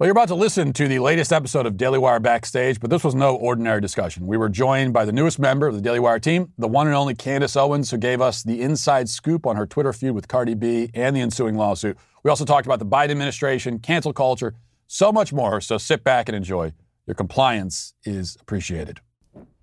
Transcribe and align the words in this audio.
Well, 0.00 0.06
you're 0.06 0.12
about 0.12 0.28
to 0.28 0.34
listen 0.34 0.72
to 0.72 0.88
the 0.88 0.98
latest 0.98 1.30
episode 1.30 1.66
of 1.66 1.76
Daily 1.76 1.98
Wire 1.98 2.20
Backstage, 2.20 2.80
but 2.80 2.88
this 2.88 3.04
was 3.04 3.14
no 3.14 3.36
ordinary 3.36 3.82
discussion. 3.82 4.26
We 4.26 4.38
were 4.38 4.48
joined 4.48 4.94
by 4.94 5.04
the 5.04 5.12
newest 5.12 5.38
member 5.38 5.66
of 5.66 5.74
the 5.74 5.82
Daily 5.82 6.00
Wire 6.00 6.18
team, 6.18 6.54
the 6.56 6.68
one 6.68 6.86
and 6.86 6.96
only 6.96 7.14
Candace 7.14 7.54
Owens, 7.54 7.90
who 7.90 7.98
gave 7.98 8.22
us 8.22 8.42
the 8.42 8.62
inside 8.62 9.10
scoop 9.10 9.46
on 9.46 9.56
her 9.56 9.66
Twitter 9.66 9.92
feud 9.92 10.14
with 10.14 10.26
Cardi 10.26 10.54
B 10.54 10.88
and 10.94 11.14
the 11.14 11.20
ensuing 11.20 11.54
lawsuit. 11.54 11.98
We 12.22 12.30
also 12.30 12.46
talked 12.46 12.64
about 12.64 12.78
the 12.78 12.86
Biden 12.86 13.10
administration, 13.10 13.78
cancel 13.78 14.14
culture, 14.14 14.54
so 14.86 15.12
much 15.12 15.34
more. 15.34 15.60
So 15.60 15.76
sit 15.76 16.02
back 16.02 16.30
and 16.30 16.34
enjoy. 16.34 16.72
Your 17.06 17.14
compliance 17.14 17.92
is 18.02 18.38
appreciated. 18.40 19.00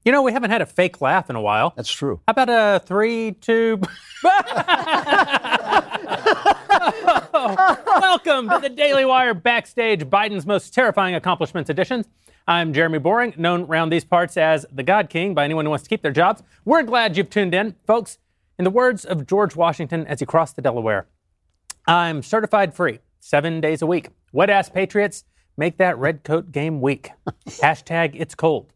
You 0.06 0.12
know, 0.12 0.22
we 0.22 0.34
haven't 0.34 0.52
had 0.52 0.62
a 0.62 0.68
fake 0.68 1.02
laugh 1.02 1.32
in 1.32 1.36
a 1.36 1.42
while. 1.42 1.74
That's 1.76 1.92
true. 1.92 2.22
How 2.28 2.34
about 2.34 2.50
a 2.50 2.80
three, 2.86 3.32
two? 3.32 3.82
Welcome 7.56 8.50
to 8.50 8.60
the 8.62 8.68
Daily 8.68 9.06
Wire 9.06 9.34
Backstage, 9.34 10.04
Biden's 10.04 10.46
most 10.46 10.74
terrifying 10.74 11.16
accomplishments 11.16 11.70
edition. 11.70 12.04
I'm 12.46 12.74
Jeremy 12.74 13.00
Boring, 13.00 13.34
known 13.38 13.62
around 13.64 13.90
these 13.90 14.04
parts 14.04 14.36
as 14.36 14.66
the 14.70 14.84
God 14.84 15.10
King 15.10 15.34
by 15.34 15.46
anyone 15.46 15.64
who 15.64 15.70
wants 15.70 15.84
to 15.84 15.90
keep 15.90 16.02
their 16.02 16.12
jobs. 16.12 16.44
We're 16.66 16.84
glad 16.84 17.16
you've 17.16 17.30
tuned 17.30 17.54
in, 17.54 17.76
folks. 17.86 18.18
In 18.60 18.66
the 18.66 18.70
words 18.70 19.06
of 19.06 19.26
George 19.26 19.56
Washington 19.56 20.06
as 20.08 20.20
he 20.20 20.26
crossed 20.26 20.58
the 20.58 20.62
Delaware, 20.62 21.08
I'm 21.88 22.22
certified 22.22 22.74
free, 22.74 23.00
seven 23.22 23.62
days 23.62 23.82
a 23.82 23.88
week. 23.88 24.10
Wet 24.34 24.50
ass 24.50 24.68
patriots, 24.68 25.24
make 25.56 25.78
that 25.78 25.98
red 25.98 26.26
coat 26.26 26.52
game 26.52 26.82
weak. 26.82 27.12
Hashtag 27.48 28.12
it's 28.16 28.36
cold 28.36 28.74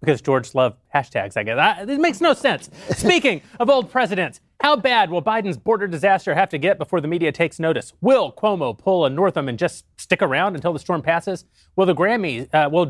because 0.00 0.20
George 0.20 0.54
loved 0.54 0.76
hashtags, 0.94 1.38
I 1.38 1.44
guess. 1.44 1.58
I, 1.58 1.82
it 1.90 2.00
makes 2.00 2.20
no 2.20 2.34
sense. 2.34 2.68
Speaking 2.90 3.40
of 3.58 3.70
old 3.70 3.90
presidents, 3.90 4.40
how 4.62 4.76
bad 4.76 5.10
will 5.10 5.20
Biden's 5.20 5.56
border 5.56 5.88
disaster 5.88 6.34
have 6.36 6.48
to 6.50 6.58
get 6.58 6.78
before 6.78 7.00
the 7.00 7.08
media 7.08 7.32
takes 7.32 7.58
notice? 7.58 7.92
Will 8.00 8.32
Cuomo 8.32 8.78
pull 8.78 9.04
a 9.04 9.10
Northam 9.10 9.48
and 9.48 9.58
just 9.58 9.84
stick 10.00 10.22
around 10.22 10.54
until 10.54 10.72
the 10.72 10.78
storm 10.78 11.02
passes? 11.02 11.44
Will 11.74 11.84
the 11.84 11.96
Grammys, 11.96 12.48
uh, 12.54 12.70
will, 12.70 12.86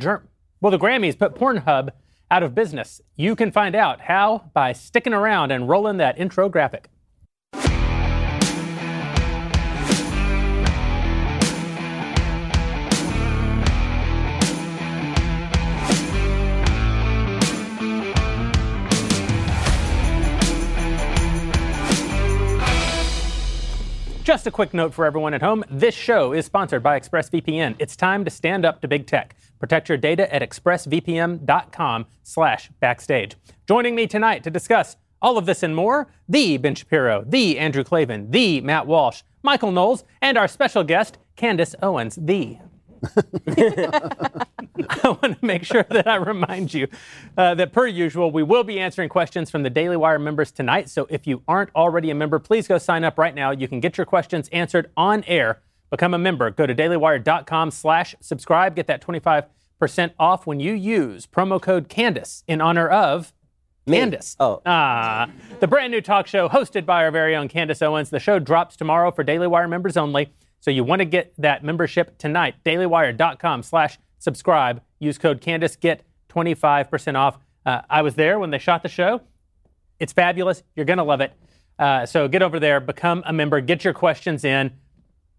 will 0.61 0.71
the 0.71 0.79
Grammys 0.79 1.19
put 1.19 1.35
Pornhub 1.35 1.89
out 2.31 2.43
of 2.43 2.55
business? 2.55 3.01
You 3.17 3.35
can 3.35 3.51
find 3.51 3.75
out 3.75 4.03
how 4.03 4.51
by 4.53 4.75
sticking 4.75 5.15
around 5.15 5.51
and 5.51 5.67
rolling 5.67 5.97
that 5.97 6.19
intro 6.19 6.51
graphic. 6.51 6.91
Just 24.23 24.47
a 24.47 24.53
quick 24.53 24.73
note 24.73 24.95
for 24.95 25.05
everyone 25.05 25.35
at 25.35 25.43
home. 25.43 25.65
This 25.69 25.97
show 25.97 26.33
is 26.33 26.47
sponsored 26.47 26.81
by 26.81 26.99
ExpressVPN. 26.99 27.75
It's 27.81 27.97
time 27.97 28.25
to 28.25 28.31
stand 28.31 28.65
up 28.65 28.81
to 28.81 28.87
big 28.87 29.09
tech. 29.09 29.35
Protect 29.59 29.89
your 29.89 29.99
data 29.99 30.33
at 30.33 30.43
expressvpn.com 30.43 32.07
slash 32.23 32.71
backstage. 32.79 33.35
Joining 33.67 33.97
me 33.97 34.07
tonight 34.07 34.45
to 34.45 34.51
discuss 34.51 34.97
all 35.21 35.39
of 35.39 35.47
this 35.47 35.65
and 35.65 35.75
more, 35.75 36.07
the 36.29 36.57
Ben 36.57 36.77
Shapiro, 36.77 37.25
the 37.27 37.59
Andrew 37.59 37.83
Klavan, 37.83 38.31
the 38.31 38.61
Matt 38.61 38.87
Walsh, 38.87 39.23
Michael 39.43 39.73
Knowles, 39.73 40.05
and 40.21 40.39
our 40.39 40.47
special 40.47 40.85
guest, 40.85 41.19
Candace 41.35 41.75
Owens, 41.83 42.17
the 42.21 42.59
I 44.89 45.05
want 45.05 45.23
to 45.23 45.39
make 45.43 45.65
sure 45.65 45.85
that 45.91 46.07
I 46.07 46.17
remind 46.17 46.73
you 46.73 46.89
uh, 47.37 47.55
that, 47.57 47.73
per 47.73 47.87
usual, 47.87 48.31
we 48.31 48.43
will 48.43 48.65
be 48.65 48.79
answering 48.79 49.09
questions 49.09 49.51
from 49.51 49.63
the 49.63 49.71
Daily 49.71 49.97
Wire 49.97 50.19
members 50.19 50.51
tonight. 50.53 50.89
So 50.89 51.07
if 51.11 51.27
you 51.27 51.43
aren't 51.49 51.71
already 51.75 52.11
a 52.11 52.15
member, 52.15 52.39
please 52.39 52.69
go 52.69 52.79
sign 52.79 53.05
up 53.05 53.19
right 53.19 53.35
now. 53.35 53.51
You 53.51 53.69
can 53.69 53.81
get 53.81 53.99
your 53.99 54.07
questions 54.07 54.49
answered 54.51 54.91
on 54.97 55.25
air. 55.27 55.61
Become 55.91 56.15
a 56.15 56.19
member. 56.19 56.51
Go 56.51 56.67
to 56.67 56.75
dailywire.com 56.75 57.71
slash 57.71 58.15
subscribe. 58.21 58.77
Get 58.77 58.87
that 58.87 59.03
25% 59.03 59.45
off 60.19 60.47
when 60.47 60.61
you 60.61 60.73
use 60.73 61.27
promo 61.27 61.61
code 61.61 61.89
Candace 61.89 62.45
in 62.47 62.61
honor 62.61 62.89
of 62.89 63.33
Me. 63.87 63.99
Candace. 63.99 64.37
Oh. 64.39 64.63
Ah, 64.65 65.29
the 65.61 65.67
brand 65.67 65.91
new 65.91 66.01
talk 66.01 66.27
show 66.27 66.49
hosted 66.49 66.87
by 66.87 67.05
our 67.05 67.11
very 67.11 67.35
own 67.35 67.49
Candace 67.49 67.83
Owens. 67.83 68.11
The 68.11 68.21
show 68.21 68.39
drops 68.39 68.77
tomorrow 68.77 69.11
for 69.11 69.25
Daily 69.25 69.49
Wire 69.49 69.69
members 69.69 69.97
only. 69.97 70.33
So 70.63 70.71
you 70.71 70.85
want 70.85 71.01
to 71.01 71.05
get 71.05 71.35
that 71.39 71.65
membership 71.65 72.17
tonight. 72.19 72.55
DailyWire.com 72.65 73.65
slash 73.65 73.99
subscribe. 74.21 74.81
Use 75.01 75.19
code 75.19 75.41
Candace. 75.41 75.75
Get 75.75 76.05
25% 76.31 77.17
off. 77.17 77.39
Uh, 77.67 77.83
I 77.91 78.03
was 78.03 78.15
there 78.15 78.39
when 78.39 78.51
they 78.51 78.59
shot 78.59 78.85
the 78.85 78.89
show. 78.89 79.23
It's 79.99 80.13
fabulous. 80.13 80.63
You're 80.77 80.87
going 80.87 80.99
to 80.99 81.05
love 81.05 81.21
it. 81.21 81.33
Uh, 81.81 82.07
so 82.07 82.29
get 82.29 82.43
over 82.43 82.61
there, 82.61 82.79
become 82.79 83.25
a 83.27 83.33
member, 83.33 83.61
get 83.61 83.83
your 83.83 83.93
questions 83.93 84.45
in. 84.45 84.71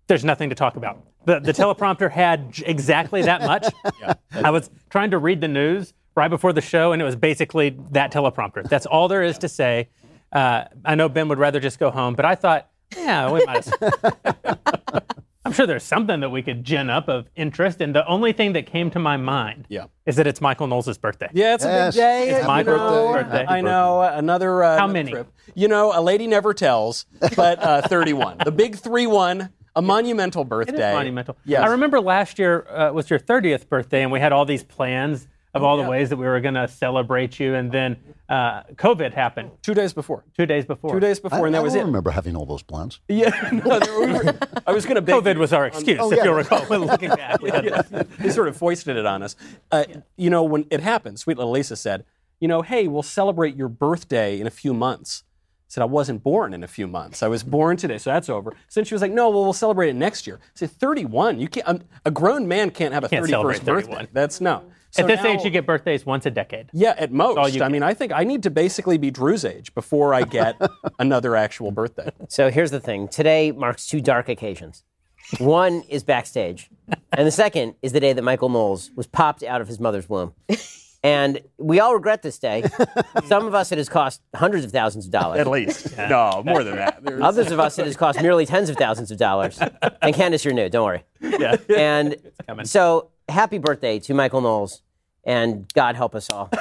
There's 0.08 0.26
nothing 0.26 0.50
to 0.50 0.56
talk 0.56 0.76
about. 0.76 1.06
The, 1.26 1.40
the 1.40 1.54
teleprompter 1.54 2.12
had 2.12 2.62
exactly 2.66 3.22
that 3.22 3.42
much. 3.42 3.66
I 4.34 4.50
was 4.50 4.70
trying 4.90 5.12
to 5.12 5.20
read 5.20 5.40
the 5.40 5.48
news 5.48 5.94
right 6.18 6.28
before 6.28 6.52
the 6.52 6.60
show, 6.60 6.92
and 6.92 7.02
it 7.02 7.06
was 7.06 7.16
basically 7.16 7.78
that 7.92 8.12
teleprompter. 8.12 8.68
That's 8.68 8.86
all 8.86 9.08
there 9.08 9.24
is 9.24 9.38
to 9.38 9.48
say. 9.48 9.90
Uh, 10.34 10.66
I 10.84 10.96
know 10.96 11.08
Ben 11.08 11.30
would 11.30 11.40
rather 11.40 11.62
just 11.62 11.80
go 11.80 11.92
home, 11.92 12.14
but 12.14 12.26
I 12.26 12.36
thought, 12.36 12.70
yeah, 12.96 13.32
we 13.32 13.46
might 13.46 13.68
I'm 15.46 15.52
sure 15.52 15.68
there's 15.68 15.84
something 15.84 16.22
that 16.22 16.30
we 16.30 16.42
could 16.42 16.64
gin 16.64 16.90
up 16.90 17.10
of 17.10 17.28
interest, 17.36 17.82
and 17.82 17.94
the 17.94 18.08
only 18.08 18.32
thing 18.32 18.54
that 18.54 18.66
came 18.66 18.90
to 18.92 19.00
my 19.00 19.18
mind 19.18 19.66
Yeah. 19.68 19.86
is 20.06 20.16
that 20.16 20.26
it's 20.26 20.40
Michael 20.40 20.68
Knowles' 20.68 20.98
birthday. 20.98 21.28
Yeah, 21.34 21.56
it's 21.56 21.66
a 21.66 21.68
big 21.88 21.94
day. 21.96 22.30
It's 22.30 22.42
you 22.44 22.48
my 22.48 22.64
know, 22.64 23.12
birthday. 23.12 23.46
I 23.46 23.60
know 23.60 24.02
another. 24.02 24.64
Uh, 24.64 24.78
How 24.78 24.86
another 24.86 24.94
many? 24.94 25.12
Trip. 25.12 25.28
You 25.54 25.68
know, 25.68 25.92
a 25.94 26.00
lady 26.02 26.28
never 26.28 26.54
tells, 26.54 27.06
but 27.36 27.60
uh, 27.62 27.82
31. 27.88 28.38
the 28.46 28.54
big 28.54 28.78
three-one, 28.78 29.50
a 29.76 29.82
monumental 29.82 30.46
birthday. 30.46 30.74
It 30.76 30.80
is 30.80 30.96
monumental. 30.96 31.36
Yes. 31.44 31.62
I 31.62 31.68
remember 31.72 32.00
last 32.00 32.40
year 32.40 32.66
uh, 32.70 32.94
was 32.94 33.10
your 33.10 33.20
30th 33.20 33.68
birthday, 33.68 34.02
and 34.02 34.14
we 34.14 34.22
had 34.22 34.32
all 34.32 34.46
these 34.46 34.64
plans 34.64 35.28
of 35.54 35.64
all 35.64 35.78
the 35.78 35.84
yeah. 35.84 35.90
ways 35.90 36.10
that 36.10 36.18
we 36.18 36.26
were 36.26 36.40
going 36.42 36.56
to 36.56 36.68
celebrate 36.68 37.40
you, 37.40 37.54
and 37.56 37.72
then 37.72 37.98
uh, 38.30 38.64
COVID 38.74 39.14
happened 39.14 39.52
Two 39.62 39.74
days 39.74 39.94
before. 39.94 40.24
two 40.36 40.46
days 40.46 40.66
before. 40.66 40.92
Two 40.94 41.00
days 41.00 41.20
I, 41.20 41.22
before, 41.30 41.46
and 41.46 41.54
that 41.56 41.60
I 41.60 41.62
was 41.62 41.74
don't 41.74 41.84
it. 41.84 41.86
remember 41.86 42.12
having 42.12 42.36
all 42.36 42.46
those 42.46 42.64
plans. 42.64 43.00
Yeah, 43.08 43.30
no, 43.52 43.80
there 43.80 44.00
we 44.00 44.14
were- 44.14 44.38
I 44.66 44.72
was 44.72 44.86
going 44.86 45.04
to 45.04 45.12
COVID 45.12 45.38
was 45.38 45.54
our 45.54 45.64
on- 45.66 45.68
excuse, 45.70 46.00
oh, 46.02 46.12
if 46.12 46.18
yeah. 46.18 46.24
you'll 46.24 46.34
recall. 46.36 46.66
When 46.66 46.82
looking 46.86 47.10
back, 47.10 47.42
we 47.44 47.52
had 47.52 47.66
they 48.20 48.30
sort 48.30 48.48
of 48.48 48.58
foisted 48.58 48.98
it 48.98 49.06
on 49.06 49.22
us. 49.24 49.36
Uh, 49.72 49.84
You 50.18 50.30
know, 50.30 50.44
when 50.44 50.66
it 50.72 50.80
happened, 50.82 51.20
sweet 51.20 51.38
little 51.38 51.52
Lisa 51.52 51.76
said, 51.76 52.06
you 52.40 52.48
know, 52.48 52.62
hey, 52.62 52.88
we'll 52.88 53.04
celebrate 53.04 53.56
your 53.56 53.70
birthday 53.70 54.40
in 54.40 54.48
a 54.48 54.52
few 54.52 54.74
months. 54.74 55.24
I 55.28 55.70
said, 55.74 55.82
I 55.82 55.86
wasn't 55.86 56.24
born 56.24 56.54
in 56.54 56.64
a 56.64 56.68
few 56.68 56.88
months. 56.88 57.24
I 57.24 57.28
was 57.28 57.42
born 57.44 57.78
today, 57.78 57.98
so 57.98 58.10
that's 58.12 58.30
over. 58.30 58.52
So 58.68 58.80
then 58.80 58.86
she 58.86 58.94
was 58.94 59.02
like, 59.02 59.12
no, 59.12 59.30
well, 59.30 59.44
we'll 59.44 59.54
celebrate 59.54 59.90
it 59.90 59.96
next 59.96 60.28
year. 60.28 60.40
I 60.44 60.50
said, 60.56 60.72
31? 60.72 61.40
You 61.40 61.48
can't, 61.48 61.68
um, 61.68 61.82
a 62.06 62.12
grown 62.12 62.48
man 62.48 62.70
can't 62.70 62.94
have 62.94 63.04
a 63.04 63.10
Can't 63.10 63.26
31st 63.26 63.30
celebrate 63.30 63.66
birthday. 63.66 63.88
31. 63.92 64.08
That's 64.14 64.42
no. 64.42 64.64
So 64.94 65.02
At 65.04 65.08
this 65.08 65.24
now- 65.24 65.30
age, 65.32 65.44
you 65.44 65.50
get 65.50 65.66
birthdays 65.66 66.06
once 66.06 66.26
a 66.28 66.32
decade. 66.32 66.70
Yeah, 66.72 66.94
at 66.98 67.12
most. 67.12 67.38
all 67.38 67.50
you 67.50 67.64
I 67.64 67.68
mean, 67.68 67.82
I 67.82 67.96
think 67.96 68.12
I 68.14 68.24
need 68.24 68.44
to 68.44 68.52
basically 68.52 68.98
be 69.00 69.10
Drew's 69.10 69.44
age 69.44 69.74
before 69.74 70.14
I 70.14 70.22
get 70.22 70.56
another 71.00 71.36
actual 71.36 71.72
birthday. 71.72 72.12
So 72.30 72.52
here's 72.52 72.70
the 72.70 72.80
thing. 72.80 73.08
Today 73.08 73.52
marks 73.52 73.88
two 73.88 74.02
dark 74.02 74.30
occasions. 74.30 74.84
One 75.40 75.82
is 75.90 76.04
backstage, 76.04 76.70
and 77.12 77.26
the 77.26 77.32
second 77.32 77.74
is 77.82 77.92
the 77.94 78.00
day 78.00 78.14
that 78.14 78.22
Michael 78.22 78.50
Knowles 78.50 78.92
was 78.96 79.08
popped 79.08 79.42
out 79.42 79.62
of 79.62 79.68
his 79.68 79.80
mother's 79.80 80.08
womb. 80.08 80.34
And 81.06 81.42
we 81.58 81.80
all 81.82 81.94
regret 81.94 82.22
this 82.22 82.40
day. 82.40 82.64
Some 83.26 83.46
of 83.46 83.54
us 83.54 83.72
it 83.74 83.78
has 83.78 83.90
cost 83.90 84.22
hundreds 84.36 84.64
of 84.64 84.72
thousands 84.72 85.06
of 85.06 85.12
dollars. 85.12 85.40
At 85.40 85.48
least. 85.48 85.98
No, 86.10 86.44
more 86.46 86.64
than 86.64 86.76
that. 86.78 87.04
There's- 87.04 87.22
Others 87.22 87.52
of 87.52 87.60
us 87.60 87.78
it 87.80 87.86
has 87.88 87.98
cost 87.98 88.22
merely 88.22 88.46
tens 88.46 88.70
of 88.70 88.78
thousands 88.78 89.12
of 89.12 89.18
dollars. 89.18 89.60
And 90.02 90.14
Candace, 90.16 90.46
you're 90.46 90.54
new. 90.54 90.70
Don't 90.70 90.86
worry. 90.86 91.04
Yeah. 91.20 91.56
And 91.76 92.16
so, 92.64 93.10
happy 93.30 93.58
birthday 93.58 94.00
to 94.00 94.14
Michael 94.14 94.42
Knowles, 94.42 94.82
and 95.24 95.72
God 95.74 95.96
help 95.96 96.16
us 96.16 96.30
all. 96.30 96.50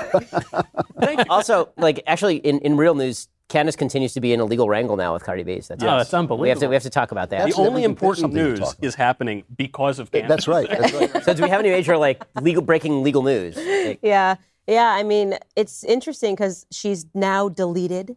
Also, 1.29 1.71
like 1.77 2.03
actually, 2.07 2.37
in, 2.37 2.59
in 2.61 2.77
real 2.77 2.95
news, 2.95 3.29
Candace 3.49 3.77
continues 3.77 4.15
to 4.15 4.21
be 4.21 4.33
in 4.33 4.41
a 4.41 4.45
legal 4.45 4.69
wrangle 4.69 4.97
now 4.97 5.13
with 5.13 5.25
Cardi 5.25 5.43
B. 5.43 5.61
So 5.61 5.75
that's 5.75 5.83
Oh, 5.83 5.97
that's 5.99 6.15
unbelievable. 6.15 6.43
we 6.43 6.49
have 6.49 6.59
to 6.61 6.69
we 6.69 6.75
have 6.75 6.83
to 6.85 6.91
talk 6.91 7.11
about 7.13 7.31
that. 7.31 7.47
the 7.49 7.55
only 7.57 7.85
important 7.85 8.33
news 8.33 8.75
is 8.81 8.95
happening 8.95 9.43
because 9.57 9.99
of 9.99 10.11
Canada. 10.11 10.29
That's 10.29 10.49
right. 10.49 10.69
That's 10.69 10.93
right. 10.93 11.23
So 11.25 11.35
do 11.35 11.43
we 11.43 11.49
have 11.51 11.61
any 11.61 11.71
major 11.71 11.97
like 11.99 12.25
legal 12.41 12.63
breaking 12.63 13.03
legal 13.03 13.23
news? 13.23 13.57
Like, 13.57 13.99
Yeah, 14.03 14.37
yeah. 14.67 14.87
I 14.97 15.03
mean, 15.03 15.39
it's 15.57 15.85
interesting 15.85 16.35
because 16.35 16.67
she's 16.71 17.05
now 17.15 17.49
deleted 17.49 18.17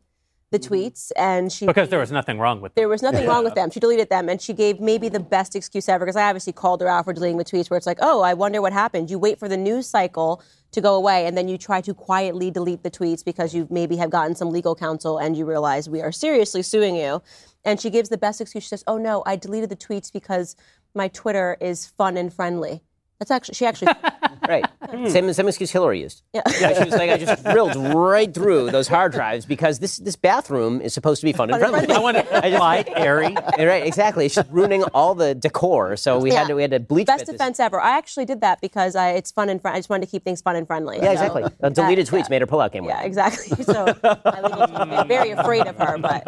the 0.55 0.59
mm-hmm. 0.59 0.73
tweets, 0.73 1.11
and 1.15 1.51
she 1.51 1.65
Because 1.65 1.89
there 1.89 1.99
was 1.99 2.11
nothing 2.11 2.39
wrong 2.39 2.61
with 2.61 2.73
them. 2.73 2.81
there 2.81 2.89
was 2.89 3.01
nothing 3.01 3.27
wrong 3.27 3.43
with 3.43 3.55
them. 3.55 3.69
She 3.69 3.79
deleted 3.79 4.09
them, 4.09 4.29
and 4.29 4.41
she 4.41 4.53
gave 4.53 4.79
maybe 4.79 5.09
the 5.09 5.19
best 5.19 5.55
excuse 5.55 5.89
ever. 5.89 6.05
Because 6.05 6.15
I 6.15 6.27
obviously 6.29 6.53
called 6.53 6.81
her 6.81 6.87
out 6.87 7.05
for 7.05 7.13
deleting 7.13 7.37
the 7.37 7.45
tweets, 7.45 7.69
where 7.69 7.77
it's 7.77 7.87
like, 7.87 7.99
oh, 8.01 8.21
I 8.21 8.33
wonder 8.33 8.61
what 8.61 8.73
happened. 8.73 9.09
You 9.09 9.19
wait 9.19 9.37
for 9.39 9.47
the 9.47 9.57
news 9.57 9.87
cycle 9.87 10.41
to 10.71 10.81
go 10.81 10.95
away, 10.95 11.25
and 11.25 11.37
then 11.37 11.47
you 11.47 11.57
try 11.57 11.81
to 11.81 11.93
quietly 11.93 12.51
delete 12.51 12.83
the 12.83 12.91
tweets 12.91 13.23
because 13.23 13.53
you 13.53 13.67
maybe 13.69 13.97
have 13.97 14.09
gotten 14.09 14.35
some 14.35 14.51
legal 14.51 14.75
counsel, 14.75 15.17
and 15.17 15.35
you 15.37 15.45
realize 15.45 15.89
we 15.89 16.01
are 16.01 16.11
seriously 16.11 16.61
suing 16.61 16.95
you. 16.95 17.21
And 17.63 17.81
she 17.81 17.89
gives 17.89 18.09
the 18.09 18.17
best 18.17 18.39
excuse. 18.41 18.63
She 18.63 18.69
says, 18.69 18.83
oh 18.87 18.97
no, 18.97 19.23
I 19.25 19.35
deleted 19.35 19.69
the 19.69 19.75
tweets 19.75 20.13
because 20.13 20.55
my 20.93 21.09
Twitter 21.09 21.57
is 21.59 21.87
fun 21.87 22.15
and 22.15 22.33
friendly. 22.33 22.81
That's 23.19 23.31
actually 23.31 23.56
she 23.56 23.65
actually 23.65 23.94
Right. 24.47 24.63
Same, 25.09 25.33
same 25.33 25.47
excuse 25.47 25.71
Hillary 25.71 26.01
used. 26.01 26.21
Yeah. 26.31 26.44
She 26.75 26.83
was 26.83 26.91
like, 26.94 27.09
I 27.09 27.17
just 27.17 27.44
drilled 27.44 27.75
right 27.95 28.31
through 28.31 28.69
those 28.69 28.88
hard 28.88 29.12
drives 29.12 29.45
because 29.45 29.79
this 29.79 29.97
this 29.97 30.15
bathroom 30.15 30.81
is 30.81 30.94
supposed 30.94 31.21
to 31.21 31.25
be 31.25 31.33
fun 31.33 31.50
and 31.50 31.59
friendly. 31.59 31.88
I 31.94 31.97
want 32.00 32.17
it 32.17 32.29
light, 32.31 32.88
airy. 32.95 33.35
Right, 33.57 33.85
exactly. 33.88 34.29
She's 34.29 34.45
ruining 34.51 34.83
all 34.94 35.15
the 35.15 35.33
decor. 35.33 35.95
So 35.97 36.19
we 36.19 36.31
had 36.31 36.47
to 36.47 36.53
we 36.56 36.62
had 36.62 36.71
to 36.71 36.79
bleach 36.79 37.07
Best 37.07 37.21
bit 37.21 37.27
this- 37.27 37.33
defense 37.35 37.59
ever. 37.59 37.79
I 37.81 37.97
actually 37.97 38.25
did 38.25 38.41
that 38.41 38.62
because 38.62 38.95
I, 38.95 39.12
it's 39.12 39.31
fun 39.31 39.50
and 39.50 39.59
fun. 39.62 39.73
I 39.73 39.77
just 39.77 39.89
wanted 39.89 40.06
to 40.06 40.12
keep 40.12 40.23
things 40.23 40.41
fun 40.41 40.56
and 40.56 40.67
friendly. 40.67 40.97
Yeah, 40.97 41.06
So 41.06 41.12
exactly. 41.13 41.44
Uh, 41.63 41.69
deleted 41.69 42.06
that- 42.07 42.12
tweets 42.13 42.19
yeah. 42.25 42.29
made 42.29 42.41
her 42.41 42.47
pull 42.47 42.62
out 42.62 42.71
game 42.71 42.83
Yeah, 42.83 42.97
work. 42.97 43.06
exactly. 43.06 43.63
So 43.63 43.85
my 44.03 44.41
legal 44.41 44.67
team 44.67 44.91
is 44.91 45.03
very 45.07 45.31
afraid 45.31 45.65
of 45.65 45.75
her, 45.77 45.97
but 45.97 46.27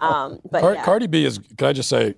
um, 0.00 0.40
but 0.50 0.60
Car- 0.60 0.74
yeah. 0.74 0.84
Cardi 0.84 1.06
B 1.06 1.24
is. 1.24 1.38
Can 1.58 1.68
I 1.68 1.72
just 1.72 1.88
say, 1.88 2.14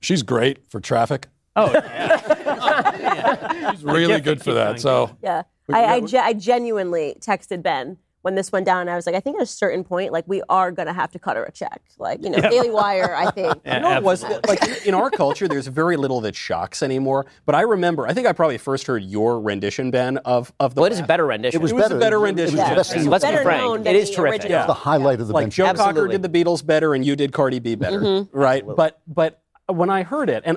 she's 0.00 0.22
great 0.22 0.70
for 0.70 0.80
traffic. 0.80 1.28
Oh, 1.56 1.70
yeah. 1.72 2.27
She's 3.72 3.84
really 3.84 4.20
good 4.20 4.42
for 4.42 4.52
that. 4.54 4.80
So 4.80 5.16
Yeah. 5.22 5.42
I, 5.70 5.84
I, 5.84 6.00
ge- 6.00 6.14
I 6.14 6.32
genuinely 6.32 7.16
texted 7.20 7.62
Ben 7.62 7.98
when 8.22 8.34
this 8.34 8.50
went 8.50 8.64
down. 8.64 8.88
I 8.88 8.96
was 8.96 9.04
like, 9.06 9.14
I 9.14 9.20
think 9.20 9.36
at 9.36 9.42
a 9.42 9.46
certain 9.46 9.84
point, 9.84 10.12
like 10.12 10.24
we 10.26 10.42
are 10.48 10.72
gonna 10.72 10.94
have 10.94 11.10
to 11.12 11.18
cut 11.18 11.36
her 11.36 11.44
a 11.44 11.52
check. 11.52 11.82
Like 11.98 12.24
you 12.24 12.30
know, 12.30 12.40
Daily 12.40 12.70
Wire. 12.70 13.14
I 13.14 13.30
think. 13.30 13.54
You 13.66 13.80
know, 13.80 13.94
it 13.96 14.02
was 14.02 14.22
like 14.22 14.66
in- 14.66 14.88
in 14.88 14.94
our 14.94 15.10
culture, 15.10 15.46
there's 15.46 15.66
very 15.66 15.96
little 15.98 16.22
that 16.22 16.34
shocks 16.34 16.82
anymore. 16.82 17.26
But 17.44 17.54
I 17.54 17.60
remember, 17.60 18.06
I 18.06 18.14
think 18.14 18.26
I 18.26 18.32
probably 18.32 18.56
first 18.56 18.86
heard 18.86 19.02
your 19.04 19.40
rendition, 19.42 19.90
Ben, 19.90 20.16
of 20.18 20.52
of 20.58 20.74
the. 20.74 20.80
Well, 20.80 20.86
it 20.90 20.94
is 20.94 21.00
a 21.00 21.04
better 21.06 21.26
rendition. 21.26 21.60
It 21.60 21.62
was 21.62 21.70
It 21.72 21.74
was 21.74 21.84
a 21.84 21.88
better. 21.90 22.00
better 22.00 22.16
It 22.16 22.20
was 22.20 22.28
rendition. 22.30 22.56
the 22.56 22.62
Yeah. 22.62 22.74
best 22.74 22.92
It's 22.92 23.02
thing. 23.02 23.10
Let's 23.10 23.24
be 23.26 23.30
better 23.30 23.42
frank. 23.44 23.62
known 23.62 23.80
It 23.80 23.84
than 23.84 23.94
is 23.96 24.08
the 24.10 24.16
terrific. 24.16 24.40
original. 24.44 24.58
It's 24.60 24.66
the 24.68 24.72
highlight 24.74 25.20
of 25.20 25.28
the 25.28 25.34
like 25.34 25.42
bench. 25.44 25.54
Joe 25.56 25.74
Cocker 25.74 26.08
did 26.08 26.22
the 26.22 26.28
Beatles 26.30 26.64
better, 26.64 26.94
and 26.94 27.04
you 27.04 27.14
did 27.14 27.32
Cardi 27.32 27.58
B 27.58 27.74
better, 27.74 28.00
mm-hmm. 28.00 28.36
right? 28.36 28.64
But 28.66 29.00
but 29.06 29.42
when 29.66 29.90
I 29.90 30.02
heard 30.02 30.30
it, 30.30 30.42
and 30.46 30.56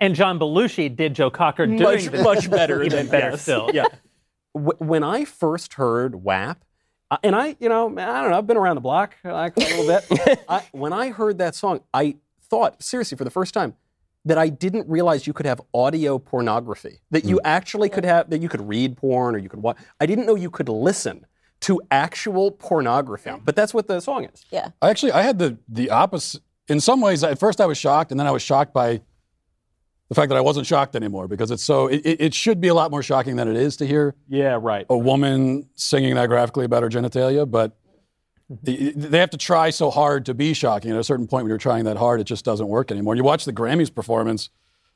And 0.00 0.14
John 0.14 0.38
Belushi 0.38 0.94
did 0.94 1.14
Joe 1.14 1.30
Cocker 1.30 1.66
doing 1.66 1.82
much 1.82 2.04
the- 2.06 2.22
much 2.22 2.50
better 2.50 2.82
even 2.82 2.98
than 2.98 3.08
better 3.08 3.30
yes. 3.30 3.42
still. 3.42 3.70
Yeah. 3.74 3.86
When 4.54 5.04
I 5.04 5.24
first 5.24 5.74
heard 5.74 6.16
WAP, 6.16 6.64
uh, 7.10 7.18
and 7.22 7.36
I, 7.36 7.56
you 7.60 7.68
know, 7.68 7.86
I 7.86 8.22
don't 8.22 8.30
know, 8.30 8.38
I've 8.38 8.46
been 8.46 8.56
around 8.56 8.76
the 8.76 8.80
block 8.80 9.14
like 9.22 9.56
a 9.56 9.60
little 9.60 9.86
bit. 9.86 10.44
I, 10.48 10.66
when 10.72 10.92
I 10.92 11.10
heard 11.10 11.38
that 11.38 11.54
song, 11.54 11.80
I 11.94 12.16
thought 12.42 12.82
seriously 12.82 13.16
for 13.16 13.24
the 13.24 13.30
first 13.30 13.54
time 13.54 13.74
that 14.24 14.36
I 14.36 14.48
didn't 14.48 14.88
realize 14.88 15.26
you 15.26 15.32
could 15.32 15.46
have 15.46 15.60
audio 15.72 16.18
pornography. 16.18 17.00
That 17.10 17.24
you 17.24 17.40
actually 17.44 17.88
could 17.88 18.04
have 18.04 18.30
that 18.30 18.40
you 18.40 18.48
could 18.48 18.66
read 18.66 18.96
porn 18.96 19.34
or 19.34 19.38
you 19.38 19.48
could 19.48 19.62
watch. 19.62 19.78
I 20.00 20.06
didn't 20.06 20.26
know 20.26 20.34
you 20.34 20.50
could 20.50 20.68
listen 20.68 21.24
to 21.60 21.80
actual 21.90 22.50
pornography. 22.50 23.32
But 23.44 23.56
that's 23.56 23.74
what 23.74 23.88
the 23.88 24.00
song 24.00 24.24
is. 24.24 24.44
Yeah. 24.50 24.70
I 24.82 24.90
actually 24.90 25.12
I 25.12 25.22
had 25.22 25.38
the 25.38 25.58
the 25.68 25.90
opposite. 25.90 26.42
In 26.68 26.80
some 26.80 27.00
ways, 27.00 27.24
at 27.24 27.38
first 27.38 27.60
I 27.60 27.66
was 27.66 27.78
shocked, 27.78 28.10
and 28.10 28.20
then 28.20 28.26
I 28.26 28.30
was 28.30 28.42
shocked 28.42 28.74
by 28.74 29.00
the 30.08 30.14
fact 30.14 30.28
that 30.30 30.36
I 30.36 30.40
wasn't 30.40 30.66
shocked 30.66 30.96
anymore 30.96 31.28
because 31.28 31.50
it's 31.50 31.62
so. 31.62 31.86
It, 31.88 32.00
it 32.04 32.34
should 32.34 32.60
be 32.60 32.68
a 32.68 32.74
lot 32.74 32.90
more 32.90 33.02
shocking 33.02 33.36
than 33.36 33.48
it 33.48 33.56
is 33.56 33.76
to 33.78 33.86
hear 33.86 34.14
Yeah, 34.28 34.58
right. 34.60 34.86
a 34.88 34.96
woman 34.96 35.68
singing 35.74 36.14
that 36.14 36.28
graphically 36.28 36.64
about 36.64 36.82
her 36.82 36.88
genitalia, 36.88 37.50
but 37.50 37.76
they 38.62 38.92
they 38.92 39.18
have 39.18 39.30
to 39.30 39.36
try 39.36 39.68
so 39.70 39.90
hard 39.90 40.24
to 40.26 40.34
be 40.34 40.54
shocking. 40.54 40.92
At 40.92 40.98
a 40.98 41.04
certain 41.04 41.26
point, 41.26 41.44
when 41.44 41.50
you're 41.50 41.58
trying 41.58 41.84
that 41.84 41.96
hard, 41.98 42.20
it 42.20 42.24
just 42.24 42.44
doesn't 42.44 42.68
work 42.68 42.90
anymore. 42.90 43.14
You 43.16 43.24
watch 43.24 43.44
the 43.44 43.52
Grammys 43.52 43.94
performance. 43.94 44.48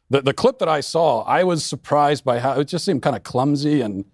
The, 0.08 0.20
the 0.22 0.34
clip 0.34 0.58
that 0.58 0.68
I 0.68 0.80
saw, 0.80 1.22
I 1.22 1.44
was 1.44 1.64
surprised 1.64 2.24
by 2.24 2.38
how 2.38 2.58
it 2.60 2.64
just 2.68 2.84
seemed 2.84 3.02
kind 3.02 3.16
of 3.16 3.22
clumsy 3.22 3.80
and 3.82 4.04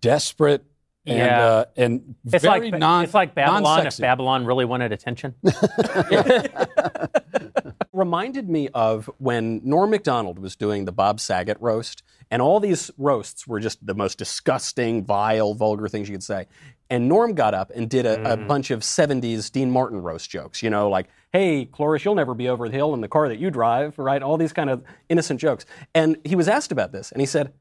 desperate 0.00 0.64
and 1.06 1.18
Yeah. 1.18 1.44
uh, 1.44 1.64
and 1.76 2.14
It's 2.26 2.44
very 2.44 2.70
like 2.70 2.80
non. 2.80 3.04
it's 3.04 3.14
like 3.14 3.34
Babylon 3.34 3.62
non-sexy. 3.62 4.02
Babylon 4.02 4.44
really 4.44 4.64
wanted 4.66 4.92
attention. 4.92 5.34
reminded 8.00 8.48
me 8.48 8.68
of 8.74 9.10
when 9.18 9.60
Norm 9.62 9.90
Macdonald 9.90 10.38
was 10.38 10.56
doing 10.56 10.86
the 10.86 10.92
Bob 10.92 11.20
Saget 11.20 11.58
roast, 11.60 12.02
and 12.30 12.40
all 12.40 12.58
these 12.58 12.90
roasts 12.96 13.46
were 13.46 13.60
just 13.60 13.84
the 13.84 13.94
most 13.94 14.16
disgusting, 14.16 15.04
vile, 15.04 15.52
vulgar 15.54 15.86
things 15.86 16.08
you 16.08 16.14
could 16.14 16.24
say. 16.24 16.46
And 16.88 17.08
Norm 17.08 17.34
got 17.34 17.52
up 17.52 17.70
and 17.74 17.88
did 17.88 18.06
a, 18.06 18.32
a 18.32 18.36
mm. 18.36 18.48
bunch 18.48 18.70
of 18.70 18.80
70s 18.80 19.52
Dean 19.52 19.70
Martin 19.70 20.00
roast 20.02 20.30
jokes, 20.30 20.62
you 20.62 20.70
know, 20.70 20.88
like, 20.88 21.08
hey, 21.32 21.66
Cloris, 21.66 22.04
you'll 22.04 22.14
never 22.14 22.34
be 22.34 22.48
over 22.48 22.68
the 22.68 22.74
hill 22.74 22.94
in 22.94 23.00
the 23.00 23.08
car 23.08 23.28
that 23.28 23.38
you 23.38 23.50
drive, 23.50 23.98
right? 23.98 24.22
All 24.22 24.38
these 24.38 24.52
kind 24.52 24.70
of 24.70 24.82
innocent 25.08 25.40
jokes. 25.40 25.66
And 25.94 26.16
he 26.24 26.34
was 26.34 26.48
asked 26.48 26.72
about 26.72 26.90
this, 26.90 27.12
and 27.12 27.20
he 27.20 27.26
said, 27.26 27.52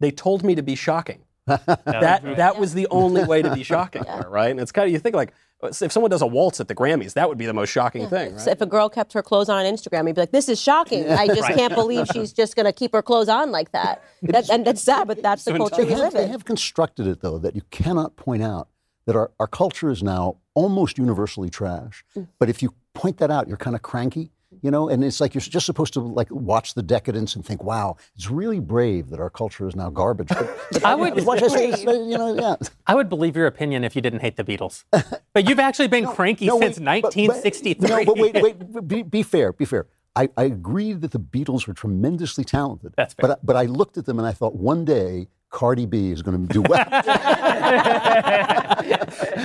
they 0.00 0.10
told 0.10 0.42
me 0.42 0.56
to 0.56 0.62
be 0.62 0.74
shocking. 0.74 1.22
that 1.46 2.22
that 2.36 2.58
was 2.58 2.72
the 2.72 2.86
only 2.90 3.22
way 3.24 3.42
to 3.42 3.54
be 3.54 3.62
shocking, 3.74 4.02
right? 4.28 4.50
And 4.50 4.58
it's 4.58 4.72
kind 4.72 4.86
of 4.86 4.92
you 4.92 4.98
think 4.98 5.14
like 5.14 5.34
if 5.64 5.92
someone 5.92 6.10
does 6.10 6.22
a 6.22 6.26
waltz 6.26 6.60
at 6.60 6.68
the 6.68 6.74
Grammys, 6.74 7.14
that 7.14 7.28
would 7.28 7.38
be 7.38 7.46
the 7.46 7.52
most 7.52 7.70
shocking 7.70 8.08
thing, 8.08 8.38
So 8.38 8.50
if 8.50 8.60
a 8.60 8.66
girl 8.66 8.88
kept 8.88 9.12
her 9.12 9.22
clothes 9.22 9.48
on 9.48 9.54
on 9.54 9.72
Instagram, 9.72 10.06
you'd 10.06 10.16
be 10.16 10.22
like, 10.22 10.32
"This 10.32 10.48
is 10.48 10.60
shocking. 10.60 11.10
I 11.10 11.26
just 11.28 11.48
can't 11.48 11.74
believe 11.74 12.06
she's 12.12 12.32
just 12.32 12.56
going 12.56 12.66
to 12.66 12.72
keep 12.72 12.92
her 12.92 13.02
clothes 13.02 13.28
on 13.28 13.50
like 13.50 13.72
that." 13.72 14.02
that 14.22 14.50
and 14.50 14.66
that's 14.66 14.82
sad, 14.82 15.06
but 15.06 15.22
that's 15.22 15.44
the 15.44 15.56
culture 15.56 15.76
They 15.76 15.84
we 15.84 15.90
have, 15.92 16.00
live 16.00 16.12
they 16.12 16.24
in. 16.24 16.30
have 16.30 16.44
constructed 16.44 17.06
it, 17.06 17.20
though, 17.20 17.38
that 17.38 17.54
you 17.54 17.62
cannot 17.70 18.16
point 18.16 18.42
out 18.42 18.68
that 19.06 19.16
our, 19.16 19.30
our 19.38 19.46
culture 19.46 19.90
is 19.90 20.02
now 20.02 20.38
almost 20.54 20.98
universally 20.98 21.50
trash. 21.50 22.04
Mm. 22.16 22.28
But 22.38 22.48
if 22.48 22.62
you 22.62 22.74
point 22.94 23.18
that 23.18 23.30
out, 23.30 23.48
you're 23.48 23.56
kind 23.56 23.76
of 23.76 23.82
cranky, 23.82 24.30
you 24.62 24.70
know? 24.70 24.88
And 24.88 25.04
it's 25.04 25.20
like 25.20 25.34
you're 25.34 25.40
just 25.40 25.66
supposed 25.66 25.92
to 25.94 26.00
like 26.00 26.28
watch 26.30 26.74
the 26.74 26.82
decadence 26.82 27.34
and 27.36 27.44
think, 27.44 27.62
wow, 27.62 27.96
it's 28.16 28.30
really 28.30 28.60
brave 28.60 29.10
that 29.10 29.20
our 29.20 29.30
culture 29.30 29.66
is 29.68 29.74
now 29.76 29.90
garbage. 29.90 30.28
But, 30.28 30.56
but 30.72 30.84
I 30.84 30.94
would- 30.94 31.24
watch 31.24 31.40
this, 31.40 31.82
you 31.84 32.18
know, 32.18 32.34
yeah. 32.34 32.56
I 32.86 32.94
would 32.94 33.08
believe 33.08 33.36
your 33.36 33.46
opinion 33.46 33.84
if 33.84 33.94
you 33.96 34.02
didn't 34.02 34.20
hate 34.20 34.36
the 34.36 34.44
Beatles. 34.44 34.84
But 35.32 35.48
you've 35.48 35.58
actually 35.58 35.88
been 35.88 36.06
cranky 36.16 36.46
No, 36.46 36.58
since 36.60 36.78
wait, 36.78 37.02
but- 37.02 37.14
but- 37.14 37.16
1963. 37.16 37.88
no, 37.88 38.04
but 38.04 38.16
wait, 38.18 38.34
wait, 38.42 38.88
be, 38.88 39.02
be 39.02 39.22
fair, 39.22 39.52
be 39.52 39.64
fair. 39.64 39.86
I, 40.16 40.28
I 40.36 40.44
agree 40.44 40.92
that 40.92 41.10
the 41.10 41.18
Beatles 41.18 41.66
were 41.66 41.74
tremendously 41.74 42.44
talented. 42.44 42.94
That's 42.96 43.14
fair. 43.14 43.28
But, 43.30 43.44
but 43.44 43.56
I 43.56 43.64
looked 43.64 43.96
at 43.98 44.06
them 44.06 44.18
and 44.18 44.28
I 44.28 44.32
thought, 44.32 44.54
one 44.54 44.84
day, 44.84 45.26
Cardi 45.54 45.86
B 45.86 46.10
is 46.10 46.20
going 46.20 46.48
to 46.48 46.52
do 46.52 46.62
well. 46.62 46.84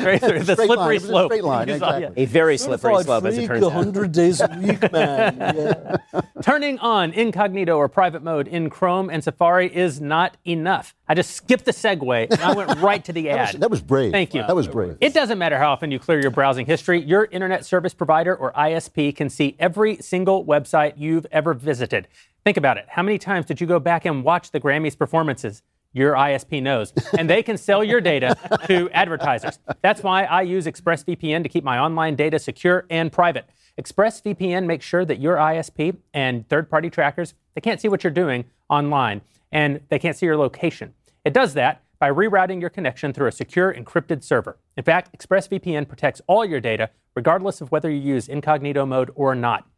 Very- 0.01 0.17
the 0.17 0.55
Straight 0.55 0.57
line, 0.57 0.67
slippery 0.67 0.95
it 0.95 1.01
was 1.01 1.03
a 1.03 1.07
slope. 1.07 1.31
straight 1.31 1.43
line, 1.43 1.69
exactly. 1.69 2.23
A 2.23 2.25
very 2.25 2.57
slippery 2.57 3.03
slope, 3.03 3.25
as 3.25 3.37
it 3.37 3.45
turns 3.45 3.63
out. 3.63 3.73
100 3.73 4.11
days 4.11 4.41
a 4.41 4.47
week, 4.61 4.91
man. 4.91 5.37
Yeah. 5.37 5.97
Turning 6.41 6.79
on 6.79 7.11
incognito 7.13 7.77
or 7.77 7.87
private 7.87 8.23
mode 8.23 8.47
in 8.47 8.69
Chrome 8.71 9.09
and 9.11 9.23
Safari 9.23 9.73
is 9.73 10.01
not 10.01 10.35
enough. 10.45 10.95
I 11.07 11.13
just 11.13 11.31
skipped 11.31 11.65
the 11.65 11.71
segue 11.71 12.31
and 12.31 12.41
I 12.41 12.53
went 12.53 12.79
right 12.79 13.03
to 13.05 13.13
the 13.13 13.23
That 13.27 13.37
ad. 13.37 13.53
was, 13.53 13.59
that 13.61 13.69
was 13.71 13.81
brave. 13.81 14.11
Thank 14.11 14.33
you. 14.33 14.41
That 14.41 14.55
was 14.55 14.67
brave. 14.67 14.97
It 15.01 15.13
doesn't 15.13 15.37
matter 15.37 15.59
how 15.59 15.71
often 15.71 15.91
you 15.91 15.99
clear 15.99 16.19
your 16.19 16.31
browsing 16.31 16.65
history, 16.65 16.99
your 17.01 17.25
internet 17.25 17.65
service 17.65 17.93
provider 17.93 18.35
or 18.35 18.51
ISP 18.53 19.15
can 19.15 19.29
see 19.29 19.55
every 19.59 19.97
single 19.97 20.43
website 20.43 20.93
you've 20.97 21.27
ever 21.31 21.53
visited. 21.53 22.07
Think 22.45 22.57
about 22.57 22.77
it. 22.77 22.85
How 22.89 23.03
many 23.03 23.19
times 23.19 23.45
did 23.45 23.61
you 23.61 23.67
go 23.67 23.79
back 23.79 24.05
and 24.05 24.23
watch 24.23 24.49
the 24.51 24.59
Grammys 24.59 24.97
performances? 24.97 25.61
Your 25.93 26.13
ISP 26.13 26.61
knows. 26.61 26.93
And 27.17 27.29
they 27.29 27.41
can 27.41 27.57
sell 27.57 27.83
your 27.83 28.01
data 28.01 28.35
to 28.67 28.89
advertisers. 28.91 29.59
That's 29.81 30.03
why 30.03 30.23
I 30.25 30.43
use 30.43 30.65
ExpressVPN 30.65 31.43
to 31.43 31.49
keep 31.49 31.63
my 31.63 31.79
online 31.79 32.15
data 32.15 32.39
secure 32.39 32.85
and 32.89 33.11
private. 33.11 33.49
ExpressVPN 33.79 34.65
makes 34.65 34.85
sure 34.85 35.05
that 35.05 35.19
your 35.19 35.37
ISP 35.37 35.97
and 36.13 36.47
third-party 36.49 36.89
trackers, 36.89 37.33
they 37.55 37.61
can't 37.61 37.79
see 37.79 37.87
what 37.87 38.03
you're 38.03 38.11
doing 38.11 38.45
online 38.69 39.21
and 39.51 39.81
they 39.89 39.99
can't 39.99 40.15
see 40.15 40.25
your 40.25 40.37
location. 40.37 40.93
It 41.25 41.33
does 41.33 41.53
that 41.55 41.83
by 41.99 42.09
rerouting 42.09 42.61
your 42.61 42.69
connection 42.69 43.13
through 43.13 43.27
a 43.27 43.31
secure 43.31 43.73
encrypted 43.73 44.23
server. 44.23 44.57
In 44.77 44.83
fact, 44.83 45.17
ExpressVPN 45.17 45.87
protects 45.87 46.21
all 46.27 46.45
your 46.45 46.61
data, 46.61 46.89
regardless 47.15 47.61
of 47.61 47.71
whether 47.71 47.89
you 47.89 47.99
use 47.99 48.29
incognito 48.29 48.85
mode 48.85 49.11
or 49.15 49.35
not. 49.35 49.68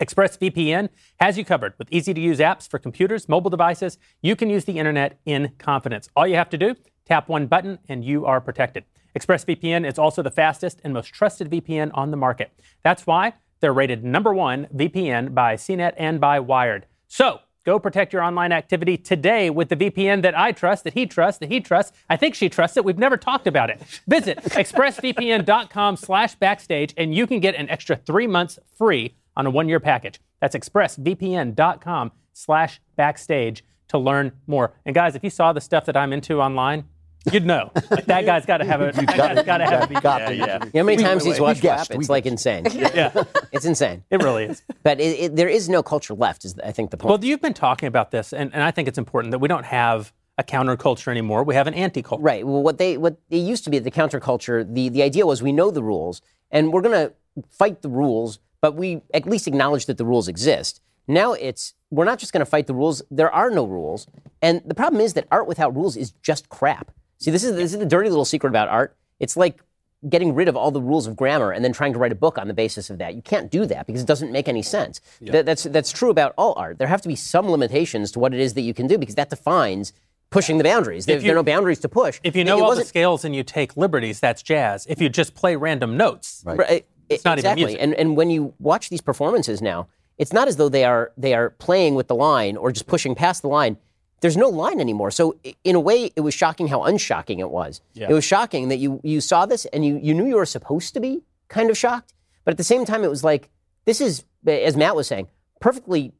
ExpressVPN 0.00 0.88
has 1.20 1.38
you 1.38 1.44
covered 1.44 1.74
with 1.78 1.88
easy 1.90 2.12
to 2.12 2.20
use 2.20 2.38
apps 2.38 2.68
for 2.68 2.78
computers, 2.78 3.28
mobile 3.28 3.50
devices. 3.50 3.98
You 4.22 4.36
can 4.36 4.50
use 4.50 4.64
the 4.64 4.78
internet 4.78 5.18
in 5.24 5.52
confidence. 5.58 6.08
All 6.14 6.26
you 6.26 6.36
have 6.36 6.50
to 6.50 6.58
do, 6.58 6.74
tap 7.04 7.28
one 7.28 7.46
button 7.46 7.78
and 7.88 8.04
you 8.04 8.26
are 8.26 8.40
protected. 8.40 8.84
ExpressVPN 9.18 9.88
is 9.88 9.98
also 9.98 10.22
the 10.22 10.30
fastest 10.30 10.80
and 10.84 10.92
most 10.92 11.08
trusted 11.08 11.50
VPN 11.50 11.90
on 11.94 12.10
the 12.10 12.16
market. 12.16 12.52
That's 12.82 13.06
why 13.06 13.34
they're 13.60 13.72
rated 13.72 14.04
number 14.04 14.34
one 14.34 14.66
VPN 14.74 15.34
by 15.34 15.54
CNET 15.54 15.94
and 15.96 16.20
by 16.20 16.40
Wired. 16.40 16.86
So, 17.08 17.40
Go 17.66 17.80
protect 17.80 18.12
your 18.12 18.22
online 18.22 18.52
activity 18.52 18.96
today 18.96 19.50
with 19.50 19.70
the 19.70 19.76
VPN 19.76 20.22
that 20.22 20.38
I 20.38 20.52
trust, 20.52 20.84
that 20.84 20.92
he 20.92 21.04
trusts, 21.04 21.40
that 21.40 21.50
he 21.50 21.60
trusts. 21.60 21.98
I 22.08 22.16
think 22.16 22.36
she 22.36 22.48
trusts 22.48 22.76
it. 22.76 22.84
We've 22.84 22.96
never 22.96 23.16
talked 23.16 23.48
about 23.48 23.70
it. 23.70 23.82
Visit 24.06 24.38
expressvpn.com 24.44 25.96
slash 25.96 26.36
backstage 26.36 26.94
and 26.96 27.12
you 27.12 27.26
can 27.26 27.40
get 27.40 27.56
an 27.56 27.68
extra 27.68 27.96
three 27.96 28.28
months 28.28 28.60
free 28.78 29.16
on 29.36 29.46
a 29.46 29.50
one-year 29.50 29.80
package. 29.80 30.20
That's 30.40 30.54
expressvpn.com 30.56 32.12
slash 32.32 32.80
backstage 32.96 33.64
to 33.88 33.98
learn 33.98 34.32
more. 34.46 34.72
And 34.84 34.94
guys, 34.94 35.14
if 35.14 35.22
you 35.24 35.30
saw 35.30 35.52
the 35.52 35.60
stuff 35.60 35.86
that 35.86 35.96
I'm 35.96 36.12
into 36.12 36.40
online, 36.40 36.84
you'd 37.32 37.46
know. 37.46 37.70
Like, 37.90 38.06
that 38.06 38.24
guy's 38.26 38.46
got 38.46 38.58
to 38.58 38.64
have 38.64 38.80
a, 38.80 38.92
that 38.92 39.06
guy's 39.16 39.44
got 39.44 39.58
to 39.58 39.66
have 39.66 39.90
a 39.90 40.00
Got 40.00 40.22
VPN. 40.22 40.26
to. 40.28 40.34
Yeah, 40.34 40.44
You 40.64 40.70
know 40.74 40.80
how 40.80 40.82
many 40.84 41.02
times 41.02 41.24
he's 41.24 41.40
watched 41.40 41.60
guessed, 41.62 41.90
WAP? 41.90 41.98
we 41.98 42.02
It's 42.02 42.08
like 42.10 42.24
guessed. 42.24 42.46
insane. 42.46 42.64
yeah. 42.94 43.22
It's 43.52 43.64
insane. 43.64 44.04
It 44.10 44.22
really 44.22 44.44
is. 44.44 44.62
But 44.82 45.00
it, 45.00 45.18
it, 45.20 45.36
there 45.36 45.48
is 45.48 45.68
no 45.68 45.82
culture 45.82 46.14
left, 46.14 46.44
is 46.44 46.56
I 46.64 46.70
think 46.72 46.90
the 46.92 46.96
point. 46.96 47.08
Well, 47.10 47.24
you've 47.24 47.40
been 47.40 47.54
talking 47.54 47.88
about 47.88 48.12
this, 48.12 48.32
and, 48.32 48.52
and 48.54 48.62
I 48.62 48.70
think 48.70 48.86
it's 48.86 48.98
important 48.98 49.32
that 49.32 49.40
we 49.40 49.48
don't 49.48 49.64
have 49.66 50.12
a 50.38 50.44
counterculture 50.44 51.08
anymore. 51.08 51.42
We 51.42 51.54
have 51.56 51.66
an 51.66 51.74
anti-culture. 51.74 52.22
Right. 52.22 52.46
Well, 52.46 52.62
what 52.62 52.78
they 52.78 52.96
what 52.98 53.16
it 53.30 53.38
used 53.38 53.64
to 53.64 53.70
be 53.70 53.78
the 53.80 53.90
counterculture. 53.90 54.64
The 54.72 54.90
the 54.90 55.02
idea 55.02 55.26
was 55.26 55.42
we 55.42 55.50
know 55.50 55.70
the 55.72 55.82
rules 55.82 56.20
and 56.52 56.72
we're 56.72 56.82
going 56.82 57.08
to 57.08 57.12
fight 57.50 57.82
the 57.82 57.88
rules, 57.88 58.38
but 58.66 58.74
we 58.74 59.00
at 59.14 59.28
least 59.28 59.46
acknowledge 59.46 59.86
that 59.86 59.96
the 59.96 60.04
rules 60.04 60.26
exist. 60.26 60.80
Now 61.06 61.34
it's 61.34 61.74
we're 61.92 62.04
not 62.04 62.18
just 62.18 62.32
going 62.32 62.40
to 62.40 62.50
fight 62.54 62.66
the 62.66 62.74
rules. 62.74 63.00
There 63.12 63.30
are 63.30 63.48
no 63.48 63.64
rules, 63.64 64.08
and 64.42 64.60
the 64.66 64.74
problem 64.74 65.00
is 65.00 65.12
that 65.12 65.28
art 65.30 65.46
without 65.46 65.76
rules 65.76 65.96
is 65.96 66.10
just 66.20 66.48
crap. 66.48 66.90
See, 67.18 67.30
this 67.30 67.44
is 67.44 67.54
this 67.54 67.72
is 67.72 67.78
the 67.78 67.86
dirty 67.86 68.08
little 68.08 68.24
secret 68.24 68.48
about 68.48 68.66
art. 68.66 68.96
It's 69.20 69.36
like 69.36 69.62
getting 70.08 70.34
rid 70.34 70.48
of 70.48 70.56
all 70.56 70.72
the 70.72 70.82
rules 70.82 71.06
of 71.06 71.14
grammar 71.14 71.52
and 71.52 71.64
then 71.64 71.72
trying 71.72 71.92
to 71.92 72.00
write 72.00 72.10
a 72.10 72.16
book 72.16 72.38
on 72.38 72.48
the 72.48 72.54
basis 72.54 72.90
of 72.90 72.98
that. 72.98 73.14
You 73.14 73.22
can't 73.22 73.52
do 73.52 73.66
that 73.66 73.86
because 73.86 74.02
it 74.02 74.08
doesn't 74.08 74.32
make 74.32 74.48
any 74.48 74.62
sense. 74.62 75.00
That, 75.30 75.46
that's 75.46 75.62
that's 75.62 75.92
true 75.92 76.10
about 76.10 76.34
all 76.36 76.54
art. 76.56 76.78
There 76.78 76.88
have 76.88 77.02
to 77.02 77.08
be 77.08 77.14
some 77.14 77.48
limitations 77.48 78.10
to 78.12 78.18
what 78.18 78.34
it 78.34 78.40
is 78.40 78.54
that 78.54 78.62
you 78.62 78.74
can 78.74 78.88
do 78.88 78.98
because 78.98 79.14
that 79.14 79.30
defines 79.30 79.92
pushing 80.30 80.58
the 80.58 80.64
boundaries. 80.64 81.06
There, 81.06 81.16
If 81.16 81.22
there 81.22 81.32
are 81.32 81.34
no 81.36 81.42
boundaries 81.42 81.78
to 81.80 81.88
push. 81.88 82.20
If 82.24 82.36
you 82.36 82.44
know 82.44 82.58
it 82.58 82.62
all 82.62 82.66
the 82.70 82.76
wasn't- 82.76 82.88
scales 82.88 83.24
and 83.24 83.34
you 83.34 83.42
take 83.42 83.76
liberties, 83.76 84.20
that's 84.20 84.42
jazz. 84.42 84.86
If 84.88 85.00
you 85.00 85.08
just 85.08 85.34
play 85.34 85.56
random 85.56 85.96
notes, 85.96 86.42
Right. 86.44 86.84
It's 87.08 87.24
not 87.24 87.38
even 87.38 87.54
music. 87.54 87.78
And 87.80 87.94
and 87.94 88.16
when 88.16 88.30
you 88.30 88.52
watch 88.58 88.88
these 88.88 89.00
performances 89.00 89.62
now, 89.62 89.86
it's 90.18 90.32
not 90.32 90.48
as 90.48 90.56
though 90.56 90.68
they 90.68 90.84
are 90.84 91.12
they 91.16 91.34
are 91.34 91.50
playing 91.50 91.94
with 91.94 92.08
the 92.08 92.16
line 92.16 92.56
or 92.56 92.72
just 92.72 92.86
pushing 92.88 93.14
past 93.14 93.42
the 93.42 93.48
line. 93.48 93.76
There's 94.22 94.36
no 94.36 94.48
line 94.48 94.80
anymore. 94.80 95.12
So 95.12 95.36
in 95.62 95.76
a 95.76 95.80
way, 95.80 96.10
it 96.16 96.22
was 96.22 96.34
shocking 96.34 96.66
how 96.66 96.82
unshocking 96.82 97.38
it 97.38 97.50
was. 97.50 97.80
It 97.94 98.12
was 98.12 98.24
shocking 98.24 98.70
that 98.70 98.78
you 98.78 99.00
you 99.04 99.20
saw 99.20 99.46
this 99.46 99.66
and 99.66 99.84
you 99.86 100.00
you 100.02 100.14
knew 100.14 100.26
you 100.26 100.34
were 100.34 100.46
supposed 100.46 100.94
to 100.94 101.00
be 101.00 101.22
kind 101.48 101.70
of 101.70 101.78
shocked, 101.78 102.12
but 102.44 102.50
at 102.50 102.58
the 102.58 102.64
same 102.64 102.84
time, 102.84 103.04
it 103.04 103.10
was 103.10 103.22
like 103.22 103.50
this 103.84 104.00
is 104.00 104.24
as 104.44 104.76
Matt 104.76 104.96
was 104.96 105.06
saying, 105.06 105.28
perfectly 105.60 106.12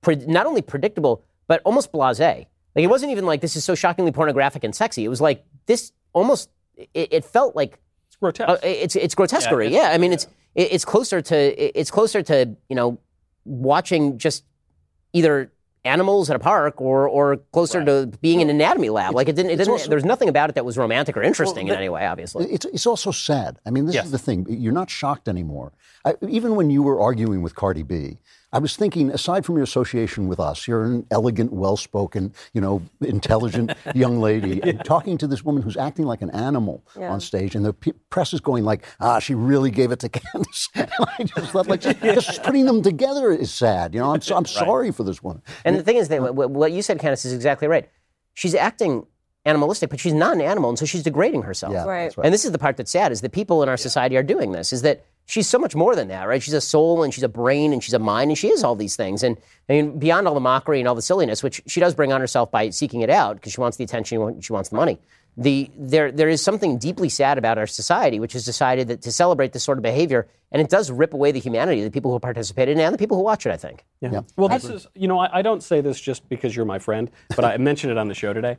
pre- 0.00 0.16
not 0.16 0.46
only 0.46 0.62
predictable 0.62 1.22
but 1.46 1.60
almost 1.64 1.92
blasé. 1.92 2.46
Like 2.74 2.84
it 2.84 2.88
wasn't 2.90 3.12
even 3.12 3.24
like 3.26 3.40
this 3.40 3.56
is 3.56 3.64
so 3.64 3.74
shockingly 3.74 4.12
pornographic 4.12 4.64
and 4.64 4.74
sexy. 4.74 5.04
It 5.04 5.08
was 5.08 5.20
like 5.20 5.44
this 5.66 5.92
almost. 6.12 6.50
It, 6.76 7.12
it 7.12 7.24
felt 7.24 7.54
like 7.54 7.78
It's 8.08 8.16
grotesque. 8.16 8.48
uh, 8.48 8.56
it's 8.62 8.96
it's 8.96 9.14
grotesquerie. 9.14 9.68
Yeah, 9.68 9.90
I 9.92 9.98
mean 9.98 10.12
it's 10.12 10.24
it- 10.54 10.72
it's 10.72 10.84
closer 10.84 11.20
to 11.22 11.78
it's 11.80 11.90
closer 11.90 12.22
to 12.22 12.56
you 12.68 12.76
know 12.76 12.98
watching 13.44 14.18
just 14.18 14.44
either 15.12 15.50
animals 15.84 16.30
at 16.30 16.36
a 16.36 16.38
park 16.38 16.80
or 16.80 17.06
or 17.06 17.36
closer 17.52 17.84
to 17.84 18.06
being 18.22 18.40
in 18.40 18.48
an 18.48 18.56
anatomy 18.56 18.88
lab. 18.88 19.14
Like 19.14 19.28
it 19.28 19.36
didn't 19.36 19.50
it 19.52 19.56
didn't 19.56 19.86
there 19.88 19.96
was 19.96 20.04
nothing 20.04 20.28
about 20.28 20.48
it 20.48 20.54
that 20.54 20.64
was 20.64 20.78
romantic 20.78 21.16
or 21.16 21.22
interesting 21.22 21.68
in 21.68 21.74
any 21.74 21.88
way. 21.90 22.06
Obviously, 22.06 22.46
It's, 22.46 22.64
it's 22.66 22.86
also 22.86 23.10
sad. 23.10 23.58
I 23.66 23.70
mean, 23.70 23.84
this 23.86 23.94
Yes. 23.94 24.06
is 24.06 24.10
the 24.12 24.18
thing. 24.18 24.46
You're 24.48 24.72
not 24.72 24.88
shocked 24.90 25.28
anymore. 25.28 25.72
I, 26.04 26.14
even 26.28 26.56
when 26.56 26.70
you 26.70 26.82
were 26.82 27.00
arguing 27.00 27.42
with 27.42 27.54
Cardi 27.54 27.82
B, 27.82 28.18
I 28.54 28.58
was 28.58 28.76
thinking, 28.76 29.10
aside 29.10 29.44
from 29.44 29.56
your 29.56 29.64
association 29.64 30.28
with 30.28 30.38
us, 30.38 30.68
you're 30.68 30.84
an 30.84 31.06
elegant, 31.10 31.52
well-spoken, 31.52 32.32
you 32.52 32.60
know, 32.60 32.82
intelligent 33.00 33.72
young 33.94 34.20
lady, 34.20 34.62
and 34.62 34.84
talking 34.84 35.18
to 35.18 35.26
this 35.26 35.44
woman 35.44 35.60
who's 35.62 35.76
acting 35.76 36.04
like 36.06 36.22
an 36.22 36.30
animal 36.30 36.84
on 36.96 37.20
stage, 37.20 37.56
and 37.56 37.64
the 37.64 37.72
p- 37.72 37.92
press 38.10 38.32
is 38.32 38.40
going 38.40 38.62
like, 38.64 38.84
"Ah, 39.00 39.18
she 39.18 39.34
really 39.34 39.70
gave 39.72 39.90
it 39.90 39.98
to 40.00 40.08
Candace." 40.08 40.68
And 40.76 40.90
I 41.18 41.24
just 41.40 41.50
thought, 41.52 41.66
like, 41.66 41.80
just 42.20 42.42
putting 42.44 42.64
them 42.66 42.80
together 42.82 43.32
is 43.32 43.52
sad. 43.52 43.92
You 43.92 44.00
know, 44.00 44.14
I'm, 44.14 44.20
so, 44.20 44.36
I'm 44.36 44.46
sorry 44.46 44.90
for 44.92 45.02
this 45.02 45.22
woman. 45.22 45.42
and 45.64 45.76
the 45.76 45.82
thing 45.82 45.96
is 45.96 46.08
that 46.08 46.34
what, 46.34 46.50
what 46.50 46.70
you 46.72 46.80
said, 46.82 46.98
Candace, 47.00 47.24
is 47.24 47.32
exactly 47.32 47.66
right. 47.68 47.88
She's 48.34 48.54
acting 48.54 49.06
animalistic, 49.44 49.90
but 49.90 49.98
she's 50.00 50.14
not 50.14 50.32
an 50.34 50.40
animal, 50.40 50.70
and 50.70 50.78
so 50.78 50.86
she's 50.86 51.02
degrading 51.02 51.42
herself. 51.42 51.72
Yeah, 51.72 51.84
Right. 51.84 52.16
right. 52.16 52.24
And 52.24 52.32
this 52.32 52.44
is 52.44 52.52
the 52.52 52.58
part 52.58 52.76
that's 52.76 52.90
sad: 52.92 53.10
is 53.12 53.20
that 53.22 53.32
people 53.32 53.62
in 53.64 53.68
our 53.68 53.76
society 53.76 54.16
are 54.16 54.22
doing 54.22 54.52
this. 54.52 54.72
Is 54.72 54.82
that 54.82 55.04
she's 55.26 55.48
so 55.48 55.58
much 55.58 55.74
more 55.74 55.94
than 55.94 56.08
that, 56.08 56.28
right? 56.28 56.42
She's 56.42 56.54
a 56.54 56.60
soul, 56.60 57.02
and 57.02 57.12
she's 57.12 57.24
a 57.24 57.28
brain, 57.28 57.72
and 57.72 57.82
she's 57.82 57.94
a 57.94 57.98
mind, 57.98 58.30
and 58.30 58.38
she 58.38 58.48
is 58.48 58.62
all 58.62 58.76
these 58.76 58.96
things. 58.96 59.22
And 59.22 59.38
I 59.68 59.74
mean, 59.74 59.98
beyond 59.98 60.28
all 60.28 60.34
the 60.34 60.40
mockery 60.40 60.78
and 60.78 60.88
all 60.88 60.94
the 60.94 61.02
silliness, 61.02 61.42
which 61.42 61.62
she 61.66 61.80
does 61.80 61.94
bring 61.94 62.12
on 62.12 62.20
herself 62.20 62.50
by 62.50 62.70
seeking 62.70 63.00
it 63.00 63.10
out 63.10 63.36
because 63.36 63.52
she 63.52 63.60
wants 63.60 63.76
the 63.76 63.84
attention, 63.84 64.40
she 64.40 64.52
wants 64.52 64.68
the 64.68 64.76
money. 64.76 64.98
The 65.36 65.68
there 65.76 66.12
there 66.12 66.28
is 66.28 66.40
something 66.42 66.78
deeply 66.78 67.08
sad 67.08 67.38
about 67.38 67.58
our 67.58 67.66
society, 67.66 68.20
which 68.20 68.34
has 68.34 68.44
decided 68.44 68.86
that 68.86 69.02
to 69.02 69.10
celebrate 69.10 69.52
this 69.52 69.64
sort 69.64 69.78
of 69.78 69.82
behavior, 69.82 70.28
and 70.52 70.62
it 70.62 70.68
does 70.68 70.92
rip 70.92 71.12
away 71.12 71.32
the 71.32 71.40
humanity 71.40 71.80
of 71.80 71.84
the 71.86 71.90
people 71.90 72.12
who 72.12 72.20
participate 72.20 72.68
in 72.68 72.78
it 72.78 72.84
and 72.84 72.94
the 72.94 72.98
people 72.98 73.16
who 73.16 73.24
watch 73.24 73.44
it. 73.44 73.50
I 73.50 73.56
think. 73.56 73.84
Yeah. 74.00 74.20
Well, 74.36 74.48
this 74.48 74.64
is, 74.64 74.86
you 74.94 75.08
know, 75.08 75.18
I, 75.18 75.38
I 75.38 75.42
don't 75.42 75.60
say 75.60 75.80
this 75.80 76.00
just 76.00 76.28
because 76.28 76.54
you're 76.54 76.64
my 76.64 76.78
friend, 76.78 77.10
but 77.34 77.44
I 77.44 77.56
mentioned 77.70 77.90
it 77.90 77.98
on 77.98 78.06
the 78.06 78.14
show 78.14 78.32
today. 78.32 78.58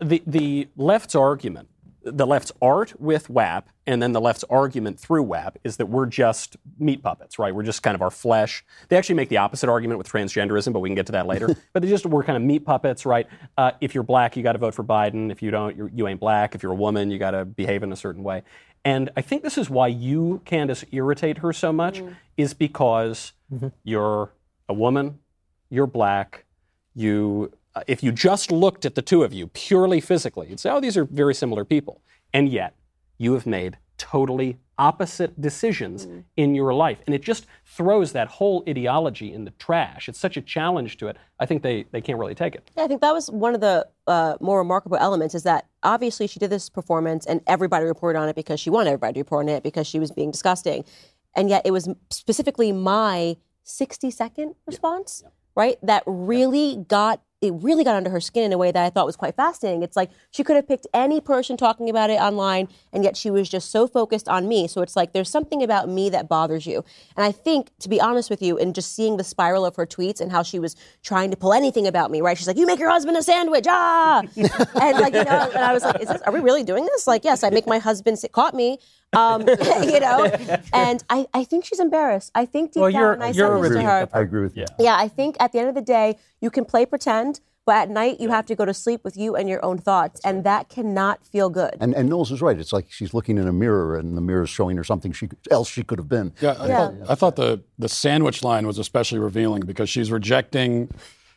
The, 0.00 0.20
the 0.26 0.66
left's 0.76 1.14
argument, 1.14 1.68
the 2.12 2.26
left's 2.26 2.52
art 2.62 2.98
with 3.00 3.28
WAP, 3.28 3.68
and 3.86 4.00
then 4.00 4.12
the 4.12 4.20
left's 4.20 4.44
argument 4.44 4.98
through 4.98 5.24
WAP 5.24 5.58
is 5.64 5.76
that 5.76 5.86
we're 5.86 6.06
just 6.06 6.56
meat 6.78 7.02
puppets, 7.02 7.38
right? 7.38 7.54
We're 7.54 7.64
just 7.64 7.82
kind 7.82 7.94
of 7.94 8.02
our 8.02 8.10
flesh. 8.10 8.64
They 8.88 8.96
actually 8.96 9.16
make 9.16 9.28
the 9.28 9.38
opposite 9.38 9.68
argument 9.68 9.98
with 9.98 10.08
transgenderism, 10.08 10.72
but 10.72 10.80
we 10.80 10.88
can 10.88 10.94
get 10.94 11.06
to 11.06 11.12
that 11.12 11.26
later. 11.26 11.48
but 11.72 11.82
they 11.82 11.88
just, 11.88 12.06
we're 12.06 12.22
kind 12.22 12.36
of 12.36 12.42
meat 12.42 12.64
puppets, 12.64 13.04
right? 13.04 13.26
Uh, 13.58 13.72
if 13.80 13.94
you're 13.94 14.04
black, 14.04 14.36
you 14.36 14.42
got 14.42 14.52
to 14.52 14.58
vote 14.58 14.74
for 14.74 14.84
Biden. 14.84 15.30
If 15.30 15.42
you 15.42 15.50
don't, 15.50 15.76
you're, 15.76 15.90
you 15.94 16.06
ain't 16.06 16.20
black. 16.20 16.54
If 16.54 16.62
you're 16.62 16.72
a 16.72 16.76
woman, 16.76 17.10
you 17.10 17.18
got 17.18 17.32
to 17.32 17.44
behave 17.44 17.82
in 17.82 17.92
a 17.92 17.96
certain 17.96 18.22
way. 18.22 18.42
And 18.84 19.10
I 19.16 19.20
think 19.20 19.42
this 19.42 19.58
is 19.58 19.68
why 19.68 19.88
you, 19.88 20.42
Candace, 20.44 20.84
irritate 20.92 21.38
her 21.38 21.52
so 21.52 21.72
much, 21.72 22.02
is 22.36 22.54
because 22.54 23.32
you're 23.82 24.30
a 24.68 24.74
woman, 24.74 25.18
you're 25.70 25.88
black, 25.88 26.44
you 26.94 27.52
uh, 27.76 27.82
if 27.86 28.02
you 28.02 28.10
just 28.10 28.50
looked 28.50 28.86
at 28.86 28.94
the 28.94 29.02
two 29.02 29.22
of 29.22 29.32
you 29.32 29.46
purely 29.48 30.00
physically, 30.00 30.48
you'd 30.48 30.58
say, 30.58 30.70
"Oh, 30.70 30.80
these 30.80 30.96
are 30.96 31.04
very 31.04 31.34
similar 31.34 31.64
people," 31.64 32.00
and 32.32 32.48
yet 32.48 32.74
you 33.18 33.34
have 33.34 33.46
made 33.46 33.76
totally 33.98 34.58
opposite 34.78 35.40
decisions 35.40 36.06
in 36.36 36.54
your 36.54 36.72
life, 36.74 36.98
and 37.06 37.14
it 37.14 37.22
just 37.22 37.46
throws 37.64 38.12
that 38.12 38.28
whole 38.28 38.62
ideology 38.68 39.32
in 39.32 39.44
the 39.44 39.50
trash. 39.52 40.08
It's 40.08 40.18
such 40.18 40.36
a 40.36 40.42
challenge 40.42 40.96
to 40.98 41.08
it. 41.08 41.16
I 41.38 41.44
think 41.44 41.62
they 41.62 41.84
they 41.92 42.00
can't 42.00 42.18
really 42.18 42.34
take 42.34 42.54
it. 42.54 42.70
Yeah, 42.76 42.84
I 42.84 42.88
think 42.88 43.02
that 43.02 43.12
was 43.12 43.30
one 43.30 43.54
of 43.54 43.60
the 43.60 43.86
uh, 44.06 44.36
more 44.40 44.58
remarkable 44.58 44.96
elements 44.96 45.34
is 45.34 45.42
that 45.42 45.66
obviously 45.82 46.26
she 46.26 46.38
did 46.38 46.50
this 46.50 46.70
performance 46.70 47.26
and 47.26 47.42
everybody 47.46 47.84
reported 47.84 48.18
on 48.18 48.28
it 48.28 48.36
because 48.36 48.58
she 48.58 48.70
wanted 48.70 48.88
everybody 48.88 49.14
to 49.14 49.20
report 49.20 49.44
on 49.44 49.48
it 49.50 49.62
because 49.62 49.86
she 49.86 49.98
was 49.98 50.10
being 50.10 50.30
disgusting. 50.30 50.84
And 51.34 51.50
yet 51.50 51.62
it 51.66 51.72
was 51.72 51.88
specifically 52.10 52.72
my 52.72 53.36
60 53.64 54.10
second 54.10 54.54
response, 54.66 55.22
right? 55.54 55.76
That 55.82 56.02
really 56.06 56.84
got 56.88 57.20
it 57.42 57.52
really 57.54 57.84
got 57.84 57.94
under 57.94 58.08
her 58.08 58.20
skin 58.20 58.44
in 58.44 58.52
a 58.52 58.58
way 58.58 58.72
that 58.72 58.82
I 58.82 58.88
thought 58.88 59.04
was 59.04 59.16
quite 59.16 59.36
fascinating. 59.36 59.82
It's 59.82 59.96
like 59.96 60.10
she 60.30 60.42
could 60.42 60.56
have 60.56 60.66
picked 60.66 60.86
any 60.94 61.20
person 61.20 61.56
talking 61.56 61.90
about 61.90 62.08
it 62.08 62.18
online, 62.18 62.68
and 62.92 63.04
yet 63.04 63.16
she 63.16 63.30
was 63.30 63.48
just 63.48 63.70
so 63.70 63.86
focused 63.86 64.26
on 64.28 64.48
me. 64.48 64.66
So 64.66 64.80
it's 64.80 64.96
like 64.96 65.12
there's 65.12 65.28
something 65.28 65.62
about 65.62 65.88
me 65.88 66.08
that 66.10 66.28
bothers 66.28 66.66
you. 66.66 66.84
And 67.14 67.26
I 67.26 67.32
think, 67.32 67.70
to 67.80 67.90
be 67.90 68.00
honest 68.00 68.30
with 68.30 68.40
you, 68.40 68.56
and 68.58 68.74
just 68.74 68.94
seeing 68.94 69.18
the 69.18 69.24
spiral 69.24 69.66
of 69.66 69.76
her 69.76 69.86
tweets 69.86 70.20
and 70.20 70.32
how 70.32 70.42
she 70.42 70.58
was 70.58 70.76
trying 71.02 71.30
to 71.30 71.36
pull 71.36 71.52
anything 71.52 71.86
about 71.86 72.10
me, 72.10 72.22
right? 72.22 72.38
She's 72.38 72.46
like, 72.46 72.56
"You 72.56 72.66
make 72.66 72.78
your 72.78 72.90
husband 72.90 73.18
a 73.18 73.22
sandwich, 73.22 73.66
ah!" 73.68 74.22
and 74.36 74.98
like, 74.98 75.14
you 75.14 75.24
know, 75.24 75.50
and 75.54 75.64
I 75.64 75.74
was 75.74 75.82
like, 75.82 76.00
"Is 76.00 76.08
this? 76.08 76.22
Are 76.22 76.32
we 76.32 76.40
really 76.40 76.64
doing 76.64 76.86
this?" 76.86 77.06
Like, 77.06 77.24
yes, 77.24 77.44
I 77.44 77.50
make 77.50 77.66
my 77.66 77.78
husband 77.78 78.18
sit, 78.18 78.32
caught 78.32 78.54
me, 78.54 78.78
um, 79.12 79.42
you 79.82 80.00
know. 80.00 80.24
And 80.72 81.02
I, 81.10 81.26
I 81.34 81.44
think 81.44 81.64
she's 81.64 81.80
embarrassed. 81.80 82.30
I 82.34 82.44
think 82.46 82.72
deep 82.72 82.80
Well, 82.82 82.90
down, 82.90 83.00
you're- 83.00 83.14
and 83.14 83.22
I 83.24 83.30
you're 83.30 83.62
said 83.64 83.72
this 83.72 83.78
to 83.78 83.82
her. 83.84 84.08
I 84.12 84.20
agree 84.20 84.42
with 84.42 84.56
you. 84.56 84.66
Yeah, 84.78 84.96
I 84.96 85.08
think 85.08 85.36
at 85.40 85.52
the 85.52 85.58
end 85.58 85.68
of 85.68 85.74
the 85.74 85.80
day, 85.82 86.18
you 86.40 86.50
can 86.50 86.64
play 86.64 86.84
pretend, 86.86 87.40
but 87.64 87.76
at 87.76 87.90
night 87.90 88.20
you 88.20 88.28
have 88.30 88.46
to 88.46 88.54
go 88.54 88.64
to 88.64 88.74
sleep 88.74 89.02
with 89.04 89.16
you 89.16 89.34
and 89.36 89.48
your 89.48 89.64
own 89.64 89.78
thoughts, 89.78 90.20
and 90.24 90.44
that 90.44 90.68
cannot 90.68 91.24
feel 91.26 91.48
good. 91.50 91.74
And, 91.80 91.94
and 91.94 92.08
Knowles 92.08 92.30
is 92.30 92.40
right. 92.42 92.58
It's 92.58 92.72
like 92.72 92.86
she's 92.90 93.12
looking 93.14 93.38
in 93.38 93.48
a 93.48 93.52
mirror, 93.52 93.96
and 93.96 94.16
the 94.16 94.20
mirror 94.20 94.42
is 94.44 94.50
showing 94.50 94.76
her 94.76 94.84
something 94.84 95.12
she 95.12 95.28
else 95.50 95.68
she 95.68 95.82
could 95.82 95.98
have 95.98 96.08
been. 96.08 96.32
Yeah, 96.40 96.52
I, 96.58 96.66
Yeah. 96.68 96.76
Thought, 96.88 97.10
I 97.10 97.14
thought 97.14 97.36
the 97.36 97.62
the 97.78 97.88
sandwich 97.88 98.42
line 98.44 98.66
was 98.66 98.78
especially 98.78 99.18
revealing 99.18 99.62
because 99.62 99.88
she's 99.88 100.10
rejecting. 100.12 100.90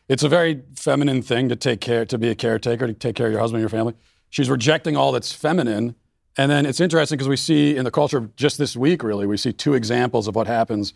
It's 0.08 0.22
a 0.24 0.28
very 0.28 0.62
feminine 0.74 1.22
thing 1.22 1.48
to 1.50 1.56
take 1.56 1.80
care, 1.80 2.04
to 2.04 2.18
be 2.18 2.28
a 2.28 2.34
caretaker, 2.34 2.86
to 2.88 2.92
take 2.92 3.14
care 3.14 3.26
of 3.26 3.32
your 3.32 3.40
husband 3.40 3.62
and 3.62 3.70
your 3.70 3.76
family. 3.78 3.94
She's 4.28 4.50
rejecting 4.50 4.96
all 4.96 5.12
that's 5.12 5.32
feminine, 5.32 5.94
and 6.36 6.50
then 6.50 6.66
it's 6.66 6.80
interesting 6.80 7.16
because 7.16 7.28
we 7.28 7.36
see 7.36 7.76
in 7.76 7.84
the 7.84 7.90
culture 7.90 8.30
just 8.36 8.58
this 8.58 8.76
week, 8.76 9.02
really, 9.02 9.26
we 9.26 9.36
see 9.36 9.52
two 9.52 9.74
examples 9.74 10.28
of 10.28 10.34
what 10.34 10.46
happens 10.46 10.94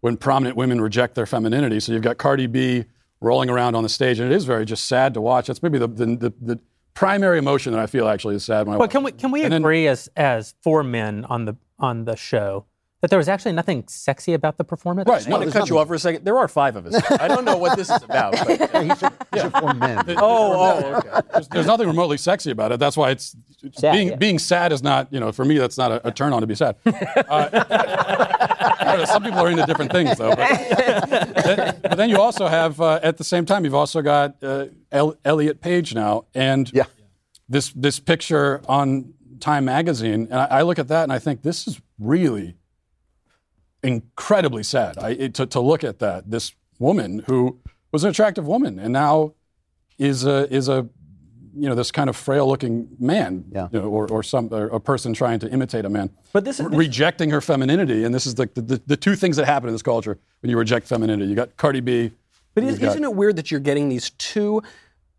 when 0.00 0.16
prominent 0.16 0.56
women 0.56 0.80
reject 0.80 1.14
their 1.14 1.26
femininity. 1.26 1.80
So 1.80 1.92
you've 1.92 2.02
got 2.02 2.18
Cardi 2.18 2.46
B 2.46 2.84
rolling 3.20 3.48
around 3.50 3.74
on 3.74 3.82
the 3.82 3.88
stage, 3.88 4.18
and 4.20 4.30
it 4.30 4.34
is 4.34 4.44
very 4.44 4.64
just 4.64 4.84
sad 4.86 5.14
to 5.14 5.20
watch. 5.20 5.46
That's 5.46 5.62
maybe 5.62 5.78
the 5.78 5.88
the, 5.88 6.06
the, 6.06 6.32
the 6.40 6.60
primary 6.94 7.38
emotion 7.38 7.72
that 7.72 7.80
I 7.80 7.86
feel 7.86 8.06
actually 8.08 8.34
is 8.36 8.44
sad 8.44 8.66
when 8.66 8.74
I 8.74 8.78
watch. 8.78 8.90
can 8.90 9.02
we 9.02 9.12
can 9.12 9.30
we 9.30 9.42
And 9.44 9.52
then- 9.52 9.62
agree 9.62 9.86
as 9.88 10.08
as 10.16 10.54
four 10.62 10.82
men 10.82 11.24
on 11.24 11.44
the 11.46 11.56
on 11.78 12.04
the 12.04 12.16
show 12.16 12.66
that 13.04 13.10
there 13.10 13.18
was 13.18 13.28
actually 13.28 13.52
nothing 13.52 13.84
sexy 13.86 14.32
about 14.32 14.56
the 14.56 14.64
performance? 14.64 15.06
Right, 15.06 15.26
I 15.26 15.30
want 15.30 15.44
to 15.44 15.50
cut 15.50 15.68
you 15.68 15.76
off 15.78 15.88
for 15.88 15.94
a 15.94 15.98
second. 15.98 16.24
There 16.24 16.38
are 16.38 16.48
five 16.48 16.74
of 16.74 16.86
us. 16.86 16.94
I 17.20 17.28
don't 17.28 17.44
know 17.44 17.58
what 17.58 17.76
this 17.76 17.90
is 17.90 18.02
about. 18.02 18.32
But, 18.32 18.48
Yeah, 18.72 18.82
he 18.82 18.94
said, 18.94 19.12
he 19.34 19.40
said 19.40 19.52
for 19.52 19.74
men. 19.74 20.02
oh, 20.08 20.16
oh, 20.22 20.94
okay. 20.96 21.20
there's, 21.34 21.48
there's 21.48 21.66
nothing 21.66 21.86
remotely 21.86 22.16
sexy 22.16 22.50
about 22.50 22.72
it. 22.72 22.80
That's 22.80 22.96
why 22.96 23.10
it's 23.10 23.36
Sad, 23.74 23.92
being 23.92 24.08
yeah. 24.08 24.16
being 24.16 24.38
sad 24.38 24.72
is 24.72 24.82
not 24.82 25.12
you 25.12 25.20
know 25.20 25.32
for 25.32 25.44
me 25.44 25.58
that's 25.58 25.76
not 25.76 25.92
a, 25.92 26.08
a 26.08 26.10
turn 26.12 26.32
on 26.32 26.40
to 26.40 26.46
be 26.46 26.54
sad. 26.54 26.76
Uh, 26.86 26.92
I 27.60 28.84
don't 28.84 28.98
know, 29.00 29.04
some 29.04 29.22
people 29.22 29.40
are 29.40 29.50
into 29.50 29.66
different 29.66 29.92
things 29.92 30.16
though. 30.16 30.34
But, 30.34 30.48
then- 31.44 31.80
but 31.82 31.96
then 31.98 32.08
you 32.08 32.18
also 32.20 32.46
have 32.46 32.80
uh, 32.80 33.00
at 33.02 33.18
the 33.18 33.24
same 33.24 33.44
time 33.44 33.64
you've 33.64 33.74
also 33.74 34.00
got 34.00 34.42
uh, 34.42 34.66
El- 34.90 35.16
Elliot 35.26 35.60
Page 35.60 35.94
now 35.94 36.24
and 36.34 36.70
Yeah. 36.72 36.84
this 37.50 37.70
this 37.76 38.00
picture 38.00 38.62
on 38.66 39.12
Time 39.40 39.66
Magazine 39.66 40.28
and 40.30 40.34
I, 40.40 40.44
I 40.46 40.62
look 40.62 40.78
at 40.78 40.88
that 40.88 41.02
and 41.04 41.12
I 41.12 41.18
think 41.18 41.42
this 41.42 41.66
is 41.66 41.80
really 41.98 42.56
incredibly 43.84 44.62
sad. 44.62 44.98
I, 44.98 45.10
it, 45.10 45.34
to, 45.34 45.46
to 45.46 45.60
look 45.60 45.84
at 45.84 45.98
that 46.00 46.30
this 46.30 46.52
woman 46.78 47.20
who 47.26 47.58
was 47.92 48.04
an 48.04 48.10
attractive 48.10 48.46
woman 48.46 48.78
and 48.78 48.92
now 48.92 49.34
is 49.98 50.24
a 50.24 50.52
is 50.52 50.68
a 50.68 50.88
you 51.56 51.68
know 51.68 51.76
this 51.76 51.92
kind 51.92 52.10
of 52.10 52.16
frail 52.16 52.48
looking 52.48 52.88
man 52.98 53.44
Yeah. 53.52 53.68
you 53.70 53.80
know, 53.80 53.88
or, 53.88 54.10
or 54.10 54.24
some 54.24 54.52
or 54.52 54.66
a 54.66 54.80
person 54.80 55.14
trying 55.14 55.38
to 55.38 55.48
imitate 55.48 55.84
a 55.84 55.88
man 55.88 56.10
But 56.32 56.44
this 56.44 56.58
is- 56.58 56.66
Re- 56.66 56.78
rejecting 56.78 57.30
her 57.30 57.40
femininity 57.40 58.02
and 58.02 58.12
this 58.12 58.26
is 58.26 58.34
the, 58.34 58.50
the, 58.54 58.82
the 58.84 58.96
two 58.96 59.14
things 59.14 59.36
that 59.36 59.46
happen 59.46 59.68
in 59.68 59.74
this 59.74 59.82
culture 59.82 60.18
when 60.42 60.50
you 60.50 60.58
reject 60.58 60.88
femininity 60.88 61.30
you 61.30 61.36
got 61.36 61.56
cardi 61.56 61.80
b 61.80 62.10
But 62.54 62.64
is, 62.64 62.80
isn't 62.80 63.04
it 63.04 63.14
weird 63.14 63.36
that 63.36 63.52
you're 63.52 63.60
getting 63.60 63.88
these 63.88 64.10
two 64.10 64.62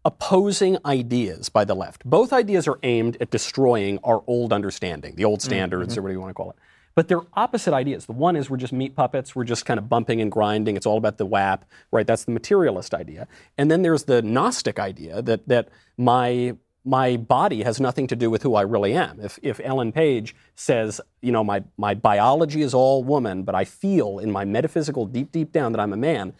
opposing 0.05 0.77
ideas 0.85 1.49
by 1.49 1.65
the 1.65 1.75
left? 1.75 2.05
Both 2.05 2.31
ideas 2.31 2.67
are 2.67 2.79
aimed 2.83 3.17
at 3.19 3.31
destroying 3.31 3.97
our 4.03 4.23
old 4.27 4.53
understanding, 4.53 5.15
the 5.15 5.25
old 5.25 5.39
mm-hmm. 5.39 5.49
standards, 5.49 5.97
or 5.97 6.01
whatever 6.03 6.13
you 6.13 6.21
want 6.21 6.29
to 6.29 6.33
call 6.35 6.51
it. 6.51 6.57
But 6.95 7.09
they're 7.09 7.21
opposite 7.33 7.73
ideas. 7.73 8.05
The 8.05 8.13
one 8.13 8.35
is 8.35 8.49
we're 8.49 8.57
just 8.57 8.73
meat 8.73 8.95
puppets, 8.95 9.35
we're 9.35 9.43
just 9.43 9.65
kind 9.65 9.77
of 9.77 9.89
bumping 9.89 10.21
and 10.21 10.31
grinding, 10.31 10.77
it's 10.77 10.85
all 10.85 10.97
about 10.97 11.17
the 11.17 11.25
WAP, 11.25 11.65
right? 11.91 12.07
That's 12.07 12.23
the 12.23 12.31
materialist 12.31 12.93
idea. 12.93 13.27
And 13.57 13.69
then 13.69 13.81
there's 13.81 14.05
the 14.05 14.21
Gnostic 14.21 14.79
idea 14.79 15.21
that, 15.21 15.47
that 15.47 15.69
my 15.97 16.55
my 16.85 17.17
body 17.17 17.63
has 17.63 17.79
nothing 17.79 18.05
to 18.05 18.15
do 18.15 18.29
with 18.29 18.43
who 18.43 18.53
I 18.53 18.61
really 18.61 18.93
am. 18.93 19.19
If, 19.19 19.39
if 19.41 19.59
Ellen 19.63 19.91
Page 19.91 20.35
says, 20.53 21.01
you 21.21 21.31
know, 21.31 21.43
my, 21.43 21.63
my 21.77 21.95
biology 21.95 22.61
is 22.61 22.75
all 22.75 23.03
woman, 23.03 23.41
but 23.41 23.55
I 23.55 23.65
feel 23.65 24.19
in 24.19 24.31
my 24.31 24.45
metaphysical 24.45 25.07
deep, 25.07 25.31
deep 25.31 25.51
down 25.51 25.71
that 25.71 25.81
I'm 25.81 25.93
a 25.93 25.97
man, 25.97 26.33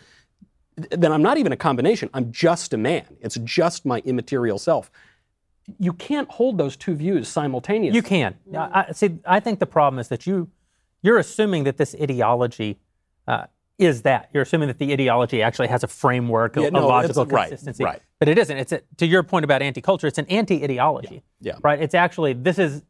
then 0.91 1.11
I'm 1.11 1.23
not 1.23 1.37
even 1.37 1.51
a 1.51 1.57
combination. 1.57 2.11
I'm 2.13 2.31
just 2.31 2.73
a 2.73 2.77
man. 2.77 3.17
It's 3.21 3.37
just 3.43 3.85
my 3.85 4.03
immaterial 4.05 4.59
self. 4.59 4.91
You 5.79 5.93
can't 5.93 6.29
hold 6.29 6.57
those 6.57 6.75
two 6.75 6.93
views 6.95 7.27
simultaneously. 7.27 7.95
You 7.95 8.03
can. 8.03 8.35
I, 8.55 8.85
I- 8.89 8.91
see, 8.91 9.17
I 9.25 9.39
think 9.39 9.59
the 9.59 9.65
problem 9.65 9.99
is 9.99 10.07
that 10.09 10.27
you 10.27 10.49
you're 11.01 11.17
assuming 11.17 11.63
that 11.65 11.77
this 11.77 11.95
ideology 12.01 12.79
uh, 13.27 13.45
is 13.77 14.01
that. 14.03 14.29
You're 14.33 14.43
assuming 14.43 14.67
that 14.67 14.79
the 14.79 14.91
ideology 14.93 15.41
actually 15.41 15.67
has 15.67 15.83
a 15.83 15.87
framework, 15.87 16.57
a, 16.57 16.61
Yeah, 16.61 16.67
a 16.67 16.71
no, 16.71 16.87
logical 16.87 17.23
it's- 17.23 17.33
right, 17.33 17.49
consistency. 17.49 17.83
right. 17.83 18.01
But 18.19 18.29
it 18.29 18.37
isn't. 18.37 18.57
It's 18.57 18.71
a, 18.71 18.81
to 18.97 19.05
your 19.05 19.23
point 19.23 19.43
about 19.43 19.61
anti-culture. 19.61 20.07
It's 20.07 20.17
an 20.17 20.25
anti-ideology. 20.27 21.23
Yeah, 21.41 21.53
yeah. 21.53 21.59
Right. 21.63 21.81
It's 21.81 21.93
actually 21.95 22.33
this 22.33 22.57
is. 22.59 22.83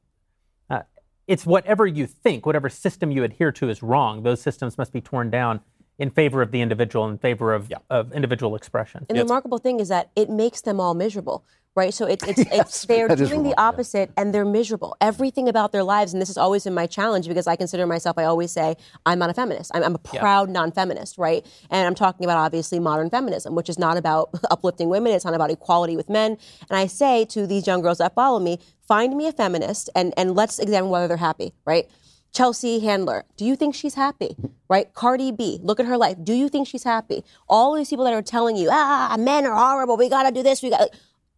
Uh, 0.69 0.81
it's 1.27 1.45
whatever 1.45 1.87
you 1.87 2.05
think, 2.05 2.45
whatever 2.45 2.69
system 2.69 3.09
you 3.11 3.23
adhere 3.23 3.51
to 3.53 3.69
is 3.69 3.81
wrong. 3.81 4.23
Those 4.23 4.41
systems 4.41 4.77
must 4.77 4.91
be 4.93 5.01
torn 5.01 5.29
down 5.29 5.61
in 5.97 6.09
favor 6.09 6.41
of 6.41 6.51
the 6.51 6.59
individual, 6.61 7.07
in 7.09 7.17
favor 7.17 7.53
of, 7.53 7.71
of 7.89 8.11
individual 8.11 8.53
expression. 8.55 9.05
And 9.09 9.17
the 9.17 9.23
remarkable 9.23 9.57
thing 9.59 9.79
is 9.79 9.87
that 9.87 10.11
it 10.15 10.29
makes 10.29 10.59
them 10.61 10.79
all 10.81 10.93
miserable, 10.93 11.45
right? 11.75 11.93
So 11.93 12.05
it's 12.05 12.23
it's, 12.25 12.39
it's 12.51 12.85
they're 12.85 13.11
is 13.11 13.17
doing 13.19 13.43
the 13.43 13.49
remarkable. 13.49 13.55
opposite 13.57 14.11
and 14.17 14.33
they're 14.33 14.45
miserable. 14.45 14.97
Everything 15.01 15.49
about 15.49 15.71
their 15.71 15.83
lives, 15.83 16.13
and 16.13 16.21
this 16.21 16.29
has 16.29 16.37
always 16.37 16.63
been 16.63 16.73
my 16.73 16.87
challenge 16.87 17.27
because 17.27 17.47
I 17.47 17.55
consider 17.55 17.85
myself. 17.87 18.17
I 18.17 18.25
always 18.25 18.51
say 18.51 18.75
I'm 19.05 19.19
not 19.19 19.29
a 19.29 19.33
feminist. 19.33 19.71
I'm, 19.73 19.83
I'm 19.83 19.95
a 19.95 19.99
proud 19.99 20.49
non-feminist, 20.49 21.17
right? 21.17 21.45
And 21.69 21.87
I'm 21.87 21.95
talking 21.95 22.25
about 22.25 22.37
obviously 22.37 22.79
modern 22.79 23.09
feminism, 23.09 23.55
which 23.55 23.69
is 23.69 23.79
not 23.79 23.97
about 23.97 24.29
uplifting 24.51 24.89
women. 24.89 25.13
It's 25.13 25.25
not 25.25 25.35
about 25.35 25.51
equality 25.51 25.95
with 25.97 26.09
men. 26.09 26.37
And 26.69 26.77
I 26.77 26.87
say 26.87 27.25
to 27.25 27.47
these 27.47 27.67
young 27.67 27.81
girls 27.81 27.99
that 27.99 28.15
follow 28.15 28.39
me, 28.39 28.59
find 28.87 29.15
me 29.15 29.27
a 29.27 29.31
feminist 29.33 29.89
and 29.95 30.13
and 30.17 30.35
let's 30.35 30.59
examine 30.59 30.89
whether 30.89 31.07
they're 31.07 31.17
happy, 31.17 31.53
right? 31.65 31.85
Chelsea 32.33 32.79
Handler, 32.79 33.23
do 33.37 33.45
you 33.45 33.55
think 33.55 33.75
she's 33.75 33.93
happy? 33.95 34.35
Right? 34.69 34.93
Cardi 34.93 35.31
B, 35.31 35.59
look 35.63 35.79
at 35.79 35.85
her 35.85 35.97
life. 35.97 36.17
Do 36.21 36.33
you 36.33 36.49
think 36.49 36.67
she's 36.67 36.83
happy? 36.83 37.23
All 37.47 37.73
these 37.75 37.89
people 37.89 38.03
that 38.05 38.13
are 38.13 38.21
telling 38.21 38.57
you, 38.57 38.69
ah, 38.71 39.15
men 39.17 39.45
are 39.45 39.55
horrible. 39.55 39.95
We 39.95 40.09
got 40.09 40.23
to 40.23 40.31
do 40.31 40.43
this. 40.43 40.61
We 40.61 40.69
got. 40.71 40.89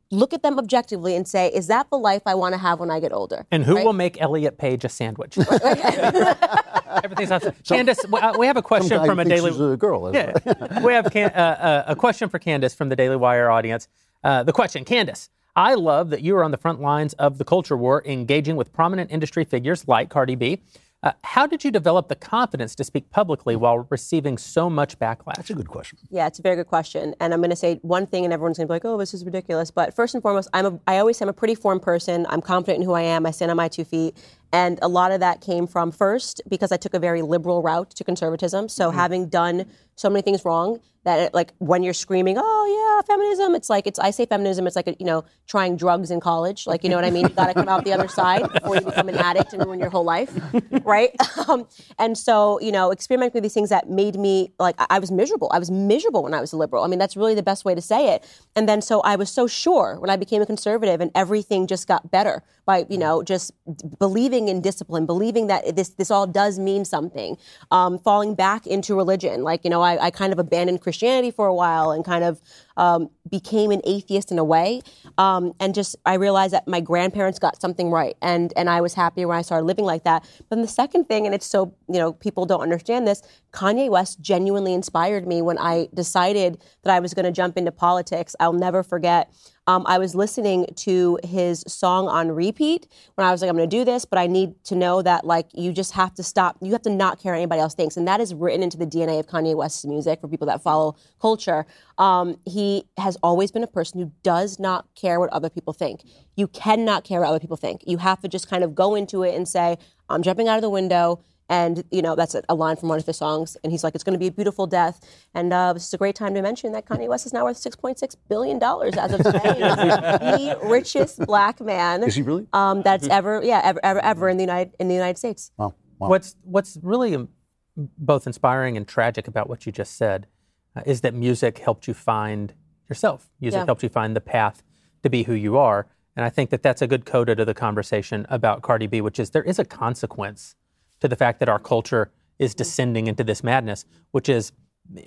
Look 0.10 0.34
at 0.34 0.42
them 0.42 0.58
objectively 0.58 1.16
and 1.16 1.28
say, 1.28 1.50
is 1.50 1.68
that 1.68 1.90
the 1.90 1.98
life 1.98 2.22
I 2.26 2.34
want 2.36 2.54
to 2.54 2.58
have 2.60 2.80
when 2.80 2.90
I 2.90 3.00
get 3.02 3.12
older? 3.12 3.46
And 3.52 3.66
who 3.66 3.76
Right? 3.76 3.86
will 3.86 3.94
make 3.94 4.22
Elliot 4.22 4.58
Page 4.58 4.86
a 4.86 4.90
sandwich? 4.90 5.38
Everything's 7.04 7.32
awesome. 7.32 7.54
Candace, 7.68 8.00
uh, 8.12 8.34
we 8.38 8.48
have 8.48 8.58
a 8.58 8.62
question 8.62 9.04
from 9.06 9.20
a 9.20 9.24
thinks 9.26 9.42
daily. 9.42 9.52
she's 9.52 9.60
a 9.60 9.78
girl. 9.78 10.14
Yeah, 10.14 10.34
we 10.84 10.94
have 10.94 11.12
can, 11.12 11.30
uh, 11.32 11.84
uh, 11.88 11.92
a 11.92 11.96
question 11.96 12.30
for 12.30 12.40
Candace 12.40 12.74
from 12.74 12.90
the 12.90 12.96
Daily 12.96 13.16
Wire 13.18 13.50
audience. 13.52 13.88
Uh, 14.24 14.44
the 14.44 14.54
question, 14.54 14.86
Candace, 14.86 15.30
I 15.56 15.74
love 15.74 16.10
that 16.12 16.22
you 16.22 16.36
are 16.38 16.44
on 16.44 16.52
the 16.52 16.58
front 16.58 16.80
lines 16.82 17.14
of 17.14 17.38
the 17.38 17.46
culture 17.46 17.76
war, 17.78 18.02
engaging 18.06 18.56
with 18.56 18.72
prominent 18.74 19.12
industry 19.12 19.44
figures 19.44 19.88
like 19.88 20.10
Cardi 20.10 20.36
B. 20.36 20.62
Uh, 21.08 21.14
how 21.24 21.48
did 21.48 21.64
you 21.64 21.72
develop 21.72 22.10
the 22.10 22.16
confidence 22.18 22.76
to 22.76 22.84
speak 22.84 23.10
publicly 23.12 23.56
while 23.56 23.88
receiving 23.90 24.38
so 24.38 24.70
much 24.70 25.00
backlash? 25.00 25.38
That's 25.38 25.50
a 25.50 25.54
good 25.54 25.70
question. 25.70 25.98
Yeah, 26.10 26.28
it's 26.28 26.38
a 26.38 26.42
very 26.42 26.58
good 26.58 26.68
question, 26.68 27.16
and 27.22 27.34
I'm 27.34 27.40
going 27.40 27.50
to 27.50 27.56
say 27.56 27.80
one 27.82 28.06
thing, 28.06 28.26
and 28.26 28.34
everyone's 28.34 28.58
going 28.58 28.68
to 28.68 28.72
be 28.72 28.76
like, 28.76 28.84
"Oh, 28.84 28.98
this 28.98 29.14
is 29.14 29.24
ridiculous." 29.24 29.72
But 29.72 29.94
first 29.96 30.16
and 30.16 30.22
foremost, 30.22 30.50
I'm 30.52 30.66
a, 30.66 30.80
I 30.86 30.98
always 30.98 31.16
say 31.16 31.24
I'm 31.24 31.30
a 31.30 31.34
pretty 31.34 31.56
formed 31.56 31.82
person. 31.82 32.26
I'm 32.28 32.42
confident 32.42 32.82
in 32.82 32.86
who 32.86 32.92
I 32.92 33.04
am. 33.04 33.26
I 33.26 33.32
stand 33.32 33.52
on 33.52 33.56
my 33.56 33.70
two 33.70 33.86
feet, 33.86 34.18
and 34.52 34.80
a 34.82 34.88
lot 34.88 35.12
of 35.12 35.20
that 35.20 35.42
came 35.42 35.68
from 35.68 35.92
first 35.92 36.42
because 36.48 36.72
I 36.72 36.78
took 36.78 36.94
a 36.94 37.00
very 37.00 37.22
liberal 37.22 37.62
route 37.62 37.92
to 37.92 38.04
conservatism. 38.04 38.70
So 38.70 38.92
having 38.92 39.28
done 39.28 39.66
so 39.96 40.10
many 40.10 40.22
things 40.22 40.46
wrong, 40.46 40.80
that 41.08 41.20
it, 41.20 41.34
like 41.34 41.54
when 41.60 41.84
you're 41.84 41.94
screaming, 41.94 42.36
"Oh 42.38 42.66
yeah, 42.68 43.02
feminism," 43.08 43.56
it's 43.56 43.70
like 43.70 43.88
it's 43.88 43.98
I 43.98 44.12
say 44.12 44.26
feminism, 44.26 44.68
it's 44.68 44.76
like 44.76 44.88
a, 44.88 44.96
you 45.00 45.06
know 45.06 45.24
trying 45.48 45.78
drugs 45.78 46.12
in 46.12 46.20
college. 46.20 46.68
Like 46.68 46.84
you 46.84 46.90
know 46.90 46.98
what 46.98 47.06
I 47.06 47.12
mean? 47.12 47.24
You 47.24 47.30
got 47.30 47.48
to 47.48 47.54
come 47.54 47.70
out 47.70 47.86
the 47.86 47.94
other 47.94 48.10
side 48.10 48.52
before 48.52 48.76
you 48.76 48.82
become 48.82 49.08
an 49.08 49.16
addict 49.16 49.54
and 49.54 49.66
ruin 49.66 49.80
your 49.80 49.90
whole 49.90 50.04
life, 50.04 50.38
right? 50.84 51.16
Um, 51.48 51.66
and 51.98 52.18
so 52.18 52.60
you 52.60 52.74
know, 52.74 52.92
experimenting 52.92 53.36
with 53.36 53.44
these 53.44 53.54
things 53.54 53.70
that 53.70 53.90
made 53.90 54.20
me 54.20 54.52
like 54.60 54.76
I, 54.80 54.88
I 54.92 55.00
was 55.00 55.10
miserable. 55.10 55.50
I 55.54 55.60
was 55.60 55.72
miserable 55.72 56.24
when 56.24 56.34
I 56.34 56.42
was 56.42 56.52
a 56.52 56.58
liberal. 56.58 56.84
I 56.84 56.88
mean, 56.88 57.00
that's 57.00 57.16
really 57.16 57.36
the 57.36 57.44
best 57.44 57.64
way 57.64 57.74
to 57.74 57.82
say 57.82 58.14
it. 58.14 58.30
And 58.56 58.68
then 58.68 58.82
so 58.82 59.00
I 59.02 59.16
was 59.16 59.30
so 59.30 59.48
sure 59.48 59.98
when 60.00 60.10
I 60.10 60.18
became 60.18 60.42
a 60.42 60.46
conservative, 60.46 61.00
and 61.00 61.10
everything 61.16 61.68
just 61.68 61.88
got 61.88 62.12
better 62.12 62.44
by 62.68 62.86
you 62.90 62.98
know 63.00 63.24
just 63.24 63.52
believing 63.98 64.50
in 64.50 64.62
discipline, 64.62 65.08
believing 65.08 65.48
that 65.48 65.76
this 65.76 65.90
this 65.90 66.12
all 66.12 66.28
does 66.28 66.60
mean 66.60 66.86
something. 66.86 67.38
Um, 67.72 67.98
falling 67.98 68.36
back 68.36 68.68
into 68.68 68.94
religion, 68.94 69.42
like 69.42 69.64
you 69.64 69.72
know, 69.72 69.82
I, 69.82 70.06
I 70.06 70.12
kind 70.12 70.32
of 70.32 70.38
abandoned 70.38 70.82
Christianity 70.82 71.32
for 71.32 71.48
a 71.48 71.56
while 71.56 71.90
and 71.92 72.06
kind 72.06 72.24
of 72.24 72.40
um, 72.76 73.10
became 73.28 73.72
an 73.72 73.82
atheist 73.86 74.32
in 74.32 74.38
a 74.38 74.44
way. 74.44 74.82
Um, 75.18 75.54
and 75.60 75.74
just 75.74 75.96
I 76.06 76.16
realized 76.16 76.54
that 76.54 76.68
my 76.68 76.82
grandparents 76.82 77.40
got 77.40 77.60
something 77.60 77.90
right, 77.90 78.16
and 78.22 78.54
and 78.56 78.70
I 78.70 78.82
was 78.82 78.94
happier 78.94 79.28
when 79.28 79.38
I 79.38 79.42
started 79.42 79.66
living 79.66 79.86
like 79.86 80.04
that. 80.04 80.24
But 80.38 80.58
then 80.58 80.62
the 80.62 80.68
second 80.68 81.06
thing, 81.06 81.26
and 81.26 81.34
it's 81.34 81.48
so 81.48 81.74
you 81.90 81.98
know 81.98 82.14
people 82.14 82.46
don't 82.46 82.62
understand 82.62 83.08
this. 83.08 83.24
Kanye 83.54 83.90
West 83.90 84.22
genuinely 84.22 84.74
inspired 84.74 85.26
me 85.26 85.42
when 85.42 85.58
I 85.58 85.88
decided 85.94 86.62
that 86.84 86.94
I 86.94 87.00
was 87.00 87.14
going 87.14 87.26
to 87.26 87.32
jump 87.32 87.58
into 87.58 87.72
politics. 87.72 88.36
I'll 88.40 88.54
never 88.54 88.84
forget. 88.84 89.32
Um, 89.68 89.84
I 89.86 89.98
was 89.98 90.16
listening 90.16 90.66
to 90.78 91.20
his 91.24 91.64
song 91.68 92.08
on 92.08 92.32
repeat 92.32 92.88
when 93.16 93.28
I 93.28 93.32
was 93.32 93.42
like, 93.42 93.50
I'm 93.50 93.58
going 93.58 93.70
to 93.70 93.78
do 93.78 93.84
this, 93.84 94.06
but 94.06 94.18
I 94.18 94.26
need 94.26 94.64
to 94.66 94.76
know 94.76 95.02
that 95.02 95.26
like 95.26 95.48
you 95.54 95.74
just 95.74 95.92
have 95.94 96.14
to 96.16 96.24
stop. 96.24 96.58
You 96.62 96.72
have 96.72 96.82
to 96.84 96.90
not 96.90 97.22
care 97.22 97.34
what 97.34 97.38
anybody 97.38 97.62
else 97.62 97.76
thinks, 97.76 97.98
and 97.98 98.08
that 98.08 98.22
is 98.22 98.34
written 98.34 98.64
into 98.64 98.78
the 98.78 98.88
DNA 98.88 99.20
of 99.20 99.28
Kanye 99.28 99.56
West's 99.56 99.86
music 99.86 100.22
for 100.22 100.30
people 100.30 100.48
that 100.48 100.64
follow 100.64 100.96
culture. 101.22 101.66
Um, 101.98 102.40
he 102.46 102.86
has 102.98 103.18
always 103.22 103.52
been 103.52 103.64
a 103.64 103.68
person 103.68 104.00
who 104.00 104.12
does 104.24 104.58
not 104.58 104.88
care 104.96 105.20
what 105.20 105.30
other 105.32 105.50
people 105.50 105.74
think. 105.74 106.04
You 106.36 106.48
cannot 106.48 107.04
care 107.04 107.20
what 107.20 107.28
other 107.28 107.40
people 107.40 107.58
think. 107.58 107.84
You 107.86 107.98
have 107.98 108.22
to 108.22 108.28
just 108.28 108.50
kind 108.50 108.64
of 108.64 108.74
go 108.74 108.96
into 108.96 109.24
it 109.24 109.36
and 109.36 109.48
say, 109.48 109.78
I'm 110.10 110.22
jumping 110.22 110.48
out 110.48 110.56
of 110.56 110.62
the 110.62 110.70
window. 110.70 111.20
And 111.50 111.84
you 111.92 112.02
know 112.02 112.16
that's 112.16 112.36
a, 112.36 112.44
a 112.50 112.56
line 112.56 112.76
from 112.76 112.90
one 112.90 113.00
of 113.00 113.06
his 113.06 113.18
songs, 113.18 113.56
and 113.64 113.72
he's 113.72 113.84
like, 113.84 113.96
"It's 113.96 114.04
going 114.04 114.16
to 114.16 114.20
be 114.20 114.28
a 114.28 114.32
beautiful 114.32 114.68
death." 114.68 115.00
And 115.34 115.54
uh, 115.54 115.72
this 115.74 115.88
is 115.88 115.94
a 115.94 115.98
great 115.98 116.16
time 116.16 116.34
to 116.34 116.42
mention 116.42 116.74
that 116.74 116.86
Kanye 116.86 117.08
West 117.08 117.26
is 117.26 117.32
now 117.32 117.46
worth 117.46 117.58
6.6 117.58 118.16
billion 118.28 118.60
dollars 118.60 118.96
as 118.98 119.14
of 119.14 119.24
today. 119.24 119.40
The 120.58 120.60
richest 120.64 121.20
black 121.26 121.62
man. 121.62 122.04
Is 122.04 122.16
he 122.16 122.22
really? 122.22 122.48
Um, 122.52 122.82
that's 122.82 123.08
ever, 123.08 123.42
yeah, 123.44 123.62
ever, 123.64 123.80
ever, 123.84 124.00
ever 124.04 124.30
in 124.30 124.38
the 124.38 124.44
United 124.44 124.74
in 124.80 124.88
the 124.90 124.94
United 124.96 125.18
States. 125.18 125.52
Wow. 125.58 125.74
wow. 126.00 126.10
What's 126.10 126.36
what's 126.44 126.78
really 126.82 127.16
um, 127.16 127.30
both 127.78 128.28
inspiring 128.28 128.76
and 128.76 128.88
tragic 128.88 129.28
about 129.28 129.48
what 129.50 129.66
you 129.66 129.72
just 129.72 129.96
said 129.96 130.28
uh, 130.76 130.82
is 130.86 131.02
that 131.02 131.14
music 131.14 131.60
helped 131.60 131.88
you 131.88 131.94
find 131.94 132.54
yourself. 132.90 133.30
Music 133.40 133.60
Yeah. 133.60 133.66
helped 133.66 133.84
you 133.84 133.90
find 133.90 134.16
the 134.16 134.22
path 134.22 134.64
to 135.04 135.10
be 135.10 135.24
who 135.24 135.34
you 135.34 135.58
are. 135.58 135.88
And 136.16 136.26
I 136.26 136.30
think 136.30 136.50
that 136.50 136.64
that's 136.64 136.82
a 136.82 136.88
good 136.88 137.06
coda 137.06 137.36
to 137.36 137.46
the 137.46 137.54
conversation 137.54 138.26
about 138.30 138.64
Cardi 138.64 138.88
B, 138.88 139.02
which 139.02 139.20
is 139.20 139.30
there 139.30 139.44
is 139.44 139.60
a 139.60 139.66
consequence 139.66 140.56
to 141.00 141.08
the 141.08 141.16
fact 141.16 141.40
that 141.40 141.50
our 141.50 141.60
culture 141.60 142.12
is 142.40 142.54
descending 142.54 143.08
into 143.08 143.24
this 143.24 143.44
madness, 143.44 143.86
which 144.12 144.30
is 144.30 144.52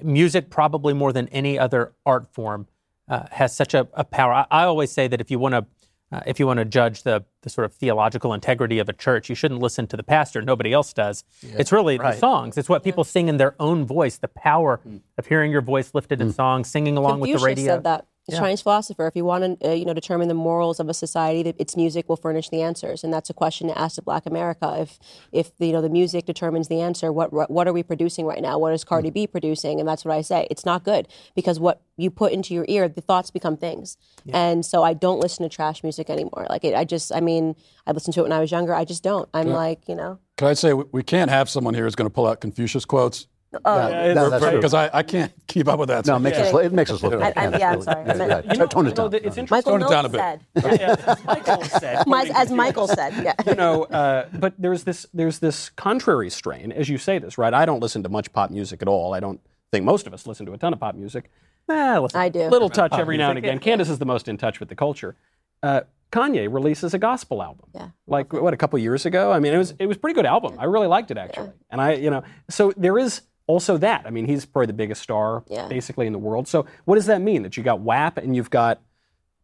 music, 0.02 0.50
probably 0.50 0.92
more 0.94 1.12
than 1.12 1.28
any 1.28 1.58
other 1.58 1.92
art 2.04 2.26
form, 2.32 2.66
uh, 3.08 3.24
has 3.30 3.54
such 3.54 3.74
a, 3.74 3.88
a 3.94 4.04
power. 4.04 4.32
I, 4.32 4.46
I 4.50 4.64
always 4.64 4.90
say 4.90 5.08
that 5.08 5.20
if 5.20 5.30
you 5.30 5.38
want 5.38 5.54
to, 5.54 5.66
uh, 6.12 6.20
if 6.26 6.40
you 6.40 6.46
want 6.46 6.58
to 6.58 6.64
judge 6.64 7.02
the, 7.04 7.24
the 7.42 7.50
sort 7.50 7.64
of 7.64 7.72
theological 7.72 8.34
integrity 8.34 8.78
of 8.78 8.88
a 8.88 8.92
church, 8.92 9.28
you 9.28 9.34
shouldn't 9.34 9.60
listen 9.60 9.86
to 9.88 9.96
the 9.96 10.02
pastor. 10.02 10.42
Nobody 10.42 10.72
else 10.72 10.92
does. 10.92 11.24
it's 11.42 11.70
really 11.72 11.98
the 11.98 12.12
songs. 12.18 12.58
It's 12.58 12.68
what 12.68 12.82
people 12.82 13.04
sing 13.04 13.28
in 13.28 13.36
their 13.36 13.54
own 13.60 13.84
voice. 13.84 14.18
The 14.18 14.28
power 14.28 14.80
of 15.16 15.26
hearing 15.26 15.52
your 15.52 15.62
voice 15.62 15.94
lifted 15.94 16.20
in 16.20 16.32
song, 16.32 16.64
singing 16.64 16.96
along 16.96 17.20
with 17.20 17.30
the 17.38 17.44
radio. 17.44 17.64
said 17.76 17.84
that. 17.84 18.06
The 18.30 18.36
Chinese 18.38 18.62
philosopher, 18.62 19.06
if 19.06 19.16
you 19.16 19.24
want 19.24 19.60
to, 19.60 19.70
uh, 19.70 19.72
you 19.72 19.84
know, 19.84 19.94
determine 19.94 20.28
the 20.28 20.34
morals 20.34 20.80
of 20.80 20.88
a 20.88 20.94
society, 20.94 21.42
that 21.44 21.60
its 21.60 21.76
music 21.76 22.08
will 22.08 22.16
furnish 22.16 22.48
the 22.48 22.62
answers, 22.62 23.04
and 23.04 23.12
that's 23.12 23.30
a 23.30 23.34
question 23.34 23.68
to 23.68 23.78
ask 23.78 23.96
to 23.96 24.02
Black 24.02 24.26
America. 24.26 24.76
If, 24.78 24.98
if 25.32 25.52
you 25.58 25.72
know, 25.72 25.82
the 25.82 25.90
music 25.90 26.26
determines 26.26 26.68
the 26.68 26.80
answer, 26.80 27.12
what 27.12 27.32
what 27.50 27.68
are 27.68 27.72
we 27.72 27.82
producing 27.82 28.26
right 28.26 28.42
now? 28.42 28.58
What 28.58 28.72
is 28.72 28.84
Cardi 28.84 29.10
B 29.10 29.26
producing? 29.26 29.80
And 29.80 29.88
that's 29.88 30.04
what 30.04 30.14
I 30.14 30.22
say. 30.22 30.46
It's 30.50 30.64
not 30.64 30.84
good 30.84 31.08
because 31.34 31.60
what 31.60 31.82
you 31.96 32.10
put 32.10 32.32
into 32.32 32.54
your 32.54 32.64
ear, 32.68 32.88
the 32.88 33.00
thoughts 33.00 33.30
become 33.30 33.56
things. 33.56 33.96
And 34.32 34.64
so 34.64 34.82
I 34.82 34.94
don't 34.94 35.20
listen 35.20 35.42
to 35.42 35.48
trash 35.48 35.82
music 35.82 36.08
anymore. 36.08 36.46
Like 36.48 36.64
it, 36.64 36.74
I 36.74 36.84
just, 36.84 37.14
I 37.14 37.20
mean, 37.20 37.56
I 37.86 37.92
listened 37.92 38.14
to 38.14 38.20
it 38.20 38.22
when 38.24 38.32
I 38.32 38.40
was 38.40 38.50
younger. 38.50 38.74
I 38.74 38.84
just 38.84 39.02
don't. 39.02 39.28
I'm 39.34 39.48
like, 39.48 39.88
you 39.88 39.94
know. 39.94 40.18
Can 40.36 40.48
I 40.48 40.54
say 40.54 40.72
we 40.72 41.02
can't 41.02 41.30
have 41.30 41.50
someone 41.50 41.74
here 41.74 41.84
who's 41.84 41.94
going 41.94 42.08
to 42.08 42.14
pull 42.14 42.26
out 42.26 42.40
Confucius 42.40 42.84
quotes 42.86 43.26
Yeah, 43.52 44.12
no, 44.14 44.30
that's 44.30 44.54
because 44.54 44.74
I, 44.74 44.90
I 44.92 45.02
can't 45.02 45.32
keep 45.48 45.66
up 45.66 45.78
with 45.80 45.88
that. 45.88 46.06
No, 46.06 46.16
it 46.16 46.20
makes, 46.20 46.38
us, 46.38 46.54
it 46.54 46.72
makes 46.72 46.90
us 46.90 47.02
look 47.02 47.18
bad. 47.18 47.32
I- 47.36 47.46
I- 47.46 47.58
yeah, 47.58 47.72
I'm 47.72 47.82
sorry. 47.82 48.08
I 48.08 48.14
meant- 48.14 48.46
Yeah, 48.46 48.66
tone 48.66 48.86
it 48.86 48.90
No, 48.90 49.08
down. 49.08 49.10
the- 49.10 49.26
it's 49.26 49.36
interesting. 49.36 49.72
Michael 49.72 49.72
Tone 49.72 49.82
it 49.82 49.90
down 49.90 50.06
a 50.06 50.08
bit. 50.08 50.20
said, 50.62 51.00
as 51.08 51.24
Michael 51.24 51.64
said. 51.64 52.06
My- 52.06 52.30
as 52.34 52.52
Michael 52.52 52.86
said, 52.88 53.12
yeah. 53.24 53.34
you 53.46 53.54
know, 53.56 53.84
uh, 53.84 54.28
but 54.34 54.54
there's 54.56 54.84
this 54.84 55.04
there's 55.12 55.40
this 55.40 55.68
contrary 55.70 56.30
strain, 56.30 56.70
as 56.70 56.88
you 56.88 56.96
say 56.98 57.18
this, 57.18 57.38
right? 57.38 57.52
I 57.52 57.64
don't 57.66 57.80
listen 57.80 58.02
to 58.04 58.08
much 58.08 58.32
pop 58.32 58.50
music 58.50 58.82
at 58.82 58.88
all. 58.88 59.14
I 59.14 59.20
don't 59.20 59.40
think 59.72 59.84
most 59.84 60.06
of 60.06 60.14
us 60.14 60.26
listen 60.28 60.46
to 60.46 60.52
a 60.52 60.58
ton 60.58 60.72
of 60.72 60.78
pop 60.78 60.94
music. 60.94 61.28
Eh, 61.68 61.98
listen. 61.98 62.20
I 62.20 62.28
do. 62.28 62.48
little 62.48 62.70
touch 62.70 62.92
every 62.94 63.16
now 63.16 63.30
and 63.30 63.38
again. 63.38 63.58
Candace 63.58 63.88
is 63.90 63.98
the 63.98 64.06
most 64.06 64.28
in 64.28 64.36
touch 64.36 64.60
with 64.60 64.68
the 64.68 64.74
culture. 64.76 65.16
Uh, 65.62 65.80
Kanye 66.12 66.52
releases 66.52 66.94
a 66.94 66.98
gospel 66.98 67.42
album. 67.42 67.68
Yeah. 67.74 67.88
Like 68.08 68.32
what 68.32 68.52
a 68.54 68.56
couple 68.56 68.78
years 68.80 69.06
ago. 69.06 69.30
I 69.32 69.38
mean, 69.38 69.52
it 69.54 69.58
was 69.58 69.74
it 69.78 69.86
was 69.86 69.96
a 69.96 70.00
pretty 70.00 70.14
good 70.14 70.26
album. 70.26 70.56
I 70.58 70.64
really 70.64 70.88
liked 70.88 71.10
it 71.10 71.18
actually. 71.18 71.50
And 71.70 71.80
I, 71.80 71.92
you 71.94 72.10
know, 72.10 72.22
so 72.48 72.72
there 72.76 72.98
is 72.98 73.22
also 73.50 73.76
that. 73.78 74.02
I 74.06 74.10
mean, 74.10 74.26
he's 74.26 74.46
probably 74.46 74.66
the 74.66 74.72
biggest 74.82 75.02
star 75.02 75.42
Yeah. 75.48 75.66
basically 75.68 76.06
in 76.06 76.12
the 76.12 76.18
world. 76.18 76.46
So 76.48 76.64
what 76.84 76.94
does 76.94 77.06
that 77.06 77.20
mean? 77.20 77.42
That 77.42 77.56
you 77.56 77.62
got 77.62 77.80
WAP 77.80 78.16
and 78.18 78.34
you've 78.36 78.50
got 78.50 78.80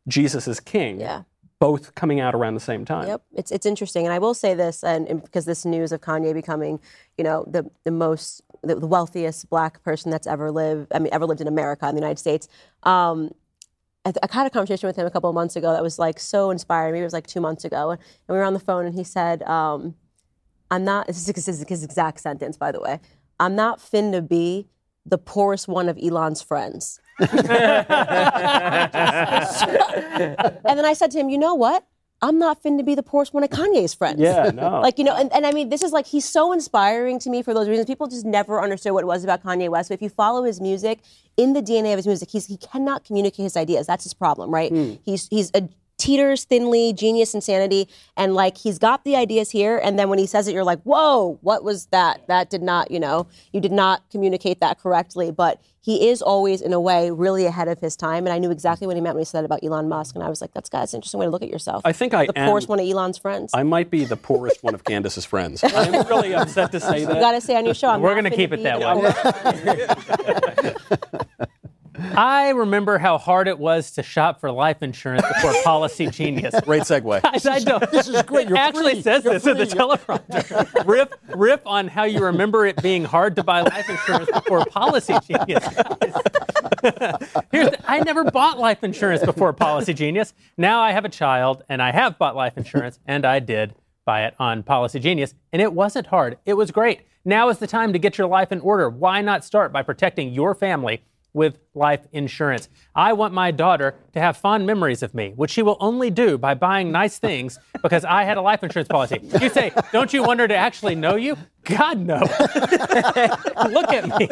Jesus 0.09 0.47
is 0.47 0.61
King, 0.61 1.01
Yeah. 1.01 1.23
both 1.59 1.95
coming 1.97 2.21
out 2.21 2.35
around 2.35 2.55
the 2.55 2.61
same 2.61 2.85
time. 2.85 3.09
Yep, 3.09 3.23
it's 3.35 3.51
it's 3.51 3.67
interesting, 3.67 4.05
and 4.07 4.13
I 4.13 4.19
will 4.21 4.35
say 4.35 4.55
this, 4.55 4.85
and, 4.85 5.09
and 5.09 5.23
because 5.23 5.45
this 5.47 5.65
news 5.65 5.91
of 5.93 6.01
Kanye 6.01 6.33
becoming, 6.33 6.79
you 7.19 7.25
know, 7.25 7.45
the 7.49 7.69
the 7.85 7.91
most 7.91 8.43
the, 8.63 8.75
the 8.77 8.87
wealthiest 8.87 9.51
black 9.51 9.83
person 9.83 10.11
that's 10.11 10.27
ever 10.27 10.51
lived, 10.51 10.87
I 10.95 10.99
mean, 11.01 11.13
ever 11.13 11.27
lived 11.27 11.41
in 11.41 11.49
America 11.49 11.89
in 11.89 11.95
the 11.95 12.01
United 12.01 12.19
States. 12.21 12.47
Um, 12.85 13.31
I, 14.05 14.13
th- 14.13 14.19
I 14.23 14.33
had 14.33 14.47
a 14.47 14.51
conversation 14.51 14.87
with 14.87 14.97
him 14.97 15.07
a 15.07 15.11
couple 15.11 15.29
of 15.29 15.35
months 15.35 15.57
ago 15.57 15.73
that 15.73 15.83
was 15.83 15.99
like 15.99 16.21
so 16.21 16.51
inspiring. 16.53 16.93
Maybe 16.93 17.03
it 17.03 17.05
was 17.05 17.13
like 17.13 17.27
two 17.27 17.41
months 17.41 17.65
ago, 17.65 17.91
and 17.91 18.01
we 18.29 18.37
were 18.37 18.45
on 18.45 18.55
the 18.55 18.61
phone, 18.61 18.87
and 18.87 18.95
he 18.95 19.03
said, 19.05 19.43
um, 19.43 19.95
"I'm 20.71 20.85
not." 20.85 21.09
This 21.09 21.17
is 21.29 21.47
his, 21.47 21.65
his 21.69 21.83
exact 21.85 22.21
sentence, 22.21 22.57
by 22.57 22.71
the 22.71 22.81
way. 22.81 23.01
I'm 23.39 23.55
not 23.55 23.81
fin 23.81 24.13
to 24.13 24.23
be 24.23 24.67
the 25.05 25.19
poorest 25.19 25.69
one 25.69 25.89
of 25.89 25.99
Elon's 25.99 26.43
friends. 26.43 27.01
and 27.19 27.31
then 27.31 27.87
I 30.85 30.95
said 30.95 31.11
to 31.13 31.19
him, 31.19 31.31
you 31.31 31.39
know 31.39 31.55
what? 31.55 31.87
I'm 32.23 32.39
not 32.39 32.63
fin 32.63 32.79
to 32.79 32.85
be 32.85 32.95
the 32.95 33.03
poorest 33.03 33.35
one 33.35 33.45
of 33.45 33.51
Kanye's 33.51 33.93
friends. 33.93 34.21
Yeah, 34.21 34.51
no. 34.51 34.81
like, 34.81 34.99
you 34.99 35.05
know, 35.05 35.15
and, 35.15 35.31
and 35.35 35.47
I 35.47 35.53
mean, 35.53 35.69
this 35.69 35.83
is 35.83 35.93
like, 35.93 36.07
he's 36.07 36.27
so 36.27 36.53
inspiring 36.53 37.19
to 37.21 37.31
me 37.31 37.43
for 37.43 37.53
those 37.53 37.69
reasons. 37.69 37.87
People 37.87 38.07
just 38.07 38.25
never 38.25 38.63
understood 38.63 38.93
what 38.93 39.05
it 39.05 39.07
was 39.07 39.23
about 39.23 39.43
Kanye 39.43 39.69
West. 39.69 39.91
But 39.91 39.97
if 39.97 40.03
you 40.03 40.09
follow 40.09 40.43
his 40.43 40.61
music, 40.61 41.01
in 41.37 41.53
the 41.53 41.61
DNA 41.61 41.93
of 41.93 41.99
his 41.99 42.07
music, 42.07 42.31
he's, 42.31 42.47
he 42.47 42.57
cannot 42.57 43.05
communicate 43.05 43.45
his 43.45 43.57
ideas. 43.57 43.87
That's 43.87 44.05
his 44.05 44.15
problem, 44.15 44.51
right? 44.51 44.73
Hmm. 44.73 44.95
He's, 45.05 45.29
he's 45.29 45.51
a 45.55 45.69
teeters 45.99 46.45
thinly, 46.45 46.93
genius 46.93 47.35
insanity. 47.35 47.89
And 48.17 48.35
like, 48.35 48.57
he's 48.59 48.79
got 48.79 49.05
the 49.05 49.17
ideas 49.17 49.51
here. 49.51 49.79
And 49.79 49.99
then 49.99 50.09
when 50.09 50.19
he 50.19 50.27
says 50.27 50.47
it, 50.49 50.53
you're 50.55 50.65
like, 50.65 50.83
whoa, 50.83 51.39
what 51.43 51.65
was 51.65 51.87
that? 51.87 52.27
That 52.29 52.51
did 52.51 52.63
not, 52.63 52.91
you 52.91 53.01
know, 53.01 53.27
you 53.53 53.61
did 53.61 53.73
not 53.73 54.09
communicate 54.11 54.61
that 54.61 54.79
correctly. 54.79 55.31
But 55.31 55.61
he 55.81 56.09
is 56.09 56.21
always, 56.21 56.61
in 56.63 56.73
a 56.73 56.81
way, 56.81 57.11
really 57.13 57.47
ahead 57.47 57.69
of 57.69 57.79
his 57.79 57.95
time. 57.97 58.27
And 58.27 58.33
I 58.33 58.39
knew 58.39 58.51
exactly 58.51 58.87
what 58.89 58.97
he 58.97 59.01
meant 59.03 59.15
when 59.15 59.21
he 59.21 59.25
said 59.25 59.43
that 59.43 59.47
about 59.47 59.63
Elon 59.63 59.89
Musk. 59.89 60.17
And 60.17 60.25
I 60.25 60.29
was 60.29 60.41
like, 60.41 60.53
that's, 60.53 60.69
that's 60.69 60.93
an 60.93 60.99
interesting 60.99 61.21
way 61.21 61.27
to 61.27 61.31
look 61.31 61.43
at 61.43 61.49
yourself. 61.49 61.83
I 61.85 61.93
think 61.93 62.13
I 62.13 62.27
the 62.27 62.39
am- 62.39 62.49
poorest 62.49 62.69
one 62.69 62.81
of 62.81 62.89
Elon's 62.89 63.19
friends. 63.19 63.53
I 63.55 63.63
might 63.63 63.89
be 63.91 64.05
the 64.05 64.17
poorest 64.17 64.65
one 64.65 64.75
of 64.75 64.83
Candace's 64.85 65.25
friends. 65.25 65.63
I'm 65.75 66.07
really 66.09 66.35
upset 66.35 66.73
to 66.73 66.81
say 66.81 67.01
you 67.01 67.07
that. 67.07 67.21
got 67.21 67.33
to 67.33 67.41
say 67.41 67.57
on 67.57 67.65
your 67.65 67.75
show, 67.75 67.89
I'm 67.89 68.03
We're 68.03 68.15
gonna 68.17 68.31
keep 68.31 68.53
it 68.53 68.63
that 68.65 68.81
way. 71.39 71.47
poorest- 71.97 72.17
I 72.19 72.51
remember 72.51 72.99
how 72.99 73.19
hard 73.19 73.49
it 73.49 73.59
was 73.59 73.91
to 73.93 74.03
shop 74.03 74.41
for 74.41 74.51
life 74.51 74.83
insurance 74.83 75.27
before 75.27 75.55
Policy 75.65 76.07
Genius. 76.09 76.55
Great 76.63 76.83
segue. 76.83 77.21
I, 77.25 77.51
I 77.55 77.59
don't. 77.61 77.91
This 77.91 78.09
is 78.09 78.23
great. 78.23 78.47
It 78.47 78.51
You're 78.51 78.59
actually 78.59 78.93
free. 78.95 79.03
says 79.03 79.25
You're 79.25 79.35
this 79.35 79.47
in 79.47 79.57
the 79.59 79.65
teleprompter. 79.67 80.87
riff, 80.87 81.09
riff 81.35 81.61
on 81.67 81.89
how 81.89 82.05
you 82.05 82.21
remember 82.25 82.67
it 82.67 82.81
being 82.83 83.05
hard 83.05 83.37
to 83.37 83.43
buy 83.43 83.63
life 83.63 83.89
insurance 83.89 84.31
before 84.31 84.65
Policy 84.67 85.15
Genius. 85.27 85.65
Here's 87.53 87.71
the, 87.71 87.79
I 87.87 88.01
never 88.05 88.25
bought 88.25 88.59
life 88.59 88.85
insurance 88.85 89.25
before 89.25 89.53
Policy 89.53 89.95
Genius. 89.95 90.35
Now 90.57 90.81
I 90.81 90.93
have 90.93 91.05
a 91.05 91.09
child, 91.09 91.65
and 91.69 91.83
I 91.83 91.93
have 91.93 92.19
bought 92.19 92.37
life 92.37 92.57
insurance, 92.57 92.99
and 93.07 93.25
I 93.27 93.41
did 93.41 93.75
buy 94.05 94.25
it 94.25 94.35
on 94.39 94.63
Policy 94.63 95.01
Genius, 95.01 95.35
and 95.53 95.61
it 95.61 95.73
wasn't 95.73 96.07
hard. 96.09 96.39
It 96.47 96.55
was 96.55 96.71
great. 96.71 97.01
Now 97.25 97.49
is 97.49 97.59
the 97.59 97.67
time 97.67 97.93
to 97.93 97.99
get 97.99 98.19
your 98.19 98.29
life 98.29 98.53
in 98.53 98.61
order. 98.61 98.89
Why 98.89 99.21
not 99.21 99.45
start 99.45 99.73
by 99.73 99.83
protecting 99.83 100.33
your 100.33 100.55
family? 100.55 101.03
With 101.37 101.59
life 101.75 102.01
insurance. 102.13 102.71
I 102.95 103.13
want 103.13 103.35
my 103.35 103.51
daughter 103.51 103.95
to 104.15 104.21
have 104.21 104.39
fond 104.39 104.67
memories 104.67 105.03
of 105.03 105.15
me, 105.15 105.35
which 105.37 105.51
she 105.51 105.61
will 105.61 105.77
only 105.81 106.09
do 106.09 106.39
by 106.39 106.55
buying 106.55 106.91
nice 106.91 107.19
things 107.19 107.59
because 107.83 108.07
I 108.07 108.25
had 108.25 108.39
a 108.39 108.41
life 108.41 108.65
insurance 108.65 108.89
policy. 108.89 109.21
You 109.39 109.51
say, 109.51 109.71
don't 109.93 110.15
you 110.15 110.23
want 110.23 110.41
her 110.41 110.49
to 110.49 110.57
actually 110.57 110.95
know 110.95 111.17
you? 111.17 111.37
God, 111.65 111.99
no. 111.99 112.21
Look 113.69 113.93
at 113.93 114.19
me. 114.19 114.29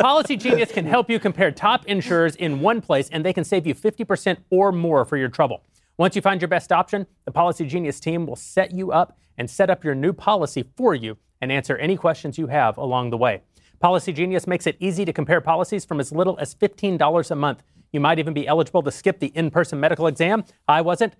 Policy 0.00 0.38
Genius 0.38 0.72
can 0.72 0.86
help 0.86 1.10
you 1.10 1.20
compare 1.20 1.50
top 1.50 1.84
insurers 1.84 2.34
in 2.36 2.60
one 2.60 2.80
place, 2.80 3.10
and 3.10 3.22
they 3.22 3.34
can 3.34 3.44
save 3.44 3.66
you 3.66 3.74
50% 3.74 4.38
or 4.48 4.72
more 4.72 5.04
for 5.04 5.18
your 5.18 5.28
trouble. 5.28 5.64
Once 5.98 6.16
you 6.16 6.22
find 6.22 6.40
your 6.40 6.48
best 6.48 6.72
option, 6.72 7.06
the 7.26 7.30
Policy 7.30 7.66
Genius 7.66 8.00
team 8.00 8.26
will 8.26 8.36
set 8.36 8.72
you 8.72 8.90
up 8.90 9.18
and 9.36 9.50
set 9.50 9.68
up 9.68 9.84
your 9.84 9.94
new 9.94 10.14
policy 10.14 10.64
for 10.78 10.94
you 10.94 11.18
and 11.42 11.52
answer 11.52 11.76
any 11.76 11.96
questions 11.96 12.38
you 12.38 12.46
have 12.46 12.78
along 12.78 13.10
the 13.10 13.18
way. 13.18 13.42
Policy 13.80 14.12
Genius 14.12 14.46
makes 14.46 14.66
it 14.66 14.76
easy 14.80 15.04
to 15.04 15.12
compare 15.12 15.40
policies 15.40 15.84
from 15.84 16.00
as 16.00 16.12
little 16.12 16.38
as 16.38 16.54
$15 16.54 17.30
a 17.30 17.34
month. 17.34 17.62
You 17.92 18.00
might 18.00 18.18
even 18.18 18.34
be 18.34 18.46
eligible 18.46 18.82
to 18.82 18.90
skip 18.90 19.20
the 19.20 19.28
in 19.28 19.50
person 19.50 19.80
medical 19.80 20.06
exam. 20.06 20.44
I 20.66 20.80
wasn't. 20.80 21.14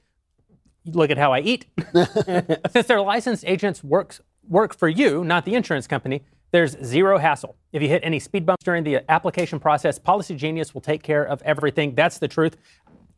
Look 0.87 1.11
at 1.11 1.19
how 1.19 1.33
I 1.33 1.41
eat. 1.41 1.67
Since 2.71 2.87
their 2.87 3.01
licensed 3.01 3.45
agents 3.47 3.83
works, 3.83 4.21
work 4.49 4.75
for 4.75 4.89
you, 4.89 5.25
not 5.25 5.45
the 5.45 5.55
insurance 5.55 5.87
company, 5.87 6.23
there's 6.53 6.77
zero 6.85 7.19
hassle. 7.19 7.57
If 7.73 7.83
you 7.83 7.89
hit 7.89 8.03
any 8.05 8.21
speed 8.21 8.47
bumps 8.47 8.65
during 8.65 8.85
the 8.85 9.11
application 9.11 9.59
process, 9.59 9.99
Policy 9.99 10.37
Genius 10.37 10.75
will 10.75 10.81
take 10.81 11.03
care 11.03 11.25
of 11.25 11.43
everything. 11.43 11.95
That's 11.95 12.19
the 12.19 12.29
truth. 12.29 12.57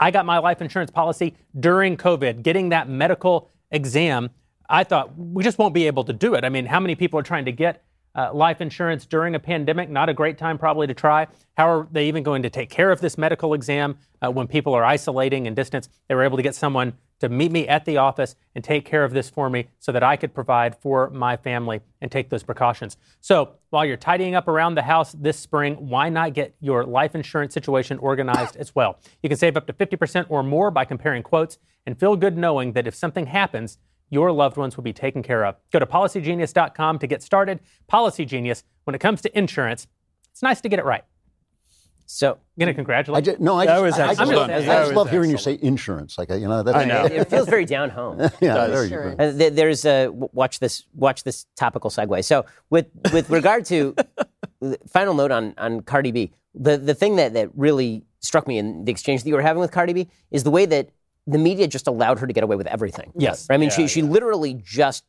I 0.01 0.11
got 0.11 0.25
my 0.25 0.39
life 0.39 0.63
insurance 0.63 0.91
policy 0.91 1.37
during 1.59 1.97
COVID, 1.97 2.43
getting 2.43 2.71
that 2.71 2.89
medical 2.89 3.51
exam. 3.71 4.31
I 4.69 4.85
thought 4.85 5.17
we 5.19 5.43
just 5.43 5.59
won't 5.59 5.75
be 5.75 5.87
able 5.87 6.05
to 6.05 6.13
do 6.13 6.35
it. 6.35 6.45
I 6.45 6.49
mean, 6.49 6.67
how 6.67 6.81
many 6.81 6.95
people 6.95 7.19
are 7.19 7.23
trying 7.23 7.45
to 7.47 7.53
get 7.53 7.85
uh, 8.15 8.33
life 8.33 8.61
insurance 8.61 9.07
during 9.07 9.35
a 9.35 9.39
pandemic? 9.39 9.91
Not 9.91 10.09
a 10.09 10.15
great 10.15 10.39
time, 10.39 10.59
probably, 10.59 10.87
to 10.87 10.95
try. 10.95 11.27
How 11.57 11.69
are 11.69 11.89
they 11.91 12.09
even 12.09 12.23
going 12.23 12.43
to 12.43 12.51
take 12.51 12.71
care 12.71 12.91
of 12.91 13.01
this 13.01 13.19
medical 13.19 13.55
exam 13.55 13.99
uh, 14.23 14.31
when 14.31 14.47
people 14.47 14.75
are 14.75 14.85
isolating 14.85 15.47
and 15.47 15.55
distance? 15.55 15.89
They 16.09 16.15
were 16.15 16.25
able 16.25 16.37
to 16.37 16.43
get 16.43 16.55
someone 16.55 16.95
to 17.21 17.29
meet 17.29 17.51
me 17.51 17.67
at 17.67 17.85
the 17.85 17.97
office 17.97 18.37
and 18.55 18.63
take 18.63 18.85
care 18.85 19.05
of 19.05 19.13
this 19.13 19.29
for 19.29 19.51
me 19.51 19.67
so 19.79 19.93
that 19.93 20.03
I 20.03 20.17
could 20.17 20.35
provide 20.35 20.77
for 20.77 21.11
my 21.11 21.37
family 21.37 21.81
and 22.01 22.11
take 22.11 22.31
those 22.31 22.43
precautions. 22.43 22.97
So 23.21 23.55
while 23.71 23.85
you're 23.85 23.97
tidying 23.97 24.35
up 24.35 24.49
around 24.49 24.75
the 24.75 24.83
house 24.83 25.13
this 25.13 25.39
spring, 25.39 25.75
why 25.75 26.09
not 26.09 26.33
get 26.33 26.55
your 26.61 26.85
life 26.85 27.15
insurance 27.15 27.55
situation 27.55 27.99
organized 27.99 28.57
as 28.57 28.75
well? 28.75 28.99
You 29.23 29.29
can 29.29 29.39
save 29.39 29.57
up 29.57 29.67
to 29.67 29.73
50% 29.73 30.27
or 30.29 30.43
more 30.43 30.71
by 30.71 30.85
comparing 30.85 31.23
quotes 31.23 31.59
and 31.87 31.99
feel 31.99 32.17
good 32.17 32.37
knowing 32.37 32.73
that 32.73 32.87
if 32.87 32.95
something 32.95 33.27
happens, 33.27 33.79
your 34.11 34.33
loved 34.33 34.57
ones 34.57 34.77
will 34.77 34.85
be 34.85 34.93
taken 34.93 35.23
care 35.23 35.45
of. 35.45 35.57
Go 35.73 35.79
to 35.79 35.87
policygenius.com 35.87 36.99
to 36.99 37.07
get 37.07 37.23
started. 37.23 37.61
Policy 37.87 38.25
Genius, 38.25 38.65
when 38.85 38.95
it 38.95 38.99
comes 39.01 39.21
to 39.23 39.39
insurance, 39.39 39.87
it's 40.33 40.43
nice 40.43 40.61
to 40.63 40.69
get 40.69 40.79
it 40.79 40.85
right. 40.85 41.05
So 42.11 42.33
I'm 42.33 42.39
going 42.59 42.69
to 42.69 42.75
congratulate 42.75 43.19
I 43.19 43.21
just, 43.21 43.39
no, 43.39 43.57
I 43.57 43.67
That 43.67 43.73
just, 43.75 43.83
was 43.83 43.99
I, 43.99 44.07
I 44.07 44.11
excellent. 44.13 44.51
just, 44.51 44.67
That 44.67 44.79
I 44.79 44.85
just 44.85 44.95
love 44.95 45.11
hearing 45.11 45.31
you 45.31 45.37
say 45.37 45.59
insurance. 45.61 46.17
Like, 46.17 46.31
you 46.31 46.49
know, 46.49 46.63
that's, 46.63 46.75
I 46.77 46.87
know. 46.87 47.05
it 47.11 47.29
feels 47.29 47.47
very 47.49 47.67
down 47.67 47.91
home. 47.91 48.19
Yeah, 48.41 48.67
there 48.67 48.85
you 48.85 48.89
Sure. 48.89 49.15
go. 49.15 49.25
Uh, 49.25 49.51
there's 49.51 49.85
a 49.85 50.09
watch 50.09 50.59
this 50.59 50.85
watch 50.95 51.25
this 51.25 51.45
topical 51.55 51.91
segue. 51.91 52.25
So 52.25 52.47
with 52.71 52.87
with 53.13 53.29
regard 53.29 53.67
to 53.67 53.95
final 54.89 55.13
note 55.13 55.31
on 55.31 55.53
on 55.59 55.83
Cardi 55.83 56.11
B, 56.13 56.33
the 56.55 56.79
the 56.79 56.95
thing 56.95 57.17
that 57.17 57.35
that 57.35 57.51
really 57.55 58.05
struck 58.21 58.49
me 58.49 58.57
in 58.57 58.87
the 58.87 58.91
exchange 58.91 59.23
that 59.23 59.29
you 59.29 59.35
were 59.35 59.43
having 59.43 59.61
with 59.61 59.71
Cardi 59.71 59.93
B 59.93 60.09
is 60.31 60.45
the 60.45 60.51
way 60.51 60.65
that 60.65 60.89
the 61.29 61.39
media 61.39 61.69
just 61.69 61.87
allowed 61.87 62.19
her 62.19 62.27
to 62.27 62.33
get 62.33 62.43
away 62.43 62.57
with 62.57 62.67
everything. 62.67 63.13
Yes. 63.17 63.47
I 63.51 63.57
mean, 63.57 63.71
she 63.71 63.87
she 63.87 64.03
literally 64.03 64.55
just 64.55 65.05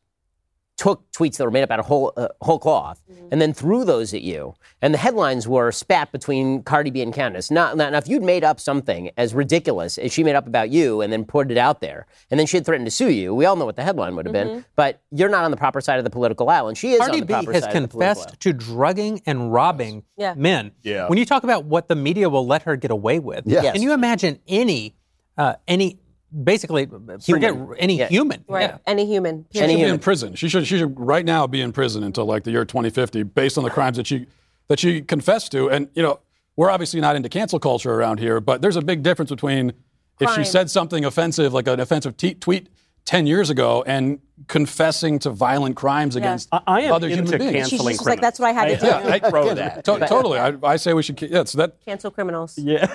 took 0.76 1.04
tweets 1.12 1.36
that 1.36 1.44
were 1.44 1.50
made 1.50 1.62
up 1.62 1.70
out 1.70 1.78
of 1.78 1.84
whole 1.84 2.10
uh, 2.16 2.28
whole 2.40 2.58
cloth 2.58 3.02
and 3.30 3.38
then 3.38 3.52
threw 3.52 3.84
those 3.84 4.14
at 4.14 4.22
you. 4.22 4.54
And 4.80 4.94
the 4.94 4.98
headlines 4.98 5.46
were 5.46 5.70
spat 5.72 6.10
between 6.10 6.62
Cardi 6.62 6.90
B 6.90 7.02
and 7.02 7.12
Candace. 7.12 7.50
Now, 7.50 7.74
now, 7.74 7.90
now, 7.90 7.98
if 7.98 8.08
you'd 8.08 8.22
made 8.22 8.44
up 8.44 8.58
something 8.58 9.10
as 9.18 9.34
ridiculous 9.34 9.98
as 9.98 10.10
she 10.10 10.24
made 10.24 10.36
up 10.36 10.46
about 10.46 10.70
you 10.70 11.02
and 11.02 11.12
then 11.12 11.26
put 11.26 11.50
it 11.50 11.58
out 11.58 11.82
there, 11.82 12.06
and 12.30 12.40
then 12.40 12.46
she 12.46 12.56
had 12.56 12.64
threatened 12.64 12.86
to 12.86 12.90
sue 12.90 13.10
you, 13.10 13.34
we 13.34 13.44
all 13.44 13.56
know 13.56 13.66
what 13.66 13.76
the 13.76 13.82
headline 13.84 14.16
would 14.16 14.24
have 14.24 14.32
been. 14.32 14.64
But 14.74 15.02
you're 15.10 15.28
not 15.28 15.44
on 15.44 15.50
the 15.50 15.56
proper 15.58 15.82
side 15.82 15.98
of 15.98 16.04
the 16.04 16.10
political 16.10 16.48
aisle, 16.48 16.68
and 16.68 16.78
she 16.78 16.92
is 16.92 16.98
Cardi 16.98 17.12
on 17.12 17.20
the 17.20 17.26
B 17.26 17.32
proper 17.34 17.52
has 17.52 17.64
side 17.64 17.76
of 17.76 17.82
the 17.82 17.88
political 17.88 18.22
confessed 18.24 18.40
to 18.40 18.52
drugging 18.54 19.20
and 19.26 19.52
robbing 19.52 20.04
Yeah. 20.16 20.32
men. 20.34 20.72
Yeah. 20.82 21.08
When 21.08 21.18
you 21.18 21.26
talk 21.26 21.44
about 21.44 21.66
what 21.66 21.88
the 21.88 21.96
media 21.96 22.30
will 22.30 22.46
let 22.46 22.62
her 22.62 22.76
get 22.76 22.90
away 22.90 23.18
with, 23.18 23.46
Yeah. 23.46 23.64
Yes. 23.64 23.74
can 23.74 23.82
you 23.82 23.92
imagine 23.92 24.38
any, 24.48 24.96
uh, 25.36 25.54
any, 25.68 25.99
basically, 26.44 26.86
forget 27.26 27.54
any 27.78 27.98
Yeah. 27.98 28.08
human, 28.08 28.44
Right. 28.48 28.62
Yeah. 28.70 28.78
Any 28.86 29.06
human. 29.06 29.46
Any 29.54 29.74
should 29.74 29.78
be 29.84 29.88
in 29.88 29.98
prison. 29.98 30.34
She 30.34 30.48
should 30.48 30.66
she 30.66 30.78
should 30.78 30.98
right 30.98 31.24
now 31.24 31.46
be 31.46 31.60
in 31.60 31.72
prison 31.72 32.02
until 32.02 32.24
like 32.24 32.44
the 32.44 32.50
year 32.50 32.64
2050 32.64 33.22
based 33.24 33.58
on 33.58 33.64
the 33.64 33.70
crimes 33.70 33.96
that 33.96 34.06
she 34.06 34.26
that 34.68 34.78
she 34.78 35.00
confessed 35.02 35.52
to. 35.52 35.68
And 35.70 35.88
you 35.94 36.02
know, 36.02 36.20
we're 36.56 36.70
obviously 36.70 37.00
not 37.00 37.16
into 37.16 37.28
cancel 37.28 37.58
culture 37.58 37.92
around 37.92 38.20
here, 38.20 38.40
but 38.40 38.62
there's 38.62 38.76
a 38.76 38.82
big 38.82 39.02
difference 39.02 39.30
between 39.30 39.72
if 40.20 40.30
she 40.34 40.44
said 40.44 40.70
something 40.70 41.04
offensive 41.04 41.52
like 41.54 41.66
an 41.66 41.80
offensive 41.80 42.16
te- 42.16 42.34
tweet 42.34 42.68
10 43.04 43.26
years 43.26 43.50
ago 43.50 43.82
and 43.86 44.20
confessing 44.46 45.18
to 45.18 45.30
violent 45.30 45.76
crimes 45.76 46.16
against 46.16 46.48
I, 46.52 46.60
I 46.66 46.80
am 46.82 46.92
other 46.92 47.08
into 47.08 47.22
human 47.36 47.38
beings. 47.52 47.68
She's 47.68 47.78
canceling 47.78 47.96
just 47.96 48.06
like, 48.06 48.20
that's 48.20 48.38
what 48.38 48.48
I 48.48 48.52
had 48.52 48.68
to 48.68 48.76
do. 48.78 48.86
Yeah, 48.86 49.18
I, 49.22 49.30
Throw 49.30 49.54
that. 49.54 49.84
to- 49.84 50.06
totally. 50.06 50.38
I, 50.38 50.54
I 50.62 50.76
say 50.76 50.92
we 50.94 51.02
should. 51.02 51.16
ke- 51.16 51.30
Yeah, 51.30 51.44
so 51.44 51.58
that 51.58 51.84
Cancel 51.84 52.10
criminals. 52.10 52.56
Yeah. 52.58 52.86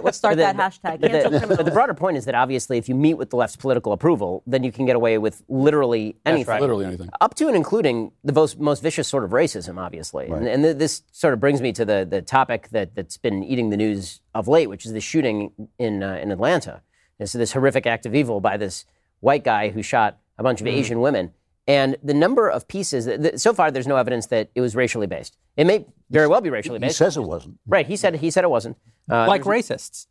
Let's 0.02 0.16
start 0.16 0.36
the- 0.36 0.42
that 0.42 0.56
hashtag. 0.56 1.00
But 1.00 1.10
Cancel 1.10 1.30
the, 1.30 1.38
criminals. 1.38 1.56
but 1.58 1.66
the 1.66 1.72
broader 1.72 1.94
point 1.94 2.16
is 2.16 2.24
that 2.24 2.34
obviously, 2.34 2.78
if 2.78 2.88
you 2.88 2.94
meet 2.94 3.14
with 3.14 3.30
the 3.30 3.36
left's 3.36 3.56
political 3.56 3.92
approval, 3.92 4.42
then 4.46 4.62
you 4.64 4.72
can 4.72 4.86
get 4.86 4.96
away 4.96 5.18
with 5.18 5.42
literally 5.48 6.16
anything. 6.24 6.60
literally 6.60 6.86
anything. 6.86 7.10
Up 7.20 7.34
to 7.34 7.48
and 7.48 7.56
including 7.56 8.12
the 8.24 8.32
most, 8.32 8.58
most 8.58 8.82
vicious 8.82 9.08
sort 9.08 9.24
of 9.24 9.30
racism, 9.30 9.78
obviously. 9.78 10.26
And, 10.28 10.46
and 10.46 10.62
th- 10.62 10.76
this 10.76 11.02
sort 11.12 11.34
of 11.34 11.40
brings 11.40 11.60
me 11.60 11.72
to 11.72 11.84
the, 11.84 12.06
the 12.08 12.22
topic 12.22 12.68
that, 12.70 12.94
that's 12.94 13.16
been 13.18 13.42
eating 13.44 13.70
the 13.70 13.76
news 13.76 14.20
of 14.34 14.48
late, 14.48 14.68
which 14.68 14.86
is 14.86 14.92
the 14.92 15.00
shooting 15.00 15.52
in, 15.78 16.02
uh, 16.02 16.14
in 16.14 16.30
Atlanta. 16.32 16.80
This, 17.18 17.32
this 17.32 17.52
horrific 17.52 17.84
act 17.86 18.06
of 18.06 18.14
evil 18.14 18.40
by 18.40 18.56
this 18.56 18.84
white 19.20 19.44
guy 19.44 19.68
who 19.70 19.82
shot 19.82 20.18
a 20.38 20.42
bunch 20.42 20.60
of 20.60 20.66
Asian 20.66 21.00
women. 21.00 21.32
And 21.66 21.96
the 22.02 22.14
number 22.14 22.48
of 22.48 22.66
pieces, 22.66 23.04
that, 23.04 23.22
that- 23.22 23.40
so 23.40 23.52
far, 23.52 23.70
there's 23.70 23.86
no 23.86 23.96
evidence 23.96 24.26
that 24.26 24.50
it 24.54 24.60
was 24.60 24.74
racially 24.74 25.06
based. 25.06 25.36
It 25.56 25.66
may 25.66 25.84
very 26.10 26.26
well 26.26 26.40
be 26.40 26.48
racially 26.50 26.76
He 26.76 26.80
based. 26.80 26.94
He 26.98 27.04
says 27.04 27.16
it 27.16 27.22
wasn't. 27.22 27.58
right. 27.66 27.86
He 27.86 27.96
said, 27.96 28.14
he 28.16 28.30
said 28.30 28.44
it 28.44 28.50
wasn't. 28.50 28.76
Uh, 29.10 29.26
like 29.26 29.42
racists, 29.42 30.06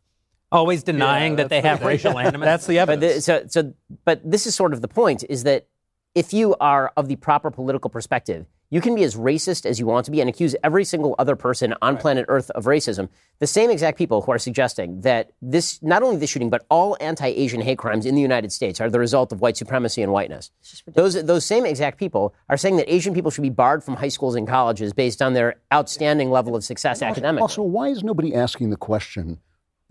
always 0.52 0.82
denying 0.82 1.36
that 1.36 1.48
they 1.48 1.60
have 1.60 1.82
racial 1.82 2.18
animus. 2.26 2.44
That's 2.46 2.66
the 2.66 2.76
But 2.76 2.90
evidence. 2.90 3.14
the, 3.14 3.20
so, 3.22 3.46
so, 3.48 3.74
but 4.04 4.20
this 4.28 4.46
is 4.46 4.54
sort 4.54 4.72
of 4.72 4.82
the 4.82 4.88
point: 4.88 5.24
is 5.28 5.42
that 5.44 5.66
if 6.14 6.32
you 6.32 6.54
are 6.60 6.92
of 6.96 7.08
the 7.08 7.16
proper 7.16 7.50
political 7.50 7.90
perspective, 7.90 8.46
you 8.70 8.80
can 8.80 8.94
be 8.94 9.02
as 9.02 9.16
racist 9.16 9.64
as 9.64 9.78
you 9.78 9.86
want 9.86 10.04
to 10.06 10.10
be 10.10 10.20
and 10.20 10.28
accuse 10.28 10.54
every 10.62 10.84
single 10.84 11.14
other 11.18 11.36
person 11.36 11.74
on 11.80 11.96
planet 11.96 12.26
Earth 12.28 12.50
of 12.50 12.64
racism. 12.64 13.08
The 13.38 13.46
same 13.46 13.70
exact 13.70 13.96
people 13.96 14.22
who 14.22 14.32
are 14.32 14.38
suggesting 14.38 15.00
that 15.02 15.30
this, 15.40 15.82
not 15.82 16.02
only 16.02 16.16
this 16.16 16.30
shooting, 16.30 16.50
but 16.50 16.66
all 16.70 16.96
anti-Asian 17.00 17.60
hate 17.60 17.78
crimes 17.78 18.04
in 18.04 18.14
the 18.14 18.20
United 18.20 18.52
States 18.52 18.80
are 18.80 18.90
the 18.90 18.98
result 18.98 19.32
of 19.32 19.40
white 19.40 19.56
supremacy 19.56 20.02
and 20.02 20.12
whiteness. 20.12 20.50
Those 20.86 21.14
those 21.24 21.44
same 21.44 21.64
exact 21.64 21.98
people 21.98 22.34
are 22.48 22.56
saying 22.56 22.76
that 22.76 22.92
Asian 22.92 23.14
people 23.14 23.30
should 23.30 23.42
be 23.42 23.50
barred 23.50 23.82
from 23.82 23.96
high 23.96 24.08
schools 24.08 24.34
and 24.34 24.46
colleges 24.46 24.92
based 24.92 25.22
on 25.22 25.34
their 25.34 25.56
outstanding 25.72 26.30
level 26.30 26.54
of 26.54 26.64
success 26.64 27.02
academically. 27.02 27.42
Also, 27.42 27.62
why 27.62 27.88
is 27.88 28.02
nobody 28.02 28.34
asking 28.34 28.70
the 28.70 28.76
question? 28.76 29.40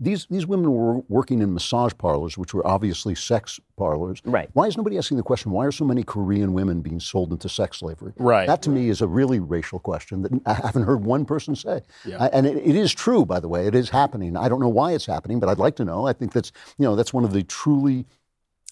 These 0.00 0.26
these 0.30 0.46
women 0.46 0.70
were 0.72 1.00
working 1.08 1.42
in 1.42 1.52
massage 1.52 1.92
parlors, 1.98 2.38
which 2.38 2.54
were 2.54 2.64
obviously 2.64 3.16
sex 3.16 3.58
parlors. 3.76 4.22
Right. 4.24 4.48
Why 4.52 4.66
is 4.68 4.76
nobody 4.76 4.96
asking 4.96 5.16
the 5.16 5.24
question? 5.24 5.50
Why 5.50 5.64
are 5.66 5.72
so 5.72 5.84
many 5.84 6.04
Korean 6.04 6.52
women 6.52 6.82
being 6.82 7.00
sold 7.00 7.32
into 7.32 7.48
sex 7.48 7.78
slavery? 7.78 8.12
Right. 8.16 8.46
That 8.46 8.62
to 8.62 8.70
me 8.70 8.90
is 8.90 9.00
a 9.00 9.08
really 9.08 9.40
racial 9.40 9.80
question 9.80 10.22
that 10.22 10.32
I 10.46 10.54
haven't 10.54 10.84
heard 10.84 11.04
one 11.04 11.24
person 11.24 11.56
say. 11.56 11.82
I- 12.20 12.28
and 12.28 12.46
it, 12.46 12.58
it 12.58 12.76
is 12.76 12.92
true, 12.92 13.24
by 13.26 13.40
the 13.40 13.48
way. 13.48 13.66
It 13.66 13.74
is 13.74 13.88
happening. 13.90 14.36
I 14.36 14.48
don't 14.48 14.60
know 14.60 14.68
why 14.68 14.92
it's 14.92 15.06
happening, 15.06 15.40
but 15.40 15.48
I'd 15.48 15.58
like 15.58 15.74
to 15.76 15.84
know. 15.84 16.06
I 16.06 16.12
think 16.12 16.32
that's 16.32 16.52
you 16.78 16.84
know 16.84 16.94
that's 16.94 17.12
one 17.12 17.24
of 17.24 17.32
the 17.32 17.42
truly 17.42 18.06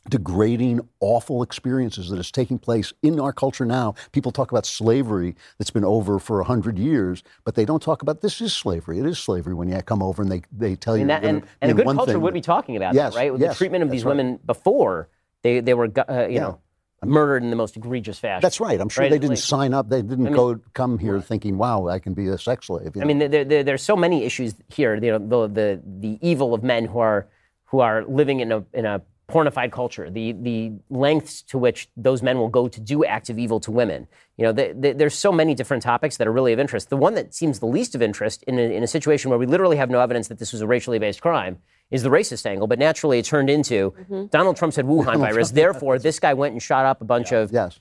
degrading, 0.08 0.80
awful 1.00 1.42
experiences 1.42 2.10
that 2.10 2.18
is 2.18 2.30
taking 2.30 2.58
place 2.58 2.92
in 3.02 3.18
our 3.20 3.32
culture 3.32 3.64
now. 3.64 3.94
People 4.12 4.32
talk 4.32 4.50
about 4.50 4.66
slavery 4.66 5.34
that's 5.58 5.70
been 5.70 5.84
over 5.84 6.18
for 6.18 6.40
a 6.40 6.44
hundred 6.44 6.78
years, 6.78 7.22
but 7.44 7.54
they 7.54 7.64
don't 7.64 7.82
talk 7.82 8.02
about 8.02 8.20
this 8.20 8.40
is 8.40 8.52
slavery. 8.54 8.98
It 8.98 9.06
is 9.06 9.18
slavery 9.18 9.54
when 9.54 9.68
you 9.68 9.80
come 9.82 10.02
over 10.02 10.22
and 10.22 10.30
they, 10.30 10.42
they 10.52 10.76
tell 10.76 10.96
you. 10.96 11.02
And, 11.02 11.10
that, 11.10 11.24
and, 11.24 11.40
gonna 11.40 11.52
and 11.60 11.70
a 11.70 11.74
good 11.74 11.86
culture 11.86 12.12
thing. 12.12 12.20
would 12.20 12.34
be 12.34 12.40
talking 12.40 12.76
about 12.76 12.94
Yes, 12.94 13.14
that, 13.14 13.18
right? 13.18 13.32
With 13.32 13.40
yes, 13.40 13.54
the 13.54 13.58
treatment 13.58 13.82
of 13.84 13.90
these 13.90 14.04
right. 14.04 14.16
women 14.16 14.38
before 14.46 15.08
they, 15.42 15.60
they 15.60 15.74
were, 15.74 15.90
uh, 16.08 16.26
you 16.26 16.40
know, 16.40 16.60
murdered 17.04 17.42
in 17.42 17.50
the 17.50 17.56
most 17.56 17.76
egregious 17.76 18.18
fashion. 18.18 18.40
That's 18.42 18.58
right. 18.58 18.80
I'm 18.80 18.88
sure 18.88 19.02
Right? 19.02 19.10
they 19.10 19.18
didn't 19.18 19.30
Like- 19.32 19.38
sign 19.38 19.74
up. 19.74 19.88
They 19.88 20.02
didn't 20.02 20.32
go 20.32 20.58
come 20.72 20.98
here 20.98 21.20
thinking, 21.20 21.58
"Wow, 21.58 21.88
I 21.88 21.98
can 21.98 22.14
be 22.14 22.26
a 22.28 22.38
sex 22.38 22.66
slave." 22.68 22.96
you 22.96 23.02
I 23.02 23.04
mean, 23.04 23.18
there, 23.18 23.44
there, 23.44 23.62
there's 23.62 23.82
so 23.82 23.96
many 23.96 24.24
issues 24.24 24.54
here. 24.68 24.94
You 24.96 25.18
know, 25.18 25.46
the, 25.46 25.52
the 25.52 25.82
the 26.00 26.18
evil 26.26 26.54
of 26.54 26.64
men 26.64 26.86
who 26.86 26.98
are 26.98 27.28
who 27.66 27.80
are 27.80 28.04
living 28.06 28.40
in 28.40 28.50
a 28.50 28.64
in 28.72 28.86
a 28.86 29.02
pornified 29.28 29.72
culture. 29.72 30.08
The 30.08 30.32
the 30.32 30.72
lengths 30.88 31.42
to 31.42 31.58
which 31.58 31.88
those 31.96 32.22
men 32.22 32.38
will 32.38 32.48
go 32.48 32.68
to 32.68 32.80
do 32.80 33.04
acts 33.04 33.28
of 33.28 33.38
evil 33.38 33.58
to 33.60 33.70
women. 33.70 34.06
You 34.36 34.44
know, 34.44 34.52
the, 34.52 34.74
the, 34.78 34.92
there's 34.92 35.14
so 35.14 35.32
many 35.32 35.54
different 35.54 35.82
topics 35.82 36.16
that 36.18 36.28
are 36.28 36.32
really 36.32 36.52
of 36.52 36.58
interest. 36.58 36.90
The 36.90 36.96
one 36.96 37.14
that 37.14 37.34
seems 37.34 37.58
the 37.58 37.66
least 37.66 37.94
of 37.94 38.02
interest 38.02 38.42
in 38.44 38.58
a, 38.58 38.62
in 38.62 38.82
a 38.82 38.86
situation 38.86 39.30
where 39.30 39.38
we 39.38 39.46
literally 39.46 39.78
have 39.78 39.90
no 39.90 40.00
evidence 40.00 40.28
that 40.28 40.38
this 40.38 40.52
was 40.52 40.60
a 40.60 40.66
racially 40.66 40.98
based 40.98 41.20
crime 41.20 41.58
is 41.90 42.02
the 42.02 42.08
racist 42.08 42.46
angle. 42.46 42.66
But 42.66 42.78
naturally, 42.78 43.18
it 43.18 43.24
turned 43.24 43.50
into 43.50 43.92
mm-hmm. 43.92 44.26
Donald 44.26 44.56
Trump 44.56 44.74
said 44.74 44.84
Wuhan 44.84 45.18
virus. 45.18 45.50
Therefore, 45.50 45.98
this 45.98 46.20
guy 46.20 46.34
went 46.34 46.52
and 46.52 46.62
shot 46.62 46.84
up 46.84 47.00
a 47.00 47.04
bunch 47.04 47.32
of 47.32 47.52
yes. 47.52 47.80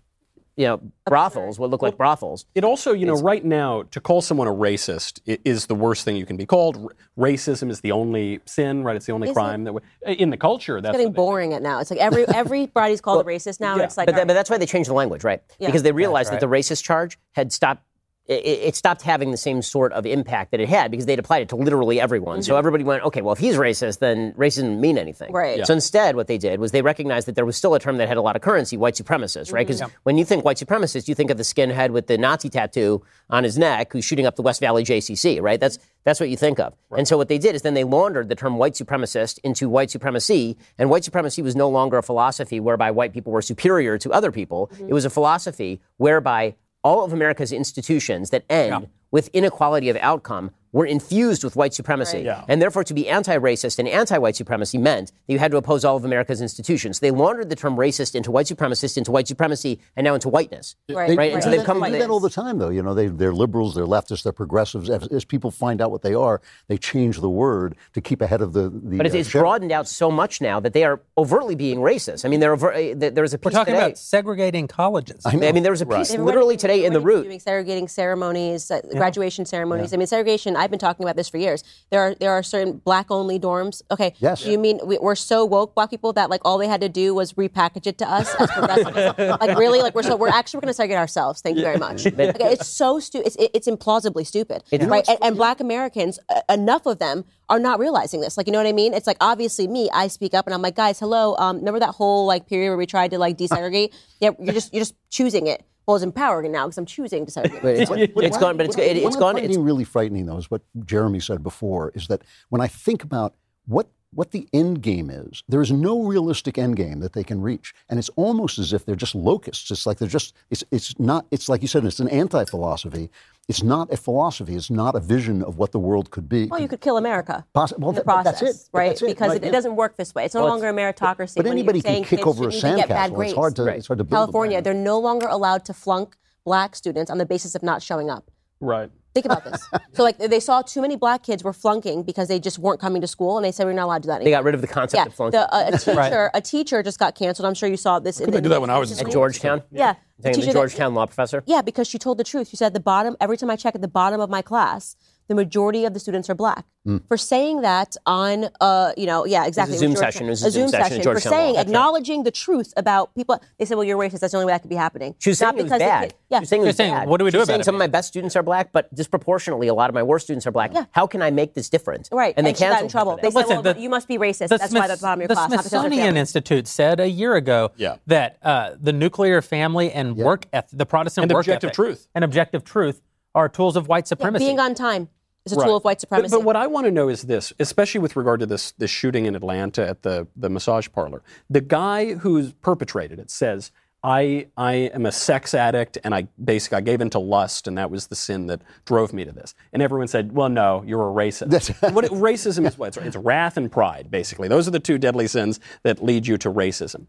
You 0.58 0.66
know 0.66 0.82
brothels, 1.06 1.60
what 1.60 1.70
look 1.70 1.82
like 1.82 1.98
brothels. 1.98 2.46
It 2.56 2.64
also, 2.64 2.94
you 2.94 3.06
know, 3.06 3.16
right 3.16 3.44
now, 3.44 3.84
to 3.92 4.00
call 4.00 4.22
someone 4.22 4.48
a 4.48 4.54
racist 4.54 5.20
is 5.26 5.66
the 5.68 5.76
worst 5.76 6.06
thing 6.06 6.16
you 6.16 6.26
can 6.26 6.38
be 6.38 6.46
called. 6.46 6.78
R- 6.78 7.28
racism 7.28 7.70
is 7.70 7.82
the 7.82 7.92
only 7.92 8.40
sin, 8.46 8.84
right? 8.84 8.96
It's 8.96 9.06
the 9.06 9.12
only 9.12 9.30
Is 9.30 9.34
crime 9.34 9.66
that 9.66 9.74
we, 9.74 9.82
in 10.08 10.30
the 10.30 10.38
culture. 10.38 10.80
That's 10.82 10.96
getting 10.98 11.12
boring 11.14 11.54
at 11.54 11.62
now. 11.62 11.80
It's 11.80 11.92
like 11.92 12.00
every 12.00 12.28
everybody's 12.34 13.02
called 13.02 13.26
a 13.26 13.28
racist 13.28 13.60
now. 13.60 13.74
and 13.74 13.82
it's 13.82 13.98
like, 13.98 14.06
But, 14.08 14.16
that, 14.16 14.22
all 14.22 14.28
but 14.28 14.34
that's 14.34 14.50
why 14.50 14.58
they 14.58 14.66
changed 14.66 14.90
the 14.90 14.94
language, 14.94 15.24
right? 15.24 15.42
Yeah. 15.60 15.68
Because 15.68 15.84
they 15.84 15.92
realized 15.92 16.32
that 16.32 16.40
the 16.40 16.48
racist 16.48 16.84
charge 16.84 17.20
had 17.34 17.52
stopped. 17.52 17.84
It, 18.28 18.44
it 18.46 18.76
stopped 18.76 19.04
having 19.04 19.32
the 19.32 19.38
same 19.38 19.62
sort 19.62 19.94
of 19.94 20.06
impact 20.06 20.52
that 20.52 20.60
it 20.60 20.68
had 20.68 20.92
because 20.92 21.06
they'd 21.06 21.20
applied 21.20 21.44
it 21.44 21.50
to 21.50 21.56
literally 21.56 22.02
everyone. 22.02 22.42
So 22.42 22.52
mm-hmm. 22.52 22.60
everybody 22.60 22.84
went, 22.84 23.04
okay, 23.04 23.22
well, 23.22 23.34
if 23.34 23.40
he's 23.40 23.56
racist, 23.56 24.00
then 24.00 24.34
racism 24.34 24.64
didn't 24.64 24.82
mean 24.82 24.98
anything. 24.98 25.32
Right. 25.32 25.60
Yeah. 25.60 25.64
So 25.64 25.74
instead, 25.74 26.16
what 26.16 26.28
they 26.28 26.38
did 26.38 26.60
was 26.60 26.72
they 26.72 26.82
recognized 26.82 27.28
that 27.28 27.36
there 27.36 27.46
was 27.46 27.56
still 27.56 27.76
a 27.76 27.80
term 27.80 27.98
that 27.98 28.08
had 28.08 28.18
a 28.18 28.22
lot 28.22 28.36
of 28.36 28.42
currency, 28.42 28.78
white 28.78 28.96
supremacist, 28.96 29.52
right? 29.52 29.68
Mm-hmm. 29.68 29.86
Because 29.86 29.96
when 30.04 30.18
you 30.18 30.26
think 30.26 30.44
white 30.44 30.58
supremacist, 30.58 31.08
you 31.08 31.16
think 31.16 31.30
of 31.30 31.38
the 31.38 31.44
skinhead 31.44 31.92
with 31.92 32.08
the 32.08 32.18
Nazi 32.18 32.50
tattoo 32.50 33.04
on 33.30 33.44
his 33.44 33.58
neck 33.58 33.94
who's 33.94 34.06
shooting 34.06 34.26
up 34.26 34.36
the 34.36 34.42
West 34.42 34.60
Valley 34.60 34.84
JCC, 34.84 35.42
right? 35.42 35.60
That's 35.60 35.80
that's 36.04 36.20
what 36.20 36.30
you 36.30 36.38
think 36.38 36.60
of. 36.60 36.76
And 36.96 37.08
so 37.08 37.18
what 37.18 37.30
they 37.30 37.40
did 37.40 37.56
is 37.56 37.64
then 37.64 37.74
they 37.74 37.84
laundered 37.84 38.30
the 38.30 38.36
term 38.36 38.58
white 38.58 38.74
supremacist 38.74 39.40
into 39.44 39.68
white 39.68 39.90
supremacy, 39.90 40.56
and 40.78 40.90
white 40.90 41.04
supremacy 41.04 41.42
was 41.42 41.56
no 41.56 41.68
longer 41.68 41.98
a 41.98 42.04
philosophy 42.04 42.60
whereby 42.60 42.92
white 42.92 43.12
people 43.12 43.34
were 43.34 43.42
superior 43.42 43.98
to 43.98 44.12
other 44.12 44.32
people. 44.32 44.68
Mm-hmm. 44.68 44.90
It 44.90 44.94
was 44.94 45.06
a 45.06 45.10
philosophy 45.10 45.82
whereby 45.98 46.56
all 46.86 47.04
of 47.04 47.12
America's 47.12 47.52
institutions 47.52 48.30
that 48.30 48.46
end 48.50 48.88
with 49.16 49.30
inequality 49.32 49.88
of 49.88 49.96
outcome 50.02 50.52
were 50.76 50.86
infused 50.86 51.42
with 51.46 51.56
white 51.56 51.74
supremacy. 51.74 52.28
And 52.50 52.62
therefore, 52.62 52.84
to 52.84 52.94
be 52.94 53.08
anti 53.08 53.38
racist 53.38 53.80
and 53.80 53.88
anti 53.88 54.18
white 54.18 54.36
supremacy 54.36 54.78
meant 54.78 55.14
that 55.26 55.34
you 55.34 55.40
had 55.40 55.52
to 55.52 55.58
oppose 55.58 55.86
all 55.86 55.96
of 55.96 56.04
America's 56.04 56.42
institutions. 56.42 57.00
They 57.00 57.12
laundered 57.12 57.50
the 57.50 57.56
term 57.56 57.78
racist 57.78 58.14
into 58.14 58.30
white 58.30 58.48
supremacist, 58.48 58.98
into 58.98 59.10
white 59.10 59.26
supremacy, 59.26 59.80
and 59.96 60.04
now 60.04 60.16
into 60.16 60.28
whiteness. 60.28 60.76
Right, 60.90 61.18
right. 61.18 61.32
And 61.34 61.42
so 61.42 61.50
they've 61.50 61.64
come 61.64 61.80
They 61.80 61.92
do 61.92 62.00
that 62.00 62.10
all 62.10 62.20
the 62.20 62.30
time, 62.30 62.58
though. 62.58 62.70
You 62.70 62.84
know, 62.84 62.94
they, 62.94 63.08
they're 63.08 63.34
liberals, 63.34 63.74
they're 63.74 63.86
leftists, 63.86 64.24
they're 64.24 64.34
progressives. 64.34 64.90
As, 64.90 65.08
as 65.08 65.24
people 65.24 65.50
find 65.50 65.82
out 65.82 65.92
what 65.92 66.02
they 66.02 66.14
are, 66.14 66.42
they 66.68 66.78
change 66.78 67.22
the 67.22 67.30
word 67.30 67.78
to 67.94 68.02
keep 68.02 68.20
ahead 68.22 68.42
of 68.42 68.52
the. 68.52 68.64
the 68.70 68.98
But 68.98 69.06
it's, 69.06 69.16
uh, 69.16 69.20
it's 69.20 69.32
broadened 69.32 69.72
out 69.72 69.88
so 69.88 70.12
much 70.12 70.42
now 70.42 70.60
that 70.60 70.74
they 70.74 70.84
are 70.84 71.00
overtly 71.18 71.56
being 71.56 71.80
racist. 71.80 72.26
I 72.26 72.28
mean, 72.28 72.42
there 72.42 72.52
are, 72.52 72.94
there 72.94 73.24
was 73.24 73.34
a 73.34 73.38
piece 73.38 73.46
We're 73.46 73.52
talking 73.52 73.76
today. 73.76 73.86
about 73.86 73.98
segregating 73.98 74.68
colleges. 74.68 75.26
I 75.26 75.38
mean, 75.38 75.64
there 75.64 75.72
was 75.72 75.82
a 75.82 75.86
piece 75.86 76.10
They've 76.10 76.20
literally 76.20 76.58
today 76.58 76.84
in 76.84 76.92
the 76.92 77.00
root. 77.00 77.24
doing 77.24 77.40
segregating 77.40 77.88
ceremonies, 77.88 78.70
uh, 78.70 78.82
graduation 79.06 79.46
ceremonies. 79.46 79.94
I 79.94 79.98
mean, 79.98 80.08
segregation. 80.08 80.56
I've 80.56 80.72
been 80.72 80.80
talking 80.80 81.04
about 81.06 81.16
this 81.16 81.30
for 81.30 81.38
years. 81.38 81.64
There 81.92 82.00
are 82.02 82.16
there 82.16 82.32
are 82.32 82.42
certain 82.42 82.78
black 82.78 83.12
only 83.12 83.40
dorms. 83.40 83.82
Okay, 83.92 84.14
Yes. 84.20 84.46
You 84.46 84.58
mean 84.58 84.80
we, 84.84 84.98
we're 84.98 85.16
so 85.16 85.46
woke, 85.46 85.76
black 85.76 85.92
people, 85.92 86.12
that 86.14 86.30
like 86.32 86.42
all 86.44 86.58
they 86.58 86.68
had 86.68 86.82
to 86.82 86.90
do 86.90 87.14
was 87.14 87.34
repackage 87.34 87.86
it 87.86 87.98
to 88.00 88.10
us 88.10 88.34
as 88.40 88.50
progressives? 88.52 88.96
like 89.42 89.58
really, 89.58 89.80
like 89.82 89.94
we're 89.94 90.02
so 90.04 90.16
we're 90.16 90.30
actually 90.30 90.58
we're 90.58 90.62
going 90.62 90.70
to 90.70 90.74
segregate 90.82 90.98
ourselves. 90.98 91.42
Thank 91.42 91.58
you 91.58 91.64
very 91.64 91.78
much. 91.78 92.06
Okay, 92.08 92.34
it's 92.54 92.68
so 92.82 93.00
stupid. 93.00 93.28
It's, 93.28 93.36
it- 93.36 93.52
it's 93.54 93.68
implausibly 93.68 94.26
stupid, 94.26 94.64
right? 94.72 95.08
And, 95.08 95.18
and 95.22 95.36
black 95.38 95.60
Americans, 95.60 96.20
uh, 96.30 96.42
enough 96.50 96.86
of 96.88 96.98
them 97.00 97.24
are 97.48 97.60
not 97.60 97.80
realizing 97.80 98.22
this. 98.22 98.38
Like, 98.38 98.48
you 98.48 98.54
know 98.54 98.60
what 98.60 98.68
I 98.68 98.74
mean? 98.74 98.94
It's 98.94 99.08
like 99.08 99.18
obviously 99.22 99.68
me. 99.68 99.90
I 99.94 100.08
speak 100.08 100.34
up 100.34 100.46
and 100.48 100.54
I'm 100.54 100.62
like, 100.64 100.76
guys, 100.76 101.00
hello. 101.00 101.36
Um, 101.38 101.58
remember 101.58 101.80
that 101.80 101.94
whole 101.96 102.26
like 102.26 102.48
period 102.48 102.70
where 102.72 102.78
we 102.78 102.86
tried 102.88 103.12
to 103.12 103.20
like 103.20 103.38
desegregate? 103.44 103.94
yeah, 104.20 104.32
you're 104.40 104.54
just 104.54 104.74
you're 104.74 104.82
just 104.82 104.96
choosing 105.10 105.46
it. 105.48 105.64
Well, 105.86 105.96
it's 105.96 106.04
empowering 106.04 106.52
now 106.52 106.66
because 106.66 106.78
I'm 106.78 106.86
choosing 106.86 107.26
to 107.26 107.32
segregate. 107.32 107.64
It's, 107.82 107.92
it's 107.92 108.38
gone, 108.38 108.58
but 108.58 108.66
it's, 108.66 108.78
it, 108.78 109.04
What 109.04 109.08
it's 109.08 109.16
I'm 109.16 109.22
gone. 109.22 109.38
It's, 109.38 109.58
really 109.58 109.84
frightening, 109.84 110.26
though, 110.26 110.38
is 110.38 110.50
what 110.50 110.62
Jeremy 110.84 111.20
said 111.20 111.44
before. 111.44 111.92
Is 111.94 112.08
that 112.08 112.24
when 112.50 112.62
I 112.62 112.68
think 112.68 113.04
about 113.04 113.36
what 113.68 113.90
what 114.16 114.32
the 114.32 114.48
end 114.54 114.82
game 114.82 115.10
is, 115.10 115.44
there 115.48 115.62
is 115.62 115.72
no 115.72 116.04
realistic 116.04 116.58
end 116.58 116.76
game 116.78 117.00
that 117.02 117.14
they 117.14 117.24
can 117.24 117.42
reach, 117.42 117.74
and 117.90 118.00
it's 118.00 118.10
almost 118.16 118.58
as 118.58 118.74
if 118.74 118.86
they're 118.86 118.96
just 118.96 119.14
locusts. 119.14 119.70
It's 119.70 119.86
like 119.86 119.98
they're 120.00 120.08
just. 120.08 120.34
It's 120.50 120.64
it's 120.72 120.98
not. 121.00 121.26
It's 121.32 121.50
like 121.50 121.62
you 121.62 121.68
said. 121.68 121.86
It's 121.86 122.00
an 122.00 122.10
anti 122.10 122.46
philosophy. 122.46 123.10
It's 123.48 123.62
not 123.62 123.94
a 123.94 123.98
philosophy. 123.98 124.56
It's 124.56 124.72
not 124.72 124.96
a 124.96 125.00
vision 125.00 125.44
of 125.44 125.58
what 125.58 125.72
the 125.72 125.78
world 125.80 126.10
could 126.10 126.28
be. 126.28 126.48
Well, 126.48 126.60
you 126.60 126.68
could 126.68 126.82
kill 126.82 126.98
America 126.98 127.46
Possi- 127.54 127.78
well, 127.78 127.90
in 127.90 127.96
the 127.96 128.04
that- 128.04 128.24
that's 128.24 128.40
process, 128.40 128.64
it. 128.64 128.70
Right? 128.74 128.88
that's 128.90 129.02
it, 129.04 129.08
because 129.08 129.30
right, 129.30 129.44
it, 129.44 129.48
it 129.50 129.52
doesn't 129.52 129.76
work 129.76 129.98
this 129.98 130.16
way. 130.16 130.26
It's 130.26 130.34
no 130.34 130.42
Well, 130.42 130.50
longer 130.50 130.70
a 130.70 130.74
meritocracy. 130.74 131.36
But 131.36 131.44
when 131.46 131.52
anybody 131.52 131.78
you're 131.80 131.84
can 131.84 131.92
saying 131.94 132.04
kick 132.06 132.26
over 132.26 132.48
a 132.48 132.52
shouldn't 132.52 132.78
get 132.78 132.90
bad 132.90 133.12
sandcastle. 133.12 133.26
It's 133.26 133.34
hard 133.36 133.56
to. 133.58 133.68
It's 133.68 133.88
hard 133.88 134.00
to 134.00 134.04
build. 134.04 134.18
California, 134.18 134.58
upon. 134.58 134.64
they're 134.64 134.74
no 134.74 134.98
longer 135.00 135.28
allowed 135.28 135.66
to 135.66 135.74
flunk 135.74 136.16
black 136.44 136.76
students 136.76 137.12
on 137.12 137.18
the 137.20 137.26
basis 137.26 137.54
of 137.54 137.62
not 137.64 137.84
showing 137.84 138.10
up. 138.10 138.32
Right. 138.60 138.90
Think 139.16 139.26
about 139.28 139.46
this. 139.46 139.66
so, 139.94 140.04
like, 140.04 140.18
they 140.18 140.42
saw 140.42 140.62
too 140.62 140.82
many 140.82 140.98
black 140.98 141.24
kids 141.24 141.42
were 141.42 141.54
flunking 141.54 142.04
because 142.04 142.28
they 142.28 142.38
just 142.38 142.60
weren't 142.60 142.82
coming 142.82 143.00
to 143.02 143.08
school, 143.08 143.38
and 143.38 143.46
they 143.46 143.52
said 143.54 143.66
we're 143.66 143.72
not 143.72 143.86
allowed 143.86 143.98
to 144.00 144.02
do 144.04 144.08
that 144.10 144.16
Anymore. 144.16 144.26
they 144.26 144.32
got 144.32 144.44
rid 144.44 144.56
of 144.56 144.62
the 144.62 144.68
concept 144.68 145.00
yeah, 145.00 145.06
of 145.06 145.16
flunking. 145.16 145.40
the, 145.40 145.54
uh, 145.56 145.70
a 145.74 145.78
teacher, 145.78 146.32
a 146.34 146.42
teacher 146.42 146.84
just 146.84 147.00
got 147.00 147.16
canceled. 147.16 147.46
I'm 147.48 147.54
sure 147.54 147.70
you 147.70 147.78
saw 147.78 148.00
this. 148.00 148.20
in 148.20 148.26
Couldn't 148.26 148.34
the 148.34 148.42
they 148.42 148.44
do 148.44 148.50
that 148.50 148.60
when 148.62 148.70
I 148.70 148.78
was 148.78 148.92
in. 148.92 148.98
At 148.98 149.00
school? 149.00 149.14
Georgetown? 149.14 149.64
Yeah, 149.72 149.94
Saying 149.94 150.02
the 150.20 150.30
teacher 150.34 150.46
that- 150.48 150.54
Georgetown 150.54 150.94
law 150.96 151.06
professor? 151.06 151.44
yeah, 151.46 151.62
because 151.62 151.88
she 151.88 151.98
told 151.98 152.18
the 152.18 152.26
truth. 152.26 152.50
She 152.50 152.58
said 152.58 152.68
at 152.68 152.74
the 152.74 152.82
bottom, 152.82 153.16
every 153.22 153.38
time 153.38 153.50
I 153.50 153.56
check 153.56 153.74
at 153.74 153.80
the 153.82 153.88
bottom 153.88 154.20
of 154.20 154.30
my 154.30 154.42
class, 154.42 154.98
the 155.28 155.36
majority 155.36 155.86
of 155.86 155.94
the 155.94 156.00
students 156.00 156.30
are 156.30 156.36
black. 156.36 156.66
Hmm. 156.86 156.98
For 157.08 157.18
saying 157.18 157.62
that 157.62 157.96
on, 158.06 158.50
uh, 158.62 158.92
you 158.96 159.08
know, 159.08 159.26
yeah, 159.26 159.48
exactly. 159.48 159.76
Zoom 159.78 159.92
George- 159.94 160.00
session. 160.00 160.28
It 160.30 160.34
a 160.34 160.36
Zoom 160.52 160.68
session 160.70 161.00
at 161.00 161.04
for 161.04 161.20
saying, 161.20 161.32
Law. 161.34 161.40
That's 161.54 161.58
right. 161.58 161.66
acknowledging 161.66 162.24
the 162.24 162.30
truth 162.30 162.74
about 162.78 163.16
people. 163.16 163.42
They 163.58 163.66
said, 163.66 163.74
well, 163.76 163.84
you're 163.84 163.98
racist. 163.98 164.20
That's 164.20 164.32
the 164.34 164.38
only 164.38 164.46
way 164.46 164.54
that 164.54 164.62
could 164.62 164.70
be 164.70 164.76
happening. 164.76 165.16
She 165.18 165.32
was 165.32 165.40
saying 165.40 165.48
Not 165.48 165.56
it 165.60 165.64
was 165.64 165.66
because 165.72 165.80
they 165.80 165.86
bad. 165.86 166.02
could- 166.10 166.14
yeah. 166.30 166.38
She 166.38 166.42
was 166.42 166.50
saying 166.50 166.62
it 166.62 166.66
was 166.66 166.76
saying, 166.76 166.94
bad. 166.94 167.08
what 167.10 167.18
do 167.18 167.26
we 167.26 167.32
She 167.32 167.34
do 167.34 167.40
was 167.40 167.48
saying 167.48 167.56
about 167.56 167.62
it? 167.62 167.66
Some 167.66 167.76
of 167.76 167.80
my 167.80 167.88
best 167.88 168.08
students 168.10 168.36
are 168.36 168.44
black, 168.44 168.72
but 168.72 168.94
disproportionately, 168.94 169.68
a 169.68 169.74
lot 169.74 169.90
of 169.90 169.96
my 169.96 170.04
worst 170.04 170.28
students 170.28 170.46
are 170.46 170.52
black. 170.52 170.74
Yeah. 170.76 170.86
How 170.92 171.08
can 171.08 171.24
I 171.24 171.32
make 171.32 171.56
this 171.56 171.70
different? 171.70 172.08
Right, 172.12 172.36
And 172.38 172.46
they 172.46 172.52
and 172.52 172.58
she 172.58 172.64
got 172.66 172.68
in 172.84 172.90
canceled 172.90 172.92
her 172.92 172.92
trouble. 172.92 173.16
They 173.16 173.22
that. 173.22 173.32
said, 173.32 173.38
Listen, 173.40 173.64
well, 173.64 173.74
the- 173.74 173.82
you 173.82 173.90
must 173.90 174.08
be 174.08 174.18
racist. 174.20 174.50
The 174.50 174.58
That's 174.60 174.74
why 174.74 174.88
that's 174.88 175.02
the 175.02 175.06
bottom 175.06 175.22
of 175.22 175.22
your 175.24 175.28
the 175.30 175.34
class. 175.34 175.50
not 175.50 175.58
because 175.58 175.74
of 175.74 175.80
Smithsonian. 175.82 176.18
Institute 176.18 176.68
said 176.68 177.00
a 177.00 177.10
year 177.10 177.34
ago 177.36 177.72
Yeah. 177.78 177.96
that 178.06 178.38
uh, 178.44 178.76
the 178.80 178.94
nuclear 178.94 179.42
family 179.42 179.92
and 179.92 180.16
work 180.16 180.46
ethic, 180.54 180.78
the 180.78 180.86
Protestant 180.86 181.24
And 181.24 181.32
work 181.34 181.46
objective 181.46 181.70
ethic 181.70 181.76
truth. 181.76 182.08
and 182.14 182.24
objective 182.24 182.64
truth 182.64 183.02
are 183.34 183.50
tools 183.50 183.76
of 183.76 183.88
white 183.88 184.08
supremacy. 184.08 184.46
Being 184.46 184.60
on 184.62 184.76
time 184.76 185.10
is 185.46 185.54
a 185.54 185.56
Right. 185.58 185.66
tool 185.66 185.76
of 185.78 185.84
white 185.84 185.98
But- 185.98 186.02
supremacy. 186.02 186.32
But, 186.36 186.44
what 186.44 186.56
I 186.56 186.68
want 186.68 186.86
to 186.86 186.92
know 186.92 187.08
is 187.10 187.24
this, 187.24 187.54
especially 187.60 188.00
with 188.02 188.16
regard 188.16 188.40
to 188.40 188.46
this 188.46 188.72
this 188.74 188.90
shooting 188.92 189.26
in 189.26 189.36
Atlanta 189.36 189.88
at 189.88 190.02
the 190.02 190.28
the 190.36 190.50
massage 190.50 190.88
parlor. 190.92 191.22
The 191.50 191.62
guy 191.62 192.14
who's 192.16 192.54
perpetrated 192.54 193.20
it 193.20 193.30
says, 193.30 193.72
"I 194.04 194.48
I 194.58 194.74
am 194.94 195.06
a 195.06 195.12
sex 195.12 195.54
addict, 195.54 195.98
and 196.04 196.14
I 196.16 196.28
basically 196.44 196.78
I 196.78 196.82
gave 196.82 197.02
into 197.02 197.20
lust, 197.20 197.68
and 197.68 197.78
that 197.78 197.90
was 197.92 198.08
the 198.08 198.16
sin 198.16 198.48
that 198.48 198.62
drove 198.86 199.14
me 199.14 199.24
to 199.26 199.32
this." 199.32 199.54
And 199.74 199.82
everyone 199.82 200.08
said, 200.08 200.34
"Well, 200.34 200.50
no, 200.50 200.84
you're 200.86 201.02
a 201.08 201.14
racist." 201.14 201.92
what 201.94 202.06
it, 202.06 202.12
racism 202.12 202.68
is 202.68 202.78
what 202.78 202.88
it's, 202.90 202.98
it's 202.98 203.16
wrath 203.16 203.58
and 203.58 203.72
pride, 203.72 204.10
basically. 204.10 204.48
Those 204.48 204.68
are 204.68 204.72
the 204.72 204.80
two 204.80 204.98
deadly 204.98 205.28
sins 205.28 205.60
that 205.84 206.04
lead 206.04 206.28
you 206.28 206.38
to 206.40 206.52
racism. 206.52 207.06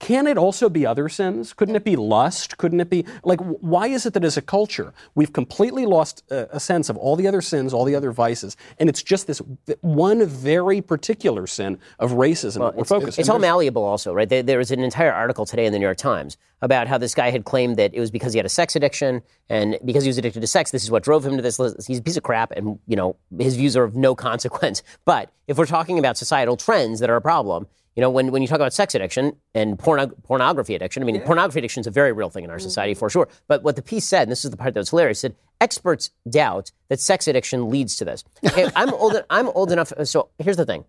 Can 0.00 0.26
it 0.26 0.38
also 0.38 0.70
be 0.70 0.86
other 0.86 1.10
sins? 1.10 1.52
Couldn't 1.52 1.76
it 1.76 1.84
be 1.84 1.94
lust? 1.94 2.56
Couldn't 2.56 2.80
it 2.80 2.88
be 2.88 3.04
like 3.22 3.38
why 3.40 3.86
is 3.86 4.06
it 4.06 4.14
that 4.14 4.24
as 4.24 4.38
a 4.38 4.42
culture 4.42 4.94
we've 5.14 5.32
completely 5.32 5.84
lost 5.84 6.24
a, 6.30 6.56
a 6.56 6.58
sense 6.58 6.88
of 6.88 6.96
all 6.96 7.16
the 7.16 7.28
other 7.28 7.42
sins, 7.42 7.74
all 7.74 7.84
the 7.84 7.94
other 7.94 8.10
vices, 8.10 8.56
and 8.78 8.88
it's 8.88 9.02
just 9.02 9.26
this 9.26 9.42
one 9.82 10.24
very 10.24 10.80
particular 10.80 11.46
sin 11.46 11.78
of 11.98 12.12
racism 12.12 12.60
that 12.60 12.74
we're 12.76 12.84
focused 12.84 13.18
It's 13.18 13.28
all 13.28 13.38
malleable, 13.38 13.84
also, 13.84 14.14
right? 14.14 14.28
There, 14.28 14.42
there 14.42 14.58
was 14.58 14.70
an 14.70 14.80
entire 14.80 15.12
article 15.12 15.44
today 15.44 15.66
in 15.66 15.72
the 15.72 15.78
New 15.78 15.84
York 15.84 15.98
Times 15.98 16.38
about 16.62 16.88
how 16.88 16.96
this 16.96 17.14
guy 17.14 17.30
had 17.30 17.44
claimed 17.44 17.76
that 17.76 17.92
it 17.94 18.00
was 18.00 18.10
because 18.10 18.32
he 18.32 18.38
had 18.38 18.46
a 18.46 18.50
sex 18.50 18.74
addiction, 18.74 19.20
and 19.50 19.78
because 19.84 20.04
he 20.04 20.08
was 20.08 20.16
addicted 20.16 20.40
to 20.40 20.46
sex, 20.46 20.70
this 20.70 20.82
is 20.82 20.90
what 20.90 21.02
drove 21.02 21.26
him 21.26 21.36
to 21.36 21.42
this. 21.42 21.58
He's 21.86 21.98
a 21.98 22.02
piece 22.02 22.16
of 22.16 22.22
crap, 22.22 22.52
and 22.52 22.78
you 22.86 22.96
know 22.96 23.16
his 23.38 23.56
views 23.56 23.76
are 23.76 23.84
of 23.84 23.96
no 23.96 24.14
consequence. 24.28 24.82
But 25.04 25.30
if 25.46 25.58
we're 25.58 25.66
talking 25.66 25.98
about 25.98 26.16
societal 26.16 26.56
trends 26.56 27.00
that 27.00 27.10
are 27.10 27.16
a 27.16 27.20
problem, 27.20 27.66
you 27.96 28.00
know, 28.00 28.10
when, 28.10 28.30
when 28.30 28.40
you 28.42 28.48
talk 28.48 28.56
about 28.56 28.72
sex 28.72 28.94
addiction 28.94 29.36
and 29.54 29.78
porno- 29.78 30.06
pornography 30.22 30.74
addiction, 30.74 31.02
I 31.02 31.06
mean, 31.06 31.20
pornography 31.22 31.58
addiction 31.58 31.80
is 31.80 31.86
a 31.86 31.90
very 31.90 32.12
real 32.12 32.30
thing 32.30 32.44
in 32.44 32.50
our 32.50 32.58
society 32.58 32.94
for 32.94 33.10
sure. 33.10 33.28
But 33.48 33.62
what 33.62 33.76
the 33.76 33.82
piece 33.82 34.06
said, 34.06 34.22
and 34.22 34.32
this 34.32 34.44
is 34.44 34.50
the 34.50 34.56
part 34.56 34.74
that 34.74 34.80
was 34.80 34.90
hilarious, 34.90 35.20
said 35.20 35.34
experts 35.60 36.10
doubt 36.28 36.70
that 36.88 37.00
sex 37.00 37.26
addiction 37.28 37.68
leads 37.68 37.96
to 37.96 38.04
this. 38.04 38.24
Okay, 38.46 38.68
I'm 38.74 38.92
old. 38.94 39.22
I'm 39.28 39.48
old 39.50 39.70
enough. 39.72 39.92
So 40.04 40.28
here's 40.38 40.56
the 40.56 40.64
thing. 40.64 40.84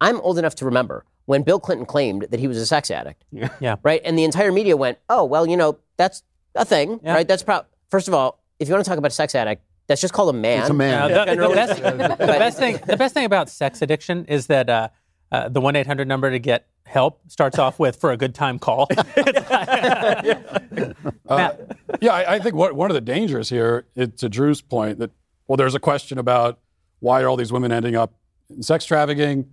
I'm 0.00 0.20
old 0.20 0.38
enough 0.38 0.54
to 0.56 0.64
remember 0.64 1.04
when 1.26 1.42
Bill 1.42 1.58
Clinton 1.60 1.86
claimed 1.86 2.26
that 2.30 2.38
he 2.40 2.46
was 2.48 2.58
a 2.58 2.66
sex 2.66 2.90
addict. 2.90 3.24
Yeah. 3.32 3.48
yeah. 3.60 3.76
Right? 3.82 4.00
And 4.04 4.18
the 4.18 4.24
entire 4.24 4.52
media 4.52 4.76
went, 4.76 4.98
oh, 5.08 5.24
well, 5.24 5.46
you 5.46 5.56
know, 5.56 5.78
that's 5.96 6.22
a 6.54 6.64
thing, 6.64 7.00
right? 7.02 7.26
That's 7.26 7.42
pro- 7.42 7.62
First 7.90 8.08
of 8.08 8.14
all, 8.14 8.42
if 8.58 8.68
you 8.68 8.74
want 8.74 8.84
to 8.84 8.88
talk 8.88 8.98
about 8.98 9.10
a 9.12 9.14
sex 9.14 9.34
addict, 9.34 9.62
that's 9.86 10.00
just 10.00 10.14
called 10.14 10.34
a 10.34 10.38
man. 10.38 10.60
It's 10.60 10.70
a 10.70 10.74
man. 10.74 11.12
Uh, 11.12 11.24
the, 11.24 11.36
the 11.36 11.48
best, 11.54 11.82
the 11.82 12.16
best 12.26 12.58
thing, 12.58 12.78
the 12.86 12.96
best 12.96 13.14
thing 13.14 13.24
about 13.24 13.48
sex 13.50 13.82
addiction 13.82 14.24
is 14.26 14.46
that 14.46 14.68
uh, 14.70 14.88
uh, 15.34 15.48
the 15.48 15.60
one 15.60 15.76
eight 15.76 15.86
hundred 15.86 16.08
number 16.08 16.30
to 16.30 16.38
get 16.38 16.66
help 16.84 17.20
starts 17.28 17.58
off 17.58 17.78
with 17.78 17.96
"for 17.96 18.12
a 18.12 18.16
good 18.16 18.34
time 18.34 18.58
call." 18.58 18.86
Matt, 21.28 21.76
Yeah, 22.00 22.12
I, 22.12 22.34
I 22.34 22.38
think 22.38 22.54
what, 22.54 22.74
one 22.74 22.90
of 22.90 22.94
the 22.94 23.00
dangers 23.00 23.48
here, 23.48 23.86
it, 23.94 24.18
to 24.18 24.28
Drew's 24.28 24.60
point, 24.60 24.98
that 24.98 25.10
well, 25.46 25.56
there's 25.56 25.74
a 25.74 25.80
question 25.80 26.18
about 26.18 26.58
why 27.00 27.22
are 27.22 27.28
all 27.28 27.36
these 27.36 27.52
women 27.52 27.72
ending 27.72 27.96
up 27.96 28.12
in 28.50 28.62
sex 28.62 28.84
trafficking. 28.84 29.50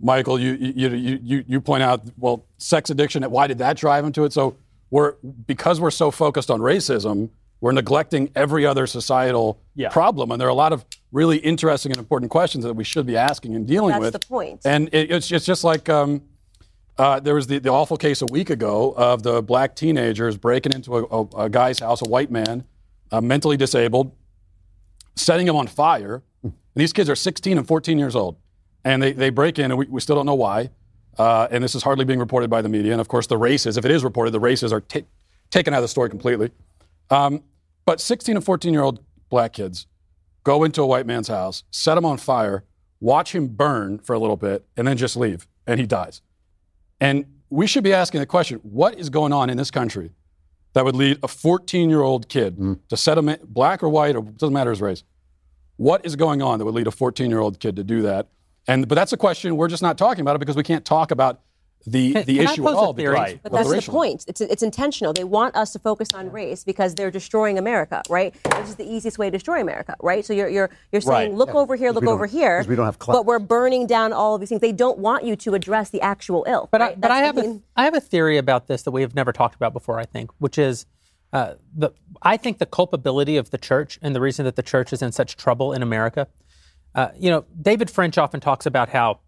Michael, 0.00 0.38
you 0.38 0.52
you, 0.54 0.88
you, 0.90 1.18
you, 1.22 1.44
you 1.46 1.60
point 1.60 1.82
out, 1.82 2.02
well, 2.18 2.44
sex 2.58 2.90
addiction. 2.90 3.22
Why 3.24 3.46
did 3.46 3.58
that 3.58 3.76
drive 3.76 4.02
them 4.04 4.12
to 4.14 4.24
it? 4.24 4.32
So 4.32 4.56
we're 4.90 5.12
because 5.46 5.80
we're 5.80 5.90
so 5.92 6.10
focused 6.10 6.50
on 6.50 6.60
racism, 6.60 7.30
we're 7.60 7.72
neglecting 7.72 8.30
every 8.34 8.66
other 8.66 8.86
societal 8.86 9.60
Yeah. 9.74 9.90
problem, 9.90 10.30
and 10.32 10.40
there 10.40 10.48
are 10.48 10.50
a 10.50 10.54
lot 10.54 10.72
of 10.72 10.84
really 11.12 11.36
interesting 11.36 11.92
and 11.92 11.98
important 11.98 12.30
questions 12.30 12.64
that 12.64 12.74
we 12.74 12.84
should 12.84 13.06
be 13.06 13.16
asking 13.16 13.54
and 13.54 13.66
dealing 13.66 13.90
That's 13.90 14.00
with. 14.00 14.12
That's 14.14 14.26
the 14.26 14.28
point. 14.28 14.60
And 14.64 14.88
it, 14.92 15.10
it's 15.10 15.30
it's 15.30 15.46
just 15.46 15.62
like. 15.62 15.88
Um, 15.88 16.22
uh, 16.98 17.18
there 17.18 17.34
was 17.34 17.46
the, 17.46 17.58
the 17.58 17.70
awful 17.70 17.96
case 17.96 18.20
a 18.20 18.26
week 18.26 18.50
ago 18.50 18.92
of 18.96 19.22
the 19.22 19.42
black 19.42 19.74
teenagers 19.74 20.36
breaking 20.36 20.72
into 20.72 20.98
a, 20.98 21.04
a, 21.04 21.44
a 21.44 21.48
guy's 21.48 21.78
house, 21.78 22.02
a 22.02 22.08
white 22.08 22.30
man, 22.30 22.64
uh, 23.10 23.20
mentally 23.20 23.56
disabled, 23.56 24.12
setting 25.16 25.48
him 25.48 25.56
on 25.56 25.66
fire. 25.66 26.22
And 26.42 26.52
these 26.74 26.92
kids 26.92 27.08
are 27.08 27.16
16 27.16 27.56
and 27.56 27.66
14 27.66 27.98
years 27.98 28.14
old. 28.14 28.36
And 28.84 29.02
they, 29.02 29.12
they 29.12 29.30
break 29.30 29.58
in, 29.58 29.70
and 29.70 29.78
we, 29.78 29.86
we 29.86 30.00
still 30.00 30.16
don't 30.16 30.26
know 30.26 30.34
why. 30.34 30.70
Uh, 31.18 31.48
and 31.50 31.64
this 31.64 31.74
is 31.74 31.82
hardly 31.82 32.04
being 32.04 32.18
reported 32.18 32.50
by 32.50 32.60
the 32.60 32.68
media. 32.68 32.92
And 32.92 33.00
of 33.00 33.08
course, 33.08 33.26
the 33.26 33.38
races, 33.38 33.76
if 33.76 33.84
it 33.84 33.90
is 33.90 34.04
reported, 34.04 34.32
the 34.32 34.40
races 34.40 34.72
are 34.72 34.80
ta- 34.80 35.00
taken 35.50 35.72
out 35.72 35.78
of 35.78 35.84
the 35.84 35.88
story 35.88 36.10
completely. 36.10 36.50
Um, 37.10 37.42
but 37.84 38.00
16 38.00 38.36
and 38.36 38.44
14 38.44 38.72
year 38.72 38.82
old 38.82 39.00
black 39.28 39.54
kids 39.54 39.86
go 40.44 40.64
into 40.64 40.82
a 40.82 40.86
white 40.86 41.06
man's 41.06 41.28
house, 41.28 41.64
set 41.70 41.96
him 41.96 42.04
on 42.04 42.18
fire, 42.18 42.64
watch 43.00 43.34
him 43.34 43.48
burn 43.48 43.98
for 43.98 44.14
a 44.14 44.18
little 44.18 44.36
bit, 44.36 44.64
and 44.76 44.86
then 44.86 44.96
just 44.96 45.16
leave. 45.16 45.46
And 45.66 45.78
he 45.78 45.86
dies. 45.86 46.22
And 47.00 47.26
we 47.50 47.66
should 47.66 47.84
be 47.84 47.92
asking 47.92 48.20
the 48.20 48.26
question 48.26 48.58
what 48.62 48.98
is 48.98 49.10
going 49.10 49.32
on 49.32 49.50
in 49.50 49.56
this 49.56 49.70
country 49.70 50.12
that 50.72 50.84
would 50.84 50.96
lead 50.96 51.18
a 51.22 51.28
14 51.28 51.90
year 51.90 52.00
old 52.00 52.28
kid 52.28 52.56
mm. 52.56 52.78
to 52.88 52.96
set 52.96 53.18
a 53.18 53.22
man, 53.22 53.38
black 53.44 53.82
or 53.82 53.88
white, 53.88 54.16
or 54.16 54.22
doesn't 54.22 54.54
matter 54.54 54.70
his 54.70 54.80
race? 54.80 55.04
What 55.76 56.04
is 56.06 56.16
going 56.16 56.42
on 56.42 56.58
that 56.58 56.64
would 56.64 56.74
lead 56.74 56.86
a 56.86 56.92
14 56.92 57.28
year 57.28 57.40
old 57.40 57.60
kid 57.60 57.76
to 57.76 57.84
do 57.84 58.02
that? 58.02 58.28
And 58.68 58.88
but 58.88 58.94
that's 58.94 59.12
a 59.12 59.16
question 59.16 59.56
we're 59.56 59.68
just 59.68 59.82
not 59.82 59.98
talking 59.98 60.22
about 60.22 60.36
it 60.36 60.38
because 60.38 60.56
we 60.56 60.62
can't 60.62 60.84
talk 60.84 61.10
about 61.10 61.40
the, 61.86 62.12
the 62.22 62.36
can 62.38 62.44
issue 62.44 62.62
pose 62.62 62.72
at 62.72 62.76
all. 62.78 62.92
theory? 62.92 63.14
because 63.14 63.32
But 63.42 63.42
But 63.42 63.52
that's 63.52 63.68
the 63.68 63.74
racial- 63.74 63.92
point. 63.94 64.24
It's, 64.28 64.40
it's 64.40 64.62
intentional. 64.62 65.12
They 65.12 65.24
want 65.24 65.56
us 65.56 65.72
to 65.72 65.78
focus 65.78 66.08
on 66.14 66.30
race 66.30 66.64
because 66.64 66.94
they're 66.94 67.10
destroying 67.10 67.58
America, 67.58 68.02
right? 68.08 68.34
This 68.44 68.68
is 68.70 68.76
the 68.76 68.88
easiest 68.88 69.18
way 69.18 69.26
to 69.26 69.30
destroy 69.32 69.60
America, 69.60 69.96
right? 70.00 70.24
So 70.24 70.32
you're 70.32 70.48
you're 70.48 70.70
you're 70.92 71.00
saying, 71.00 71.30
Right. 71.30 71.34
look 71.38 71.54
over 71.54 71.74
here, 71.76 71.90
look 71.90 72.04
over 72.06 72.26
here. 72.26 72.64
we 72.68 72.76
don't 72.76 72.86
have 72.86 72.98
clout. 72.98 73.14
But 73.16 73.26
we're 73.26 73.38
burning 73.38 73.86
down 73.86 74.12
all 74.12 74.34
of 74.34 74.40
these 74.40 74.48
things. 74.48 74.60
They 74.60 74.72
don't 74.72 74.98
want 74.98 75.24
you 75.24 75.34
to 75.36 75.54
address 75.54 75.90
the 75.90 76.00
actual 76.00 76.44
ill. 76.48 76.68
But 76.70 76.82
I, 76.82 76.94
but 76.94 77.10
I 77.10 77.18
have 77.18 77.34
the 77.34 77.40
a, 77.42 77.44
mean- 77.44 77.62
I 77.76 77.84
have 77.84 77.94
a 77.94 78.00
theory 78.00 78.38
about 78.38 78.68
this 78.68 78.82
that 78.82 78.90
we 78.92 79.02
have 79.02 79.14
never 79.14 79.32
talked 79.32 79.54
about 79.54 79.72
before. 79.72 79.98
I 79.98 80.04
think, 80.04 80.30
which 80.38 80.58
is 80.58 80.86
uh, 81.32 81.54
the 81.74 81.90
I 82.22 82.36
think 82.36 82.58
the 82.58 82.66
culpability 82.66 83.36
of 83.36 83.50
the 83.50 83.58
church 83.58 83.98
and 84.02 84.14
the 84.14 84.20
reason 84.20 84.44
that 84.44 84.54
the 84.56 84.62
church 84.62 84.92
is 84.92 85.02
in 85.02 85.12
such 85.12 85.36
trouble 85.36 85.72
in 85.72 85.82
America. 85.82 86.28
Uh, 86.94 87.08
you 87.18 87.30
know, 87.30 87.44
David 87.60 87.90
French 87.90 88.18
often 88.18 88.38
talks 88.38 88.66
about 88.66 88.90
how 88.90 89.20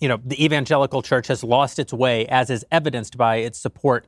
you 0.00 0.08
know 0.08 0.20
the 0.24 0.42
evangelical 0.44 1.02
church 1.02 1.26
has 1.28 1.44
lost 1.44 1.78
its 1.78 1.92
way, 1.92 2.26
as 2.26 2.50
is 2.50 2.64
evidenced 2.70 3.16
by 3.16 3.36
its 3.36 3.58
support 3.58 4.06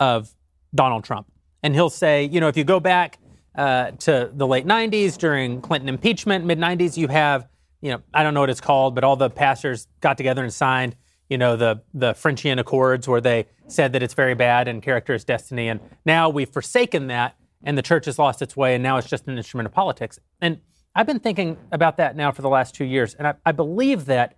of 0.00 0.34
Donald 0.74 1.04
Trump. 1.04 1.30
And 1.62 1.74
he'll 1.74 1.90
say, 1.90 2.24
you 2.24 2.40
know, 2.40 2.48
if 2.48 2.56
you 2.56 2.64
go 2.64 2.80
back 2.80 3.18
uh, 3.54 3.92
to 3.92 4.30
the 4.32 4.46
late 4.46 4.66
'90s 4.66 5.18
during 5.18 5.60
Clinton 5.60 5.88
impeachment, 5.88 6.44
mid 6.44 6.58
'90s, 6.58 6.96
you 6.96 7.08
have, 7.08 7.48
you 7.80 7.90
know, 7.90 8.02
I 8.14 8.22
don't 8.22 8.34
know 8.34 8.40
what 8.40 8.50
it's 8.50 8.60
called, 8.60 8.94
but 8.94 9.04
all 9.04 9.16
the 9.16 9.30
pastors 9.30 9.88
got 10.00 10.16
together 10.16 10.42
and 10.42 10.52
signed, 10.52 10.96
you 11.28 11.38
know, 11.38 11.56
the 11.56 11.82
the 11.94 12.12
Frenchian 12.12 12.58
Accords, 12.58 13.08
where 13.08 13.20
they 13.20 13.46
said 13.66 13.92
that 13.92 14.02
it's 14.02 14.14
very 14.14 14.34
bad 14.34 14.68
and 14.68 14.82
character 14.82 15.14
is 15.14 15.24
destiny. 15.24 15.68
And 15.68 15.80
now 16.04 16.28
we've 16.28 16.48
forsaken 16.48 17.08
that, 17.08 17.36
and 17.62 17.76
the 17.76 17.82
church 17.82 18.06
has 18.06 18.18
lost 18.18 18.42
its 18.42 18.56
way, 18.56 18.74
and 18.74 18.82
now 18.82 18.96
it's 18.96 19.08
just 19.08 19.26
an 19.26 19.36
instrument 19.36 19.66
of 19.66 19.72
politics. 19.72 20.18
And 20.40 20.60
I've 20.94 21.06
been 21.06 21.20
thinking 21.20 21.56
about 21.70 21.96
that 21.98 22.16
now 22.16 22.32
for 22.32 22.42
the 22.42 22.48
last 22.48 22.74
two 22.74 22.84
years, 22.84 23.14
and 23.14 23.26
I, 23.26 23.34
I 23.44 23.52
believe 23.52 24.06
that 24.06 24.37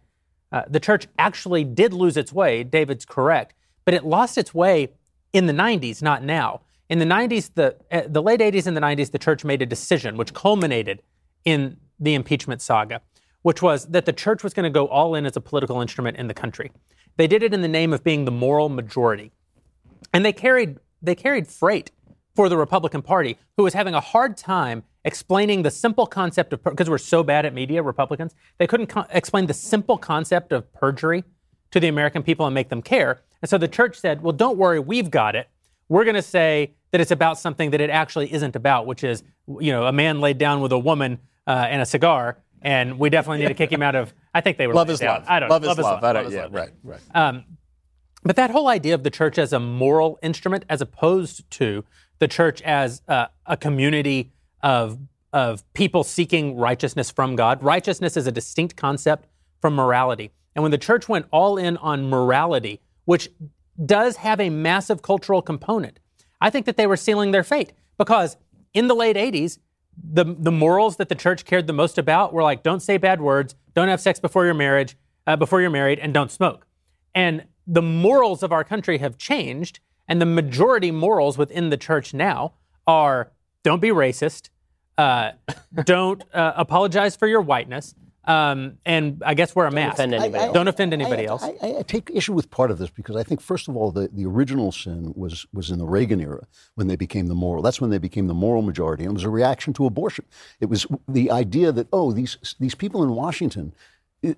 uh, 0.53 0.63
the 0.69 0.81
church 0.81 1.07
actually 1.19 1.65
did 1.65 1.93
lose 1.93 2.17
its 2.17 2.33
way. 2.33 2.65
David's 2.65 3.05
correct, 3.05 3.55
but 3.85 3.95
it 3.95 4.05
lost 4.05 4.37
its 4.37 4.55
way 4.55 4.89
in 5.33 5.47
the 5.47 5.53
90s, 5.53 6.03
not 6.03 6.25
now. 6.25 6.63
In 6.89 6.99
the 6.99 7.05
90s, 7.05 7.51
the 7.55 7.77
uh, 7.93 8.03
the 8.09 8.23
late 8.23 8.41
80s 8.41 8.67
and 8.67 8.77
the 8.77 8.81
90s, 8.81 9.13
the 9.13 9.19
church 9.19 9.45
made 9.45 9.63
a 9.63 9.67
decision 9.67 10.17
which 10.17 10.35
culminated 10.35 11.03
in 11.45 11.77
the 12.01 12.15
impeachment 12.15 12.61
saga, 12.61 13.01
which 13.43 13.63
was 13.63 13.87
that 13.87 14.07
the 14.07 14.13
church 14.13 14.43
was 14.43 14.53
going 14.53 14.65
to 14.65 14.71
go 14.71 14.87
all 14.89 15.15
in 15.15 15.25
as 15.25 15.37
a 15.37 15.41
political 15.41 15.81
instrument 15.81 16.17
in 16.17 16.27
the 16.27 16.35
country. 16.35 16.73
They 17.17 17.27
did 17.27 17.43
it 17.43 17.55
in 17.55 17.63
the 17.63 17.69
name 17.69 17.93
of 17.93 18.03
being 18.03 18.25
the 18.25 18.33
moral 18.33 18.69
majority, 18.69 19.31
and 20.13 20.25
they 20.25 20.33
carried 20.33 20.79
they 21.01 21.15
carried 21.15 21.47
freight 21.47 21.93
for 22.35 22.49
the 22.49 22.57
Republican 22.57 23.03
Party, 23.03 23.39
who 23.57 23.63
was 23.63 23.75
having 23.75 23.95
a 23.95 24.01
hard 24.01 24.37
time 24.37 24.83
explaining 25.05 25.63
the 25.63 25.71
simple 25.71 26.07
concept 26.07 26.53
of 26.53 26.63
because 26.63 26.91
we're 26.91 26.99
so 26.99 27.23
bad 27.23 27.47
at 27.47 27.55
media, 27.55 27.83
Republicans, 27.83 28.35
they 28.59 28.67
couldn't 28.67 28.87
co- 28.89 29.07
explain 29.11 29.47
the 29.47 29.55
simple 29.55 29.99
concept 29.99 30.53
of 30.53 30.73
perjury 30.73 31.25
to 31.71 31.81
the 31.81 31.89
American 31.89 32.23
people 32.23 32.47
and 32.47 32.55
make 32.55 32.69
them 32.69 32.83
care. 32.83 33.23
And 33.43 33.49
so 33.49 33.59
the 33.59 33.69
church 33.69 33.99
said, 33.99 34.23
"Well, 34.23 34.33
don't 34.33 34.59
worry, 34.59 34.79
we've 34.81 35.11
got 35.11 35.35
it. 35.35 35.49
We're 35.89 36.05
going 36.05 36.17
to 36.17 36.23
say 36.23 36.75
that 36.91 37.01
it's 37.01 37.11
about 37.11 37.39
something 37.39 37.71
that 37.71 37.81
it 37.81 37.91
actually 37.91 38.33
isn't 38.33 38.55
about, 38.57 38.87
which 38.87 39.03
is, 39.05 39.23
you 39.61 39.73
know, 39.73 39.87
a 39.87 39.93
man 39.93 40.21
laid 40.21 40.39
down 40.39 40.61
with 40.61 40.73
a 40.73 40.79
woman 40.79 41.19
uh, 41.47 41.67
and 41.69 41.81
a 41.83 41.87
cigar." 41.87 42.39
And 42.63 42.99
we 42.99 43.09
definitely 43.09 43.39
need 43.39 43.49
to 43.49 43.55
kick 43.55 43.73
him 43.73 43.83
out 43.83 43.95
of. 43.95 44.13
I 44.35 44.43
think 44.43 44.59
they 44.59 44.67
were 44.67 44.75
Love 44.75 44.91
is 44.91 44.99
down. 45.01 45.21
love. 45.21 45.25
I 45.29 45.41
don't 45.41 45.49
love 45.49 45.63
know. 45.63 45.71
is 45.71 45.79
love. 45.79 46.05
I 46.05 46.13
don't, 46.13 46.31
yeah, 46.31 46.43
love. 46.43 46.55
right, 46.55 46.71
right. 46.85 47.45
But 48.23 48.37
that 48.37 48.51
whole 48.51 48.69
idea 48.69 48.95
of 48.95 49.03
the 49.03 49.11
church 49.11 49.39
as 49.39 49.53
a 49.53 49.59
moral 49.59 50.19
instrument, 50.23 50.65
as 50.69 50.83
opposed 50.83 51.51
to 51.53 51.85
the 52.19 52.29
church 52.29 52.61
as 52.63 53.01
uh, 53.09 53.27
a 53.47 53.57
community 53.57 54.33
of 54.63 54.99
of 55.33 55.73
people 55.75 56.03
seeking 56.03 56.57
righteousness 56.57 57.11
from 57.11 57.37
God. 57.37 57.63
Righteousness 57.63 58.17
is 58.17 58.27
a 58.27 58.33
distinct 58.33 58.77
concept 58.77 59.29
from 59.61 59.75
morality. 59.75 60.33
And 60.55 60.63
when 60.63 60.73
the 60.73 60.79
church 60.79 61.09
went 61.09 61.27
all 61.31 61.57
in 61.57 61.77
on 61.77 62.11
morality, 62.11 62.81
which 63.05 63.29
does 63.85 64.17
have 64.17 64.41
a 64.41 64.51
massive 64.51 65.03
cultural 65.03 65.41
component, 65.41 66.01
I 66.41 66.51
think 66.51 66.67
that 66.67 66.77
they 66.77 66.87
were 66.87 66.97
sealing 66.97 67.31
their 67.31 67.45
fate 67.45 67.73
because 67.97 68.37
in 68.75 68.89
the 68.89 68.95
late 68.95 69.17
80s, 69.17 69.59
the, 70.03 70.25
the 70.25 70.51
morals 70.51 70.97
that 70.97 71.09
the 71.09 71.15
church 71.15 71.45
cared 71.45 71.67
the 71.67 71.73
most 71.73 71.99
about 71.99 72.33
were 72.33 72.43
like 72.43 72.63
don't 72.63 72.81
say 72.81 72.97
bad 72.97 73.21
words, 73.21 73.55
don't 73.75 73.89
have 73.89 74.01
sex 74.01 74.19
before 74.19 74.45
your 74.45 74.55
marriage, 74.55 74.97
uh, 75.27 75.37
before 75.37 75.61
you're 75.61 75.71
married, 75.71 75.99
and 75.99 76.15
don't 76.15 76.31
smoke. 76.31 76.67
And 77.15 77.45
the 77.67 77.83
morals 77.83 78.43
of 78.43 78.53
our 78.53 78.65
country 78.65 78.99
have 78.99 79.19
changed, 79.19 79.81
and 80.09 80.21
the 80.21 80.27
majority 80.27 80.91
morals 80.91 81.37
within 81.37 81.71
the 81.71 81.77
church 81.77 82.15
now 82.15 82.55
are 82.87 83.31
don't 83.63 83.81
be 83.81 83.89
racist, 83.89 84.51
uh, 84.99 85.33
don't 85.85 86.23
uh, 86.33 86.53
apologize 86.57 87.17
for 87.17 87.27
your 87.27 87.41
whiteness, 87.41 87.95
um, 88.25 88.79
and 88.85 89.23
I 89.25 89.35
guess 89.35 89.55
wear 89.55 89.67
a 89.67 89.71
mask. 89.71 89.95
offend 89.95 90.15
anybody 90.15 90.45
else. 90.45 90.55
Don't 90.55 90.69
offend 90.69 90.93
anybody 90.93 91.27
I, 91.27 91.31
else. 91.31 91.43
I, 91.43 91.55
I, 91.63 91.79
I 91.79 91.83
take 91.83 92.11
issue 92.13 92.33
with 92.33 92.51
part 92.51 92.71
of 92.71 92.79
this 92.79 92.91
because 92.91 93.17
I 93.17 93.23
think, 93.23 93.41
first 93.41 93.67
of 93.67 93.77
all, 93.77 93.91
the, 93.91 94.09
the 94.13 94.27
original 94.27 94.73
sin 94.73 95.13
was 95.17 95.47
was 95.53 95.71
in 95.71 95.79
the 95.79 95.87
Reagan 95.87 96.21
era 96.21 96.47
when 96.75 96.87
they 96.87 96.97
became 96.97 97.27
the 97.29 97.35
moral. 97.35 97.63
That's 97.63 97.81
when 97.81 97.91
they 97.91 97.99
became 97.99 98.27
the 98.27 98.35
moral 98.35 98.63
majority, 98.63 99.05
and 99.05 99.13
it 99.13 99.15
was 99.15 99.25
a 99.25 99.31
reaction 99.31 99.73
to 99.75 99.87
abortion. 99.87 100.27
It 100.61 100.67
was 100.67 100.87
the 101.09 101.31
idea 101.31 101.73
that 101.73 101.89
oh, 101.93 102.13
these 102.13 102.37
these 102.61 102.75
people 102.75 103.03
in 103.03 103.11
Washington. 103.11 103.73
You 104.23 104.37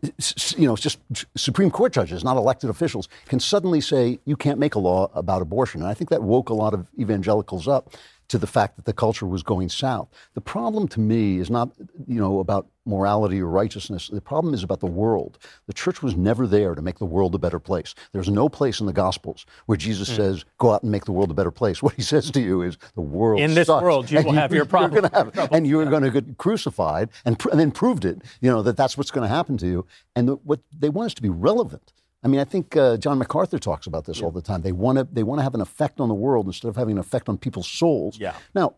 know, 0.58 0.74
it's 0.74 0.82
just 0.82 1.00
Supreme 1.36 1.68
Court 1.68 1.92
judges, 1.92 2.22
not 2.22 2.36
elected 2.36 2.70
officials, 2.70 3.08
can 3.26 3.40
suddenly 3.40 3.80
say 3.80 4.20
you 4.24 4.36
can't 4.36 4.60
make 4.60 4.76
a 4.76 4.78
law 4.78 5.10
about 5.12 5.42
abortion. 5.42 5.80
And 5.80 5.90
I 5.90 5.94
think 5.94 6.08
that 6.10 6.22
woke 6.22 6.50
a 6.50 6.54
lot 6.54 6.72
of 6.72 6.86
evangelicals 7.00 7.66
up 7.66 7.92
to 8.28 8.38
the 8.38 8.46
fact 8.46 8.76
that 8.76 8.84
the 8.84 8.92
culture 8.92 9.26
was 9.26 9.42
going 9.42 9.68
south. 9.68 10.08
The 10.34 10.40
problem 10.40 10.88
to 10.88 11.00
me 11.00 11.38
is 11.38 11.50
not, 11.50 11.70
you 12.06 12.18
know, 12.20 12.38
about 12.40 12.66
morality 12.86 13.40
or 13.40 13.46
righteousness. 13.46 14.08
The 14.08 14.20
problem 14.20 14.54
is 14.54 14.62
about 14.62 14.80
the 14.80 14.86
world. 14.86 15.38
The 15.66 15.72
church 15.72 16.02
was 16.02 16.16
never 16.16 16.46
there 16.46 16.74
to 16.74 16.82
make 16.82 16.98
the 16.98 17.04
world 17.04 17.34
a 17.34 17.38
better 17.38 17.60
place. 17.60 17.94
There's 18.12 18.28
no 18.28 18.48
place 18.48 18.80
in 18.80 18.86
the 18.86 18.92
Gospels 18.92 19.46
where 19.66 19.76
Jesus 19.78 20.08
Hmm. 20.08 20.16
says, 20.16 20.44
"Go 20.58 20.72
out 20.72 20.82
and 20.82 20.90
make 20.90 21.04
the 21.04 21.12
world 21.12 21.30
a 21.30 21.34
better 21.34 21.50
place." 21.50 21.82
What 21.82 21.94
he 21.94 22.02
says 22.02 22.30
to 22.32 22.40
you 22.40 22.62
is, 22.62 22.78
"The 22.94 23.00
world 23.02 23.40
In 23.40 23.54
this 23.54 23.66
sucks, 23.68 23.82
world, 23.82 24.10
you 24.10 24.22
will 24.22 24.32
have 24.32 24.52
your 24.52 24.64
problems." 24.74 25.08
gonna 25.10 25.48
and 25.52 25.66
you're 25.66 25.84
going 25.86 26.02
to 26.02 26.10
get 26.10 26.38
crucified." 26.38 27.10
And, 27.24 27.38
pr- 27.38 27.50
and 27.50 27.60
then 27.60 27.70
proved 27.70 28.04
it, 28.04 28.22
you 28.40 28.50
know, 28.50 28.62
that 28.62 28.76
that's 28.76 28.96
what's 28.96 29.10
going 29.10 29.28
to 29.28 29.34
happen 29.34 29.56
to 29.58 29.66
you. 29.66 29.86
And 30.16 30.28
the, 30.28 30.34
what 30.36 30.60
they 30.76 30.88
want 30.88 31.06
us 31.06 31.14
to 31.14 31.22
be 31.22 31.28
relevant. 31.28 31.92
I 32.24 32.28
mean, 32.28 32.40
I 32.40 32.44
think 32.44 32.76
uh, 32.76 32.96
John 32.98 33.18
MacArthur 33.18 33.58
talks 33.58 33.86
about 33.86 34.04
this 34.04 34.22
all 34.22 34.30
the 34.30 34.42
time. 34.42 34.62
They 34.62 34.72
want 34.72 34.98
to 34.98 35.08
they 35.10 35.24
want 35.24 35.40
to 35.40 35.42
have 35.42 35.54
an 35.54 35.60
effect 35.60 36.00
on 36.00 36.08
the 36.08 36.14
world 36.14 36.46
instead 36.46 36.68
of 36.68 36.76
having 36.76 36.92
an 36.92 36.98
effect 36.98 37.28
on 37.28 37.36
people's 37.36 37.66
souls. 37.66 38.18
Yeah. 38.18 38.34
Now, 38.54 38.74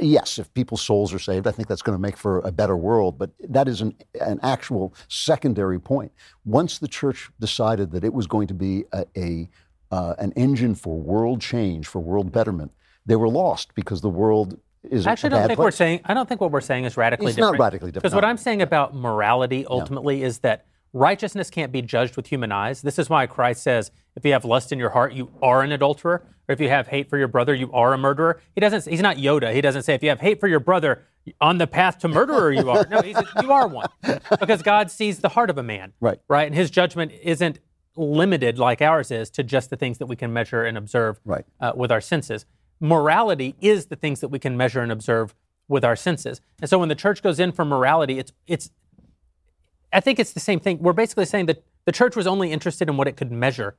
yes, 0.00 0.38
if 0.38 0.52
people's 0.54 0.80
souls 0.80 1.12
are 1.12 1.18
saved, 1.18 1.46
I 1.46 1.50
think 1.50 1.68
that's 1.68 1.82
going 1.82 1.96
to 1.96 2.00
make 2.00 2.16
for 2.16 2.40
a 2.40 2.50
better 2.52 2.76
world. 2.76 3.18
But 3.18 3.30
that 3.48 3.68
is 3.68 3.82
an, 3.82 3.94
an 4.20 4.40
actual 4.42 4.94
secondary 5.08 5.78
point. 5.78 6.12
Once 6.44 6.78
the 6.78 6.88
church 6.88 7.30
decided 7.38 7.90
that 7.92 8.02
it 8.02 8.14
was 8.14 8.26
going 8.26 8.46
to 8.48 8.54
be 8.54 8.84
a, 8.92 9.04
a 9.16 9.48
uh, 9.90 10.14
an 10.18 10.32
engine 10.32 10.74
for 10.74 10.98
world 10.98 11.40
change, 11.40 11.86
for 11.86 12.00
world 12.00 12.32
betterment, 12.32 12.72
they 13.04 13.16
were 13.16 13.28
lost 13.28 13.74
because 13.74 14.00
the 14.00 14.10
world 14.10 14.58
is 14.90 15.06
I 15.06 15.12
actually 15.12 15.28
a 15.28 15.30
don't 15.30 15.46
think 15.48 15.56
place. 15.58 15.64
we're 15.64 15.70
saying. 15.70 16.00
I 16.04 16.14
don't 16.14 16.28
think 16.28 16.40
what 16.40 16.50
we're 16.50 16.60
saying 16.60 16.84
is 16.84 16.96
radically 16.96 17.28
It's 17.28 17.38
not 17.38 17.58
radically 17.58 17.90
different, 17.90 18.04
Because 18.04 18.14
what. 18.14 18.24
I'm 18.24 18.36
saying 18.36 18.62
about 18.62 18.94
morality 18.94 19.66
ultimately 19.66 20.22
is 20.22 20.38
that 20.38 20.64
righteousness 20.92 21.50
can't 21.50 21.72
be 21.72 21.82
judged 21.82 22.16
with 22.16 22.28
human 22.28 22.52
eyes. 22.52 22.82
This 22.82 22.98
is 22.98 23.10
why 23.10 23.26
Christ 23.26 23.62
says, 23.62 23.90
if 24.14 24.24
you 24.24 24.32
have 24.32 24.44
lust 24.44 24.72
in 24.72 24.78
your 24.78 24.90
heart, 24.90 25.12
you 25.12 25.30
are 25.42 25.62
an 25.62 25.72
adulterer. 25.72 26.22
Or 26.48 26.52
if 26.52 26.60
you 26.60 26.68
have 26.68 26.86
hate 26.88 27.10
for 27.10 27.18
your 27.18 27.28
brother, 27.28 27.54
you 27.54 27.70
are 27.72 27.92
a 27.92 27.98
murderer. 27.98 28.40
He 28.54 28.60
doesn't. 28.60 28.86
He's 28.90 29.00
not 29.00 29.16
Yoda. 29.16 29.52
He 29.52 29.60
doesn't 29.60 29.82
say 29.82 29.94
if 29.94 30.02
you 30.02 30.10
have 30.10 30.20
hate 30.20 30.38
for 30.38 30.46
your 30.46 30.60
brother, 30.60 31.02
on 31.40 31.58
the 31.58 31.66
path 31.66 31.98
to 31.98 32.08
murderer 32.08 32.52
you 32.52 32.70
are. 32.70 32.86
No, 32.88 33.02
he 33.02 33.12
says 33.14 33.24
you 33.42 33.50
are 33.50 33.66
one, 33.66 33.88
because 34.38 34.62
God 34.62 34.90
sees 34.90 35.18
the 35.18 35.30
heart 35.30 35.50
of 35.50 35.58
a 35.58 35.62
man. 35.64 35.92
Right. 36.00 36.18
Right. 36.28 36.46
And 36.46 36.54
His 36.54 36.70
judgment 36.70 37.10
isn't 37.20 37.58
limited 37.96 38.58
like 38.60 38.80
ours 38.80 39.10
is 39.10 39.28
to 39.30 39.42
just 39.42 39.70
the 39.70 39.76
things 39.76 39.98
that 39.98 40.06
we 40.06 40.14
can 40.16 40.32
measure 40.32 40.62
and 40.62 40.78
observe 40.78 41.18
Right. 41.24 41.44
uh, 41.60 41.72
with 41.74 41.90
our 41.90 42.00
senses. 42.00 42.46
Morality 42.78 43.56
is 43.60 43.86
the 43.86 43.96
things 43.96 44.20
that 44.20 44.28
we 44.28 44.38
can 44.38 44.56
measure 44.56 44.80
and 44.82 44.92
observe 44.92 45.34
with 45.66 45.84
our 45.84 45.96
senses. 45.96 46.40
And 46.60 46.70
so 46.70 46.78
when 46.78 46.88
the 46.88 46.94
church 46.94 47.22
goes 47.22 47.40
in 47.40 47.50
for 47.50 47.64
morality, 47.64 48.18
it's 48.20 48.32
it's 48.46 48.70
I 49.92 50.00
think 50.00 50.18
it's 50.18 50.32
the 50.32 50.40
same 50.40 50.60
thing. 50.60 50.78
We're 50.80 50.92
basically 50.92 51.26
saying 51.26 51.46
that 51.46 51.62
the 51.84 51.92
church 51.92 52.16
was 52.16 52.26
only 52.26 52.52
interested 52.52 52.88
in 52.88 52.96
what 52.96 53.08
it 53.08 53.16
could 53.16 53.30
measure 53.30 53.76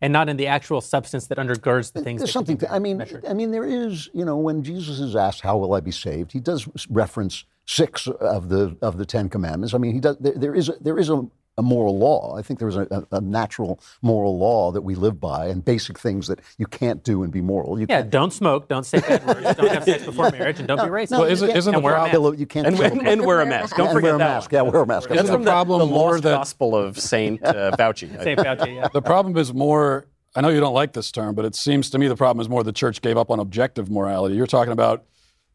and 0.00 0.12
not 0.12 0.28
in 0.28 0.36
the 0.36 0.46
actual 0.46 0.80
substance 0.80 1.26
that 1.28 1.38
undergirds 1.38 1.92
the 1.92 2.02
things 2.02 2.20
There's 2.20 2.32
something. 2.32 2.60
I 2.70 2.78
mean, 2.78 2.98
measured. 2.98 3.24
I 3.26 3.32
mean, 3.32 3.50
there 3.50 3.64
is. 3.64 4.10
You 4.12 4.24
know, 4.24 4.36
when 4.36 4.62
Jesus 4.62 5.00
is 5.00 5.16
asked, 5.16 5.40
"How 5.40 5.56
will 5.56 5.72
I 5.74 5.80
be 5.80 5.90
saved?" 5.90 6.32
He 6.32 6.40
does 6.40 6.68
reference 6.90 7.44
six 7.64 8.06
of 8.06 8.48
the 8.48 8.76
of 8.82 8.98
the 8.98 9.06
Ten 9.06 9.28
Commandments. 9.28 9.74
I 9.74 9.78
mean, 9.78 9.94
he 9.94 10.00
does. 10.00 10.16
There, 10.18 10.34
there 10.34 10.54
is 10.54 10.68
a, 10.68 10.74
there 10.80 10.98
is 10.98 11.08
a, 11.08 11.26
a 11.58 11.62
moral 11.62 11.98
law. 11.98 12.36
I 12.36 12.42
think 12.42 12.58
there's 12.60 12.76
a, 12.76 12.86
a, 13.10 13.16
a 13.16 13.20
natural 13.20 13.80
moral 14.02 14.38
law 14.38 14.70
that 14.72 14.82
we 14.82 14.94
live 14.94 15.18
by, 15.20 15.46
and 15.46 15.64
basic 15.64 15.98
things 15.98 16.26
that 16.28 16.40
you 16.58 16.66
can't 16.66 17.02
do 17.02 17.22
and 17.22 17.32
be 17.32 17.40
moral. 17.40 17.78
You 17.80 17.86
Yeah, 17.88 18.00
can't. 18.02 18.10
don't 18.10 18.32
smoke, 18.32 18.68
don't 18.68 18.84
say 18.84 19.00
bad 19.00 19.26
words, 19.26 19.54
don't 19.56 19.68
have 19.72 19.84
sex 19.84 20.04
before 20.04 20.30
marriage, 20.32 20.58
and 20.58 20.68
don't 20.68 20.78
be 20.78 20.84
racist. 20.90 21.12
No, 21.12 21.20
Well, 21.20 21.30
isn't- 21.30 21.50
isn't 21.50 21.74
and 21.74 21.82
the 21.82 21.84
wear 21.84 21.94
a 21.94 21.96
problem- 21.96 22.10
pillow- 22.10 22.32
You 22.32 22.46
can't 22.46 22.66
And, 22.66 22.76
kill 22.76 22.84
and, 22.86 23.08
and 23.08 23.24
wear 23.24 23.40
a 23.40 23.46
mask. 23.46 23.74
Don't 23.76 23.88
forget 23.92 24.08
wear 24.08 24.14
a 24.16 24.18
that 24.18 24.24
mask. 24.24 24.52
one. 24.52 24.64
Yeah, 24.66 24.70
wear 24.70 24.82
a 24.82 24.86
mask. 24.86 25.08
That's 25.08 25.22
the 25.22 25.32
from 25.32 25.44
the, 25.44 25.50
problem 25.50 25.78
the 25.80 25.86
more 25.86 26.10
lost 26.12 26.22
that- 26.24 26.36
gospel 26.36 26.76
of 26.76 26.98
Saint 26.98 27.42
uh, 27.44 27.70
Fauci. 27.78 28.12
I 28.12 28.22
Say 28.22 28.36
think. 28.36 28.40
Fauci, 28.40 28.74
yeah. 28.76 28.88
The 28.92 29.00
problem 29.02 29.36
is 29.38 29.54
more, 29.54 30.06
I 30.34 30.42
know 30.42 30.50
you 30.50 30.60
don't 30.60 30.74
like 30.74 30.92
this 30.92 31.10
term, 31.10 31.34
but 31.34 31.46
it 31.46 31.54
seems 31.54 31.88
to 31.90 31.98
me 31.98 32.06
the 32.08 32.16
problem 32.16 32.42
is 32.42 32.50
more 32.50 32.62
the 32.64 32.72
church 32.72 33.00
gave 33.00 33.16
up 33.16 33.30
on 33.30 33.40
objective 33.40 33.90
morality. 33.90 34.34
You're 34.36 34.46
talking 34.46 34.72
about 34.74 35.04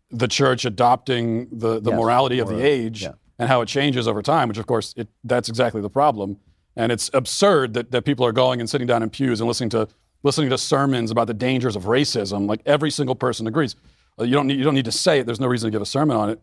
the 0.09 0.27
church 0.27 0.65
adopting 0.65 1.47
the, 1.51 1.79
the 1.79 1.91
Yes, 1.91 1.99
morality 1.99 2.39
of 2.39 2.49
the 2.49 2.59
age 2.61 3.03
yeah. 3.03 3.11
And 3.41 3.49
how 3.49 3.59
it 3.61 3.67
changes 3.67 4.07
over 4.07 4.21
time, 4.21 4.47
which 4.47 4.59
of 4.59 4.67
course 4.67 4.93
it, 4.95 5.07
that's 5.23 5.49
exactly 5.49 5.81
the 5.81 5.89
problem. 5.89 6.37
And 6.75 6.91
it's 6.91 7.09
absurd 7.13 7.73
that, 7.73 7.89
that 7.91 8.05
people 8.05 8.23
are 8.25 8.31
going 8.31 8.59
and 8.61 8.69
sitting 8.69 8.85
down 8.87 9.01
in 9.01 9.09
pews 9.09 9.41
and 9.41 9.47
listening 9.47 9.71
to 9.71 9.87
listening 10.23 10.51
to 10.51 10.57
sermons 10.59 11.09
about 11.09 11.25
the 11.25 11.33
dangers 11.33 11.75
of 11.75 11.85
racism. 11.85 12.47
Like 12.47 12.61
every 12.67 12.91
single 12.91 13.15
person 13.15 13.47
agrees. 13.47 13.75
Uh, 14.19 14.25
You 14.25 14.33
don't 14.33 14.45
need, 14.47 14.57
you 14.59 14.63
don't 14.63 14.75
need 14.75 14.85
to 14.85 14.91
say 14.91 15.19
it. 15.19 15.25
There's 15.25 15.39
no 15.39 15.47
reason 15.47 15.67
to 15.67 15.71
give 15.75 15.81
a 15.81 15.85
sermon 15.87 16.15
on 16.15 16.29
it. 16.29 16.39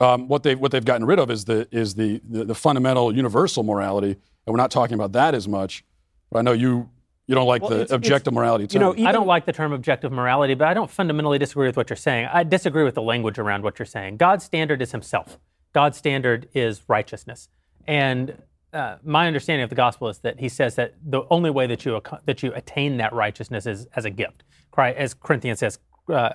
Um, 0.00 0.26
what 0.26 0.42
they've 0.42 0.58
what 0.58 0.72
they've 0.72 0.84
gotten 0.84 1.06
rid 1.06 1.18
of 1.20 1.30
is 1.30 1.44
the 1.44 1.68
is 1.70 1.94
the, 1.94 2.20
the 2.28 2.44
the 2.46 2.54
fundamental 2.54 3.14
universal 3.14 3.62
morality, 3.62 4.10
and 4.10 4.48
we're 4.52 4.56
not 4.56 4.70
talking 4.72 4.94
about 4.94 5.12
that 5.12 5.34
as 5.36 5.46
much. 5.46 5.84
But 6.32 6.40
I 6.40 6.42
know 6.42 6.52
you 6.52 6.90
you 7.28 7.34
don't 7.36 7.46
like 7.46 7.62
Well, 7.62 7.70
the 7.70 7.76
it's- 7.76 7.90
it's- 7.90 7.96
objective 7.96 8.32
morality 8.34 8.66
too. 8.66 8.74
You 8.74 8.80
know, 8.80 9.08
I 9.08 9.12
don't 9.12 9.26
like 9.28 9.44
the 9.46 9.52
term 9.52 9.72
objective 9.72 10.10
morality, 10.10 10.54
but 10.54 10.66
I 10.66 10.74
don't 10.74 10.90
fundamentally 10.90 11.38
disagree 11.38 11.68
with 11.68 11.76
what 11.76 11.88
you're 11.90 11.96
saying. 12.08 12.28
I 12.32 12.42
disagree 12.42 12.82
with 12.82 12.94
the 12.96 13.02
language 13.02 13.38
around 13.38 13.62
what 13.62 13.78
you're 13.78 13.86
saying. 13.86 14.16
God's 14.16 14.44
standard 14.44 14.82
is 14.82 14.90
Himself. 14.92 15.38
God's 15.72 15.96
standard 15.96 16.48
is 16.54 16.82
righteousness, 16.88 17.48
and 17.86 18.42
uh, 18.72 18.96
my 19.02 19.26
understanding 19.26 19.64
of 19.64 19.70
the 19.70 19.76
gospel 19.76 20.08
is 20.08 20.18
that 20.18 20.40
He 20.40 20.48
says 20.48 20.76
that 20.76 20.94
the 21.04 21.22
only 21.30 21.50
way 21.50 21.66
that 21.66 21.84
you 21.84 22.00
that 22.26 22.42
you 22.42 22.52
attain 22.54 22.98
that 22.98 23.12
righteousness 23.12 23.66
is 23.66 23.86
as 23.96 24.04
a 24.04 24.10
gift. 24.10 24.44
Christ, 24.70 24.98
as 24.98 25.14
Corinthians 25.14 25.58
says, 25.58 25.78
uh, 26.08 26.30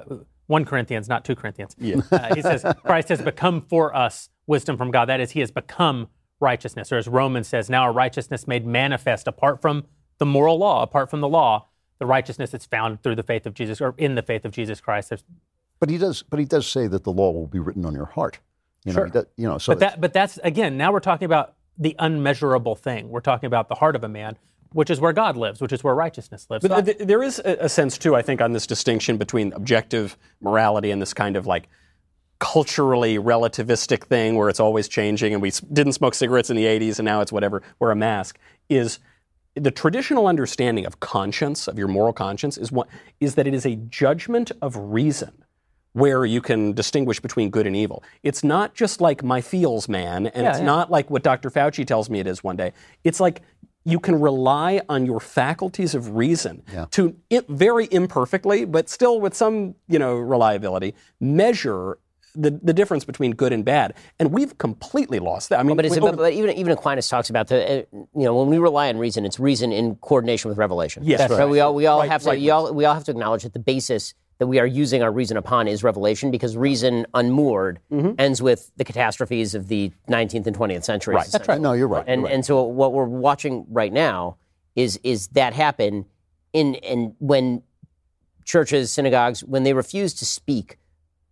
one 0.47 0.65
Corinthians, 0.65 1.07
not 1.07 1.25
two 1.25 1.35
Corinthians. 1.35 1.75
Yeah. 1.79 1.97
Uh, 2.11 2.35
he 2.35 2.41
says 2.41 2.65
Christ 2.83 3.09
has 3.09 3.21
become 3.21 3.61
for 3.61 3.95
us 3.95 4.29
wisdom 4.47 4.77
from 4.77 4.91
God. 4.91 5.05
That 5.05 5.19
is, 5.19 5.31
He 5.31 5.39
has 5.39 5.51
become 5.51 6.09
righteousness, 6.39 6.91
or 6.91 6.97
as 6.97 7.07
Romans 7.07 7.47
says, 7.47 7.69
now 7.69 7.87
a 7.87 7.91
righteousness 7.91 8.47
made 8.47 8.65
manifest 8.65 9.27
apart 9.27 9.61
from 9.61 9.85
the 10.17 10.25
moral 10.25 10.57
law, 10.57 10.83
apart 10.83 11.09
from 11.09 11.21
the 11.21 11.29
law, 11.29 11.67
the 11.99 12.05
righteousness 12.05 12.51
that's 12.51 12.65
found 12.65 13.01
through 13.01 13.15
the 13.15 13.23
faith 13.23 13.45
of 13.45 13.53
Jesus 13.53 13.81
or 13.81 13.95
in 13.97 14.15
the 14.15 14.21
faith 14.21 14.45
of 14.45 14.51
Jesus 14.51 14.81
Christ. 14.81 15.09
There's, 15.09 15.23
But 15.79 15.89
he 15.89 15.97
does. 15.97 16.23
But 16.23 16.39
he 16.39 16.45
does 16.45 16.67
say 16.67 16.87
that 16.87 17.03
the 17.03 17.11
law 17.11 17.31
will 17.31 17.47
be 17.47 17.59
written 17.59 17.85
on 17.85 17.93
your 17.93 18.05
heart. 18.05 18.39
You 18.85 18.91
know, 18.93 18.97
Sure. 18.99 19.05
he 19.05 19.11
does- 19.11 19.25
you 19.35 19.47
know. 19.47 19.57
So 19.57 19.73
but 19.73 19.79
that, 19.79 19.99
but 20.01 20.13
that's 20.13 20.37
again. 20.43 20.77
Now 20.77 20.91
we're 20.93 20.99
talking 20.99 21.25
about 21.25 21.55
the 21.77 21.95
unmeasurable 21.99 22.75
thing. 22.75 23.09
We're 23.09 23.19
talking 23.19 23.47
about 23.47 23.67
the 23.67 23.75
heart 23.75 23.95
of 23.95 24.03
a 24.03 24.07
man, 24.07 24.37
which 24.73 24.89
is 24.89 25.01
where 25.01 25.11
God 25.13 25.35
lives, 25.35 25.59
which 25.59 25.73
is 25.73 25.83
where 25.83 25.93
righteousness 25.95 26.47
lives. 26.49 26.65
So 26.65 26.73
I- 26.73 26.81
But 26.81 26.85
th- 26.85 27.07
there 27.07 27.21
is 27.23 27.39
a, 27.39 27.65
a 27.65 27.69
sense 27.69 27.97
too, 27.97 28.15
I 28.15 28.21
think, 28.21 28.41
on 28.41 28.53
this 28.53 28.65
distinction 28.67 29.17
between 29.17 29.51
objective 29.53 30.17
morality 30.39 30.91
and 30.91 31.01
this 31.01 31.13
kind 31.13 31.35
of 31.35 31.45
like 31.47 31.67
culturally 32.39 33.17
relativistic 33.17 34.03
thing 34.05 34.35
where 34.35 34.49
it's 34.49 34.59
always 34.59 34.87
changing 34.87 35.33
and 35.33 35.41
we 35.41 35.51
didn't 35.71 35.93
smoke 35.93 36.13
cigarettes 36.13 36.49
in 36.49 36.55
the 36.57 36.65
80s 36.65 36.99
and 36.99 37.05
now 37.05 37.21
it's 37.21 37.31
whatever, 37.31 37.63
wear 37.79 37.91
a 37.91 37.95
mask, 37.95 38.37
is 38.69 38.99
the 39.55 39.71
traditional 39.71 40.27
understanding 40.27 40.85
of 40.85 40.99
conscience, 40.99 41.67
of 41.67 41.79
your 41.79 41.87
moral 41.87 42.11
conscience, 42.11 42.57
is 42.57 42.71
what 42.73 42.87
is 43.21 43.35
that 43.35 43.47
it 43.47 43.53
is 43.53 43.65
a 43.65 43.75
judgment 43.77 44.51
of 44.61 44.75
reason 44.75 45.31
where 45.95 46.25
you 46.25 46.41
can 46.41 46.73
distinguish 46.73 47.19
between 47.21 47.49
good 47.49 47.65
and 47.65 47.75
evil. 47.75 48.03
It's 48.21 48.43
not 48.43 48.73
just 48.75 48.99
like 48.99 49.23
my 49.23 49.39
feels 49.39 49.87
man, 49.87 50.27
and 50.27 50.43
Yeah, 50.43 50.49
it's 50.49 50.59
yeah. 50.59 50.65
not 50.65 50.91
like 50.91 51.09
what 51.09 51.23
Dr. 51.23 51.49
Fauci 51.49 51.87
tells 51.87 52.09
me 52.09 52.19
it 52.19 52.27
is 52.27 52.43
one 52.43 52.57
day. 52.57 52.73
It's 53.05 53.21
like 53.21 53.41
you 53.85 53.99
can 53.99 54.19
rely 54.19 54.81
on 54.89 55.05
your 55.05 55.21
faculties 55.21 55.95
of 55.95 56.15
reason 56.17 56.63
to 56.91 57.15
i 57.31 57.41
very 57.47 57.87
imperfectly, 57.91 58.65
but 58.65 58.89
still 58.89 59.21
with 59.21 59.33
some 59.35 59.75
you 59.87 59.97
know 59.97 60.15
reliability, 60.17 60.93
measure. 61.21 61.97
The, 62.37 62.51
the 62.51 62.73
difference 62.73 63.05
between 63.05 63.31
good 63.31 63.53
and 63.53 63.63
bad, 63.63 63.93
and 64.19 64.33
we've 64.33 64.57
completely 64.57 65.19
lost 65.19 65.47
that. 65.51 65.59
I 65.61 65.63
mean, 65.63 65.77
But, 65.77 65.85
it's, 65.85 65.95
we- 65.95 66.01
but, 66.01 66.17
but 66.17 66.33
even 66.33 66.49
even 66.57 66.73
Aquinas 66.73 67.07
talks 67.07 67.29
about 67.29 67.47
the 67.47 67.83
uh, 67.83 67.85
you 67.93 68.25
know 68.25 68.35
when 68.35 68.47
we 68.49 68.57
rely 68.57 68.89
on 68.89 68.97
reason, 68.97 69.23
it's 69.23 69.39
reason 69.39 69.71
in 69.71 69.95
coordination 69.95 70.49
with 70.49 70.57
revelation. 70.57 71.03
Yes, 71.05 71.19
That's 71.19 71.31
So 71.31 71.37
right. 71.39 71.49
we 71.49 71.61
all 71.61 71.73
we 71.73 71.85
all 71.87 72.01
Right, 72.01 72.11
have 72.11 72.23
to 72.23 72.31
right. 72.31 72.37
you 72.39 72.51
all, 72.51 72.73
we 72.73 72.83
all 72.83 72.93
have 72.93 73.05
to 73.05 73.11
acknowledge 73.11 73.43
that 73.43 73.53
the 73.53 73.59
basis 73.59 74.13
that 74.37 74.47
we 74.47 74.59
are 74.59 74.65
using 74.65 75.01
our 75.01 75.11
reason 75.11 75.37
upon 75.37 75.67
is 75.67 75.83
revelation 75.83 76.31
because 76.31 76.57
reason 76.57 77.05
unmoored 77.13 77.79
mm-hmm. 77.91 78.11
ends 78.19 78.41
with 78.41 78.71
the 78.75 78.83
catastrophes 78.83 79.55
of 79.55 79.67
the 79.67 79.91
19th 80.09 80.47
and 80.47 80.57
20th 80.57 80.83
centuries. 80.83 81.15
Right. 81.15 81.27
That's 81.31 81.47
right. 81.47 81.61
No, 81.61 81.73
you're 81.73 81.87
right. 81.87 82.03
And 82.07 82.21
you're 82.21 82.27
right. 82.27 82.33
and 82.35 82.45
so 82.45 82.63
what 82.63 82.93
we're 82.93 83.05
watching 83.05 83.65
right 83.69 83.93
now 83.93 84.37
is 84.75 84.99
is 85.03 85.27
that 85.29 85.53
happen 85.53 86.05
in 86.53 86.75
and 86.75 87.15
when 87.19 87.63
churches, 88.43 88.91
synagogues, 88.91 89.43
when 89.43 89.63
they 89.63 89.73
refuse 89.73 90.13
to 90.15 90.25
speak 90.25 90.77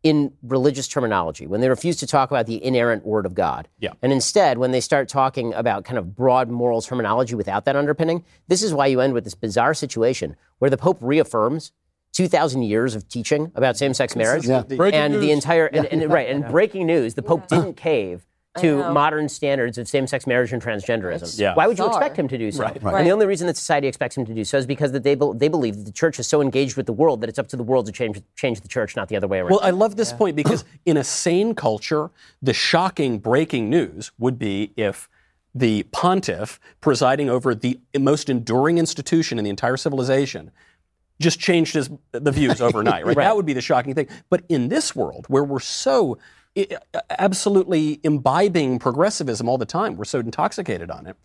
in 0.01 0.33
religious 0.43 0.87
terminology, 0.87 1.47
when 1.47 1.61
they 1.61 1.69
refuse 1.69 1.95
to 1.97 2.07
talk 2.07 2.29
about 2.29 2.45
the 2.45 2.63
inerrant 2.63 3.05
word 3.05 3.25
of 3.25 3.33
God. 3.33 3.69
Yeah. 3.79 3.93
And 4.01 4.11
instead, 4.11 4.57
when 4.57 4.71
they 4.71 4.81
start 4.81 5.07
talking 5.07 5.53
about 5.53 5.85
kind 5.85 5.97
of 5.97 6.13
broad 6.13 6.49
moral 6.49 6.81
terminology 6.81 7.35
without 7.35 7.63
that 7.65 7.77
underpinning, 7.77 8.25
this 8.49 8.61
is 8.61 8.73
why 8.73 8.87
you 8.87 8.99
end 8.99 9.13
with 9.13 9.23
this 9.23 9.35
bizarre 9.35 9.73
situation 9.73 10.35
where 10.59 10.69
the 10.69 10.77
Pope 10.77 10.97
reaffirms 10.99 11.71
2,000 12.13 12.63
years 12.63 12.95
of 12.95 13.07
teaching 13.09 13.51
about 13.55 13.75
same 13.75 13.93
sex 13.93 14.15
marriage. 14.15 14.45
Breaking 14.47 14.99
and 14.99 15.15
the 15.15 15.31
entire, 15.31 15.65
and, 15.65 15.85
and- 15.87 16.11
right, 16.11 16.29
and 16.29 16.47
breaking 16.49 16.85
news, 16.85 17.15
the 17.15 17.23
Pope 17.23 17.47
didn't 17.47 17.75
cave 17.75 18.25
to 18.59 18.77
modern 18.91 19.27
standards 19.27 19.79
of 19.79 19.87
same 19.87 20.05
sex 20.05 20.27
marriage 20.27 20.53
and 20.53 20.61
transgenderism. 20.61 21.39
Yeah. 21.39 21.55
Why 21.55 21.65
would 21.65 21.79
you 21.79 21.87
expect 21.87 22.17
him 22.17 22.27
to 22.27 22.37
do 22.37 22.51
so? 22.51 22.61
Right. 22.61 22.79
And 22.83 23.07
the 23.07 23.09
only 23.09 23.25
reason 23.25 23.47
that 23.47 23.57
society 23.57 23.87
expects 23.87 24.15
him 24.15 24.27
to 24.27 24.33
do 24.33 24.43
so 24.43 24.59
is 24.59 24.67
because 24.67 24.91
that 24.91 25.01
they, 25.01 25.15
be- 25.15 25.31
they 25.33 25.47
believe 25.47 25.75
that 25.77 25.85
the 25.85 25.91
church 25.91 26.19
is 26.19 26.27
so 26.27 26.39
engaged 26.39 26.77
with 26.77 26.85
the 26.85 26.93
world 26.93 27.21
that 27.21 27.29
it's 27.29 27.39
up 27.39 27.47
to 27.47 27.57
the 27.57 27.63
world 27.63 27.87
to 27.87 27.91
change, 27.91 28.21
change 28.35 28.61
the 28.61 28.67
church, 28.67 28.95
not 28.95 29.09
the 29.09 29.15
other 29.15 29.27
way 29.27 29.39
around. 29.39 29.49
Well, 29.49 29.59
I 29.63 29.71
love 29.71 29.95
this 29.95 30.13
point 30.13 30.35
because 30.35 30.65
in 30.85 30.97
a 30.97 31.03
sane 31.03 31.55
culture, 31.55 32.11
the 32.43 32.53
shocking 32.53 33.17
breaking 33.17 33.71
news 33.71 34.11
would 34.19 34.37
be 34.37 34.71
if 34.77 35.09
the 35.55 35.83
pontiff 35.91 36.59
presiding 36.79 37.31
over 37.31 37.55
the 37.55 37.79
most 37.97 38.29
enduring 38.29 38.77
institution 38.77 39.39
in 39.39 39.43
the 39.43 39.49
entire 39.49 39.77
civilization 39.77 40.51
just 41.23 41.39
changed 41.39 41.73
his 41.73 41.89
the 42.11 42.31
views 42.31 42.61
overnight, 42.61 43.05
right? 43.07 43.15
That 43.17 43.35
would 43.35 43.45
be 43.45 43.53
the 43.53 43.61
shocking 43.61 43.93
thing. 43.95 44.07
But 44.29 44.43
in 44.49 44.67
this 44.69 44.95
world 44.95 45.25
where 45.27 45.43
we're 45.43 45.59
so 45.59 46.17
i- 46.57 46.67
absolutely 47.19 47.99
imbibing 48.03 48.79
progressivism 48.79 49.49
all 49.49 49.57
the 49.57 49.65
time, 49.65 49.95
we're 49.97 50.03
so 50.05 50.19
intoxicated 50.19 50.91
on 50.91 51.07
it. 51.07 51.15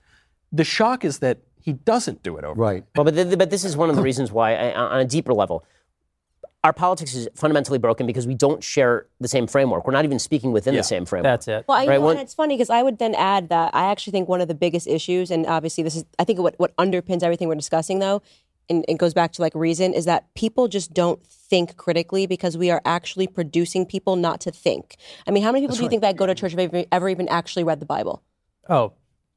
The 0.53 0.65
shock 0.65 1.05
is 1.05 1.19
that 1.19 1.39
he 1.61 1.73
doesn't 1.75 2.23
do 2.23 2.37
it 2.39 2.45
over. 2.45 2.59
right. 2.59 2.85
Well, 2.97 3.05
but, 3.05 3.15
th- 3.15 3.37
but 3.37 3.51
this 3.51 3.65
is 3.65 3.77
one 3.77 3.91
of 3.91 3.97
the 3.97 4.03
reasons 4.03 4.33
why, 4.33 4.55
I- 4.55 4.75
on 4.75 5.01
a 5.01 5.05
deeper 5.05 5.35
level, 5.35 5.65
our 6.65 6.73
politics 6.73 7.15
is 7.15 7.29
fundamentally 7.37 7.79
broken 7.79 8.07
because 8.07 8.27
we 8.27 8.35
don't 8.35 8.65
share 8.65 9.07
the 9.21 9.29
same 9.29 9.47
framework. 9.47 9.87
We're 9.87 9.93
not 9.93 10.05
even 10.05 10.19
speaking 10.19 10.51
within 10.53 10.75
Yeah. 10.75 10.81
the 10.81 10.85
same 10.85 11.05
framework. 11.05 11.25
That's 11.33 11.47
it. 11.49 11.65
Well, 11.69 11.79
I, 11.79 11.87
Right, 11.87 12.01
know, 12.01 12.09
and 12.09 12.19
it's 12.21 12.35
funny 12.35 12.55
because 12.57 12.71
I 12.71 12.83
would 12.83 12.99
then 12.99 13.15
add 13.15 13.49
that 13.51 13.75
I 13.75 13.91
actually 13.91 14.11
think 14.13 14.29
one 14.29 14.41
of 14.41 14.49
the 14.49 14.55
biggest 14.55 14.87
issues, 14.89 15.31
and 15.31 15.47
obviously 15.47 15.85
this 15.85 15.95
is, 15.95 16.05
I 16.19 16.25
think 16.25 16.41
what, 16.41 16.55
what 16.59 16.75
underpins 16.77 17.23
everything 17.23 17.47
we're 17.49 17.55
discussing 17.55 18.01
though, 18.01 18.23
and 18.71 18.85
it 18.89 18.99
goes 18.99 19.15
back 19.15 19.33
to 19.33 19.43
like 19.43 19.55
reason, 19.55 19.95
is 19.95 20.05
that 20.05 20.33
people 20.35 20.69
just 20.69 20.93
don't 20.93 21.25
think 21.27 21.77
critically 21.77 22.27
because 22.27 22.57
we 22.57 22.71
are 22.71 22.83
actually 22.85 23.27
producing 23.27 23.87
people 23.87 24.17
not 24.17 24.41
to 24.43 24.51
think. 24.51 24.97
I 25.27 25.31
mean, 25.31 25.43
how 25.43 25.53
many 25.53 25.63
people 25.65 25.77
do 25.77 25.83
you 25.83 25.89
think 25.89 26.03
that 26.03 26.17
go 26.17 26.27
to 26.27 26.35
church 26.35 26.53
have 26.53 26.61
ever, 26.61 26.85
ever 26.93 27.09
even 27.09 27.29
actually 27.29 27.65
read 27.65 27.81
the 27.81 27.87
Bible? 27.87 28.23
Oh, 28.69 28.93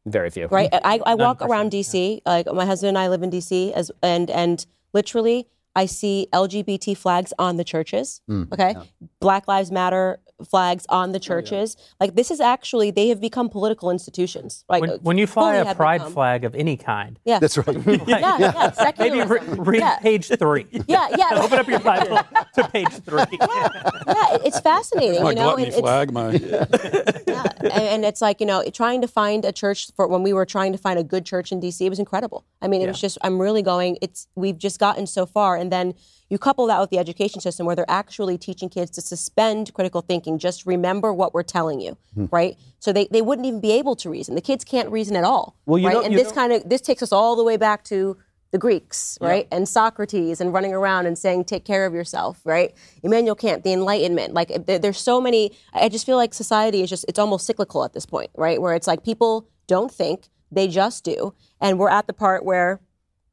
Very 0.06 0.30
few. 0.30 0.48
right? 0.48 0.70
I, 0.74 1.00
I 1.06 1.16
walk 1.16 1.42
around 1.42 1.72
DC. 1.72 2.22
Like 2.26 2.48
my 2.52 2.66
husband 2.66 2.90
and 2.90 2.98
I 2.98 3.08
live 3.08 3.24
in 3.24 3.32
DC, 3.32 3.72
as 3.72 3.92
and 4.04 4.30
and 4.30 4.66
literally 4.94 5.48
I 5.76 5.86
see 5.86 6.28
LGBT 6.34 6.98
flags 6.98 7.34
on 7.40 7.58
the 7.58 7.64
churches. 7.64 8.22
Mm, 8.30 8.52
okay, 8.52 8.76
Black 9.20 9.48
Lives 9.48 9.72
Matter 9.72 10.20
flags 10.46 10.86
on 10.90 11.12
the 11.12 11.18
oh, 11.18 11.20
churches. 11.20 11.78
Like 12.00 12.16
this 12.16 12.32
is 12.32 12.40
actually 12.40 12.92
they 12.92 13.10
have 13.10 13.22
become 13.22 13.50
political 13.50 13.90
institutions. 13.92 14.64
Like 14.70 14.82
when, 14.82 14.90
when 15.02 15.18
you 15.18 15.28
fly 15.28 15.56
a 15.56 15.76
pride 15.76 16.00
become. 16.00 16.14
flag 16.14 16.44
of 16.44 16.56
any 16.56 16.78
kind, 16.78 17.20
Yeah, 17.26 17.40
That's 17.40 17.58
right. 17.58 17.68
yeah, 18.08 18.38
yeah, 18.40 18.92
maybe 18.98 19.22
re- 19.22 19.40
read 19.48 19.80
yeah. 19.80 20.00
page 20.00 20.28
three. 20.28 20.66
Yeah, 20.88 21.08
yeah. 21.18 21.30
Open 21.34 21.60
up 21.60 21.68
your 21.68 21.80
Bible 21.80 22.20
to 22.56 22.68
page 22.70 22.90
three. 22.90 23.24
yeah, 23.40 24.36
it- 24.36 24.42
it's 24.46 24.60
fascinating, 24.60 25.24
My 25.24 25.30
you 25.30 25.36
know. 25.36 25.44
gluttony 25.44 25.68
it's- 25.68 25.80
flag, 25.80 26.12
my 26.12 26.32
yeah, 26.32 27.44
and, 27.62 27.72
and 27.72 28.06
it's 28.06 28.22
like 28.22 28.40
you 28.40 28.46
know, 28.46 28.64
trying 28.74 29.02
to 29.02 29.08
find 29.08 29.46
a 29.46 29.52
church 29.52 29.92
for 29.96 30.08
when 30.08 30.24
we 30.24 30.34
were 30.34 30.46
trying 30.46 30.72
to 30.72 30.78
find 30.78 30.98
a 31.00 31.04
good 31.04 31.26
church 31.26 31.52
in 31.52 31.62
DC, 31.62 31.86
it 31.86 31.90
was 31.90 32.00
incredible. 32.00 32.46
I 32.62 32.68
mean, 32.68 32.82
it 32.82 32.88
was 32.88 33.00
just 33.00 33.18
I'm 33.22 33.40
really 33.40 33.62
going. 33.62 33.98
It's 34.02 34.28
we've 34.36 34.58
just 34.58 34.80
gotten 34.80 35.08
so 35.08 35.26
far, 35.26 35.56
and 35.62 35.72
then 35.72 35.94
you 36.30 36.38
couple 36.38 36.66
that 36.68 36.80
with 36.80 36.90
the 36.90 36.98
education 36.98 37.40
system 37.42 37.66
where 37.66 37.76
they're 37.76 37.90
actually 38.04 38.38
teaching 38.38 38.70
kids 38.70 38.90
to 38.92 39.02
suspend 39.02 39.74
critical 39.74 40.02
thinking. 40.02 40.38
Just 40.40 40.66
remember 40.66 41.14
what 41.14 41.34
we're 41.34 41.44
telling 41.44 41.80
you, 41.82 41.98
right? 42.16 42.58
So 42.80 42.92
they, 42.94 43.08
they 43.12 43.22
wouldn't 43.22 43.46
even 43.46 43.60
be 43.62 43.74
able 43.74 43.96
to 43.98 44.10
reason. 44.10 44.36
The 44.36 44.42
kids 44.42 44.64
can't 44.64 44.90
reason 44.90 45.16
at 45.16 45.24
all, 45.24 45.56
Well, 45.66 45.78
you 45.78 45.88
right? 45.88 45.94
know- 45.94 46.04
and 46.04 46.14
this 46.18 46.32
kind 46.32 46.52
of 46.54 46.68
this 46.68 46.82
takes 46.82 47.04
us 47.04 47.12
all 47.12 47.36
the 47.36 47.44
way 47.44 47.58
back 47.58 47.84
to 47.86 48.18
the 48.52 48.58
Greeks, 48.58 49.18
right? 49.22 49.48
And 49.50 49.68
Socrates 49.68 50.42
and 50.42 50.52
running 50.52 50.74
around 50.74 51.06
and 51.06 51.18
saying, 51.18 51.46
take 51.46 51.64
care 51.64 51.86
of 51.86 51.94
yourself, 51.94 52.42
right? 52.44 52.74
Immanuel 53.02 53.36
Kant, 53.36 53.64
the 53.64 53.72
Enlightenment. 53.72 54.34
Like, 54.34 54.66
there, 54.66 54.78
there's 54.78 55.00
so 55.00 55.22
many. 55.22 55.54
I 55.74 55.88
just 55.88 56.06
feel 56.06 56.18
like 56.18 56.34
society 56.34 56.82
is 56.82 56.90
just, 56.90 57.06
it's 57.08 57.18
almost 57.18 57.46
cyclical 57.48 57.86
at 57.86 57.94
this 57.94 58.06
point, 58.06 58.30
right? 58.36 58.62
Where 58.62 58.74
it's 58.76 58.88
like 58.88 59.04
people 59.06 59.48
don't 59.68 59.90
think, 59.90 60.28
they 60.52 60.68
just 60.68 61.06
do. 61.06 61.34
And 61.62 61.80
we're 61.80 61.90
at 61.90 62.08
the 62.08 62.14
part 62.14 62.44
where, 62.44 62.82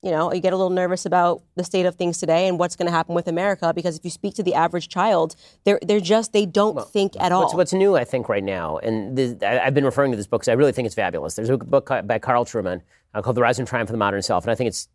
you 0.03 0.13
know, 0.13 0.33
you 0.33 0.41
get 0.41 0.53
a 0.53 0.57
little 0.57 0.71
nervous 0.71 1.07
about 1.07 1.43
the 1.57 1.65
state 1.65 1.85
of 1.85 1.97
things 1.97 2.19
today 2.19 2.47
and 2.47 2.59
what's 2.59 2.77
going 2.77 2.87
to 2.87 2.93
happen 2.93 3.15
with 3.15 3.27
America 3.27 3.73
because 3.75 3.97
if 3.97 4.05
you 4.05 4.11
speak 4.11 4.35
to 4.35 4.43
the 4.45 4.55
average 4.55 4.89
child, 4.89 5.35
they're, 5.65 5.81
they're 5.83 5.99
just, 5.99 6.33
they 6.33 6.47
don't 6.47 6.89
think 6.89 7.15
at 7.19 7.33
all. 7.33 7.43
What's, 7.43 7.55
what's 7.55 7.73
new, 7.73 7.97
I 7.97 8.05
think, 8.05 8.29
right 8.29 8.45
now, 8.45 8.79
and 8.79 9.19
this, 9.19 9.35
I, 9.43 9.59
I've 9.59 9.75
been 9.75 9.85
referring 9.85 10.13
to 10.13 10.17
this 10.17 10.29
book 10.29 10.43
because 10.43 10.49
I 10.49 10.55
really 10.55 10.73
think 10.73 10.87
it's 10.87 10.95
fabulous. 10.95 11.35
There's 11.35 11.51
a 11.51 11.59
book 11.59 11.91
by 12.05 12.19
Carl 12.21 12.45
Trueman 12.45 12.83
uh, 13.13 13.23
called 13.23 13.37
The 13.37 13.43
Rise 13.43 13.59
and 13.59 13.67
Triumph 13.67 13.91
of 13.91 13.93
the 13.93 13.99
Modern 13.99 14.23
Self, 14.23 14.45
and 14.45 14.53
I 14.53 14.55
think 14.55 14.69
it's 14.69 14.89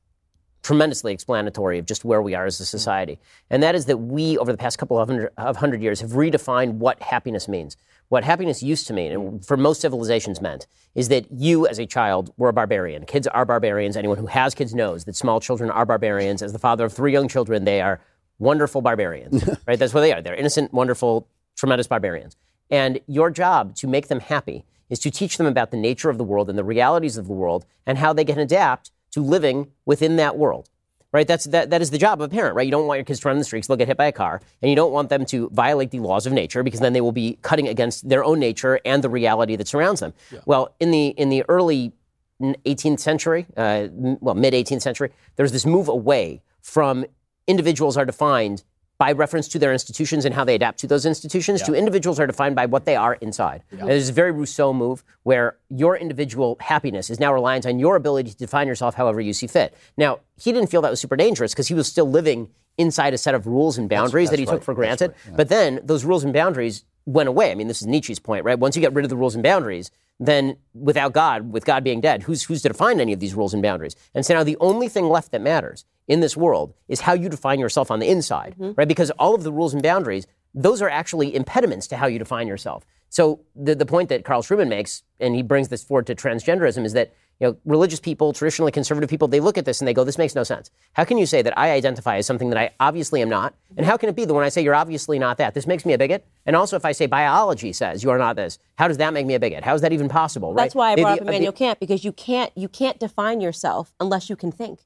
tremendously 0.61 1.11
explanatory 1.11 1.77
of 1.77 1.85
just 1.85 2.05
where 2.05 2.21
we 2.21 2.33
are 2.33 2.45
as 2.45 2.61
a 2.61 2.65
society. 2.65 3.19
And 3.49 3.61
that 3.61 3.75
is 3.75 3.85
that 3.87 3.97
we, 3.97 4.37
over 4.37 4.53
the 4.53 4.57
past 4.57 4.77
couple 4.77 4.97
of 4.97 5.09
hundred, 5.09 5.31
of 5.37 5.57
hundred 5.57 5.81
years, 5.81 5.99
have 5.99 6.11
redefined 6.11 6.75
what 6.75 7.01
happiness 7.01 7.49
means. 7.49 7.75
What 8.09 8.23
happiness 8.23 8.61
used 8.61 8.87
to 8.87 8.93
mean, 8.93 9.11
and 9.11 9.21
mm. 9.21 9.45
for 9.45 9.57
most 9.57 9.81
civilizations 9.81 10.41
meant, 10.41 10.67
is 10.95 11.09
that 11.09 11.25
you, 11.31 11.67
as 11.67 11.79
a 11.79 11.85
child, 11.85 12.33
were 12.37 12.49
a 12.49 12.53
barbarian. 12.53 13.05
Kids 13.05 13.27
are 13.27 13.45
barbarians. 13.45 13.97
Anyone 13.97 14.17
who 14.17 14.27
has 14.27 14.53
kids 14.53 14.75
knows 14.75 15.05
that 15.05 15.15
small 15.15 15.39
children 15.39 15.69
are 15.71 15.85
barbarians. 15.85 16.41
As 16.41 16.53
the 16.53 16.59
father 16.59 16.85
of 16.85 16.93
three 16.93 17.11
young 17.11 17.27
children, 17.27 17.65
they 17.65 17.81
are 17.81 17.99
wonderful 18.39 18.81
barbarians, 18.81 19.47
right? 19.67 19.79
That's 19.79 19.93
what 19.93 20.01
they 20.01 20.13
are. 20.13 20.21
They're 20.21 20.35
innocent, 20.35 20.73
wonderful, 20.73 21.27
tremendous 21.55 21.87
barbarians. 21.87 22.35
And 22.69 22.99
your 23.07 23.29
job 23.29 23.75
to 23.77 23.87
make 23.87 24.07
them 24.07 24.19
happy 24.19 24.65
is 24.89 24.99
to 24.99 25.11
teach 25.11 25.37
them 25.37 25.47
about 25.47 25.71
the 25.71 25.77
nature 25.77 26.09
of 26.09 26.17
the 26.17 26.23
world 26.23 26.49
and 26.49 26.57
the 26.57 26.63
realities 26.63 27.17
of 27.17 27.27
the 27.27 27.33
world 27.33 27.65
and 27.85 27.97
how 27.97 28.13
they 28.13 28.25
can 28.25 28.39
adapt 28.39 28.91
to 29.11 29.21
living 29.21 29.71
within 29.85 30.15
that 30.17 30.37
world. 30.37 30.69
Right? 31.13 31.27
That's 31.27 31.45
that, 31.45 31.69
that 31.69 31.81
is 31.81 31.91
the 31.91 31.99
job 31.99 32.19
of 32.21 32.25
a 32.25 32.33
parent, 32.35 32.55
right? 32.55 32.65
You 32.65 32.71
don't 32.71 32.87
want 32.87 32.97
your 32.97 33.05
kids 33.05 33.19
to 33.19 33.27
run 33.27 33.35
in 33.35 33.39
the 33.39 33.45
streets, 33.45 33.67
they'll 33.67 33.77
get 33.77 33.87
hit 33.87 33.97
by 33.97 34.07
a 34.07 34.11
car, 34.11 34.41
and 34.61 34.69
you 34.69 34.75
don't 34.75 34.91
want 34.91 35.09
them 35.09 35.25
to 35.27 35.47
violate 35.53 35.91
the 35.91 35.99
laws 35.99 36.25
of 36.25 36.33
nature 36.33 36.63
because 36.63 36.79
then 36.79 36.93
they 36.93 37.01
will 37.01 37.11
be 37.11 37.37
cutting 37.43 37.67
against 37.67 38.09
their 38.09 38.23
own 38.23 38.39
nature 38.39 38.79
and 38.83 39.03
the 39.03 39.09
reality 39.09 39.55
that 39.55 39.67
surrounds 39.67 39.99
them. 39.99 40.13
Well, 40.45 40.73
in 40.79 40.89
the 40.91 41.09
in 41.09 41.29
the 41.29 41.43
early 41.47 41.93
18th 42.41 42.99
century, 42.99 43.45
uh, 43.55 43.61
m- 43.61 44.17
well, 44.21 44.35
mid 44.35 44.53
18th 44.53 44.81
century, 44.81 45.11
there's 45.35 45.51
this 45.51 45.65
move 45.65 45.87
away 45.87 46.41
from 46.61 47.05
individuals 47.47 47.95
are 47.97 48.05
defined 48.05 48.63
by 48.97 49.11
reference 49.11 49.47
to 49.49 49.59
their 49.59 49.73
institutions 49.73 50.23
and 50.23 50.33
how 50.35 50.43
they 50.43 50.55
adapt 50.55 50.79
to 50.79 50.87
those 50.87 51.05
institutions, 51.05 51.61
to 51.63 51.73
individuals 51.73 52.19
are 52.19 52.27
defined 52.27 52.55
by 52.55 52.65
what 52.65 52.85
they 52.85 52.95
are 52.95 53.15
inside. 53.15 53.63
And 53.71 53.89
There's 53.89 54.09
a 54.09 54.13
very 54.13 54.31
Rousseau 54.31 54.71
move 54.71 55.03
where 55.23 55.57
your 55.69 55.97
individual 55.97 56.57
happiness 56.61 57.09
is 57.09 57.19
now 57.19 57.33
reliant 57.33 57.65
on 57.65 57.79
your 57.79 57.95
ability 57.95 58.29
to 58.31 58.37
define 58.37 58.67
yourself 58.67 58.95
however 58.95 59.19
you 59.19 59.33
see 59.33 59.47
fit. 59.47 59.75
Now, 59.97 60.19
he 60.37 60.51
didn't 60.51 60.69
feel 60.69 60.81
that 60.81 60.91
was 60.91 61.01
super 61.01 61.15
dangerous 61.15 61.53
because 61.53 61.67
he 61.67 61.73
was 61.73 61.87
still 61.87 62.09
living 62.09 62.49
inside 62.77 63.13
a 63.13 63.17
set 63.17 63.35
of 63.35 63.45
rules 63.45 63.77
and 63.77 63.89
boundaries 63.89 64.29
that 64.29 64.39
he 64.39 64.45
took 64.45 64.63
for 64.63 64.73
granted. 64.73 65.13
But 65.35 65.49
then 65.49 65.79
those 65.83 66.05
rules 66.05 66.23
and 66.23 66.33
boundaries 66.33 66.85
went 67.05 67.29
away. 67.29 67.51
I 67.51 67.55
mean, 67.55 67.67
this 67.67 67.81
is 67.81 67.87
Nietzsche's 67.87 68.19
point, 68.19 68.45
right? 68.45 68.57
Once 68.57 68.75
you 68.75 68.81
get 68.81 68.93
rid 68.93 69.05
of 69.05 69.09
the 69.09 69.17
rules 69.17 69.35
and 69.35 69.43
boundaries, 69.43 69.91
then 70.19 70.57
without 70.73 71.11
God, 71.13 71.51
with 71.51 71.65
God 71.65 71.83
being 71.83 71.99
dead, 71.99 72.23
who's 72.23 72.43
who's 72.43 72.61
to 72.61 72.69
define 72.69 72.99
any 72.99 73.13
of 73.13 73.19
these 73.19 73.33
rules 73.33 73.53
and 73.53 73.61
boundaries? 73.61 73.95
And 74.13 74.25
so 74.25 74.35
now 74.35 74.43
the 74.43 74.57
only 74.59 74.87
thing 74.87 75.09
left 75.09 75.31
that 75.31 75.41
matters 75.41 75.85
in 76.07 76.19
this 76.19 76.35
world 76.35 76.73
is 76.87 77.01
how 77.01 77.13
you 77.13 77.29
define 77.29 77.59
yourself 77.59 77.89
on 77.91 77.99
the 77.99 78.09
inside, 78.09 78.55
mm-hmm. 78.59 78.73
right? 78.75 78.87
Because 78.87 79.11
all 79.11 79.35
of 79.35 79.43
the 79.43 79.51
rules 79.51 79.73
and 79.73 79.81
boundaries, 79.81 80.27
those 80.53 80.81
are 80.81 80.89
actually 80.89 81.35
impediments 81.35 81.87
to 81.87 81.97
how 81.97 82.07
you 82.07 82.19
define 82.19 82.47
yourself. 82.47 82.85
So 83.09 83.41
the, 83.55 83.75
the 83.75 83.85
point 83.85 84.09
that 84.09 84.25
Carl 84.25 84.41
Trueman 84.41 84.69
makes, 84.69 85.03
and 85.19 85.35
he 85.35 85.43
brings 85.43 85.67
this 85.69 85.83
forward 85.83 86.07
to 86.07 86.15
transgenderism, 86.15 86.83
is 86.83 86.93
that 86.93 87.13
you 87.39 87.47
know, 87.47 87.57
religious 87.65 87.99
people, 87.99 88.31
traditionally 88.33 88.71
conservative 88.71 89.09
people, 89.09 89.27
they 89.27 89.39
look 89.39 89.57
at 89.57 89.65
this 89.65 89.81
and 89.81 89.87
they 89.87 89.93
go, 89.93 90.03
this 90.03 90.17
makes 90.17 90.35
no 90.35 90.43
sense. 90.43 90.71
How 90.93 91.03
can 91.03 91.17
you 91.17 91.25
say 91.25 91.41
that 91.41 91.57
I 91.57 91.71
identify 91.71 92.17
as 92.17 92.25
something 92.25 92.49
that 92.49 92.57
I 92.57 92.71
obviously 92.79 93.21
am 93.21 93.29
not? 93.29 93.53
And 93.75 93.85
how 93.85 93.97
can 93.97 94.09
it 94.09 94.15
be 94.15 94.25
that 94.25 94.33
when 94.33 94.43
I 94.43 94.49
say 94.49 94.63
you're 94.63 94.75
obviously 94.75 95.19
not 95.19 95.37
that, 95.37 95.53
this 95.53 95.67
makes 95.67 95.85
me 95.85 95.93
a 95.93 95.97
bigot? 95.97 96.25
And 96.45 96.55
also, 96.55 96.75
if 96.75 96.85
I 96.85 96.91
say 96.91 97.05
biology 97.05 97.73
says 97.73 98.03
you 98.03 98.11
are 98.11 98.17
not 98.17 98.35
this, 98.35 98.59
how 98.75 98.87
does 98.87 98.97
that 98.97 99.13
make 99.13 99.25
me 99.25 99.33
a 99.33 99.39
bigot? 99.39 99.63
How 99.63 99.73
is 99.73 99.81
that 99.81 99.93
even 99.93 100.09
possible? 100.09 100.53
That's 100.53 100.75
right? 100.75 100.79
why 100.79 100.91
I 100.91 100.95
brought 100.95 101.15
the- 101.15 101.21
up 101.21 101.21
uh, 101.21 101.23
the- 101.25 101.29
Immanuel 101.31 101.53
Kant 101.53 101.79
because 101.79 102.03
you 102.05 102.13
can't 102.13 102.51
you 102.55 102.67
can't 102.67 102.99
define 102.99 103.41
yourself 103.41 103.93
unless 103.99 104.29
you 104.29 104.35
can 104.35 104.51
think. 104.51 104.79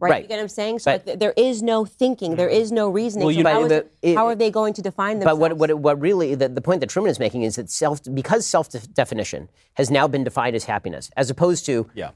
Right. 0.00 0.10
Right. 0.10 0.22
You 0.22 0.28
get 0.28 0.36
what 0.36 0.42
I'm 0.42 0.48
saying? 0.48 0.78
So 0.78 0.92
But- 0.92 1.06
like, 1.06 1.18
there 1.18 1.34
is 1.36 1.62
no 1.62 1.84
thinking. 1.84 2.36
There 2.36 2.48
mm-hmm. 2.48 2.60
is 2.60 2.70
no 2.72 2.88
reasoning. 2.88 3.26
Well, 3.26 3.34
so 3.34 3.40
you- 3.40 3.46
how, 3.46 3.60
but 3.60 3.64
is- 3.64 3.68
the- 3.68 4.10
it- 4.10 4.16
how 4.16 4.26
are 4.26 4.36
they 4.36 4.50
going 4.50 4.74
to 4.74 4.82
define 4.82 5.18
themselves? 5.18 5.40
But 5.40 5.58
what, 5.58 5.70
what, 5.70 5.78
what 5.80 6.00
really, 6.00 6.34
the, 6.34 6.48
the 6.48 6.60
point 6.60 6.80
that 6.80 6.90
Trueman 6.90 7.08
is 7.08 7.18
making 7.18 7.42
is 7.42 7.56
that 7.56 7.68
self, 7.68 8.00
because 8.14 8.46
self 8.46 8.68
definition 8.94 9.48
has 9.74 9.90
now 9.90 10.06
been 10.06 10.22
defined 10.24 10.54
as 10.54 10.64
happiness, 10.64 11.10
as 11.16 11.30
opposed 11.30 11.66
to 11.66 11.90
Yeah. 11.94 12.10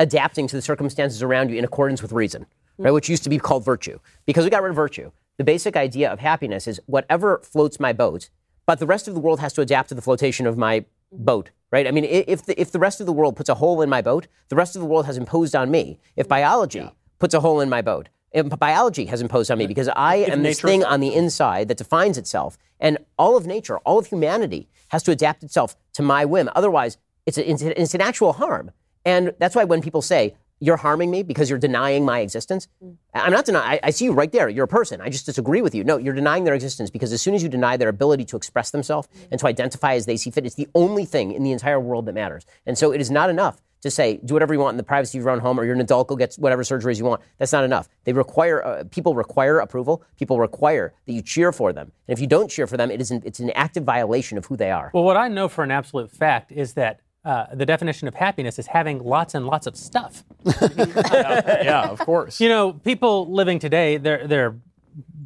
adapting 0.00 0.46
to 0.48 0.56
the 0.56 0.62
circumstances 0.62 1.22
around 1.22 1.50
you 1.50 1.58
in 1.58 1.64
accordance 1.64 2.00
with 2.00 2.12
reason, 2.12 2.46
hmm. 2.78 2.84
right? 2.84 2.90
Which 2.90 3.08
used 3.08 3.24
to 3.24 3.30
be 3.30 3.38
called 3.38 3.64
virtue. 3.64 3.98
Because 4.24 4.44
we 4.44 4.50
got 4.50 4.62
rid 4.62 4.70
of 4.70 4.76
virtue, 4.76 5.10
the 5.36 5.44
basic 5.44 5.76
idea 5.76 6.10
of 6.10 6.20
happiness 6.20 6.66
is 6.66 6.80
whatever 6.86 7.40
floats 7.44 7.78
my 7.78 7.92
boat, 7.92 8.30
but 8.64 8.78
the 8.78 8.86
rest 8.86 9.06
of 9.08 9.14
the 9.14 9.20
world 9.20 9.40
has 9.40 9.52
to 9.54 9.60
adapt 9.60 9.90
to 9.90 9.94
the 9.94 10.02
flotation 10.02 10.46
of 10.46 10.56
my 10.56 10.86
boat, 11.12 11.50
right? 11.70 11.86
I 11.86 11.90
mean, 11.90 12.04
if 12.04 12.44
the, 12.46 12.58
if 12.60 12.72
the 12.72 12.78
rest 12.78 13.00
of 13.00 13.06
the 13.06 13.12
world 13.12 13.36
puts 13.36 13.48
a 13.48 13.54
hole 13.54 13.80
in 13.82 13.88
my 13.88 14.02
boat, 14.02 14.26
the 14.48 14.56
rest 14.56 14.74
of 14.74 14.80
the 14.80 14.86
world 14.86 15.06
has 15.06 15.16
imposed 15.16 15.54
on 15.54 15.70
me. 15.70 15.98
If 16.16 16.26
biology 16.28 16.90
puts 17.18 17.34
a 17.34 17.40
hole 17.40 17.60
in 17.60 17.68
my 17.68 17.82
boat, 17.82 18.08
if 18.32 18.48
biology 18.58 19.06
has 19.06 19.20
imposed 19.22 19.50
on 19.50 19.58
me 19.58 19.66
because 19.66 19.88
I 19.96 20.16
am 20.16 20.42
this 20.42 20.60
thing 20.60 20.84
on 20.84 21.00
the 21.00 21.14
inside 21.14 21.68
that 21.68 21.78
defines 21.78 22.18
itself, 22.18 22.58
and 22.80 22.98
all 23.18 23.36
of 23.36 23.46
nature, 23.46 23.78
all 23.78 23.98
of 23.98 24.06
humanity 24.06 24.68
has 24.88 25.02
to 25.04 25.10
adapt 25.10 25.42
itself 25.42 25.76
to 25.94 26.02
my 26.02 26.24
whim. 26.24 26.50
Otherwise, 26.54 26.98
it's, 27.24 27.38
a, 27.38 27.50
it's, 27.50 27.62
a- 27.62 27.80
it's 27.80 27.94
an 27.94 28.00
actual 28.00 28.34
harm. 28.34 28.70
And 29.04 29.32
that's 29.38 29.54
why 29.54 29.64
when 29.64 29.80
people 29.80 30.02
say, 30.02 30.34
you're 30.60 30.76
harming 30.76 31.10
me 31.10 31.22
because 31.22 31.50
you're 31.50 31.58
denying 31.58 32.04
my 32.04 32.20
existence. 32.20 32.68
I'm 33.14 33.32
not 33.32 33.44
denying, 33.44 33.80
I, 33.82 33.88
I 33.88 33.90
see 33.90 34.06
you 34.06 34.12
right 34.12 34.30
there. 34.32 34.48
You're 34.48 34.64
a 34.64 34.68
person. 34.68 35.00
I 35.00 35.08
just 35.08 35.26
disagree 35.26 35.62
with 35.62 35.74
you. 35.74 35.84
No, 35.84 35.98
you're 35.98 36.14
denying 36.14 36.44
their 36.44 36.54
existence 36.54 36.90
because 36.90 37.12
as 37.12 37.20
soon 37.20 37.34
as 37.34 37.42
you 37.42 37.48
deny 37.48 37.76
their 37.76 37.88
ability 37.88 38.24
to 38.26 38.36
express 38.36 38.70
themselves 38.70 39.08
and 39.30 39.38
to 39.40 39.46
identify 39.46 39.94
as 39.94 40.06
they 40.06 40.16
see 40.16 40.30
fit, 40.30 40.46
it's 40.46 40.54
the 40.54 40.68
only 40.74 41.04
thing 41.04 41.32
in 41.32 41.42
the 41.42 41.52
entire 41.52 41.80
world 41.80 42.06
that 42.06 42.14
matters. 42.14 42.46
And 42.64 42.78
so 42.78 42.92
it 42.92 43.00
is 43.00 43.10
not 43.10 43.28
enough 43.28 43.60
to 43.82 43.90
say, 43.90 44.18
do 44.24 44.34
whatever 44.34 44.54
you 44.54 44.58
want 44.58 44.72
in 44.72 44.78
the 44.78 44.82
privacy 44.82 45.18
of 45.18 45.24
your 45.24 45.30
own 45.30 45.38
home, 45.38 45.60
or 45.60 45.64
you're 45.64 45.74
an 45.74 45.80
adult, 45.80 46.08
go 46.08 46.16
get 46.16 46.34
whatever 46.36 46.62
surgeries 46.62 46.98
you 46.98 47.04
want. 47.04 47.20
That's 47.38 47.52
not 47.52 47.62
enough. 47.62 47.88
They 48.04 48.14
require, 48.14 48.64
uh, 48.64 48.84
people 48.90 49.14
require 49.14 49.58
approval. 49.58 50.02
People 50.18 50.40
require 50.40 50.94
that 51.06 51.12
you 51.12 51.20
cheer 51.22 51.52
for 51.52 51.72
them. 51.72 51.92
And 52.08 52.16
if 52.16 52.20
you 52.20 52.26
don't 52.26 52.50
cheer 52.50 52.66
for 52.66 52.78
them, 52.78 52.90
it 52.90 53.00
is 53.00 53.10
an, 53.10 53.22
it's 53.24 53.38
an 53.38 53.50
active 53.50 53.84
violation 53.84 54.38
of 54.38 54.46
who 54.46 54.56
they 54.56 54.70
are. 54.70 54.90
Well, 54.94 55.04
what 55.04 55.18
I 55.18 55.28
know 55.28 55.48
for 55.48 55.62
an 55.62 55.70
absolute 55.70 56.10
fact 56.10 56.52
is 56.52 56.72
that 56.74 57.00
uh, 57.26 57.46
the 57.52 57.66
definition 57.66 58.06
of 58.06 58.14
happiness 58.14 58.56
is 58.56 58.68
having 58.68 59.02
lots 59.02 59.34
and 59.34 59.46
lots 59.46 59.66
of 59.66 59.76
stuff. 59.76 60.24
yeah, 60.62 61.88
of 61.90 61.98
course. 61.98 62.40
You 62.40 62.48
know, 62.48 62.72
people 62.72 63.30
living 63.30 63.58
today, 63.58 63.96
they're 63.96 64.28
they're 64.28 64.56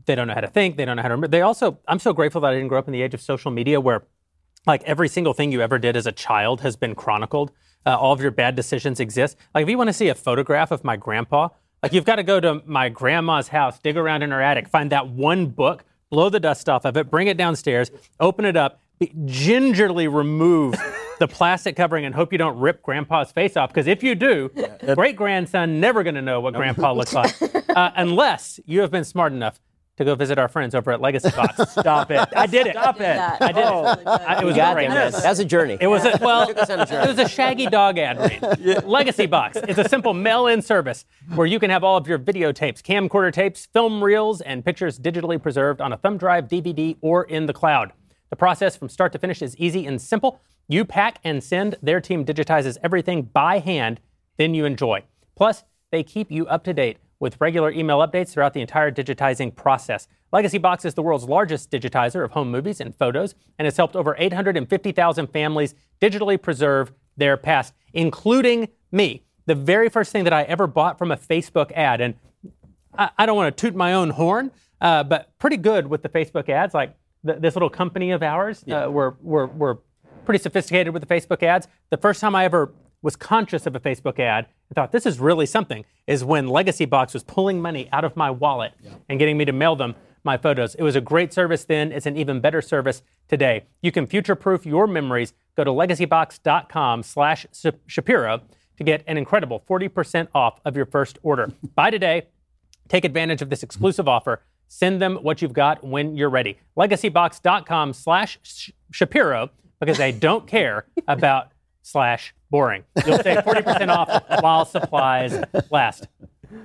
they 0.06 0.14
don't 0.14 0.26
know 0.26 0.34
how 0.34 0.40
to 0.40 0.48
think, 0.48 0.76
they 0.76 0.86
don't 0.86 0.96
know 0.96 1.02
how 1.02 1.08
to 1.08 1.14
remember. 1.14 1.28
They 1.28 1.42
also, 1.42 1.78
I'm 1.86 1.98
so 1.98 2.12
grateful 2.12 2.40
that 2.40 2.48
I 2.48 2.54
didn't 2.54 2.68
grow 2.68 2.78
up 2.78 2.88
in 2.88 2.92
the 2.92 3.02
age 3.02 3.12
of 3.12 3.20
social 3.20 3.50
media 3.50 3.80
where, 3.80 4.04
like, 4.66 4.82
every 4.84 5.08
single 5.08 5.34
thing 5.34 5.52
you 5.52 5.60
ever 5.60 5.78
did 5.78 5.94
as 5.94 6.06
a 6.06 6.12
child 6.12 6.62
has 6.62 6.74
been 6.74 6.94
chronicled. 6.94 7.52
Uh, 7.86 7.96
all 7.96 8.12
of 8.12 8.20
your 8.20 8.30
bad 8.30 8.56
decisions 8.56 8.98
exist. 8.98 9.36
Like, 9.54 9.62
if 9.62 9.68
you 9.68 9.78
want 9.78 9.88
to 9.88 9.92
see 9.92 10.08
a 10.08 10.14
photograph 10.14 10.70
of 10.70 10.82
my 10.84 10.96
grandpa, 10.96 11.48
like, 11.82 11.92
you've 11.92 12.04
got 12.06 12.16
to 12.16 12.22
go 12.22 12.40
to 12.40 12.62
my 12.66 12.88
grandma's 12.88 13.48
house, 13.48 13.78
dig 13.78 13.96
around 13.96 14.22
in 14.22 14.30
her 14.30 14.40
attic, 14.40 14.68
find 14.68 14.90
that 14.90 15.08
one 15.08 15.46
book, 15.46 15.84
blow 16.10 16.28
the 16.28 16.40
dust 16.40 16.68
off 16.68 16.84
of 16.84 16.96
it, 16.96 17.10
bring 17.10 17.28
it 17.28 17.36
downstairs, 17.36 17.90
open 18.18 18.44
it 18.44 18.56
up, 18.56 18.80
gingerly 19.26 20.08
remove 20.08 20.74
the 21.18 21.28
plastic 21.28 21.76
covering, 21.76 22.04
and 22.04 22.14
hope 22.14 22.32
you 22.32 22.38
don't 22.38 22.58
rip 22.58 22.82
grandpa's 22.82 23.32
face 23.32 23.56
off. 23.56 23.70
Because 23.70 23.86
if 23.86 24.02
you 24.02 24.14
do, 24.14 24.50
great 24.94 25.16
grandson 25.16 25.80
never 25.80 26.02
going 26.02 26.14
to 26.14 26.22
know 26.22 26.40
what 26.40 26.54
grandpa 26.54 26.92
looks 26.92 27.12
like, 27.12 27.34
uh, 27.70 27.90
unless 27.96 28.58
you 28.66 28.80
have 28.80 28.90
been 28.90 29.04
smart 29.04 29.32
enough 29.32 29.60
to 29.98 30.04
go 30.06 30.14
visit 30.14 30.38
our 30.38 30.48
friends 30.48 30.74
over 30.74 30.92
at 30.92 31.00
Legacy 31.02 31.28
Box. 31.30 31.58
Stop 31.72 32.10
it! 32.10 32.26
I 32.34 32.46
did 32.46 32.66
it. 32.66 32.72
Stop 32.72 32.96
it! 32.96 33.00
that. 33.00 33.42
I 33.42 33.52
did 33.52 33.64
Oh. 33.66 33.92
it. 33.92 34.06
I- 34.06 34.40
it 34.40 34.44
was 34.46 34.56
God, 34.56 34.72
great. 34.74 34.88
that 34.88 35.12
was 35.28 35.38
a 35.40 35.44
journey. 35.44 35.76
It 35.78 35.88
was 35.88 36.06
a, 36.06 36.18
well, 36.22 36.46
Took 36.46 36.56
us 36.56 36.70
on 36.70 36.80
a 36.80 36.86
journey. 36.86 37.04
it 37.04 37.08
was 37.08 37.18
a 37.18 37.28
shaggy 37.28 37.66
dog 37.66 37.98
ad 37.98 38.18
read. 38.18 38.84
Legacy 38.86 39.26
Box. 39.26 39.58
It's 39.58 39.78
a 39.78 39.86
simple 39.90 40.14
mail-in 40.14 40.62
service 40.62 41.04
where 41.34 41.46
you 41.46 41.58
can 41.58 41.68
have 41.68 41.84
all 41.84 41.98
of 41.98 42.08
your 42.08 42.18
videotapes, 42.18 42.80
camcorder 42.80 43.30
tapes, 43.30 43.66
film 43.66 44.02
reels, 44.02 44.40
and 44.40 44.64
pictures 44.64 44.98
digitally 44.98 45.42
preserved 45.42 45.82
on 45.82 45.92
a 45.92 45.98
thumb 45.98 46.16
drive, 46.16 46.48
DVD, 46.48 46.96
or 47.02 47.24
in 47.24 47.44
the 47.44 47.52
cloud. 47.52 47.92
The 48.30 48.36
process 48.36 48.76
from 48.76 48.88
start 48.88 49.12
to 49.12 49.18
finish 49.18 49.42
is 49.42 49.56
easy 49.56 49.86
and 49.86 50.00
simple. 50.00 50.40
You 50.68 50.84
pack 50.84 51.18
and 51.24 51.42
send. 51.42 51.76
Their 51.82 52.00
team 52.00 52.24
digitizes 52.24 52.78
everything 52.82 53.22
by 53.22 53.58
hand, 53.58 54.00
then 54.36 54.54
you 54.54 54.64
enjoy. 54.64 55.02
Plus, 55.36 55.64
they 55.90 56.02
keep 56.02 56.30
you 56.30 56.46
up 56.46 56.64
to 56.64 56.72
date 56.72 56.98
with 57.18 57.40
regular 57.40 57.70
email 57.70 57.98
updates 57.98 58.30
throughout 58.30 58.54
the 58.54 58.60
entire 58.60 58.90
digitizing 58.90 59.54
process. 59.54 60.08
Legacy 60.32 60.58
Box 60.58 60.84
is 60.84 60.94
the 60.94 61.02
world's 61.02 61.24
largest 61.24 61.70
digitizer 61.70 62.24
of 62.24 62.30
home 62.30 62.50
movies 62.50 62.80
and 62.80 62.94
photos 62.94 63.34
and 63.58 63.66
has 63.66 63.76
helped 63.76 63.94
over 63.94 64.16
850,000 64.18 65.26
families 65.26 65.74
digitally 66.00 66.40
preserve 66.40 66.92
their 67.16 67.36
past, 67.36 67.74
including 67.92 68.68
me. 68.90 69.24
The 69.46 69.54
very 69.54 69.88
first 69.88 70.12
thing 70.12 70.24
that 70.24 70.32
I 70.32 70.42
ever 70.44 70.66
bought 70.66 70.98
from 70.98 71.10
a 71.10 71.16
Facebook 71.16 71.72
ad, 71.72 72.00
and 72.00 72.14
I, 72.96 73.10
I 73.18 73.26
don't 73.26 73.36
want 73.36 73.54
to 73.54 73.60
toot 73.60 73.74
my 73.74 73.92
own 73.92 74.10
horn, 74.10 74.52
uh, 74.80 75.04
but 75.04 75.36
pretty 75.38 75.56
good 75.56 75.88
with 75.88 76.02
the 76.02 76.08
Facebook 76.08 76.48
ads. 76.48 76.72
Like 76.72 76.94
th- 77.26 77.40
this 77.40 77.54
little 77.54 77.70
company 77.70 78.10
of 78.10 78.22
ours, 78.22 78.64
uh, 78.68 78.88
we're, 78.90 79.14
we're, 79.20 79.46
we're 79.46 79.76
pretty 80.24 80.42
sophisticated 80.42 80.92
with 80.92 81.06
the 81.06 81.12
Facebook 81.14 81.42
ads. 81.42 81.68
The 81.90 81.96
first 81.96 82.20
time 82.20 82.34
I 82.34 82.44
ever 82.44 82.72
was 83.02 83.16
conscious 83.16 83.66
of 83.66 83.74
a 83.74 83.80
Facebook 83.80 84.18
ad 84.18 84.46
and 84.68 84.76
thought 84.76 84.92
this 84.92 85.06
is 85.06 85.18
really 85.18 85.46
something 85.46 85.84
is 86.06 86.22
when 86.22 86.48
Legacy 86.48 86.84
Box 86.84 87.14
was 87.14 87.22
pulling 87.22 87.60
money 87.60 87.88
out 87.92 88.04
of 88.04 88.16
my 88.16 88.30
wallet 88.30 88.72
and 89.08 89.18
getting 89.18 89.38
me 89.38 89.44
to 89.44 89.52
mail 89.52 89.74
them 89.76 89.94
my 90.22 90.36
photos. 90.36 90.74
It 90.74 90.82
was 90.82 90.96
a 90.96 91.00
great 91.00 91.32
service 91.32 91.64
then. 91.64 91.92
It's 91.92 92.06
an 92.06 92.16
even 92.16 92.40
better 92.40 92.60
service 92.60 93.02
today. 93.28 93.64
You 93.80 93.90
can 93.90 94.06
future-proof 94.06 94.66
your 94.66 94.86
memories. 94.86 95.32
Go 95.56 95.64
to 95.64 95.70
legacybox.com 95.70 97.02
slash 97.02 97.46
Shapiro 97.86 98.42
to 98.76 98.84
get 98.84 99.02
an 99.06 99.16
incredible 99.16 99.62
40% 99.68 100.28
off 100.34 100.60
of 100.64 100.76
your 100.76 100.86
first 100.86 101.18
order. 101.22 101.50
Buy 101.74 101.90
today. 101.90 102.28
Take 102.88 103.04
advantage 103.04 103.40
of 103.40 103.50
this 103.50 103.62
exclusive 103.62 104.08
offer. 104.08 104.42
Send 104.72 105.02
them 105.02 105.16
what 105.16 105.42
you've 105.42 105.52
got 105.52 105.82
when 105.82 106.16
you're 106.16 106.30
ready. 106.30 106.56
Legacybox.com 106.78 107.92
slash 107.92 108.70
Shapiro 108.92 109.50
because 109.80 109.98
they 109.98 110.12
don't 110.12 110.46
care 110.46 110.86
about 111.08 111.50
slash 111.82 112.32
boring. 112.50 112.84
You'll 113.04 113.18
save 113.18 113.38
40% 113.38 113.88
off 113.88 114.22
while 114.40 114.64
supplies 114.64 115.42
last. 115.72 116.06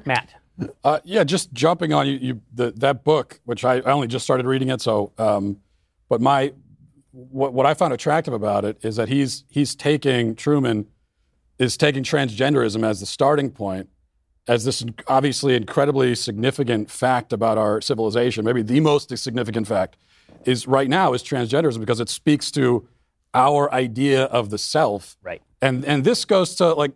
Matt. 0.05 0.35
Uh, 0.83 0.99
yeah, 1.03 1.23
just 1.23 1.51
jumping 1.51 1.93
on 1.93 2.05
you, 2.05 2.13
you 2.13 2.41
the, 2.53 2.71
that 2.73 3.03
book, 3.03 3.39
which 3.45 3.65
I, 3.65 3.77
I 3.77 3.91
only 3.91 4.05
just 4.05 4.23
started 4.23 4.45
reading 4.45 4.69
it. 4.69 4.81
So, 4.81 5.11
um, 5.17 5.57
but 6.07 6.21
my 6.21 6.53
what, 7.11 7.53
what 7.53 7.65
I 7.65 7.73
found 7.73 7.91
attractive 7.91 8.35
about 8.35 8.65
it 8.65 8.77
is 8.83 8.97
that 8.97 9.09
he's 9.09 9.45
he's 9.49 9.75
taking 9.75 10.35
Trueman 10.35 10.85
is 11.57 11.75
taking 11.75 12.03
transgenderism 12.03 12.85
as 12.87 12.99
the 12.99 13.05
starting 13.07 13.49
point, 13.49 13.89
as 14.47 14.63
this 14.63 14.85
obviously 15.07 15.55
incredibly 15.55 16.15
significant 16.15 16.91
fact 16.91 17.33
about 17.33 17.57
our 17.57 17.81
civilization. 17.81 18.45
Maybe 18.45 18.61
the 18.61 18.79
most 18.79 19.15
significant 19.17 19.67
fact 19.67 19.97
is 20.45 20.67
right 20.67 20.89
now 20.89 21.13
is 21.13 21.23
transgenderism 21.23 21.79
because 21.79 21.99
it 21.99 22.09
speaks 22.09 22.51
to 22.51 22.87
our 23.33 23.73
idea 23.73 24.25
of 24.25 24.49
the 24.49 24.57
self. 24.57 25.17
Right. 25.23 25.41
And 25.61 25.83
and 25.85 26.03
this 26.03 26.25
goes 26.25 26.55
to 26.55 26.73
like 26.73 26.91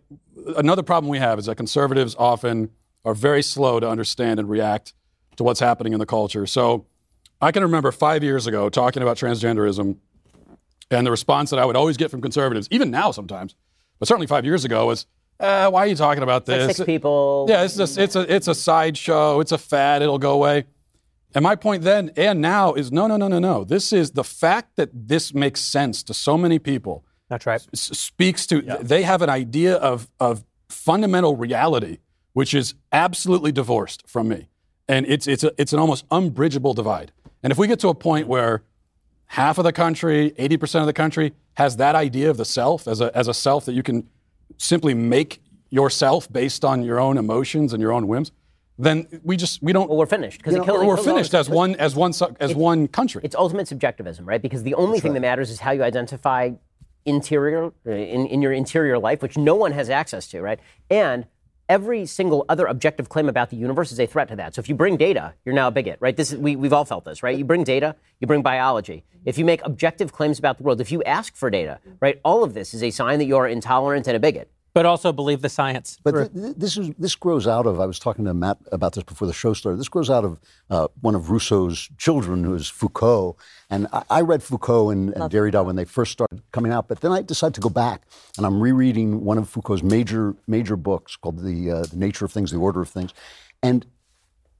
another 0.56 0.82
problem 0.82 1.10
we 1.10 1.18
have 1.18 1.38
is 1.38 1.46
that 1.46 1.56
conservatives 1.56 2.14
often 2.18 2.70
are 3.04 3.14
very 3.14 3.42
slow 3.42 3.80
to 3.80 3.88
understand 3.88 4.38
and 4.38 4.48
react 4.48 4.92
to 5.36 5.44
what's 5.44 5.60
happening 5.60 5.92
in 5.92 5.98
the 5.98 6.06
culture. 6.06 6.46
So 6.46 6.86
I 7.40 7.52
can 7.52 7.62
remember 7.62 7.90
five 7.90 8.22
years 8.22 8.46
ago 8.46 8.68
talking 8.68 9.02
about 9.02 9.16
transgenderism 9.16 9.96
and 10.90 11.06
the 11.06 11.10
response 11.10 11.50
that 11.50 11.58
I 11.58 11.64
would 11.64 11.76
always 11.76 11.96
get 11.96 12.10
from 12.10 12.20
conservatives, 12.20 12.68
even 12.70 12.90
now 12.90 13.10
sometimes, 13.10 13.54
but 13.98 14.08
certainly 14.08 14.26
five 14.26 14.44
years 14.44 14.64
ago, 14.64 14.86
was, 14.86 15.06
uh, 15.40 15.70
"Why 15.70 15.80
are 15.80 15.86
you 15.86 15.96
talking 15.96 16.22
about 16.22 16.46
this? 16.46 16.58
Like 16.60 16.68
this? 16.68 16.76
six 16.76 16.86
people. 16.86 17.46
Yeah, 17.48 17.64
it's 17.64 17.78
a, 17.78 18.02
it's 18.02 18.16
a 18.16 18.34
it's 18.34 18.48
a 18.48 18.54
sideshow. 18.54 19.40
It's 19.40 19.52
a 19.52 19.58
fad. 19.58 20.02
It'll 20.02 20.18
go 20.18 20.32
away." 20.34 20.66
And 21.34 21.42
my 21.44 21.54
point 21.54 21.82
then 21.84 22.10
and 22.16 22.40
now 22.40 22.74
is 22.74 22.90
no, 22.90 23.06
no, 23.06 23.16
no, 23.16 23.28
no, 23.28 23.38
no. 23.38 23.62
This 23.64 23.92
is 23.92 24.12
the 24.12 24.24
fact 24.24 24.74
that 24.76 24.90
this 24.92 25.32
makes 25.32 25.60
sense 25.60 26.02
to 26.04 26.14
so 26.14 26.36
many 26.36 26.58
people 26.58 27.04
That's 27.28 27.46
right. 27.46 27.64
s- 27.72 27.96
speaks 27.98 28.46
to 28.48 28.62
they 28.80 29.02
have 29.04 29.22
an 29.22 29.30
idea 29.30 29.76
of 29.76 30.08
of 30.18 30.44
fundamental 30.68 31.36
reality 31.36 31.98
which 32.32 32.54
is 32.54 32.74
absolutely 32.92 33.52
divorced 33.52 34.08
from 34.08 34.28
me 34.28 34.48
and 34.88 35.06
it's 35.06 35.26
it's 35.26 35.44
a, 35.44 35.52
it's 35.58 35.72
an 35.72 35.78
almost 35.78 36.04
unbridgeable 36.10 36.74
divide 36.74 37.12
and 37.42 37.50
if 37.52 37.58
we 37.58 37.66
get 37.66 37.78
to 37.80 37.88
a 37.88 37.94
point 37.94 38.26
where 38.28 38.62
half 39.26 39.58
of 39.58 39.64
the 39.64 39.72
country 39.72 40.32
80% 40.38 40.80
of 40.80 40.86
the 40.86 40.92
country 40.92 41.32
has 41.54 41.76
that 41.76 41.94
idea 41.96 42.30
of 42.30 42.36
the 42.36 42.44
self 42.44 42.86
as 42.88 43.00
a 43.00 43.16
as 43.16 43.26
a 43.28 43.34
self 43.34 43.64
that 43.66 43.72
you 43.72 43.82
can 43.82 44.08
simply 44.56 44.94
make 44.94 45.42
yourself 45.70 46.30
based 46.32 46.64
on 46.64 46.82
your 46.82 46.98
own 46.98 47.16
emotions 47.16 47.72
and 47.72 47.80
your 47.80 47.92
own 47.92 48.08
whims 48.08 48.32
then 48.80 49.06
we 49.22 49.36
just 49.36 49.62
we 49.62 49.72
don't 49.72 49.88
Well, 49.88 49.98
we're 49.98 50.06
finished 50.06 50.38
because 50.38 50.54
it 50.54 50.64
kills. 50.64 50.78
we're 50.78 50.94
it 50.94 50.96
kills 50.96 50.98
all 51.06 51.12
finished 51.14 51.34
as 51.34 51.50
one 51.50 51.74
as 51.76 51.94
one 51.94 52.12
as 52.40 52.54
one 52.54 52.88
country 52.88 53.20
It's 53.22 53.36
ultimate 53.36 53.68
subjectivism, 53.68 54.24
right? 54.24 54.40
Because 54.40 54.62
the 54.62 54.74
only 54.74 55.00
thing 55.00 55.12
that 55.12 55.20
matters 55.20 55.50
is 55.50 55.60
how 55.60 55.72
you 55.72 55.82
identify 55.82 56.52
interior 57.04 57.72
uh, 57.86 57.90
in, 57.90 58.26
in 58.26 58.42
your 58.42 58.52
interior 58.52 58.98
life, 58.98 59.22
which 59.22 59.36
no 59.36 59.54
one 59.54 59.72
has 59.72 59.90
access 59.90 60.26
to, 60.28 60.40
right? 60.40 60.60
And 60.88 61.26
every 61.70 62.04
single 62.04 62.44
other 62.48 62.66
objective 62.66 63.08
claim 63.08 63.28
about 63.28 63.48
the 63.48 63.56
universe 63.56 63.92
is 63.92 64.00
a 64.00 64.06
threat 64.06 64.28
to 64.28 64.36
that. 64.36 64.54
So 64.54 64.58
if 64.58 64.68
you 64.68 64.74
bring 64.74 64.96
data, 64.96 65.34
you're 65.44 65.54
now 65.54 65.68
a 65.68 65.70
bigot, 65.70 65.98
right? 66.00 66.16
This 66.16 66.32
is, 66.32 66.38
we, 66.38 66.56
we've 66.56 66.72
all 66.72 66.84
felt 66.84 67.04
this, 67.04 67.22
right? 67.22 67.38
You 67.38 67.44
bring 67.44 67.62
data, 67.62 67.94
you 68.18 68.26
bring 68.26 68.42
biology. 68.42 69.04
If 69.24 69.38
you 69.38 69.44
make 69.44 69.64
objective 69.64 70.12
claims 70.12 70.40
about 70.40 70.58
the 70.58 70.64
world, 70.64 70.80
if 70.80 70.90
you 70.90 71.00
ask 71.04 71.36
for 71.36 71.48
data, 71.48 71.78
right, 72.00 72.20
all 72.24 72.42
of 72.42 72.54
this 72.54 72.74
is 72.74 72.82
a 72.82 72.90
sign 72.90 73.20
that 73.20 73.26
you 73.26 73.36
are 73.36 73.46
intolerant 73.46 74.08
and 74.08 74.16
a 74.16 74.20
bigot. 74.20 74.50
But 74.72 74.86
also 74.86 75.12
believe 75.12 75.42
the 75.42 75.48
science. 75.48 75.98
But 76.02 76.12
th- 76.12 76.32
th- 76.32 76.56
this 76.56 76.76
is 76.76 76.90
this 76.96 77.16
grows 77.16 77.46
out 77.48 77.66
of. 77.66 77.80
I 77.80 77.86
was 77.86 77.98
talking 77.98 78.24
to 78.26 78.34
Matt 78.34 78.58
about 78.70 78.92
this 78.92 79.02
before 79.02 79.26
the 79.26 79.34
show 79.34 79.52
started. 79.52 79.78
This 79.78 79.88
grows 79.88 80.08
out 80.08 80.24
of 80.24 80.38
uh, 80.70 80.86
one 81.00 81.16
of 81.16 81.30
Rousseau's 81.30 81.88
children, 81.98 82.44
who 82.44 82.54
is 82.54 82.68
Foucault. 82.68 83.36
And 83.68 83.88
I, 83.92 84.04
I 84.10 84.20
read 84.20 84.42
Foucault 84.42 84.90
and, 84.90 85.10
and 85.14 85.24
Derrida 85.30 85.64
when 85.64 85.74
they 85.74 85.84
first 85.84 86.12
started 86.12 86.42
coming 86.52 86.70
out. 86.70 86.86
But 86.86 87.00
then 87.00 87.10
I 87.10 87.22
decided 87.22 87.54
to 87.54 87.60
go 87.60 87.68
back, 87.68 88.02
and 88.36 88.46
I'm 88.46 88.60
rereading 88.60 89.24
one 89.24 89.38
of 89.38 89.48
Foucault's 89.48 89.82
major 89.82 90.36
major 90.46 90.76
books 90.76 91.16
called 91.16 91.42
the, 91.42 91.70
uh, 91.70 91.82
the 91.82 91.96
Nature 91.96 92.24
of 92.24 92.32
Things, 92.32 92.52
the 92.52 92.58
Order 92.58 92.80
of 92.80 92.88
Things, 92.88 93.12
and 93.62 93.84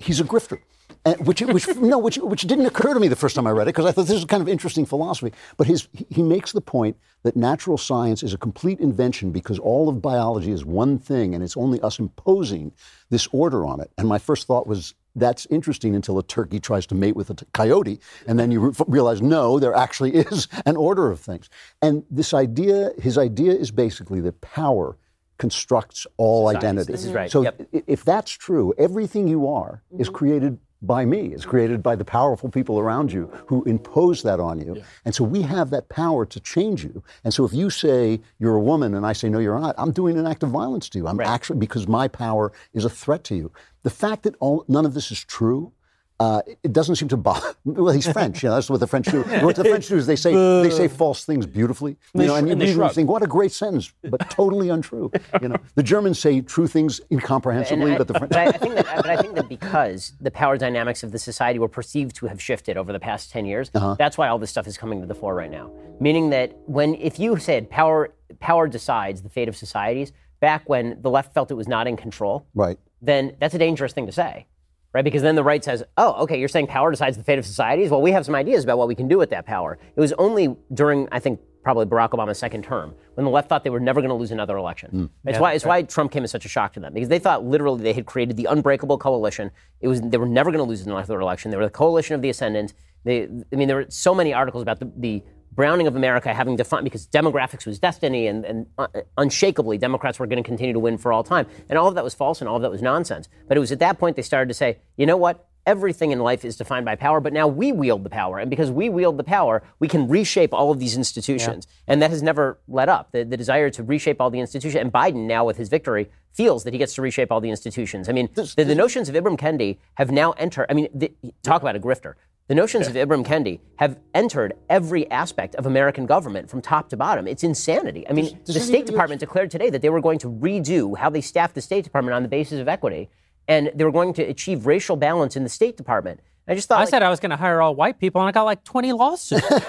he's 0.00 0.18
a 0.20 0.24
grifter. 0.24 0.58
And 1.04 1.26
which, 1.26 1.40
which, 1.40 1.66
no, 1.76 1.98
which, 1.98 2.16
which 2.18 2.42
didn't 2.42 2.66
occur 2.66 2.94
to 2.94 3.00
me 3.00 3.08
the 3.08 3.16
first 3.16 3.34
time 3.34 3.46
I 3.46 3.50
read 3.50 3.64
it 3.64 3.74
because 3.74 3.86
I 3.86 3.92
thought 3.92 4.06
this 4.06 4.16
is 4.16 4.24
kind 4.24 4.42
of 4.42 4.48
interesting 4.48 4.84
philosophy. 4.84 5.32
But 5.56 5.66
his, 5.66 5.88
he 6.08 6.22
makes 6.22 6.52
the 6.52 6.60
point 6.60 6.96
that 7.22 7.36
natural 7.36 7.78
science 7.78 8.22
is 8.22 8.34
a 8.34 8.38
complete 8.38 8.80
invention 8.80 9.30
because 9.30 9.58
all 9.58 9.88
of 9.88 10.02
biology 10.02 10.52
is 10.52 10.64
one 10.64 10.98
thing 10.98 11.34
and 11.34 11.42
it's 11.42 11.56
only 11.56 11.80
us 11.80 11.98
imposing 11.98 12.72
this 13.08 13.28
order 13.32 13.66
on 13.66 13.80
it. 13.80 13.90
And 13.98 14.08
my 14.08 14.18
first 14.18 14.46
thought 14.46 14.66
was, 14.66 14.94
that's 15.16 15.46
interesting 15.46 15.96
until 15.96 16.18
a 16.18 16.22
turkey 16.22 16.60
tries 16.60 16.86
to 16.86 16.94
mate 16.94 17.16
with 17.16 17.30
a 17.30 17.34
t- 17.34 17.46
coyote, 17.52 17.98
and 18.28 18.38
then 18.38 18.52
you 18.52 18.60
re- 18.60 18.74
realize 18.86 19.20
no, 19.20 19.58
there 19.58 19.74
actually 19.74 20.14
is 20.14 20.46
an 20.66 20.76
order 20.76 21.10
of 21.10 21.18
things. 21.18 21.50
And 21.82 22.04
this 22.10 22.32
idea, 22.32 22.92
his 22.96 23.18
idea 23.18 23.52
is 23.52 23.70
basically 23.70 24.20
that 24.20 24.40
power 24.40 24.96
constructs 25.38 26.06
all 26.16 26.48
identity. 26.48 26.92
This 26.92 27.04
is 27.04 27.12
right. 27.12 27.30
So 27.30 27.42
Yep. 27.42 27.68
if 27.72 28.04
that's 28.04 28.30
true, 28.30 28.74
everything 28.78 29.26
you 29.26 29.48
are 29.48 29.82
is 29.98 30.06
mm-hmm. 30.06 30.16
created 30.16 30.58
by 30.82 31.04
me. 31.04 31.28
It's 31.28 31.44
created 31.44 31.82
by 31.82 31.96
the 31.96 32.04
powerful 32.04 32.48
people 32.48 32.78
around 32.78 33.12
you 33.12 33.26
who 33.46 33.62
impose 33.64 34.22
that 34.22 34.40
on 34.40 34.60
you. 34.60 34.82
And 35.04 35.14
so 35.14 35.24
we 35.24 35.42
have 35.42 35.70
that 35.70 35.88
power 35.88 36.24
to 36.26 36.40
change 36.40 36.84
you. 36.84 37.02
And 37.24 37.34
so 37.34 37.44
if 37.44 37.52
you 37.52 37.70
say 37.70 38.20
you're 38.38 38.56
a 38.56 38.60
woman 38.60 38.94
and 38.94 39.04
I 39.04 39.12
say 39.12 39.28
no, 39.28 39.38
you're 39.38 39.58
not, 39.58 39.74
I'm 39.78 39.92
doing 39.92 40.18
an 40.18 40.26
act 40.26 40.42
of 40.42 40.50
violence 40.50 40.88
to 40.90 40.98
you. 40.98 41.06
I'm 41.06 41.20
actually 41.20 41.58
because 41.58 41.86
my 41.86 42.08
power 42.08 42.52
is 42.72 42.84
a 42.84 42.90
threat 42.90 43.24
to 43.24 43.34
you. 43.34 43.52
The 43.82 43.90
fact 43.90 44.22
that 44.22 44.34
all, 44.40 44.64
none 44.68 44.86
of 44.86 44.94
this 44.94 45.10
is 45.10 45.24
true. 45.24 45.72
Uh, 46.20 46.42
it 46.62 46.72
doesn't 46.72 46.96
seem 46.96 47.08
to 47.08 47.16
bother. 47.16 47.54
Well, 47.64 47.92
he's 47.94 48.06
French. 48.10 48.42
You 48.42 48.48
know, 48.50 48.54
that's 48.56 48.68
what 48.70 48.78
the 48.80 48.86
French 48.86 49.06
do. 49.06 49.22
What 49.46 49.56
the 49.56 49.64
French 49.64 49.88
do 49.88 49.96
is 49.96 50.06
they 50.06 50.16
say 50.16 50.32
they 50.62 50.70
say 50.70 50.86
false 50.86 51.24
things 51.24 51.46
beautifully. 51.46 51.92
You 51.92 52.20
They 52.20 52.26
know, 52.26 52.34
sh- 52.34 52.38
and 52.38 52.46
you 52.48 52.52
and 52.52 52.60
they 52.60 52.74
read 52.74 52.86
and 52.86 52.94
think, 52.94 53.08
what 53.08 53.22
a 53.22 53.26
great 53.26 53.52
sentence, 53.52 53.92
but 54.04 54.20
totally 54.30 54.68
untrue. 54.68 55.10
You 55.40 55.48
know, 55.48 55.56
the 55.74 55.82
Germans 55.82 56.18
say 56.18 56.40
true 56.42 56.66
things 56.66 57.00
incomprehensibly, 57.10 57.92
I, 57.94 57.98
but 57.98 58.06
the 58.08 58.14
French. 58.14 58.30
but 58.32 58.38
I, 58.38 58.46
I 58.48 58.52
think 58.58 58.74
that, 58.74 58.86
but 58.96 59.08
I 59.10 59.16
think 59.16 59.34
that 59.34 59.48
because 59.48 60.12
the 60.20 60.30
power 60.30 60.56
dynamics 60.58 61.02
of 61.02 61.10
the 61.12 61.18
society 61.18 61.58
were 61.58 61.68
perceived 61.68 62.16
to 62.16 62.26
have 62.26 62.40
shifted 62.40 62.76
over 62.76 62.92
the 62.92 63.00
past 63.00 63.30
10 63.30 63.46
years, 63.46 63.70
Uh-huh. 63.74 63.96
that's 63.98 64.18
why 64.18 64.28
all 64.28 64.38
this 64.38 64.50
stuff 64.50 64.66
is 64.66 64.76
coming 64.76 65.00
to 65.00 65.06
the 65.06 65.14
fore 65.14 65.34
right 65.34 65.50
now. 65.50 65.70
Meaning 66.00 66.30
that 66.30 66.54
when, 66.66 66.94
if 66.96 67.18
you 67.18 67.38
said 67.38 67.70
power, 67.70 68.12
power 68.40 68.68
decides 68.68 69.22
the 69.22 69.28
fate 69.30 69.48
of 69.48 69.56
societies, 69.56 70.12
back 70.40 70.68
when 70.68 70.98
the 71.02 71.10
left 71.10 71.32
felt 71.34 71.50
it 71.50 71.54
was 71.54 71.68
not 71.68 71.86
in 71.86 71.96
control, 71.96 72.46
right. 72.54 72.78
then 73.00 73.36
that's 73.40 73.54
a 73.54 73.58
dangerous 73.58 73.92
thing 73.94 74.06
to 74.06 74.12
say. 74.12 74.46
Right? 74.92 75.04
Because 75.04 75.22
then 75.22 75.36
the 75.36 75.44
right 75.44 75.62
says, 75.62 75.84
oh, 75.96 76.14
okay, 76.22 76.38
you're 76.38 76.48
saying 76.48 76.66
power 76.66 76.90
decides 76.90 77.16
the 77.16 77.22
fate 77.22 77.38
of 77.38 77.46
societies? 77.46 77.90
Well, 77.90 78.02
we 78.02 78.10
have 78.10 78.24
some 78.26 78.34
ideas 78.34 78.64
about 78.64 78.76
what 78.78 78.88
we 78.88 78.96
can 78.96 79.06
do 79.06 79.18
with 79.18 79.30
that 79.30 79.46
power. 79.46 79.78
It 79.94 80.00
was 80.00 80.12
only 80.14 80.56
during, 80.74 81.08
I 81.12 81.20
think, 81.20 81.40
probably 81.62 81.86
Barack 81.86 82.10
Obama's 82.10 82.38
second 82.38 82.64
term 82.64 82.94
when 83.14 83.24
the 83.24 83.30
left 83.30 83.48
thought 83.48 83.64
they 83.64 83.70
were 83.70 83.80
never 83.80 84.00
going 84.00 84.08
to 84.08 84.14
lose 84.14 84.30
another 84.30 84.56
election. 84.56 84.90
Hmm. 84.90 85.28
It's, 85.28 85.38
why, 85.38 85.52
it's 85.52 85.64
why 85.64 85.82
Trump 85.82 86.10
came 86.10 86.24
as 86.24 86.30
such 86.30 86.44
a 86.44 86.48
shock 86.48 86.72
to 86.72 86.80
them 86.80 86.92
because 86.92 87.08
they 87.08 87.18
thought 87.18 87.44
literally 87.44 87.82
they 87.82 87.92
had 87.92 88.06
created 88.06 88.36
the 88.36 88.46
unbreakable 88.46 88.98
coalition. 88.98 89.50
It 89.80 89.88
was 89.88 90.00
They 90.00 90.16
were 90.16 90.26
never 90.26 90.50
going 90.50 90.64
to 90.64 90.68
lose 90.68 90.80
another 90.86 91.20
election. 91.20 91.50
They 91.50 91.56
were 91.56 91.66
the 91.66 91.70
coalition 91.70 92.14
of 92.14 92.22
the 92.22 92.30
ascendant. 92.30 92.74
They, 93.04 93.24
I 93.52 93.56
mean, 93.56 93.68
there 93.68 93.76
were 93.76 93.86
so 93.88 94.14
many 94.14 94.32
articles 94.32 94.62
about 94.62 94.80
the, 94.80 94.90
the 94.96 95.22
browning 95.52 95.86
of 95.86 95.96
America 95.96 96.32
having 96.32 96.56
defined 96.56 96.84
because 96.84 97.06
demographics 97.06 97.66
was 97.66 97.78
destiny 97.78 98.26
and, 98.26 98.44
and 98.44 98.66
uh, 98.78 98.86
unshakably 99.18 99.78
Democrats 99.78 100.18
were 100.18 100.26
going 100.26 100.42
to 100.42 100.46
continue 100.46 100.72
to 100.72 100.78
win 100.78 100.98
for 100.98 101.12
all 101.12 101.24
time. 101.24 101.46
And 101.68 101.78
all 101.78 101.88
of 101.88 101.94
that 101.96 102.04
was 102.04 102.14
false 102.14 102.40
and 102.40 102.48
all 102.48 102.56
of 102.56 102.62
that 102.62 102.70
was 102.70 102.82
nonsense. 102.82 103.28
But 103.48 103.56
it 103.56 103.60
was 103.60 103.72
at 103.72 103.78
that 103.80 103.98
point 103.98 104.16
they 104.16 104.22
started 104.22 104.48
to 104.48 104.54
say, 104.54 104.78
you 104.96 105.06
know 105.06 105.16
what? 105.16 105.46
Everything 105.66 106.10
in 106.10 106.20
life 106.20 106.44
is 106.44 106.56
defined 106.56 106.86
by 106.86 106.96
power, 106.96 107.20
but 107.20 107.34
now 107.34 107.46
we 107.46 107.70
wield 107.70 108.02
the 108.02 108.08
power. 108.10 108.38
And 108.38 108.48
because 108.48 108.70
we 108.70 108.88
wield 108.88 109.18
the 109.18 109.24
power, 109.24 109.62
we 109.78 109.88
can 109.88 110.08
reshape 110.08 110.54
all 110.54 110.70
of 110.70 110.78
these 110.80 110.96
institutions. 110.96 111.66
And 111.86 112.00
that 112.00 112.10
has 112.10 112.22
never 112.22 112.58
let 112.66 112.88
up. 112.88 113.12
The, 113.12 113.24
the 113.24 113.36
desire 113.36 113.68
to 113.70 113.82
reshape 113.82 114.20
all 114.20 114.30
the 114.30 114.40
institutions. 114.40 114.80
And 114.80 114.90
Biden, 114.90 115.26
now 115.26 115.44
with 115.44 115.58
his 115.58 115.68
victory, 115.68 116.10
feels 116.32 116.64
that 116.64 116.72
he 116.72 116.78
gets 116.78 116.94
to 116.94 117.02
reshape 117.02 117.30
all 117.30 117.40
the 117.40 117.50
institutions. 117.50 118.08
I 118.08 118.12
mean, 118.12 118.30
the, 118.34 118.64
the 118.64 118.74
notions 118.74 119.10
of 119.10 119.14
Ibram 119.14 119.38
Kendi 119.38 119.78
have 119.94 120.10
now 120.10 120.32
entered. 120.32 120.66
I 120.70 120.74
mean, 120.74 120.88
the, 120.94 121.12
talk 121.42 121.60
about 121.60 121.76
a 121.76 121.80
grifter. 121.80 122.14
The 122.48 122.54
notions 122.56 122.88
of 122.88 122.94
Ibram 122.94 123.24
Kendi 123.24 123.60
have 123.76 123.96
entered 124.12 124.54
every 124.68 125.08
aspect 125.10 125.54
of 125.54 125.66
American 125.66 126.04
government 126.04 126.50
from 126.50 126.60
top 126.60 126.88
to 126.88 126.96
bottom. 126.96 127.28
It's 127.28 127.44
insanity. 127.44 128.08
I 128.08 128.12
mean, 128.12 128.40
the 128.44 128.54
State 128.54 128.86
Department 128.86 129.20
declared 129.20 129.52
today 129.52 129.70
that 129.70 129.82
they 129.82 129.88
were 129.88 130.00
going 130.00 130.18
to 130.18 130.28
redo 130.28 130.98
how 130.98 131.10
they 131.10 131.20
staff 131.20 131.54
the 131.54 131.60
State 131.60 131.84
Department 131.84 132.14
on 132.14 132.22
the 132.22 132.28
basis 132.28 132.58
of 132.58 132.66
equity, 132.66 133.08
and 133.46 133.70
they 133.74 133.84
were 133.84 133.92
going 133.92 134.12
to 134.14 134.22
achieve 134.22 134.66
racial 134.66 134.96
balance 134.96 135.36
in 135.36 135.44
the 135.44 135.48
State 135.48 135.76
Department. 135.76 136.20
I 136.50 136.56
just 136.56 136.66
thought, 136.66 136.78
I 136.78 136.80
like, 136.80 136.88
said 136.88 137.04
I 137.04 137.10
was 137.10 137.20
going 137.20 137.30
to 137.30 137.36
hire 137.36 137.62
all 137.62 137.76
white 137.76 138.00
people, 138.00 138.20
and 138.20 138.28
I 138.28 138.32
got 138.32 138.42
like 138.42 138.64
20 138.64 138.92
lawsuits. 138.92 139.48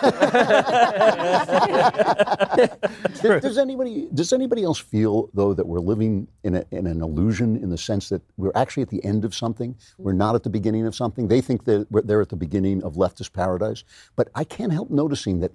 Does, 3.22 3.42
does 3.42 3.58
anybody 3.58 4.08
does 4.14 4.34
anybody 4.34 4.64
else 4.64 4.80
feel 4.80 5.30
though 5.34 5.54
that 5.54 5.68
we're 5.68 5.80
living 5.80 6.28
in, 6.44 6.56
a, 6.56 6.66
in 6.72 6.88
an 6.88 7.02
illusion 7.02 7.56
in 7.56 7.70
the 7.70 7.78
sense 7.78 8.10
that 8.10 8.22
we're 8.38 8.52
actually 8.56 8.84
at 8.84 8.90
the 8.90 9.04
end 9.06 9.26
of 9.26 9.36
something? 9.36 9.76
We're 10.00 10.14
not 10.14 10.36
at 10.36 10.44
the 10.44 10.50
beginning 10.50 10.88
of 10.88 10.96
something. 10.96 11.28
They 11.28 11.40
think 11.40 11.66
that 11.66 11.88
we're, 11.92 12.02
they're 12.02 12.22
at 12.22 12.30
the 12.30 12.36
beginning 12.36 12.84
of 12.84 12.96
leftist 12.96 13.34
paradise, 13.34 13.84
but 14.16 14.30
I 14.34 14.44
can't 14.44 14.74
help 14.74 14.90
noticing 14.90 15.40
that 15.42 15.52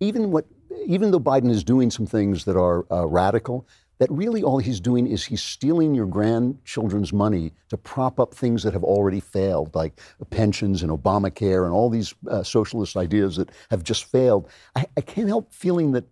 even 0.00 0.30
what 0.30 0.46
even 0.86 1.10
though 1.10 1.20
Biden 1.20 1.50
is 1.50 1.64
doing 1.64 1.90
some 1.90 2.06
things 2.06 2.44
that 2.44 2.56
are 2.56 2.86
uh, 2.92 3.06
radical. 3.06 3.66
That 3.98 4.10
really 4.10 4.42
all 4.42 4.58
he's 4.58 4.80
doing 4.80 5.06
is 5.06 5.24
he's 5.24 5.42
stealing 5.42 5.94
your 5.94 6.06
grandchildren's 6.06 7.12
money 7.12 7.52
to 7.68 7.76
prop 7.76 8.20
up 8.20 8.32
things 8.32 8.62
that 8.62 8.72
have 8.72 8.84
already 8.84 9.20
failed, 9.20 9.74
like 9.74 10.00
pensions 10.30 10.82
and 10.82 10.90
Obamacare 10.92 11.64
and 11.64 11.72
all 11.72 11.90
these 11.90 12.14
uh, 12.30 12.42
socialist 12.42 12.96
ideas 12.96 13.36
that 13.36 13.50
have 13.70 13.82
just 13.82 14.04
failed. 14.04 14.48
I, 14.76 14.86
I 14.96 15.00
can't 15.00 15.28
help 15.28 15.52
feeling 15.52 15.92
that 15.92 16.04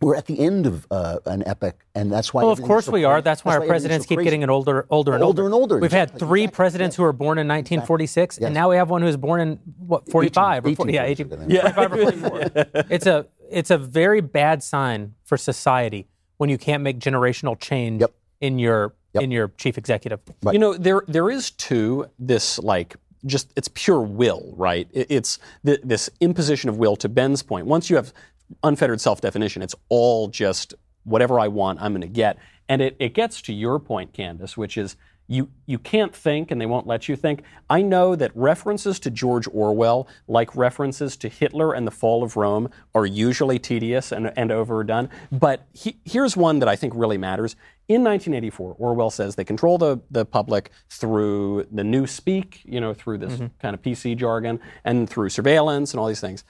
we're 0.00 0.16
at 0.16 0.26
the 0.26 0.40
end 0.40 0.66
of 0.66 0.86
uh, 0.90 1.18
an 1.26 1.46
epic, 1.46 1.84
and 1.94 2.10
that's 2.10 2.32
why. 2.32 2.42
Well, 2.42 2.52
of 2.52 2.62
course 2.62 2.86
so 2.86 2.92
we 2.92 3.04
are. 3.04 3.20
That's 3.20 3.44
why 3.44 3.52
our 3.52 3.56
everything's 3.56 3.70
presidents 3.70 4.06
so 4.06 4.16
keep 4.16 4.24
getting 4.24 4.48
older, 4.48 4.86
older 4.88 5.12
and 5.12 5.22
Older 5.22 5.44
and 5.44 5.52
older, 5.52 5.78
We've 5.78 5.92
had 5.92 6.18
three 6.18 6.44
exactly, 6.44 6.56
presidents 6.56 6.96
who 6.96 7.02
were 7.02 7.12
born 7.12 7.36
in 7.38 7.46
1946, 7.46 8.38
and 8.38 8.54
now 8.54 8.70
we 8.70 8.76
have 8.76 8.88
one 8.88 9.02
who 9.02 9.06
was 9.06 9.18
born 9.18 9.40
in 9.40 9.60
what 9.86 10.10
45 10.10 10.64
or 10.64 10.74
40, 10.74 10.92
yeah, 10.92 11.04
18, 11.04 11.28
1846, 11.28 11.76
I 11.76 11.92
think. 11.92 11.92
45 11.92 11.92
or 11.92 12.62
44. 12.62 12.84
It's 12.90 13.06
a 13.06 13.26
it's 13.50 13.70
a 13.70 13.78
very 13.78 14.20
bad 14.20 14.62
sign 14.62 15.14
for 15.24 15.36
society 15.36 16.08
when 16.40 16.48
you 16.48 16.56
can't 16.56 16.82
make 16.82 16.98
generational 16.98 17.58
change 17.60 18.00
Yep. 18.00 18.14
in 18.40 18.58
your 18.58 18.94
in 19.12 19.30
your 19.30 19.48
chief 19.58 19.76
executive. 19.76 20.20
Right. 20.42 20.54
You 20.54 20.58
know, 20.58 20.72
there 20.72 21.02
there 21.06 21.30
is 21.30 21.50
too 21.50 22.06
this 22.18 22.58
like 22.60 22.96
just 23.26 23.52
it's 23.56 23.68
pure 23.74 24.00
will, 24.00 24.54
right? 24.56 24.88
It- 24.92 25.08
It's 25.10 25.38
th- 25.66 25.80
this 25.84 26.08
imposition 26.20 26.70
of 26.70 26.78
will. 26.78 26.96
To 26.96 27.10
Ben's 27.10 27.42
point, 27.42 27.66
once 27.66 27.90
you 27.90 27.96
have 27.96 28.14
unfettered 28.62 29.02
self-definition, 29.02 29.60
it's 29.60 29.74
all 29.90 30.28
just 30.28 30.72
whatever 31.04 31.38
I 31.38 31.48
want, 31.48 31.82
I'm 31.82 31.92
going 31.92 32.00
to 32.00 32.06
get, 32.08 32.38
and 32.70 32.80
it 32.80 32.96
it 32.98 33.12
gets 33.12 33.42
to 33.42 33.52
your 33.52 33.78
point, 33.78 34.14
Candace, 34.14 34.56
which 34.56 34.78
is. 34.78 34.96
You, 35.30 35.48
you 35.64 35.78
can't 35.78 36.12
think 36.12 36.50
and 36.50 36.60
they 36.60 36.66
won't 36.66 36.88
let 36.88 37.08
you 37.08 37.14
think. 37.14 37.44
I 37.70 37.82
know 37.82 38.16
that 38.16 38.32
references 38.34 38.98
to 38.98 39.12
George 39.12 39.46
Orwell, 39.52 40.08
like 40.26 40.56
references 40.56 41.16
to 41.18 41.28
Hitler 41.28 41.72
and 41.72 41.86
the 41.86 41.92
fall 41.92 42.24
of 42.24 42.36
Rome, 42.36 42.68
are 42.96 43.06
usually 43.06 43.60
tedious 43.60 44.10
and, 44.10 44.32
and 44.36 44.50
overdone. 44.50 45.08
But 45.30 45.68
he, 45.72 46.00
here's 46.04 46.36
one 46.36 46.58
that 46.58 46.68
I 46.68 46.74
think 46.74 46.94
really 46.96 47.16
matters. 47.16 47.54
In 47.86 48.02
1984, 48.02 48.74
Orwell 48.76 49.10
says 49.10 49.36
they 49.36 49.44
control 49.44 49.78
the, 49.78 50.00
the 50.10 50.24
public 50.24 50.72
through 50.88 51.68
the 51.70 51.84
new 51.84 52.08
speak, 52.08 52.62
you 52.64 52.80
know, 52.80 52.92
through 52.92 53.18
this 53.18 53.34
mm-hmm. 53.34 53.46
kind 53.60 53.74
of 53.74 53.82
PC 53.82 54.16
jargon, 54.16 54.58
and 54.84 55.08
through 55.08 55.28
surveillance 55.28 55.92
and 55.92 56.00
all 56.00 56.08
these 56.08 56.20
things. 56.20 56.42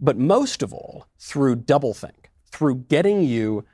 But 0.00 0.16
most 0.16 0.62
of 0.62 0.72
all, 0.72 1.06
through 1.18 1.56
doublethink, 1.56 2.30
through 2.50 2.76
getting 2.88 3.20
you 3.20 3.66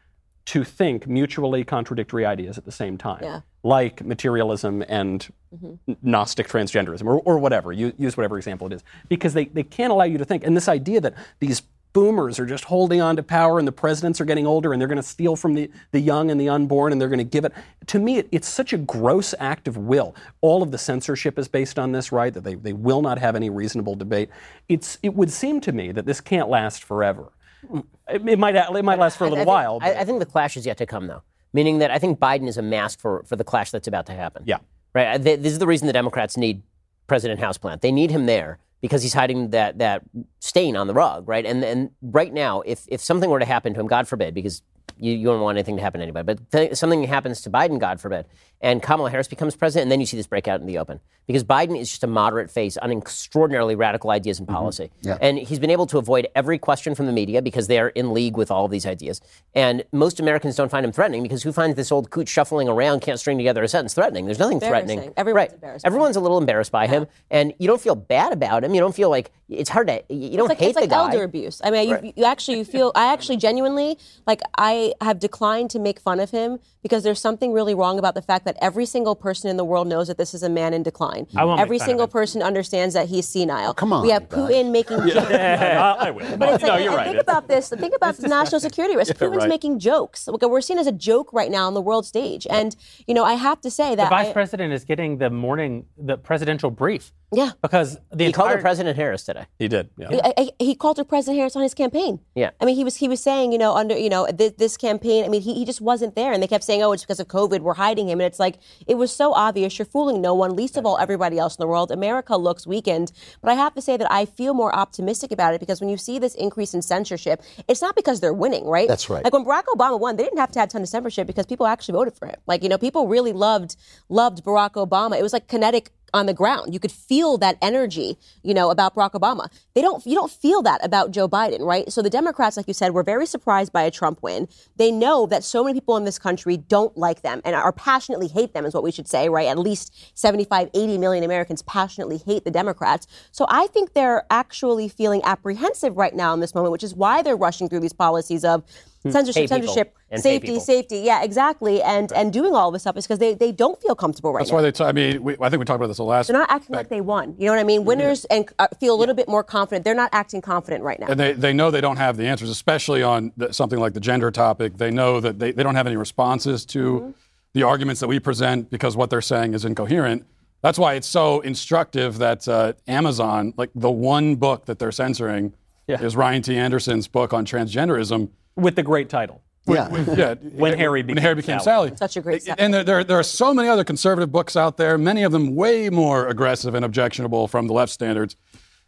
to 0.47 0.65
think 0.65 1.07
mutually 1.07 1.63
contradictory 1.63 2.27
ideas 2.27 2.59
at 2.59 2.65
the 2.65 2.73
same 2.73 2.99
time, 2.99 3.23
Yeah. 3.23 3.41
Like 3.63 4.05
materialism 4.05 4.85
and 4.89 5.33
mm-hmm. 5.55 5.93
Gnostic 6.03 6.49
transgenderism, 6.49 7.07
or, 7.07 7.21
or 7.21 7.39
whatever. 7.39 7.73
You, 7.73 7.93
use 7.99 8.17
whatever 8.17 8.37
example 8.37 8.67
it 8.67 8.73
is, 8.73 8.85
because 9.09 9.35
they, 9.35 9.45
they 9.47 9.63
can't 9.63 9.93
allow 9.93 10.05
you 10.05 10.19
to 10.19 10.25
think. 10.25 10.45
And 10.45 10.57
this 10.57 10.69
idea 10.69 11.01
that 11.01 11.15
these 11.39 11.63
boomers 11.93 12.39
are 12.39 12.47
just 12.47 12.65
holding 12.65 13.01
on 13.01 13.17
to 13.17 13.23
power 13.23 13.59
and 13.59 13.69
the 13.69 13.73
presidents 13.73 14.21
are 14.21 14.25
getting 14.25 14.47
older 14.47 14.73
and 14.73 14.81
they're 14.81 14.89
going 14.89 14.97
to 14.97 15.03
steal 15.03 15.37
from 15.37 15.55
the, 15.55 15.71
the 15.91 16.01
young 16.01 16.31
and 16.31 16.41
the 16.41 16.49
unborn 16.49 16.91
and 16.91 17.01
they're 17.01 17.09
going 17.09 17.19
to 17.19 17.25
give 17.25 17.45
it. 17.45 17.53
To 17.89 17.99
me, 17.99 18.19
it, 18.19 18.29
it's 18.33 18.49
such 18.49 18.73
a 18.73 18.79
gross 18.79 19.35
act 19.39 19.69
of 19.69 19.77
will. 19.77 20.15
All 20.41 20.63
of 20.63 20.71
the 20.71 20.79
censorship 20.79 21.39
is 21.39 21.49
based 21.49 21.79
on 21.79 21.93
this, 21.93 22.11
right? 22.11 22.33
That 22.33 22.45
they, 22.45 22.55
they 22.55 22.73
will 22.73 23.03
not 23.03 23.19
have 23.19 23.37
any 23.37 23.51
reasonable 23.51 23.95
debate. 23.95 24.31
It's, 24.69 24.99
it 25.03 25.15
would 25.15 25.31
seem 25.31 25.61
to 25.61 25.73
me 25.73 25.93
that 25.93 26.07
this 26.07 26.21
can't 26.21 26.49
last 26.49 26.83
forever. 26.83 27.31
Mm. 27.71 27.85
It, 28.09 28.27
it 28.27 28.39
might, 28.39 28.57
it 28.57 28.85
might 28.85 28.99
last 28.99 29.19
for 29.19 29.25
a 29.25 29.29
little 29.29 29.45
think- 29.45 29.49
while. 29.49 29.79
I, 29.83 29.95
I 29.95 30.05
think 30.05 30.19
the 30.19 30.27
clash 30.27 30.57
is 30.57 30.65
yet 30.65 30.79
to 30.79 30.87
come, 30.87 31.07
though. 31.07 31.23
Meaning 31.53 31.79
that 31.79 31.91
I 31.91 31.99
think 31.99 32.19
Biden 32.19 32.49
is 32.49 32.57
a 32.57 32.63
mask 32.63 33.01
for, 33.01 33.23
for 33.25 33.37
the 33.37 33.45
clash 33.45 33.71
that's 33.71 33.87
about 33.87 34.07
to 34.07 34.13
happen. 34.13 34.43
Yeah. 34.47 34.59
Right. 34.95 35.15
Uh, 35.15 35.19
This 35.19 35.53
is 35.53 35.59
the 35.59 35.67
reason 35.67 35.87
the 35.87 35.93
Democrats 35.93 36.37
need 36.37 36.63
President 37.07 37.41
Houseplant. 37.41 37.81
They 37.81 37.93
need 37.93 38.11
him 38.11 38.27
there 38.27 38.59
because 38.81 39.03
he's 39.03 39.15
hiding 39.15 39.51
that 39.51 39.79
that 39.79 40.03
stain 40.41 40.77
on 40.77 40.87
the 40.87 40.95
rug, 40.95 41.29
right? 41.29 41.47
And 41.47 41.65
and 41.65 41.91
right 42.03 42.33
now, 42.33 42.63
if 42.63 42.85
if 42.89 43.01
something 43.01 43.31
were 43.31 43.39
to 43.39 43.47
happen 43.47 43.75
to 43.75 43.81
him, 43.81 43.87
God 43.87 44.09
forbid, 44.09 44.35
because 44.35 44.63
you, 44.99 45.13
you 45.13 45.27
don't 45.27 45.41
want 45.41 45.59
anything 45.59 45.77
to 45.77 45.83
happen 45.83 45.99
to 45.99 46.03
anybody. 46.03 46.25
But 46.25 46.51
th- 46.51 46.77
something 46.77 47.03
happens 47.05 47.43
to 47.43 47.51
Biden, 47.51 47.79
God 47.79 48.01
forbid, 48.01 48.27
and 48.61 48.83
Kamala 48.83 49.11
Harris 49.11 49.27
becomes 49.27 49.57
president, 49.57 49.85
and 49.85 49.93
then 49.93 49.99
you 49.99 50.07
see 50.07 50.17
this 50.17 50.29
breakout 50.29 50.61
in 50.61 50.67
the 50.67 50.79
open. 50.79 51.01
Because 51.27 51.43
Biden 51.43 51.79
is 51.79 51.89
just 51.89 52.05
a 52.05 52.07
moderate 52.07 52.51
face 52.51 52.77
on 52.77 52.93
extraordinarily 52.93 53.75
radical 53.75 54.11
ideas 54.11 54.39
and 54.39 54.47
mm-hmm. 54.47 54.57
policy. 54.57 54.91
Yeah. 55.01 55.19
And 55.21 55.39
he's 55.39 55.59
been 55.59 55.71
able 55.71 55.87
to 55.87 55.99
avoid 55.99 56.29
every 56.37 56.59
question 56.59 56.95
from 56.95 57.07
the 57.07 57.13
media 57.13 57.43
because 57.43 57.67
they're 57.67 57.89
in 57.89 58.13
league 58.13 58.37
with 58.37 58.51
all 58.51 58.65
of 58.65 58.71
these 58.71 58.87
ideas. 58.87 59.21
And 59.55 59.85
most 59.93 60.21
Americans 60.21 60.55
don't 60.55 60.71
find 60.71 60.87
him 60.87 60.93
threatening 60.93 61.23
because 61.23 61.43
who 61.43 61.53
finds 61.53 61.77
this 61.77 61.91
old 61.91 62.11
coot 62.11 62.29
shuffling 62.29 62.69
around, 62.69 63.01
can't 63.01 63.19
string 63.19 63.37
together 63.39 63.63
a 63.63 63.69
sentence 63.69 63.95
threatening? 63.95 64.27
There's 64.27 64.39
nothing 64.39 64.61
threatening. 64.61 65.13
Everyone's 65.17 65.37
right. 65.37 65.53
embarrassed 65.53 65.87
Everyone's 65.87 66.17
a 66.17 66.21
little 66.21 66.39
embarrassed 66.39 66.73
by 66.73 66.87
him, 66.87 67.07
and 67.31 67.53
you 67.59 67.67
don't 67.67 67.81
feel 67.81 67.97
bad 67.97 68.33
about 68.33 68.63
him. 68.63 68.75
You 68.75 68.81
don't 68.81 68.95
feel 68.95 69.11
like 69.11 69.33
it's 69.59 69.71
hard 69.71 69.89
to. 69.89 70.03
You 70.09 70.37
don't 70.37 70.41
It's 70.41 70.49
like, 70.51 70.59
hate 70.59 70.67
it's 70.71 70.77
like 70.77 70.85
the 70.89 70.95
guy. 70.95 71.05
elder 71.13 71.23
abuse. 71.25 71.61
I 71.65 71.71
mean, 71.71 71.89
you, 71.89 72.13
you 72.17 72.25
actually 72.25 72.59
you 72.59 72.65
feel. 72.65 72.93
I 72.95 73.13
actually 73.13 73.37
genuinely 73.37 73.99
like. 74.27 74.41
I 74.59 74.95
have 75.01 75.19
declined 75.19 75.71
to 75.71 75.79
make 75.79 76.01
fun 76.01 76.21
of 76.21 76.31
him 76.31 76.59
because 76.83 77.03
there's 77.05 77.21
something 77.21 77.53
really 77.53 77.75
wrong 77.75 77.99
about 77.99 78.15
the 78.15 78.23
fact 78.23 78.45
that 78.45 78.57
every 78.61 78.87
single 78.87 79.15
person 79.15 79.49
in 79.51 79.57
the 79.57 79.65
world 79.65 79.87
knows 79.87 80.09
that 80.09 80.19
this 80.19 80.35
is 80.35 80.43
a 80.43 80.49
man 80.49 80.75
in 80.75 80.83
decline. 80.83 81.27
I 81.37 81.45
won't 81.45 81.59
make 81.59 81.63
every 81.63 81.79
fun 81.79 81.85
of 81.85 81.89
single 81.91 82.07
him. 82.07 82.11
person 82.11 82.43
understands 82.43 82.95
that 82.95 83.09
he's 83.09 83.29
senile. 83.29 83.75
come 83.75 83.93
on, 83.93 84.03
we 84.03 84.11
have 84.11 84.29
guys. 84.29 84.51
Putin 84.51 84.71
making 84.73 84.99
jokes. 85.09 85.17
Uh, 85.31 85.97
I 85.99 86.11
will. 86.11 86.37
But 86.37 86.55
it's 86.55 86.63
no, 86.65 86.71
like, 86.71 86.85
you're 86.85 86.95
right. 86.95 87.07
think 87.09 87.21
about 87.21 87.49
this. 87.49 87.69
Think 87.69 87.95
about 87.95 88.17
the 88.17 88.29
national 88.29 88.61
security 88.69 88.97
risk. 88.97 89.15
Putin's 89.15 89.37
right. 89.39 89.49
making 89.49 89.79
jokes. 89.79 90.29
We're 90.41 90.61
seen 90.61 90.79
as 90.79 90.87
a 90.87 90.93
joke 90.93 91.33
right 91.33 91.51
now 91.51 91.67
on 91.67 91.75
the 91.75 91.81
world 91.81 92.05
stage, 92.07 92.47
and 92.51 92.75
you 93.07 93.15
know 93.15 93.25
I 93.25 93.35
have 93.35 93.61
to 93.63 93.71
say 93.71 93.95
that 93.95 94.05
The 94.05 94.11
vice 94.11 94.29
I- 94.29 94.33
president 94.33 94.73
is 94.73 94.85
getting 94.85 95.19
the 95.19 95.31
morning, 95.31 95.87
the 95.97 96.17
presidential 96.17 96.71
brief. 96.71 97.13
Yeah. 97.35 97.53
Because 97.63 97.99
the 98.11 98.25
he 98.27 98.33
called 98.33 98.49
entire, 98.49 98.57
her 98.59 98.63
President 98.63 98.97
Harris 98.97 99.23
today. 99.25 99.42
He 99.59 99.69
did. 99.69 99.91
Yeah. 99.97 100.09
I, 100.25 100.35
I, 100.37 100.51
he 100.59 100.75
called 100.75 100.99
her 100.99 101.05
President 101.05 101.39
Harris 101.39 101.57
on 101.57 101.63
his 101.63 101.75
campaign. 101.75 102.21
Yeah. 102.35 102.51
I 102.61 102.65
mean, 102.65 102.77
he 102.77 102.85
was 102.85 102.97
he 102.97 103.09
was 103.09 103.23
saying, 103.23 103.53
you 103.53 103.59
know, 103.59 103.75
under 103.75 103.97
you 103.97 104.09
know 104.09 104.27
this, 104.33 104.53
this 104.59 104.77
campaign. 104.77 105.25
I 105.25 105.29
mean, 105.29 105.43
he, 105.43 105.55
he 105.55 105.65
just 105.65 105.81
wasn't 105.81 106.15
there, 106.15 106.33
and 106.33 106.43
they 106.43 106.47
kept 106.47 106.65
saying, 106.65 106.83
oh, 106.83 106.93
it's 106.93 107.03
because 107.03 107.21
of 107.21 107.29
COVID, 107.29 107.61
we're 107.61 107.75
hiding 107.75 108.09
him, 108.09 108.21
and 108.21 108.27
it's 108.27 108.39
like 108.39 108.59
it 108.87 108.97
was 108.97 109.15
so 109.15 109.33
obvious. 109.33 109.79
You're 109.79 109.87
fooling 109.87 110.21
no 110.21 110.35
one, 110.35 110.57
least 110.57 110.77
of 110.77 110.87
all 110.87 110.99
everybody 110.99 111.39
else 111.39 111.57
in 111.57 111.63
the 111.63 111.67
world. 111.67 111.91
America 111.91 112.37
looks 112.37 112.67
weakened, 112.67 113.13
but 113.41 113.51
I 113.51 113.55
have 113.55 113.75
to 113.75 113.83
say 113.83 113.97
that 113.97 114.11
I 114.11 114.25
feel 114.25 114.55
more 114.55 114.75
optimistic 114.75 115.33
about 115.33 115.55
it 115.55 115.61
because 115.61 115.81
when 115.81 115.91
you 115.91 115.97
see 115.97 116.19
this 116.19 116.35
increase 116.35 116.75
in 116.75 116.83
censorship, 116.83 117.43
it's 117.69 117.83
not 117.83 117.97
because 117.97 118.21
they're 118.21 118.35
winning, 118.35 118.67
right? 118.67 118.89
That's 118.89 119.09
right. 119.09 119.25
Like 119.25 119.33
when 119.33 119.45
Barack 119.45 119.65
Obama 119.65 119.99
won, 119.99 120.17
they 120.17 120.25
didn't 120.25 120.39
have 120.39 120.53
to 120.53 120.59
have 120.61 120.69
a 120.69 120.73
ton 120.73 120.83
of 120.83 120.89
censorship 120.89 121.27
because 121.27 121.47
people 121.47 121.67
actually 121.67 121.93
voted 121.93 122.15
for 122.15 122.27
him. 122.27 122.37
Like 122.47 122.63
you 122.63 122.69
know, 122.69 122.79
people 122.79 123.09
really 123.09 123.33
loved 123.33 123.77
loved 124.09 124.45
Barack 124.45 124.73
Obama. 124.73 125.19
It 125.19 125.23
was 125.23 125.33
like 125.33 125.49
kinetic 125.49 125.91
on 126.15 126.27
the 126.27 126.35
ground. 126.35 126.75
You 126.75 126.81
could 126.81 126.93
feel 126.93 127.39
that 127.39 127.57
energy, 127.63 128.19
you 128.43 128.55
know, 128.55 128.71
about 128.71 128.95
Barack 128.95 129.13
Obama. 129.13 129.49
They 129.75 129.81
don't 129.81 130.05
you 130.07 130.15
don't 130.15 130.31
feel 130.31 130.63
that 130.63 130.85
about 130.85 131.11
Joe 131.11 131.29
Biden, 131.29 131.61
right? 131.61 131.91
So 131.93 132.03
the 132.03 132.11
Democrats, 132.11 132.57
like 132.57 132.69
you 132.69 132.75
said, 132.75 132.93
were 132.93 133.03
very 133.03 133.27
surprised 133.27 133.73
by 133.73 133.83
a 133.83 133.91
Trump 133.91 134.23
win. 134.23 134.49
They 134.77 134.91
know 134.91 135.27
that 135.27 135.45
so 135.45 135.65
many 135.65 135.81
people 135.81 135.97
in 135.97 136.05
this 136.05 136.19
country 136.19 136.57
don't 136.57 136.97
like 136.97 137.23
them 137.23 137.41
and 137.45 137.55
are 137.55 137.73
passionately 137.73 138.29
hate 138.29 138.55
them 138.55 138.65
is 138.65 138.75
what 138.75 138.83
we 138.83 138.93
should 138.93 139.09
say, 139.09 139.29
right? 139.29 139.49
At 139.49 139.59
least 139.59 140.19
75, 140.19 140.71
80 140.75 140.99
million 140.99 141.25
Americans 141.25 141.63
passionately 141.63 142.19
hate 142.19 142.45
the 142.45 142.51
Democrats. 142.51 143.07
So 143.31 143.47
I 143.49 143.67
think 143.69 143.95
they're 143.95 144.25
actually 144.31 144.89
feeling 144.89 145.23
apprehensive 145.25 145.97
right 145.97 146.15
now 146.15 146.35
in 146.35 146.41
this 146.41 146.55
moment, 146.55 146.73
which 146.73 146.85
is 146.85 146.95
why 146.95 147.23
they're 147.23 147.37
rushing 147.37 147.69
through 147.69 147.81
these 147.81 147.93
policies 147.93 148.45
of 148.45 148.63
censorship, 149.11 149.49
Pay 149.49 149.57
people 149.57 149.75
censorship, 149.75 149.97
safety, 150.17 150.61
safety. 150.61 150.99
Yeah, 150.99 151.23
exactly. 151.25 151.83
And 151.83 152.13
and 152.13 152.33
doing 152.33 152.55
all 152.55 152.71
this 152.71 152.83
stuff 152.83 152.97
is 152.97 153.05
because 153.07 153.19
they, 153.19 153.35
they 153.35 153.51
don't 153.53 153.81
feel 153.83 153.95
comfortable 153.95 154.33
right 154.33 154.41
That's 154.41 154.51
now. 154.51 154.57
why 154.57 154.63
they. 154.63 154.73
T- 154.73 154.85
I 154.85 154.93
mean, 154.93 155.23
we, 155.23 155.37
I 155.41 155.49
think 155.49 155.59
we 155.61 155.65
talked 155.65 155.77
about 155.77 155.89
this 155.89 155.97
the 155.97 156.05
last. 156.05 156.29
They're 156.29 156.37
not 156.39 156.51
acting 156.51 156.77
like 156.77 156.89
they 156.89 157.01
won. 157.01 157.35
You 157.39 157.47
know 157.47 157.53
what 157.53 157.59
I 157.61 157.65
mean? 157.65 157.85
Winners 157.85 158.25
and 158.27 158.49
uh, 158.59 158.69
feel 158.79 158.95
a 158.95 158.99
little 158.99 159.15
bit 159.15 159.29
more 159.29 159.43
confident. 159.43 159.85
They're 159.85 159.95
not 159.95 160.11
acting 160.13 160.41
confident 160.41 160.85
right 160.85 161.01
now. 161.01 161.07
and 161.09 161.19
they, 161.19 161.33
they 161.33 161.53
know 161.53 161.71
they 161.71 161.81
don't 161.81 161.97
have 161.97 162.17
the 162.17 162.27
answers, 162.27 162.51
especially 162.51 163.03
on 163.03 163.33
the, 163.37 163.53
something 163.53 163.79
like 163.81 163.95
the 163.95 164.01
gender 164.01 164.31
topic. 164.31 164.77
They 164.77 164.91
know 164.91 165.19
that 165.21 165.39
they, 165.39 165.51
they 165.53 165.63
don't 165.63 165.75
have 165.75 165.87
any 165.87 165.97
responses 165.97 166.65
to 166.67 166.83
Mm-hmm. 166.93 167.11
the 167.55 167.63
arguments 167.65 168.01
that 168.01 168.09
we 168.09 168.19
present 168.21 168.71
because 168.71 168.97
what 168.97 169.11
they're 169.11 169.21
saying 169.21 169.55
is 169.55 169.65
incoherent. 169.65 170.27
That's 170.63 170.79
why 170.79 170.95
it's 170.95 171.09
so 171.09 171.41
instructive 171.41 172.19
that 172.19 172.47
uh, 172.47 172.75
Amazon, 172.87 173.53
like 173.57 173.71
the 173.75 173.91
one 173.91 174.37
book 174.37 174.67
that 174.67 174.79
they're 174.79 174.93
censoring, 174.93 175.53
is 175.89 176.17
Ryan 176.17 176.41
T. 176.43 176.57
Anderson's 176.57 177.09
book 177.09 177.33
on 177.35 177.45
transgenderism. 177.45 178.31
With 178.57 178.77
the 178.77 178.83
great 178.83 179.09
title. 179.09 179.43
Yeah. 179.67 179.89
Yeah, 180.17 180.35
When 180.35 180.77
Harry 180.77 181.01
when 181.03 181.07
Became 181.07 181.23
Harry 181.23 181.35
became 181.37 181.61
Sally. 181.61 181.89
Sally. 181.89 181.97
Such 181.97 182.17
a 182.17 182.21
great 182.21 182.43
set. 182.43 182.59
And 182.59 182.75
there, 182.75 182.83
there, 182.83 183.05
there 183.05 183.19
are 183.19 183.23
so 183.23 183.55
many 183.55 183.69
other 183.69 183.85
conservative 183.85 184.33
books 184.33 184.57
out 184.57 184.77
there, 184.77 184.99
many 184.99 185.23
of 185.23 185.31
them 185.31 185.55
way 185.55 185.89
more 185.89 186.27
aggressive 186.27 186.75
and 186.75 186.85
objectionable 186.85 187.47
from 187.47 187.69
the 187.69 187.73
left 187.73 187.93
standards 187.93 188.37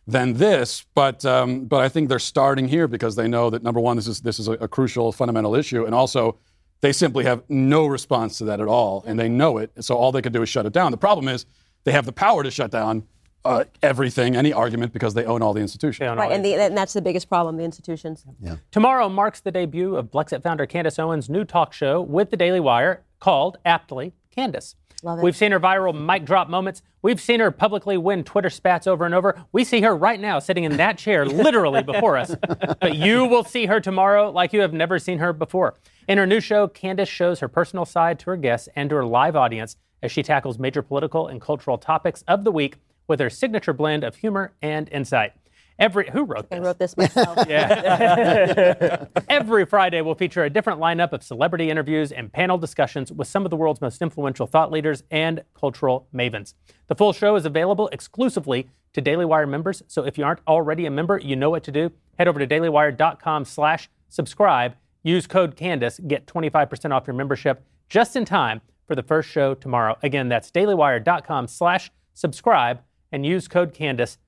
than 0.06 0.34
this. 0.34 0.84
But, 0.94 1.24
um, 1.24 1.66
but 1.66 1.80
I 1.80 1.88
think 1.88 2.08
they're 2.08 2.18
starting 2.18 2.66
here 2.66 2.88
because 2.88 3.14
they 3.14 3.28
know 3.28 3.50
that 3.50 3.62
number 3.62 3.80
one, 3.80 3.96
this 3.96 4.08
is, 4.08 4.22
this 4.22 4.40
is 4.40 4.48
a, 4.48 4.52
a 4.52 4.68
crucial 4.68 5.12
fundamental 5.12 5.54
issue. 5.54 5.84
And 5.84 5.94
also, 5.94 6.38
they 6.80 6.92
simply 6.92 7.24
have 7.24 7.44
no 7.48 7.86
response 7.86 8.38
to 8.38 8.44
that 8.46 8.60
at 8.60 8.66
all. 8.66 9.04
And 9.06 9.18
they 9.18 9.28
know 9.28 9.58
it. 9.58 9.70
So 9.80 9.94
all 9.94 10.10
they 10.10 10.22
can 10.22 10.32
do 10.32 10.42
is 10.42 10.48
shut 10.48 10.66
it 10.66 10.72
down. 10.72 10.90
The 10.90 10.98
problem 10.98 11.28
is 11.28 11.46
they 11.84 11.92
have 11.92 12.04
the 12.04 12.12
power 12.12 12.42
to 12.42 12.50
shut 12.50 12.72
down 12.72 13.04
uh, 13.44 13.64
everything, 13.82 14.36
any 14.36 14.52
argument, 14.52 14.92
because 14.92 15.14
they 15.14 15.24
own 15.24 15.42
all 15.42 15.52
the 15.52 15.60
institutions. 15.60 16.08
right, 16.16 16.32
and, 16.32 16.44
the, 16.44 16.54
and 16.54 16.76
that's 16.76 16.94
the 16.94 17.02
biggest 17.02 17.28
problem, 17.28 17.56
the 17.56 17.64
institutions. 17.64 18.24
Tomorrow 18.70 19.08
marks 19.08 19.40
the 19.40 19.50
debut 19.50 19.96
of 19.96 20.10
Blexit 20.10 20.42
founder 20.42 20.66
Candace 20.66 20.98
Owens' 20.98 21.28
new 21.28 21.44
talk 21.44 21.72
show 21.72 22.00
with 22.00 22.30
the 22.30 22.36
Daily 22.36 22.60
Wire 22.60 23.02
called, 23.20 23.58
aptly, 23.64 24.12
Candace. 24.30 24.76
Love 25.02 25.18
it. 25.18 25.22
We've 25.22 25.36
seen 25.36 25.52
her 25.52 25.60
viral 25.60 25.94
mic 25.94 26.24
drop 26.24 26.48
moments. 26.48 26.80
We've 27.02 27.20
seen 27.20 27.40
her 27.40 27.50
publicly 27.50 27.98
win 27.98 28.24
Twitter 28.24 28.48
spats 28.48 28.86
over 28.86 29.04
and 29.04 29.14
over. 29.14 29.44
We 29.52 29.62
see 29.62 29.82
her 29.82 29.94
right 29.94 30.18
now 30.18 30.38
sitting 30.38 30.64
in 30.64 30.78
that 30.78 30.96
chair, 30.96 31.26
literally 31.26 31.82
before 31.82 32.16
us. 32.16 32.34
But 32.80 32.96
you 32.96 33.26
will 33.26 33.44
see 33.44 33.66
her 33.66 33.80
tomorrow 33.80 34.30
like 34.30 34.54
you 34.54 34.62
have 34.62 34.72
never 34.72 34.98
seen 34.98 35.18
her 35.18 35.34
before. 35.34 35.74
In 36.08 36.16
her 36.16 36.26
new 36.26 36.40
show, 36.40 36.68
Candace 36.68 37.10
shows 37.10 37.40
her 37.40 37.48
personal 37.48 37.84
side 37.84 38.18
to 38.20 38.30
her 38.30 38.36
guests 38.36 38.70
and 38.74 38.88
to 38.88 38.96
her 38.96 39.04
live 39.04 39.36
audience 39.36 39.76
as 40.02 40.10
she 40.10 40.22
tackles 40.22 40.58
major 40.58 40.80
political 40.80 41.28
and 41.28 41.40
cultural 41.40 41.76
topics 41.76 42.22
of 42.26 42.44
the 42.44 42.52
week 42.52 42.76
with 43.06 43.20
her 43.20 43.30
signature 43.30 43.72
blend 43.72 44.04
of 44.04 44.16
humor 44.16 44.52
and 44.62 44.88
insight. 44.90 45.32
Every 45.78 46.08
who 46.10 46.24
wrote 46.24 46.46
I 46.52 46.58
wrote 46.60 46.78
this 46.78 46.96
myself. 46.96 47.36
Every 49.28 49.66
Friday, 49.66 50.00
we'll 50.02 50.14
feature 50.14 50.44
a 50.44 50.50
different 50.50 50.80
lineup 50.80 51.12
of 51.12 51.24
celebrity 51.24 51.68
interviews 51.68 52.12
and 52.12 52.32
panel 52.32 52.58
discussions 52.58 53.10
with 53.10 53.26
some 53.26 53.44
of 53.44 53.50
the 53.50 53.56
world's 53.56 53.80
most 53.80 54.00
influential 54.00 54.46
thought 54.46 54.70
leaders 54.70 55.02
and 55.10 55.42
cultural 55.58 56.06
mavens. 56.14 56.54
The 56.86 56.94
full 56.94 57.12
show 57.12 57.34
is 57.34 57.44
available 57.44 57.88
exclusively 57.88 58.68
to 58.92 59.00
Daily 59.00 59.24
Wire 59.24 59.48
members, 59.48 59.82
so 59.88 60.04
if 60.04 60.16
you 60.16 60.24
aren't 60.24 60.40
already 60.46 60.86
a 60.86 60.90
member, 60.90 61.18
you 61.18 61.34
know 61.34 61.50
what 61.50 61.64
to 61.64 61.72
do. 61.72 61.90
Head 62.18 62.28
over 62.28 62.38
to 62.38 62.46
dailywire.com 62.46 63.44
slash 63.44 63.90
subscribe. 64.08 64.76
Use 65.02 65.26
code 65.26 65.56
Candace, 65.56 65.98
get 66.06 66.26
25% 66.26 66.92
off 66.92 67.06
your 67.06 67.14
membership 67.14 67.64
just 67.88 68.14
in 68.14 68.24
time 68.24 68.60
for 68.86 68.94
the 68.94 69.02
first 69.02 69.28
show 69.28 69.54
tomorrow. 69.54 69.96
Again, 70.04 70.28
that's 70.28 70.52
dailywire.com 70.52 71.48
slash 71.48 71.90
subscribe 72.14 72.80
and 73.14 73.24
use 73.24 73.48
code 73.48 73.72
Candace 73.72 74.18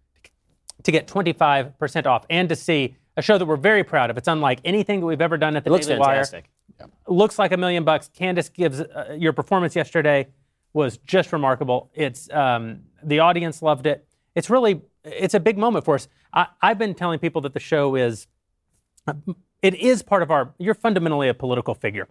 to 0.84 0.92
get 0.92 1.08
25% 1.08 2.06
off 2.06 2.24
and 2.30 2.48
to 2.48 2.56
see 2.56 2.96
a 3.16 3.22
show 3.22 3.36
that 3.36 3.46
we're 3.46 3.56
very 3.56 3.82
proud 3.82 4.10
of. 4.10 4.16
It's 4.16 4.28
unlike 4.28 4.60
anything 4.64 5.00
that 5.00 5.06
we've 5.06 5.20
ever 5.20 5.36
done 5.36 5.56
at 5.56 5.64
the 5.64 5.70
Looks 5.70 5.86
Daily 5.86 5.98
fantastic. 5.98 6.48
Wire. 6.78 6.88
Looks 6.88 6.94
fantastic. 6.94 7.08
Looks 7.08 7.38
like 7.38 7.52
a 7.52 7.56
million 7.56 7.84
bucks. 7.84 8.10
Candace 8.14 8.48
gives 8.48 8.80
uh, 8.80 9.16
your 9.18 9.32
performance 9.32 9.74
yesterday 9.74 10.28
was 10.72 10.98
just 10.98 11.32
remarkable. 11.32 11.90
It's 11.94 12.30
um, 12.30 12.80
the 13.02 13.18
audience 13.18 13.62
loved 13.62 13.86
it. 13.86 14.06
It's 14.34 14.50
really 14.50 14.82
it's 15.04 15.34
a 15.34 15.40
big 15.40 15.56
moment 15.58 15.84
for 15.84 15.94
us. 15.94 16.08
I, 16.32 16.46
I've 16.60 16.78
been 16.78 16.94
telling 16.94 17.18
people 17.18 17.40
that 17.42 17.54
the 17.54 17.60
show 17.60 17.94
is 17.94 18.26
it 19.62 19.74
is 19.74 20.02
part 20.02 20.22
of 20.22 20.30
our. 20.30 20.54
You're 20.58 20.74
fundamentally 20.74 21.28
a 21.28 21.34
political 21.34 21.74
figure. 21.74 22.08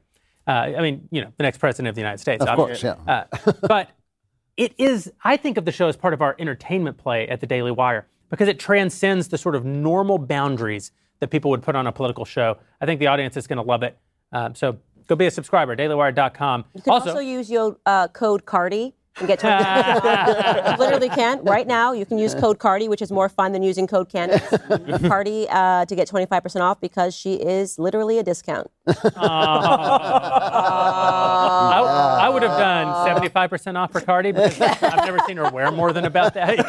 Uh, 0.48 0.52
I 0.52 0.82
mean, 0.82 1.08
you 1.12 1.22
know, 1.22 1.32
the 1.38 1.44
next 1.44 1.60
president 1.60 1.90
of 1.90 1.96
the 1.96 2.02
United 2.02 2.20
States. 2.20 2.44
Of 2.44 2.50
obviously. 2.50 2.90
course, 2.90 3.02
yeah. 3.08 3.26
Uh, 3.46 3.52
but 3.68 3.92
it 4.58 4.74
is, 4.78 5.12
I 5.24 5.38
think 5.38 5.58
of 5.58 5.66
the 5.66 5.72
show 5.72 5.88
as 5.88 5.98
part 5.98 6.14
of 6.14 6.22
our 6.22 6.36
entertainment 6.40 6.98
play 6.98 7.28
at 7.28 7.42
the 7.42 7.48
Daily 7.48 7.72
Wire 7.72 8.08
because 8.30 8.48
it 8.48 8.60
transcends 8.60 9.28
the 9.28 9.38
sort 9.38 9.56
of 9.56 9.66
normal 9.66 10.18
boundaries 10.18 10.92
that 11.20 11.30
people 11.30 11.52
would 11.52 11.62
put 11.62 11.76
on 11.76 11.88
a 11.88 11.92
political 11.92 12.26
show. 12.26 12.58
I 12.82 12.86
think 12.86 13.00
the 13.00 13.08
audience 13.08 13.38
is 13.38 13.48
going 13.48 13.58
to 13.58 13.64
love 13.64 13.84
it. 13.84 13.98
Um, 14.32 14.56
so 14.56 14.78
go 15.08 15.16
be 15.16 15.26
a 15.26 15.32
subscriber, 15.32 15.76
dailywire.com. 15.76 16.66
You 16.74 16.82
can 16.82 16.94
also, 16.94 17.20
use 17.20 17.50
your 17.50 17.78
uh, 17.86 18.08
code 18.10 18.46
CARDI 18.46 18.94
and 19.18 19.28
get 19.28 19.40
20 19.40 19.56
You 20.72 20.78
literally 20.80 21.10
can. 21.10 21.44
Right 21.44 21.68
now, 21.68 21.94
you 21.94 22.06
can 22.06 22.18
use 22.18 22.36
code 22.36 22.60
CARDI, 22.60 22.90
which 22.90 23.02
is 23.02 23.12
more 23.12 23.30
fun 23.30 23.52
than 23.52 23.64
using 23.64 23.88
code 23.88 24.10
Candace. 24.10 24.42
CARDI 24.50 25.48
uh, 25.50 25.86
to 25.86 25.96
get 25.96 26.08
25% 26.08 26.62
off 26.62 26.80
because 26.82 27.16
she 27.16 27.36
is 27.36 27.80
literally 27.80 28.20
a 28.20 28.24
discount. 28.24 28.70
I, 28.88 28.94
I 32.22 32.30
would 32.30 32.44
have 32.44 32.58
done 32.58 32.88
75% 33.08 33.76
off 33.76 33.92
for 33.92 34.02
Cardi 34.02 34.32
because 34.32 34.60
I've 34.62 35.06
never 35.06 35.20
seen 35.28 35.38
her 35.38 35.50
wear 35.50 35.72
more 35.72 35.94
than 35.94 36.06
about 36.06 36.34
that. 36.34 36.60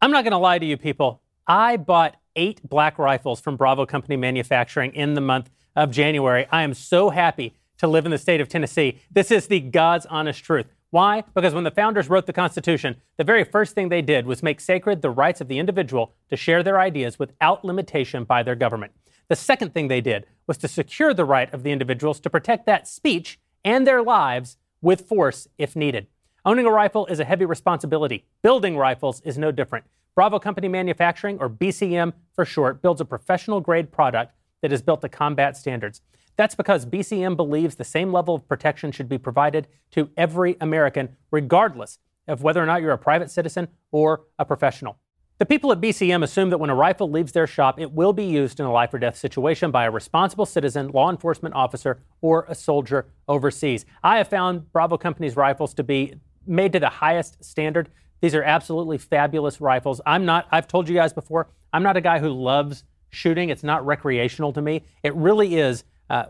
I'm 0.00 0.10
not 0.10 0.24
going 0.24 0.32
to 0.32 0.38
lie 0.38 0.58
to 0.58 0.66
you 0.66 0.76
people. 0.76 1.22
I 1.46 1.76
bought 1.76 2.16
eight 2.36 2.60
black 2.68 2.98
rifles 2.98 3.40
from 3.40 3.56
Bravo 3.56 3.86
Company 3.86 4.16
Manufacturing 4.16 4.92
in 4.94 5.14
the 5.14 5.20
month 5.20 5.50
of 5.74 5.90
January. 5.90 6.46
I 6.50 6.62
am 6.62 6.74
so 6.74 7.10
happy 7.10 7.54
to 7.78 7.88
live 7.88 8.04
in 8.04 8.10
the 8.10 8.18
state 8.18 8.40
of 8.40 8.48
Tennessee. 8.48 9.00
This 9.10 9.30
is 9.30 9.46
the 9.46 9.60
God's 9.60 10.06
honest 10.06 10.44
truth. 10.44 10.66
Why? 10.90 11.22
Because 11.34 11.54
when 11.54 11.64
the 11.64 11.70
founders 11.70 12.08
wrote 12.08 12.26
the 12.26 12.32
Constitution, 12.32 12.96
the 13.18 13.24
very 13.24 13.44
first 13.44 13.74
thing 13.74 13.88
they 13.88 14.02
did 14.02 14.26
was 14.26 14.42
make 14.42 14.60
sacred 14.60 15.02
the 15.02 15.10
rights 15.10 15.40
of 15.40 15.48
the 15.48 15.58
individual 15.58 16.14
to 16.30 16.36
share 16.36 16.62
their 16.62 16.80
ideas 16.80 17.18
without 17.18 17.64
limitation 17.64 18.24
by 18.24 18.42
their 18.42 18.54
government. 18.54 18.92
The 19.28 19.36
second 19.36 19.74
thing 19.74 19.88
they 19.88 20.00
did 20.00 20.26
was 20.46 20.56
to 20.58 20.68
secure 20.68 21.12
the 21.12 21.26
right 21.26 21.52
of 21.52 21.62
the 21.62 21.72
individuals 21.72 22.20
to 22.20 22.30
protect 22.30 22.64
that 22.66 22.88
speech 22.88 23.38
and 23.64 23.86
their 23.86 24.02
lives 24.02 24.56
with 24.80 25.06
force 25.06 25.46
if 25.58 25.76
needed. 25.76 26.06
Owning 26.46 26.64
a 26.64 26.70
rifle 26.70 27.04
is 27.06 27.20
a 27.20 27.24
heavy 27.24 27.44
responsibility. 27.44 28.24
Building 28.42 28.76
rifles 28.76 29.20
is 29.20 29.36
no 29.36 29.52
different. 29.52 29.84
Bravo 30.14 30.38
Company 30.38 30.68
Manufacturing, 30.68 31.38
or 31.38 31.50
BCM 31.50 32.14
for 32.32 32.46
short, 32.46 32.80
builds 32.80 33.02
a 33.02 33.04
professional 33.04 33.60
grade 33.60 33.92
product 33.92 34.32
that 34.62 34.72
is 34.72 34.80
built 34.80 35.02
to 35.02 35.08
combat 35.08 35.56
standards. 35.56 36.00
That's 36.38 36.54
because 36.54 36.86
BCM 36.86 37.36
believes 37.36 37.74
the 37.74 37.84
same 37.84 38.12
level 38.12 38.36
of 38.36 38.46
protection 38.46 38.92
should 38.92 39.08
be 39.08 39.18
provided 39.18 39.66
to 39.90 40.08
every 40.16 40.56
American, 40.60 41.16
regardless 41.32 41.98
of 42.28 42.42
whether 42.42 42.62
or 42.62 42.66
not 42.66 42.80
you're 42.80 42.92
a 42.92 42.98
private 42.98 43.28
citizen 43.28 43.66
or 43.90 44.22
a 44.38 44.44
professional. 44.44 44.98
The 45.38 45.46
people 45.46 45.72
at 45.72 45.80
BCM 45.80 46.22
assume 46.22 46.50
that 46.50 46.58
when 46.58 46.70
a 46.70 46.76
rifle 46.76 47.10
leaves 47.10 47.32
their 47.32 47.48
shop, 47.48 47.80
it 47.80 47.90
will 47.90 48.12
be 48.12 48.24
used 48.24 48.60
in 48.60 48.66
a 48.66 48.72
life 48.72 48.94
or 48.94 48.98
death 48.98 49.16
situation 49.16 49.72
by 49.72 49.84
a 49.84 49.90
responsible 49.90 50.46
citizen, 50.46 50.88
law 50.88 51.10
enforcement 51.10 51.56
officer, 51.56 52.02
or 52.20 52.46
a 52.48 52.54
soldier 52.54 53.06
overseas. 53.26 53.84
I 54.04 54.18
have 54.18 54.28
found 54.28 54.72
Bravo 54.72 54.96
Company's 54.96 55.36
rifles 55.36 55.74
to 55.74 55.82
be 55.82 56.14
made 56.46 56.72
to 56.72 56.80
the 56.80 56.88
highest 56.88 57.44
standard. 57.44 57.90
These 58.20 58.36
are 58.36 58.44
absolutely 58.44 58.98
fabulous 58.98 59.60
rifles. 59.60 60.00
I'm 60.06 60.24
not, 60.24 60.46
I've 60.52 60.68
told 60.68 60.88
you 60.88 60.94
guys 60.94 61.12
before, 61.12 61.48
I'm 61.72 61.82
not 61.82 61.96
a 61.96 62.00
guy 62.00 62.20
who 62.20 62.30
loves 62.30 62.84
shooting. 63.10 63.48
It's 63.48 63.64
not 63.64 63.84
recreational 63.84 64.52
to 64.52 64.62
me. 64.62 64.84
It 65.02 65.14
really 65.16 65.56
is. 65.56 65.82
Uh, 66.08 66.26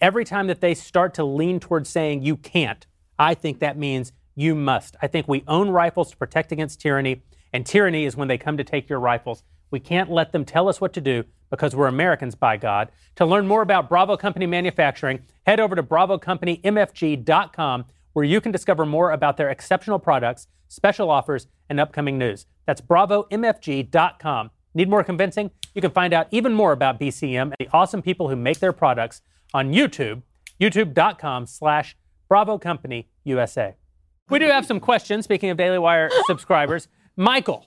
every 0.00 0.24
time 0.24 0.46
that 0.46 0.60
they 0.60 0.74
start 0.74 1.14
to 1.14 1.24
lean 1.24 1.60
towards 1.60 1.88
saying 1.88 2.22
you 2.22 2.36
can't, 2.36 2.86
I 3.18 3.34
think 3.34 3.60
that 3.60 3.76
means 3.76 4.12
you 4.34 4.54
must. 4.54 4.96
I 5.02 5.06
think 5.06 5.28
we 5.28 5.44
own 5.46 5.70
rifles 5.70 6.10
to 6.10 6.16
protect 6.16 6.52
against 6.52 6.80
tyranny, 6.80 7.22
and 7.52 7.66
tyranny 7.66 8.06
is 8.06 8.16
when 8.16 8.28
they 8.28 8.38
come 8.38 8.56
to 8.56 8.64
take 8.64 8.88
your 8.88 9.00
rifles. 9.00 9.42
We 9.70 9.80
can't 9.80 10.10
let 10.10 10.32
them 10.32 10.44
tell 10.44 10.68
us 10.68 10.80
what 10.80 10.92
to 10.94 11.00
do 11.00 11.24
because 11.50 11.76
we're 11.76 11.88
Americans, 11.88 12.34
by 12.34 12.56
God. 12.56 12.90
To 13.16 13.26
learn 13.26 13.46
more 13.46 13.62
about 13.62 13.88
Bravo 13.88 14.16
Company 14.16 14.46
manufacturing, 14.46 15.20
head 15.46 15.60
over 15.60 15.76
to 15.76 15.82
bravocompanymfg.com 15.82 17.84
where 18.12 18.24
you 18.24 18.40
can 18.40 18.52
discover 18.52 18.86
more 18.86 19.12
about 19.12 19.36
their 19.36 19.50
exceptional 19.50 19.98
products, 19.98 20.46
special 20.68 21.10
offers, 21.10 21.46
and 21.68 21.78
upcoming 21.78 22.16
news. 22.18 22.46
That's 22.66 22.80
bravomfg.com. 22.80 24.50
Need 24.74 24.88
more 24.88 25.02
convincing? 25.02 25.50
You 25.74 25.82
can 25.82 25.90
find 25.90 26.12
out 26.12 26.28
even 26.30 26.54
more 26.54 26.72
about 26.72 27.00
BCM 27.00 27.42
and 27.42 27.54
the 27.58 27.68
awesome 27.72 28.02
people 28.02 28.28
who 28.28 28.36
make 28.36 28.60
their 28.60 28.72
products 28.72 29.22
on 29.52 29.72
YouTube, 29.72 30.22
youtube.com 30.60 31.46
slash 31.46 31.96
Bravo 32.28 32.58
Company 32.58 33.08
USA. 33.24 33.74
We 34.28 34.38
do 34.38 34.46
have 34.46 34.64
some 34.64 34.78
questions, 34.78 35.24
speaking 35.24 35.50
of 35.50 35.56
Daily 35.56 35.78
Wire 35.78 36.08
subscribers. 36.26 36.86
Michael, 37.16 37.66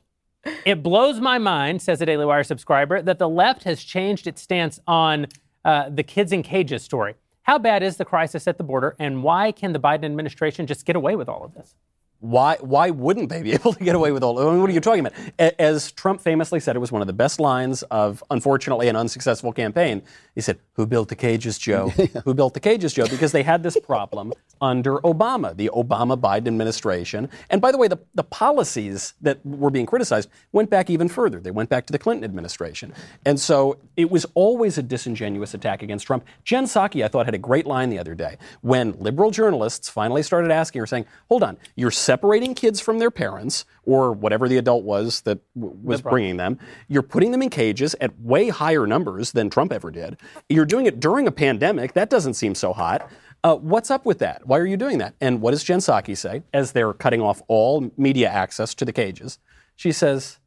it 0.66 0.82
blows 0.82 1.20
my 1.20 1.38
mind, 1.38 1.82
says 1.82 2.01
a 2.01 2.06
Daily 2.06 2.26
Wire 2.26 2.43
subscriber, 2.43 3.01
that 3.01 3.20
the 3.20 3.28
left 3.28 3.64
has 3.64 3.84
changed 3.84 4.28
its 4.28 4.41
stance 4.41 4.80
on 4.88 5.28
uh, 5.66 5.89
the 5.89 6.04
kids 6.04 6.32
in 6.32 6.41
cages 6.43 6.84
story. 6.84 7.16
How 7.43 7.60
bad 7.60 7.84
is 7.84 7.97
the 7.97 8.06
crisis 8.06 8.47
at 8.47 8.58
the 8.58 8.64
border, 8.64 8.95
and 8.99 9.22
why 9.22 9.51
can 9.51 9.74
the 9.74 9.80
Biden 9.80 10.06
administration 10.06 10.66
just 10.66 10.86
get 10.86 10.95
away 10.95 11.18
with 11.18 11.28
all 11.28 11.43
of 11.43 11.54
this? 11.54 11.76
Why, 12.24 12.55
why 12.61 12.89
wouldn't 12.89 13.28
they 13.28 13.43
be 13.43 13.51
able 13.53 13.74
to 13.74 13.84
get 13.84 13.95
away 13.95 14.13
with 14.13 14.24
all? 14.24 14.39
I 14.39 14.49
mean, 14.49 14.61
what 14.61 14.69
are 14.69 14.74
you 14.74 14.80
talking 14.80 15.05
about? 15.05 15.13
As 15.59 15.91
Trump 15.91 16.21
famously 16.21 16.61
said, 16.61 16.74
it 16.78 16.80
was 16.80 16.89
one 16.89 17.01
of 17.01 17.07
the 17.07 17.13
best 17.13 17.38
lines 17.38 17.84
of, 17.84 18.24
unfortunately, 18.32 18.88
an 18.88 18.95
unsuccessful 18.95 19.51
campaign. 19.51 20.01
He 20.34 20.39
said, 20.39 20.57
"Who 20.76 20.86
built 20.86 21.09
the 21.09 21.17
cages, 21.17 21.57
Joe? 21.57 21.89
Who 22.24 22.34
built 22.34 22.53
the 22.53 22.61
cages, 22.61 22.93
Joe?" 22.93 23.07
Because 23.07 23.34
they 23.34 23.43
had 23.43 23.61
this 23.61 23.78
problem 23.78 24.32
under 24.61 24.99
Obama, 24.99 25.55
the 25.55 25.69
Obama 25.74 26.17
Biden 26.17 26.47
administration. 26.47 27.30
And 27.49 27.61
by 27.61 27.74
the 27.74 27.78
way, 27.78 27.89
the, 27.89 27.99
the 28.15 28.24
policies 28.24 29.13
that 29.19 29.45
were 29.45 29.69
being 29.69 29.86
criticized 29.86 30.30
went 30.53 30.69
back 30.69 30.89
even 30.89 31.09
further. 31.09 31.41
They 31.41 31.51
went 31.51 31.69
back 31.69 31.86
to 31.88 31.91
the 31.91 31.99
Clinton 31.99 32.24
administration. 32.24 32.93
And 33.26 33.38
so 33.38 33.78
it 33.97 34.09
was 34.09 34.26
always 34.34 34.78
a 34.78 34.82
disingenuous 34.84 35.53
attack 35.53 35.84
against 35.84 36.07
Trump. 36.07 36.24
Jen 36.45 36.63
Psaki, 36.63 37.03
I 37.03 37.09
thought, 37.09 37.26
had 37.26 37.36
a 37.36 37.39
great 37.39 37.65
line 37.67 37.89
the 37.89 37.99
other 37.99 38.15
day 38.15 38.38
when 38.61 38.93
liberal 38.93 39.30
journalists 39.30 39.89
finally 39.89 40.24
started 40.24 40.49
asking 40.49 40.80
her, 40.80 40.88
saying, 40.88 41.05
Hold 41.28 41.43
on, 41.43 41.57
you're 41.76 41.91
separating 42.14 42.53
kids 42.53 42.80
from 42.80 42.99
their 42.99 43.09
parents 43.09 43.66
or 43.86 44.11
whatever 44.11 44.47
the 44.47 44.59
adult 44.59 44.84
was 44.84 45.22
that 45.22 45.39
w- 45.55 45.76
was 45.82 45.99
bringing 45.99 46.38
them. 46.38 46.59
You're 46.88 47.01
putting 47.01 47.32
them 47.32 47.41
in 47.41 47.49
cages 47.49 47.95
at 47.99 48.20
way 48.20 48.49
higher 48.49 48.86
numbers 48.86 49.32
than 49.32 49.49
Trump 49.49 49.74
ever 49.74 49.89
did. 49.89 50.18
You're 50.47 50.68
doing 50.68 50.86
it 50.86 50.99
during 50.99 51.26
a 51.26 51.32
pandemic. 51.32 51.93
That 51.93 52.11
doesn't 52.11 52.36
seem 52.36 52.53
so 52.53 52.72
hot. 52.72 53.09
Uh, 53.43 53.55
what's 53.55 53.89
up 53.89 54.05
with 54.05 54.20
that? 54.20 54.45
Why 54.45 54.59
are 54.59 54.68
you 54.68 54.78
doing 54.78 54.99
that? 54.99 55.16
And 55.20 55.41
what 55.41 55.51
does 55.51 55.64
Jen 55.64 55.80
Psaki 55.80 56.16
say 56.16 56.43
as 56.53 56.74
they're 56.74 56.93
cutting 56.93 57.20
off 57.20 57.41
all 57.47 57.91
media 57.97 58.30
access 58.30 58.76
to 58.76 58.86
the 58.86 58.93
cages? 58.93 59.39
She 59.76 59.91
says, 59.91 60.38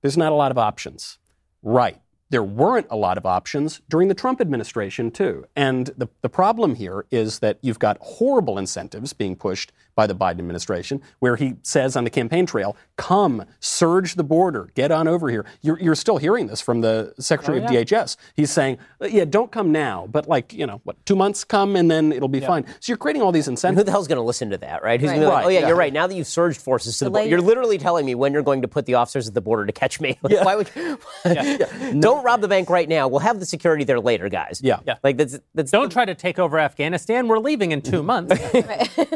there's 0.00 0.16
not 0.16 0.32
a 0.32 0.34
lot 0.34 0.50
of 0.50 0.56
options. 0.56 1.18
Right. 1.62 2.00
There 2.30 2.42
weren't 2.42 2.86
a 2.88 2.96
lot 2.96 3.18
of 3.18 3.26
options 3.26 3.82
during 3.90 4.08
the 4.08 4.14
Trump 4.14 4.40
administration, 4.40 5.10
too. 5.10 5.44
And 5.54 5.88
the, 5.98 6.08
the 6.22 6.30
problem 6.30 6.74
here 6.74 7.04
is 7.10 7.40
that 7.40 7.58
you've 7.60 7.78
got 7.78 7.98
horrible 8.00 8.56
incentives 8.56 9.12
being 9.12 9.36
pushed 9.36 9.72
by 9.96 10.06
the 10.06 10.14
Biden 10.14 10.38
administration, 10.38 11.02
where 11.18 11.34
he 11.36 11.54
says 11.62 11.96
on 11.96 12.04
the 12.04 12.10
campaign 12.10 12.46
trail, 12.46 12.76
come, 12.96 13.44
surge 13.60 14.14
the 14.14 14.22
border, 14.22 14.68
get 14.74 14.92
on 14.92 15.08
over 15.08 15.28
here. 15.30 15.44
You're, 15.62 15.80
you're 15.80 15.94
still 15.96 16.18
hearing 16.18 16.46
this 16.46 16.60
from 16.60 16.82
the 16.82 17.14
Secretary 17.18 17.60
Oh, 17.60 17.64
of. 17.64 17.70
DHS. 17.70 18.16
He's 18.34 18.50
saying, 18.52 18.78
yeah, 19.00 19.24
don't 19.24 19.50
come 19.50 19.72
now, 19.72 20.06
but 20.10 20.28
like, 20.28 20.52
you 20.52 20.66
know, 20.66 20.80
what, 20.84 21.04
two 21.06 21.16
months 21.16 21.42
come 21.42 21.74
and 21.76 21.90
then 21.90 22.12
it'll 22.12 22.28
be 22.28 22.40
fine. 22.40 22.64
So 22.78 22.90
you're 22.90 22.98
creating 22.98 23.22
all 23.22 23.32
these 23.32 23.48
incentives. 23.48 23.80
Who 23.80 23.84
the 23.84 23.90
hell's 23.90 24.06
going 24.06 24.18
to 24.18 24.22
listen 24.22 24.50
to 24.50 24.58
that, 24.58 24.82
right? 24.84 25.00
Who's 25.00 25.08
Right. 25.10 25.14
gonna 25.16 25.26
be 25.26 25.32
like, 25.32 25.36
Right, 25.36 25.46
oh 25.46 25.48
yeah, 25.48 25.60
yeah. 25.60 25.66
you're 25.68 25.76
right. 25.76 25.92
Now 25.92 26.06
that 26.06 26.14
you've 26.14 26.26
surged 26.26 26.60
forces 26.60 26.98
to 26.98 27.04
the 27.06 27.10
border, 27.10 27.26
you're 27.28 27.40
literally 27.40 27.78
telling 27.78 28.04
me 28.06 28.14
when 28.14 28.32
you're 28.34 28.42
going 28.42 28.62
to 28.62 28.68
put 28.68 28.84
the 28.86 28.94
officers 28.94 29.26
at 29.26 29.32
the 29.34 29.40
border 29.40 29.64
to 29.66 29.72
catch 29.72 29.98
me. 30.00 30.18
Like, 30.22 30.44
Why 30.44 30.56
would? 30.56 30.70
Don't 32.00 32.22
rob 32.24 32.40
the 32.42 32.48
bank 32.48 32.68
right 32.68 32.88
now. 32.88 33.08
We'll 33.08 33.20
have 33.20 33.40
the 33.40 33.46
security 33.46 33.84
there 33.84 33.98
later, 34.00 34.28
guys. 34.28 34.60
Yeah. 34.62 34.80
Yeah. 34.86 34.96
Like 35.02 35.16
that's 35.16 35.38
that's. 35.54 35.70
Don't 35.70 35.90
try 35.90 36.04
to 36.04 36.14
take 36.14 36.38
over 36.38 36.58
Afghanistan. 36.58 37.28
We're 37.28 37.38
leaving 37.38 37.72
in 37.72 37.80
two 37.80 38.02
months. 38.02 38.36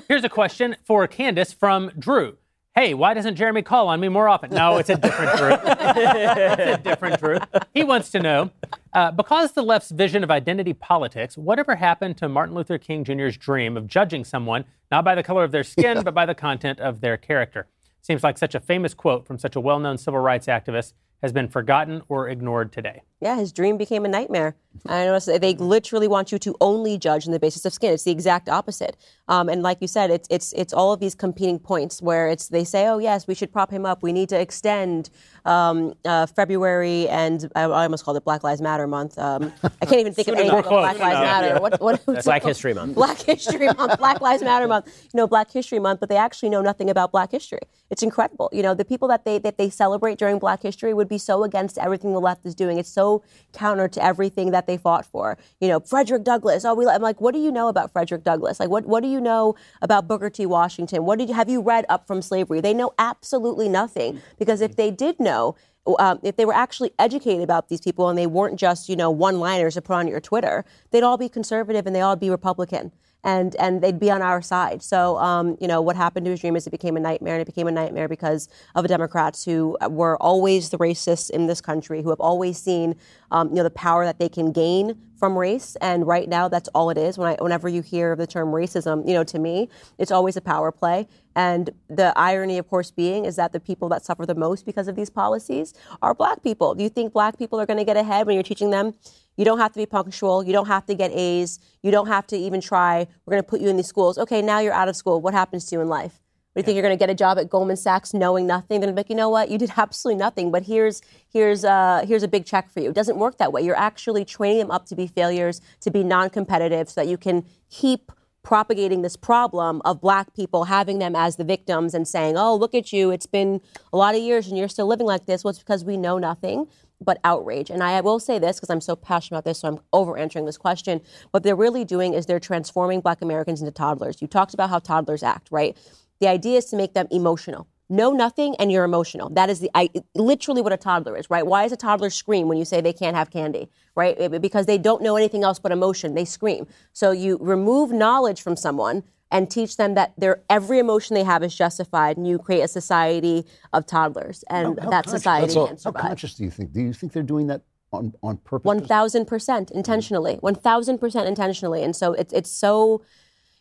Here's 0.09 0.25
a 0.25 0.29
question 0.29 0.70
for 0.85 1.07
Candace 1.07 1.53
from 1.53 1.91
Drew. 1.99 2.37
Hey, 2.75 2.95
why 2.95 3.15
doesn't 3.15 3.35
Jeremy 3.35 3.63
call 3.63 3.89
on 3.89 3.99
me 3.99 4.09
more 4.09 4.29
often? 4.29 4.51
No, 4.51 4.79
it's 4.79 4.91
a 4.91 4.97
different 4.97 5.37
Drew. 5.37 5.51
it's 5.63 6.79
a 6.79 6.81
different 6.83 7.19
Drew. 7.21 7.39
He 7.75 7.83
wants 7.83 8.11
to 8.13 8.21
know 8.21 8.51
uh, 8.93 9.11
because 9.11 9.53
the 9.53 9.63
left's 9.63 9.91
vision 9.91 10.23
of 10.23 10.31
identity 10.31 10.73
politics, 10.73 11.37
whatever 11.37 11.75
happened 11.75 12.17
to 12.19 12.29
Martin 12.29 12.55
Luther 12.55 12.79
King 12.79 13.03
Jr.'s 13.03 13.37
dream 13.37 13.77
of 13.77 13.89
judging 13.89 14.25
someone 14.25 14.65
not 14.91 15.05
by 15.05 15.15
the 15.17 15.23
color 15.23 15.43
of 15.43 15.51
their 15.51 15.65
skin, 15.65 16.03
but 16.05 16.15
by 16.15 16.25
the 16.25 16.35
content 16.35 16.79
of 16.79 17.01
their 17.01 17.17
character? 17.17 17.67
Seems 18.03 18.23
like 18.23 18.39
such 18.39 18.55
a 18.55 18.61
famous 18.61 18.95
quote 18.95 19.27
from 19.27 19.39
such 19.39 19.57
a 19.57 19.61
well 19.61 19.81
known 19.81 19.99
civil 19.99 20.21
rights 20.21 20.47
activist 20.47 20.93
has 21.23 21.33
been 21.33 21.49
forgotten 21.49 22.03
or 22.09 22.29
ignored 22.29 22.73
today. 22.73 23.03
Yeah, 23.21 23.37
his 23.37 23.53
dream 23.53 23.77
became 23.77 24.05
a 24.05 24.09
nightmare. 24.09 24.57
I 24.87 25.05
noticed 25.05 25.27
they 25.27 25.55
literally 25.55 26.09
want 26.09 26.33
you 26.33 26.39
to 26.39 26.55
only 26.61 26.97
judge 26.97 27.27
on 27.27 27.33
the 27.33 27.41
basis 27.41 27.65
of 27.65 27.73
skin. 27.73 27.93
It's 27.93 28.05
the 28.05 28.13
exact 28.13 28.49
opposite. 28.49 28.97
Um, 29.29 29.49
and 29.49 29.63
like 29.63 29.79
you 29.81 29.89
said, 29.89 30.11
it's 30.11 30.29
it's 30.31 30.53
it's 30.55 30.73
all 30.73 30.93
of 30.93 31.01
these 31.01 31.15
competing 31.15 31.59
points 31.59 32.01
where 32.01 32.29
it's 32.29 32.49
they 32.49 32.65
say, 32.65 32.87
oh 32.87 32.99
yes, 32.99 33.27
we 33.27 33.35
should 33.35 33.53
prop 33.53 33.71
him 33.71 33.85
up. 33.85 34.03
We 34.03 34.13
need 34.13 34.29
to 34.31 34.41
extend 34.41 35.11
um, 35.45 35.95
uh, 36.05 36.27
February 36.27 37.09
and 37.09 37.51
I, 37.57 37.63
I 37.63 37.83
almost 37.83 38.05
called 38.05 38.17
it 38.17 38.25
Black 38.25 38.45
Lives 38.45 38.61
Matter 38.61 38.87
month. 38.87 39.19
Um, 39.19 39.53
I 39.83 39.87
can't 39.87 40.01
even 40.01 40.15
think 40.15 40.29
of 40.29 40.35
anything 40.35 40.63
but. 40.63 40.69
Black 40.69 40.99
Lives 40.99 41.19
Yeah. 41.19 41.41
Matter. 41.41 41.61
What, 41.61 41.81
what, 41.81 42.01
what's 42.05 42.25
Black? 42.25 42.43
History 42.45 42.73
Month. 42.73 42.95
Black 42.95 43.19
History 43.19 43.67
Month, 43.67 43.99
Black 43.99 44.21
Lives 44.21 44.43
Matter 44.43 44.69
Month. 44.69 44.87
You 45.13 45.19
know, 45.19 45.27
Black 45.27 45.51
History 45.51 45.79
Month, 45.79 46.01
but 46.01 46.09
they 46.09 46.17
actually 46.17 46.49
know 46.49 46.63
nothing 46.63 46.89
about 46.89 47.11
Black 47.11 47.33
history. 47.33 47.61
It's 47.91 48.03
incredible. 48.03 48.49
You 48.53 48.63
know, 48.63 48.75
the 48.75 48.85
people 48.85 49.09
that 49.09 49.25
they 49.25 49.39
that 49.39 49.59
they 49.59 49.69
celebrate 49.69 50.17
during 50.17 50.39
Black 50.39 50.63
History 50.63 50.95
would 50.95 51.09
be 51.09 51.19
so 51.19 51.43
against 51.43 51.77
everything 51.77 52.13
the 52.13 52.21
left 52.21 52.47
is 52.47 52.55
doing. 52.55 52.79
It's 52.79 52.89
so 52.89 53.10
counter 53.53 53.89
to 53.89 54.05
everything 54.11 54.51
that 54.53 54.67
they 54.67 54.77
fought 54.77 55.05
for. 55.07 55.39
You 55.61 55.69
know, 55.69 55.81
Frederick 55.81 56.25
Douglass. 56.25 56.65
Oh, 56.65 56.75
we. 56.75 56.87
I'm 56.87 57.03
like, 57.03 57.21
what 57.21 57.35
do 57.35 57.41
you 57.41 57.53
know 57.53 57.69
about 57.69 57.93
Frederick 57.93 58.25
Douglass? 58.25 58.61
Like, 58.61 58.71
what 58.71 58.87
what 58.87 59.03
do 59.03 59.09
you 59.09 59.21
know 59.21 59.55
about 59.83 60.09
Booker 60.09 60.31
T. 60.31 60.47
Washington? 60.47 61.05
What 61.05 61.19
did 61.19 61.29
you 61.29 61.35
have 61.35 61.49
you 61.49 61.61
read 61.61 61.85
up 61.89 62.07
from 62.07 62.23
slavery? 62.23 62.61
They 62.61 62.75
know 62.75 62.93
absolutely 62.99 63.69
nothing 63.69 64.21
because 64.39 64.61
if 64.61 64.77
they 64.77 64.91
did 64.91 65.19
know. 65.21 65.57
Um, 65.99 66.21
if 66.23 66.37
they 66.37 66.45
were 66.45 66.55
actually 66.55 66.93
educated 66.99 67.43
about 67.43 67.71
these 67.71 67.81
people 67.81 68.11
and 68.11 68.19
they 68.19 68.27
weren't 68.27 68.61
just, 68.61 68.89
you 68.91 68.95
know, 68.95 69.11
one-liners 69.11 69.75
to 69.75 69.83
put 69.83 69.95
on 69.95 70.07
your 70.07 70.21
Twitter, 70.21 70.63
they'd 70.91 71.03
all 71.03 71.17
be 71.17 71.29
conservative 71.29 71.87
and 71.87 71.97
they 71.97 72.03
all 72.03 72.17
be 72.17 72.29
Republican 72.29 72.93
and 73.25 73.55
and 73.57 73.83
they'd 73.83 73.99
be 73.99 74.11
on 74.11 74.23
our 74.23 74.43
side. 74.43 74.83
So, 74.83 75.19
um, 75.19 75.57
you 75.61 75.69
know, 75.69 75.81
what 75.81 75.97
happened 75.97 76.25
to 76.27 76.31
his 76.31 76.41
dream 76.41 76.57
is 76.57 76.67
it 76.67 76.71
became 76.71 76.97
a 76.97 77.01
nightmare, 77.01 77.35
and 77.35 77.43
it 77.43 77.47
became 77.47 77.67
a 77.67 77.73
nightmare 77.73 78.09
because 78.09 78.49
of 78.75 78.87
Democrats 78.87 79.45
who 79.45 79.77
were 79.89 80.17
always 80.23 80.71
the 80.71 80.79
racists 80.79 81.31
in 81.31 81.47
this 81.47 81.61
country, 81.61 82.03
who 82.03 82.11
have 82.11 82.21
always 82.21 82.59
seen, 82.59 82.97
um, 83.31 83.49
you 83.51 83.57
know, 83.57 83.63
the 83.63 83.71
power 83.71 84.05
that 84.05 84.19
they 84.19 84.29
can 84.29 84.53
gain 84.53 84.97
from 85.21 85.37
race. 85.37 85.77
And 85.83 86.07
right 86.07 86.29
now, 86.29 86.49
that's 86.49 86.69
all 86.69 86.89
it 86.89 86.97
is. 86.97 87.19
When 87.19 87.29
I, 87.29 87.37
whenever 87.41 87.69
you 87.69 87.83
hear 87.83 88.17
the 88.17 88.27
term 88.27 88.49
racism, 88.49 89.07
you 89.07 89.13
know, 89.13 89.23
to 89.25 89.39
me, 89.39 89.69
it's 89.99 90.11
always 90.11 90.37
a 90.37 90.41
power 90.41 90.73
play. 90.73 91.07
And 91.37 91.71
the 91.89 92.13
irony, 92.17 92.59
of 92.59 92.69
course, 92.69 92.91
being 92.91 93.27
is 93.27 93.37
that 93.37 93.53
the 93.53 93.61
people 93.61 93.89
that 93.91 94.05
suffer 94.05 94.27
the 94.27 94.35
most 94.35 94.65
because 94.65 94.89
of 94.89 94.97
these 94.97 95.11
policies 95.11 95.75
are 96.03 96.15
black 96.15 96.43
people. 96.43 96.75
Do 96.75 96.83
you 96.83 96.89
think 96.89 97.13
black 97.13 97.39
people 97.39 97.61
are 97.61 97.67
going 97.67 97.79
to 97.79 97.85
get 97.85 97.97
ahead 97.99 98.27
when 98.27 98.35
you're 98.35 98.43
teaching 98.43 98.71
them? 98.71 98.95
You 99.41 99.47
don't 99.47 99.59
have 99.59 99.73
to 99.73 99.79
be 99.79 99.87
punctual. 99.87 100.45
You 100.45 100.53
don't 100.53 100.67
have 100.67 100.85
to 100.85 100.95
get 100.95 101.13
A's. 101.13 101.61
You 101.83 101.91
don't 101.91 102.09
have 102.09 102.27
to 102.27 102.37
even 102.37 102.61
try. 102.61 103.07
We're 103.25 103.31
going 103.31 103.43
to 103.43 103.49
put 103.49 103.63
you 103.63 103.71
in 103.71 103.79
these 103.79 103.87
schools. 103.87 104.19
Okay, 104.19 104.43
now 104.43 104.59
you're 104.59 104.75
out 104.75 104.91
of 104.91 104.97
school. 104.97 105.23
What 105.23 105.33
happens 105.33 105.65
to 105.67 105.77
you 105.77 105.81
in 105.81 105.89
life? 105.89 106.21
What, 106.53 106.57
do 106.57 106.61
you 106.61 106.63
think 106.65 106.75
you're 106.75 106.83
going 106.83 106.99
to 106.99 107.03
get 107.03 107.09
a 107.09 107.15
job 107.15 107.39
at 107.39 107.49
Goldman 107.49 107.79
Sachs 107.79 108.13
knowing 108.13 108.47
nothing? 108.47 108.83
Then 108.83 108.95
like, 108.95 109.09
you 109.09 109.17
know 109.17 109.31
what? 109.31 109.51
You 109.51 109.57
did 109.57 109.73
absolutely 109.79 110.19
nothing, 110.19 110.51
but 110.51 110.65
here's 110.65 111.01
here's 111.33 111.65
uh, 111.65 112.05
here's 112.07 112.23
a 112.23 112.29
big 112.29 112.45
check 112.45 112.71
for 112.71 112.81
you. 112.81 112.91
It 112.91 112.95
doesn't 112.95 113.17
work 113.17 113.39
that 113.39 113.51
way. 113.51 113.63
You're 113.63 113.79
actually 113.79 114.27
training 114.27 114.59
them 114.59 114.71
up 114.71 114.85
to 114.89 114.95
be 114.95 115.07
failures, 115.07 115.63
to 115.81 115.91
be 115.91 116.05
non-competitive, 116.05 116.91
so 116.91 117.01
that 117.01 117.09
you 117.09 117.17
can 117.17 117.47
keep 117.71 118.13
propagating 118.43 119.01
this 119.01 119.17
problem 119.17 119.81
of 119.87 120.03
black 120.03 120.35
people 120.35 120.65
having 120.65 120.99
them 120.99 121.17
as 121.17 121.37
the 121.37 121.45
victims 121.45 121.95
and 121.95 122.07
saying, 122.07 122.37
"Oh, 122.37 122.55
look 122.55 122.75
at 122.75 122.93
you! 122.93 123.11
It's 123.11 123.25
been 123.25 123.63
a 123.91 123.97
lot 123.97 124.15
of 124.15 124.21
years 124.21 124.49
and 124.49 124.59
you're 124.59 124.69
still 124.69 124.87
living 124.87 125.07
like 125.07 125.25
this." 125.25 125.45
Well, 125.45 125.51
it's 125.51 125.61
because 125.61 125.83
we 125.83 125.97
know 125.97 126.19
nothing 126.19 126.67
but 127.01 127.19
outrage. 127.25 127.71
And 127.71 127.83
I 127.83 128.01
will 128.01 128.21
say 128.21 128.39
this 128.39 128.57
because 128.57 128.71
I'm 128.71 128.81
so 128.81 128.95
passionate 128.97 129.39
about 129.39 129.45
this, 129.45 129.61
so 129.61 129.69
I'm 129.69 129.81
over 129.93 130.17
answering 130.19 130.45
this 130.45 130.59
question. 130.59 131.01
What 131.31 131.43
they're 131.43 131.57
really 131.57 131.85
doing 131.85 132.15
is 132.15 132.27
they're 132.27 132.41
transforming 132.41 133.01
black 133.01 133.23
Americans 133.23 133.61
into 133.61 133.73
toddlers. 133.73 134.21
You 134.21 134.29
talked 134.29 134.55
about 134.55 134.71
how 134.71 134.79
toddlers 134.79 135.23
act, 135.23 135.49
right? 135.51 135.77
The 136.21 136.29
idea 136.29 136.59
is 136.59 136.67
to 136.67 136.77
make 136.77 136.95
them 136.95 137.07
emotional. 137.11 137.67
Know 137.89 138.13
nothing 138.13 138.55
and 138.61 138.71
you're 138.71 138.85
emotional. 138.85 139.31
That 139.31 139.51
is 139.51 139.59
the 139.59 139.71
I, 139.75 139.91
literally 140.15 140.63
what 140.63 140.73
a 140.73 140.77
toddler 140.77 141.17
is, 141.17 141.29
right? 141.29 141.45
Why 141.45 141.65
does 141.65 141.73
a 141.73 141.77
toddler 141.77 142.11
scream 142.11 142.47
when 142.47 142.57
you 142.57 142.65
say 142.65 142.81
they 142.81 142.93
can't 142.93 143.17
have 143.17 143.31
candy, 143.31 143.69
right? 143.97 144.41
Because 144.41 144.67
they 144.67 144.79
don't 144.79 145.03
know 145.03 145.17
anything 145.17 145.43
else 145.43 145.59
but 145.59 145.73
emotion. 145.73 146.15
They 146.15 146.25
scream. 146.25 146.69
So 146.93 147.11
you 147.11 147.37
remove 147.41 147.91
knowledge 147.91 148.43
from 148.43 148.55
someone 148.55 149.03
and 149.31 149.51
teach 149.51 149.77
them 149.77 149.95
that 149.95 150.13
their 150.19 150.43
every 150.51 150.79
emotion 150.79 151.15
they 151.15 151.25
have 151.25 151.43
is 151.43 151.55
justified, 151.55 152.17
and 152.17 152.27
you 152.27 152.39
create 152.39 152.63
a 152.63 152.69
society 152.69 153.47
of 153.73 153.87
toddlers, 153.87 154.43
and 154.51 154.79
How 154.81 154.91
that 154.91 155.09
society 155.09 155.47
That's 155.47 155.57
all- 155.57 155.67
can 155.69 155.77
How 155.77 155.81
survive. 155.81 156.03
conscious 156.03 156.35
do 156.35 156.45
you 156.45 156.51
think? 156.51 156.73
Do 156.73 156.81
you 156.81 156.93
think 156.93 157.13
they're 157.13 157.23
doing 157.23 157.47
that 157.49 157.63
on, 157.93 158.13
on 158.23 158.39
purpose? 158.39 158.65
One 158.65 158.85
thousand 158.85 159.27
percent 159.27 159.71
intentionally. 159.71 160.33
Mm-hmm. 160.35 160.47
One 160.51 160.55
thousand 160.57 160.99
percent 160.99 161.29
intentionally. 161.29 161.83
And 161.83 161.95
so 161.95 162.13
it's 162.15 162.33
it's 162.33 162.51
so, 162.51 163.03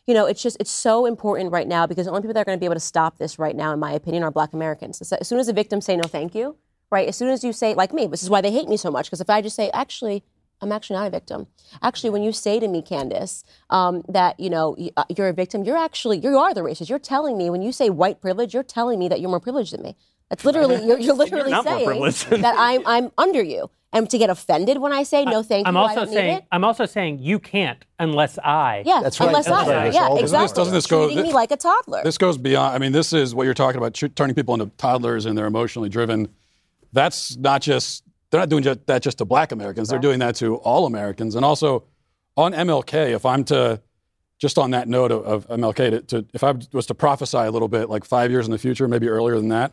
you 0.06 0.14
know, 0.14 0.26
it's 0.26 0.42
just 0.42 0.56
it's 0.60 0.70
so 0.72 1.06
important 1.06 1.52
right 1.52 1.68
now 1.68 1.86
because 1.86 2.06
the 2.06 2.10
only 2.10 2.22
people 2.22 2.34
that 2.34 2.40
are 2.40 2.44
going 2.44 2.58
to 2.58 2.60
be 2.60 2.66
able 2.66 2.74
to 2.74 2.80
stop 2.80 3.18
this 3.18 3.38
right 3.38 3.54
now, 3.54 3.72
in 3.72 3.78
my 3.78 3.92
opinion, 3.92 4.22
are 4.24 4.30
Black 4.30 4.52
Americans. 4.52 5.06
So 5.06 5.16
As 5.20 5.28
soon 5.28 5.38
as 5.38 5.46
the 5.46 5.52
victims 5.52 5.84
say 5.84 5.96
no, 5.96 6.02
thank 6.04 6.34
you, 6.34 6.56
right? 6.90 7.08
As 7.08 7.16
soon 7.16 7.28
as 7.28 7.44
you 7.44 7.52
say 7.52 7.74
like 7.74 7.92
me, 7.92 8.06
this 8.08 8.22
is 8.22 8.30
why 8.30 8.40
they 8.40 8.50
hate 8.50 8.68
me 8.68 8.76
so 8.76 8.90
much. 8.90 9.06
Because 9.06 9.20
if 9.20 9.30
I 9.30 9.40
just 9.40 9.54
say 9.56 9.70
actually. 9.72 10.24
I'm 10.62 10.72
actually 10.72 10.96
not 10.96 11.06
a 11.06 11.10
victim. 11.10 11.46
Actually, 11.82 12.10
when 12.10 12.22
you 12.22 12.32
say 12.32 12.60
to 12.60 12.68
me, 12.68 12.82
Candace, 12.82 13.44
um, 13.70 14.02
that 14.08 14.38
you 14.38 14.50
know 14.50 14.76
uh, 14.96 15.04
you're 15.16 15.28
a 15.28 15.32
victim, 15.32 15.64
you're 15.64 15.76
actually 15.76 16.18
you 16.18 16.38
are 16.38 16.52
the 16.54 16.60
racist. 16.60 16.88
You're 16.88 16.98
telling 16.98 17.38
me 17.38 17.50
when 17.50 17.62
you 17.62 17.72
say 17.72 17.90
white 17.90 18.20
privilege, 18.20 18.54
you're 18.54 18.62
telling 18.62 18.98
me 18.98 19.08
that 19.08 19.20
you're 19.20 19.30
more 19.30 19.40
privileged 19.40 19.72
than 19.72 19.82
me. 19.82 19.96
That's 20.28 20.44
literally 20.44 20.84
you're, 20.86 20.98
you're 20.98 21.14
literally 21.14 21.50
not 21.50 21.64
more 21.64 22.10
saying 22.10 22.42
that 22.42 22.54
I'm 22.58 22.86
I'm 22.86 23.10
under 23.18 23.42
you. 23.42 23.70
And 23.92 24.08
to 24.10 24.18
get 24.18 24.30
offended 24.30 24.78
when 24.78 24.92
I 24.92 25.02
say 25.02 25.24
no, 25.24 25.42
thank 25.42 25.66
I'm 25.66 25.74
you, 25.74 25.80
I 25.80 25.82
also 25.82 25.94
don't 25.96 26.10
need 26.10 26.14
saying 26.14 26.36
it. 26.36 26.44
I'm 26.52 26.62
also 26.62 26.86
saying 26.86 27.18
you 27.18 27.40
can't 27.40 27.84
unless 27.98 28.38
I. 28.38 28.84
Yeah, 28.86 29.00
That's 29.02 29.18
right. 29.18 29.26
unless 29.26 29.46
That's 29.46 29.68
I, 29.68 29.74
right. 29.74 29.92
Yeah, 29.92 30.02
all 30.02 30.14
this 30.14 30.22
exactly. 30.22 30.44
is. 30.44 30.52
Doesn't 30.52 30.74
this 30.74 30.86
go- 30.86 31.06
Treating 31.06 31.24
me 31.24 31.32
like 31.32 31.50
a 31.50 31.56
toddler. 31.56 32.02
This 32.04 32.16
goes 32.16 32.38
beyond. 32.38 32.76
I 32.76 32.78
mean, 32.78 32.92
this 32.92 33.12
is 33.12 33.34
what 33.34 33.44
you're 33.44 33.54
talking 33.54 33.78
about, 33.78 33.94
tr- 33.94 34.06
turning 34.06 34.36
people 34.36 34.54
into 34.54 34.66
toddlers 34.76 35.26
and 35.26 35.36
they're 35.36 35.46
emotionally 35.48 35.88
driven. 35.88 36.28
That's 36.92 37.36
not 37.36 37.62
just, 37.62 38.04
they're 38.30 38.40
not 38.40 38.48
doing 38.48 38.62
that 38.62 39.02
just 39.02 39.18
to 39.18 39.24
black 39.24 39.52
Americans. 39.52 39.88
They're 39.88 39.98
doing 39.98 40.20
that 40.20 40.36
to 40.36 40.56
all 40.56 40.86
Americans. 40.86 41.34
And 41.34 41.44
also 41.44 41.84
on 42.36 42.52
MLK, 42.52 43.14
if 43.14 43.26
I'm 43.26 43.44
to, 43.44 43.80
just 44.38 44.56
on 44.56 44.70
that 44.70 44.88
note 44.88 45.10
of, 45.10 45.24
of 45.24 45.48
MLK, 45.48 45.90
to, 45.90 46.00
to, 46.02 46.26
if 46.32 46.44
I 46.44 46.54
was 46.72 46.86
to 46.86 46.94
prophesy 46.94 47.38
a 47.38 47.50
little 47.50 47.68
bit, 47.68 47.90
like 47.90 48.04
five 48.04 48.30
years 48.30 48.46
in 48.46 48.52
the 48.52 48.58
future, 48.58 48.86
maybe 48.88 49.08
earlier 49.08 49.36
than 49.36 49.48
that, 49.48 49.72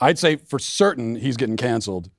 I'd 0.00 0.18
say 0.18 0.36
for 0.36 0.58
certain 0.58 1.16
he's 1.16 1.36
getting 1.36 1.56
canceled. 1.56 2.10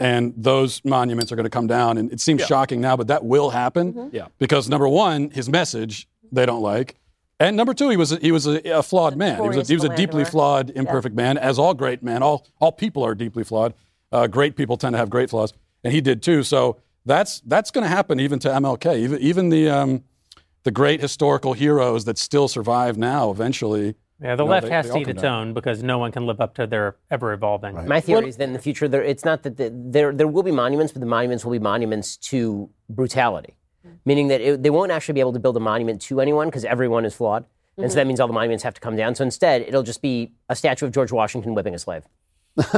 And 0.00 0.32
those 0.36 0.84
monuments 0.84 1.32
are 1.32 1.36
going 1.36 1.44
to 1.44 1.50
come 1.50 1.66
down. 1.66 1.98
And 1.98 2.12
it 2.12 2.20
seems 2.20 2.44
shocking 2.46 2.80
now, 2.80 2.96
but 2.96 3.08
that 3.08 3.24
will 3.24 3.50
happen. 3.50 3.92
Mm-hmm. 3.92 4.16
Yeah. 4.16 4.28
Because 4.38 4.68
number 4.68 4.88
one, 4.88 5.30
his 5.30 5.48
message 5.48 6.08
they 6.30 6.46
don't 6.46 6.62
like, 6.62 6.94
and 7.40 7.56
number 7.56 7.72
two, 7.72 7.88
he 7.88 7.96
was 7.96 8.12
a, 8.12 8.16
he 8.16 8.32
was 8.32 8.46
a, 8.46 8.60
a 8.70 8.82
flawed 8.82 9.16
man. 9.16 9.40
He 9.40 9.48
was 9.48 9.56
a, 9.56 9.72
he 9.72 9.74
was 9.74 9.84
a 9.84 9.94
deeply 9.94 10.24
flawed, 10.24 10.70
imperfect 10.70 11.14
man, 11.14 11.38
as 11.38 11.58
all 11.58 11.72
great 11.72 12.02
men, 12.02 12.22
all 12.22 12.46
all 12.60 12.72
people 12.72 13.04
are 13.04 13.14
deeply 13.14 13.44
flawed. 13.44 13.74
Uh, 14.12 14.26
great 14.26 14.56
people 14.56 14.76
tend 14.76 14.94
to 14.94 14.98
have 14.98 15.10
great 15.10 15.30
flaws, 15.30 15.52
and 15.84 15.92
he 15.92 16.00
did 16.00 16.22
too. 16.22 16.42
So 16.42 16.78
that's 17.04 17.40
that's 17.40 17.70
going 17.70 17.82
to 17.84 17.88
happen 17.88 18.20
even 18.20 18.38
to 18.40 18.48
MLK, 18.48 18.98
even 18.98 19.20
even 19.20 19.48
the 19.50 19.68
um, 19.68 20.04
the 20.64 20.70
great 20.70 21.00
historical 21.00 21.52
heroes 21.52 22.04
that 22.06 22.18
still 22.18 22.48
survive 22.48 22.96
now. 22.96 23.30
Eventually, 23.30 23.94
Yeah, 24.20 24.34
the 24.34 24.42
you 24.44 24.46
know, 24.48 24.50
left 24.50 24.66
they- 24.66 24.72
has 24.72 24.86
they 24.88 24.94
to 24.94 24.98
eat 25.00 25.08
its 25.08 25.22
down. 25.22 25.48
own 25.48 25.54
because 25.54 25.82
no 25.82 25.98
one 25.98 26.10
can 26.12 26.26
live 26.26 26.40
up 26.40 26.54
to 26.54 26.66
their 26.66 26.96
ever 27.10 27.32
evolving. 27.32 27.74
My 27.86 28.00
theory 28.00 28.28
is 28.28 28.36
that 28.38 28.44
in 28.44 28.52
the 28.54 28.58
future, 28.58 28.88
there, 28.88 29.02
it's 29.02 29.24
not 29.24 29.42
that 29.42 29.56
the, 29.58 29.70
there 29.74 30.12
there 30.12 30.26
will 30.28 30.42
be 30.42 30.52
monuments, 30.52 30.92
but 30.92 31.00
the 31.00 31.06
monuments 31.06 31.44
will 31.44 31.52
be 31.52 31.58
monuments 31.58 32.16
to 32.30 32.70
brutality, 32.88 33.56
meaning 34.06 34.28
that 34.28 34.40
it, 34.40 34.62
they 34.62 34.70
won't 34.70 34.90
actually 34.90 35.14
be 35.14 35.20
able 35.20 35.34
to 35.34 35.38
build 35.38 35.56
a 35.56 35.60
monument 35.60 36.00
to 36.02 36.20
anyone 36.20 36.48
because 36.48 36.64
everyone 36.64 37.04
is 37.04 37.14
flawed, 37.14 37.44
and 37.76 37.90
so 37.90 37.96
that 37.96 38.06
means 38.06 38.20
all 38.20 38.26
the 38.26 38.32
monuments 38.32 38.64
have 38.64 38.74
to 38.74 38.80
come 38.80 38.96
down. 38.96 39.14
So 39.14 39.22
instead, 39.24 39.62
it'll 39.62 39.82
just 39.82 40.00
be 40.02 40.32
a 40.48 40.56
statue 40.56 40.86
of 40.86 40.92
George 40.92 41.12
Washington 41.12 41.54
whipping 41.54 41.74
a 41.74 41.78
slave. 41.78 42.04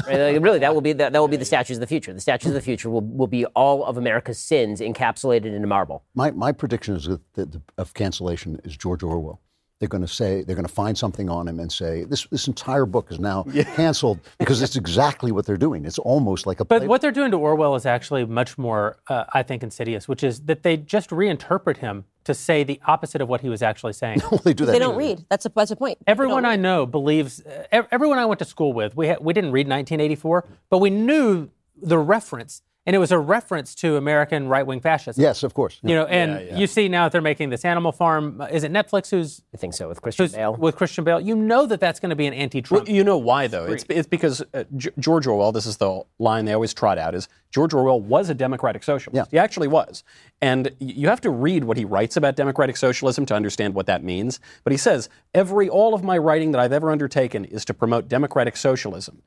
Right? 0.07 0.35
Like, 0.35 0.43
really, 0.43 0.59
that 0.59 0.75
will 0.75 0.81
be 0.81 0.93
that, 0.95 1.13
that 1.13 1.19
will 1.19 1.29
be 1.29 1.37
the 1.37 1.45
statues 1.45 1.79
of 1.79 1.81
the 1.81 1.87
future. 1.87 2.13
The 2.13 2.21
statues 2.21 2.49
of 2.49 2.55
the 2.55 2.61
future 2.61 2.91
will, 2.91 3.01
will 3.01 3.27
be 3.27 3.47
all 3.47 3.85
of 3.85 3.97
America's 3.97 4.39
sins 4.39 4.81
encapsulated 4.81 5.47
into 5.47 5.67
marble. 5.67 6.05
My, 6.15 6.31
my 6.31 6.53
prediction 6.53 6.97
is 6.97 7.07
that 7.07 7.21
the, 7.35 7.63
of 7.79 7.95
cancellation 7.95 8.61
is 8.65 8.77
George 8.77 9.03
Orwell. 9.03 9.41
They're 9.81 9.89
going 9.89 10.03
to 10.03 10.09
say 10.09 10.43
they're 10.43 10.55
going 10.55 10.67
to 10.67 10.73
find 10.73 10.97
something 10.97 11.31
on 11.31 11.49
him 11.49 11.59
and 11.59 11.73
say 11.73 12.05
this 12.05 12.27
this 12.27 12.47
entire 12.49 12.85
book 12.85 13.11
is 13.11 13.19
now 13.19 13.45
canceled 13.75 14.21
because 14.39 14.61
it's 14.61 14.77
exactly 14.77 15.33
what 15.33 15.47
they're 15.47 15.57
doing. 15.57 15.87
It's 15.87 15.99
almost 15.99 16.47
like 16.47 16.61
a. 16.61 16.67
But 16.67 16.81
play- 16.81 16.87
what 16.87 17.01
they're 17.01 17.11
doing 17.11 17.31
to 17.31 17.39
Orwell 17.39 17.75
is 17.77 17.87
actually 17.87 18.27
much 18.27 18.59
more, 18.59 18.99
uh, 19.09 19.25
I 19.33 19.43
think, 19.43 19.63
insidious, 19.63 20.07
which 20.07 20.23
is 20.23 20.41
that 20.43 20.65
they 20.65 20.77
just 20.77 21.09
reinterpret 21.09 21.79
him 21.79 22.05
to 22.25 22.35
say 22.35 22.63
the 22.63 22.79
opposite 22.87 23.23
of 23.23 23.29
what 23.31 23.41
he 23.41 23.49
was 23.49 23.63
actually 23.63 23.95
saying. 23.95 24.21
they 24.45 24.53
do 24.53 24.67
that. 24.67 24.73
they 24.73 24.79
don't 24.79 24.97
read. 24.97 25.25
That's 25.31 25.47
a 25.47 25.49
that's 25.49 25.71
a 25.71 25.77
point. 25.77 25.97
Everyone 26.07 26.45
I 26.45 26.57
know 26.57 26.85
believes, 26.85 27.41
uh, 27.41 27.83
everyone 27.91 28.19
I 28.19 28.27
went 28.27 28.41
to 28.41 28.45
school 28.45 28.75
with, 28.75 28.95
we, 28.95 29.09
ha- 29.09 29.17
we 29.19 29.33
didn't 29.33 29.53
read 29.53 29.67
1984, 29.67 30.47
but 30.69 30.79
we 30.79 30.91
knew 30.91 31.49
the 31.83 31.97
reference, 31.97 32.61
and 32.91 32.97
it 32.97 32.99
was 32.99 33.13
a 33.13 33.19
reference 33.21 33.77
to 33.77 33.95
American 33.97 34.49
right 34.49 34.67
wing 34.67 34.81
fascism. 34.81 35.23
Yes, 35.23 35.45
of 35.45 35.55
course. 35.55 35.79
You 35.85 35.95
know, 35.95 36.07
and 36.07 36.59
you 36.59 36.67
see 36.67 36.89
now 36.89 37.05
that 37.05 37.13
they're 37.13 37.21
making 37.21 37.51
this 37.51 37.65
Animal 37.65 37.93
Farm. 37.93 38.41
uh, 38.41 38.47
Is 38.51 38.65
it 38.65 38.73
Netflix 38.73 39.11
who's, 39.11 39.43
I 39.55 39.59
think 39.59 39.75
so 39.75 39.89
with 39.89 40.03
Christian 40.03 40.25
who's 40.25 40.35
Bale. 40.35 40.57
with 40.57 40.75
Christian 40.75 41.05
Bale? 41.05 41.21
You 41.21 41.37
know 41.37 41.67
that 41.67 41.79
that's 41.79 42.01
going 42.01 42.11
to 42.11 42.17
be 42.17 42.27
an 42.27 42.35
anti-Trump. 42.35 42.89
Well, 42.89 42.93
you 42.93 43.05
know 43.05 43.17
why 43.17 43.47
though? 43.47 43.67
It's, 43.67 43.85
it's 43.89 44.09
because 44.09 44.43
uh, 44.53 44.65
G- 44.77 44.91
George 44.99 45.29
Orwell. 45.29 45.53
This 45.53 45.67
is 45.67 45.77
the 45.77 46.03
line 46.19 46.47
they 46.47 46.53
always 46.53 46.75
trot 46.75 46.99
out: 46.99 47.15
is 47.15 47.29
George 47.53 47.73
Orwell 47.73 48.01
was 48.01 48.29
a 48.29 48.35
democratic 48.35 48.83
socialist. 48.83 49.15
Yeah. 49.15 49.31
He 49.31 49.39
actually 49.39 49.69
was, 49.69 50.03
and 50.43 50.73
you 50.81 51.07
have 51.09 51.21
to 51.21 51.31
read 51.31 51.63
what 51.63 51.77
he 51.77 51.85
writes 51.85 52.17
about 52.17 52.35
democratic 52.35 52.77
socialism 52.77 53.25
to 53.27 53.35
understand 53.37 53.75
what 53.75 53.87
that 53.87 54.03
means. 54.03 54.41
But 54.65 54.73
he 54.73 54.77
says 54.77 55.09
every 55.33 55.69
all 55.69 55.95
of 55.95 56.03
my 56.03 56.19
writing 56.19 56.51
that 56.51 56.61
I've 56.61 56.73
ever 56.73 56.91
undertaken 56.91 57.45
is 57.45 57.65
to 57.67 57.73
promote 57.75 58.09
democratic 58.09 58.57
socialism, 58.57 59.23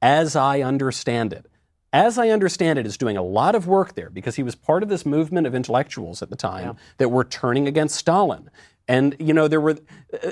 as 0.00 0.34
I 0.34 0.62
understand 0.62 1.32
it. 1.32 1.46
As 1.92 2.16
I 2.16 2.30
understand 2.30 2.78
it, 2.78 2.86
is 2.86 2.96
doing 2.96 3.18
a 3.18 3.22
lot 3.22 3.54
of 3.54 3.66
work 3.66 3.94
there 3.94 4.08
because 4.08 4.36
he 4.36 4.42
was 4.42 4.54
part 4.54 4.82
of 4.82 4.88
this 4.88 5.04
movement 5.04 5.46
of 5.46 5.54
intellectuals 5.54 6.22
at 6.22 6.30
the 6.30 6.36
time 6.36 6.76
that 6.96 7.10
were 7.10 7.24
turning 7.24 7.68
against 7.68 7.96
Stalin. 7.96 8.50
And 8.88 9.14
you 9.18 9.34
know, 9.34 9.46
there 9.46 9.60
were 9.60 9.78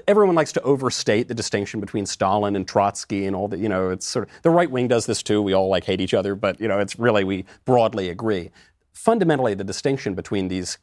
everyone 0.08 0.34
likes 0.34 0.52
to 0.52 0.62
overstate 0.62 1.28
the 1.28 1.34
distinction 1.34 1.78
between 1.80 2.06
Stalin 2.06 2.56
and 2.56 2.66
Trotsky 2.66 3.26
and 3.26 3.36
all 3.36 3.46
that. 3.48 3.60
You 3.60 3.68
know, 3.68 3.90
it's 3.90 4.06
sort 4.06 4.28
of 4.28 4.42
the 4.42 4.50
right 4.50 4.70
wing 4.70 4.88
does 4.88 5.06
this 5.06 5.22
too. 5.22 5.42
We 5.42 5.52
all 5.52 5.68
like 5.68 5.84
hate 5.84 6.00
each 6.00 6.14
other, 6.14 6.34
but 6.34 6.60
you 6.60 6.66
know, 6.66 6.78
it's 6.78 6.98
really 6.98 7.24
we 7.24 7.44
broadly 7.64 8.08
agree. 8.08 8.50
Fundamentally, 8.92 9.54
the 9.54 9.64
distinction 9.64 10.14
between 10.14 10.48
these 10.48 10.78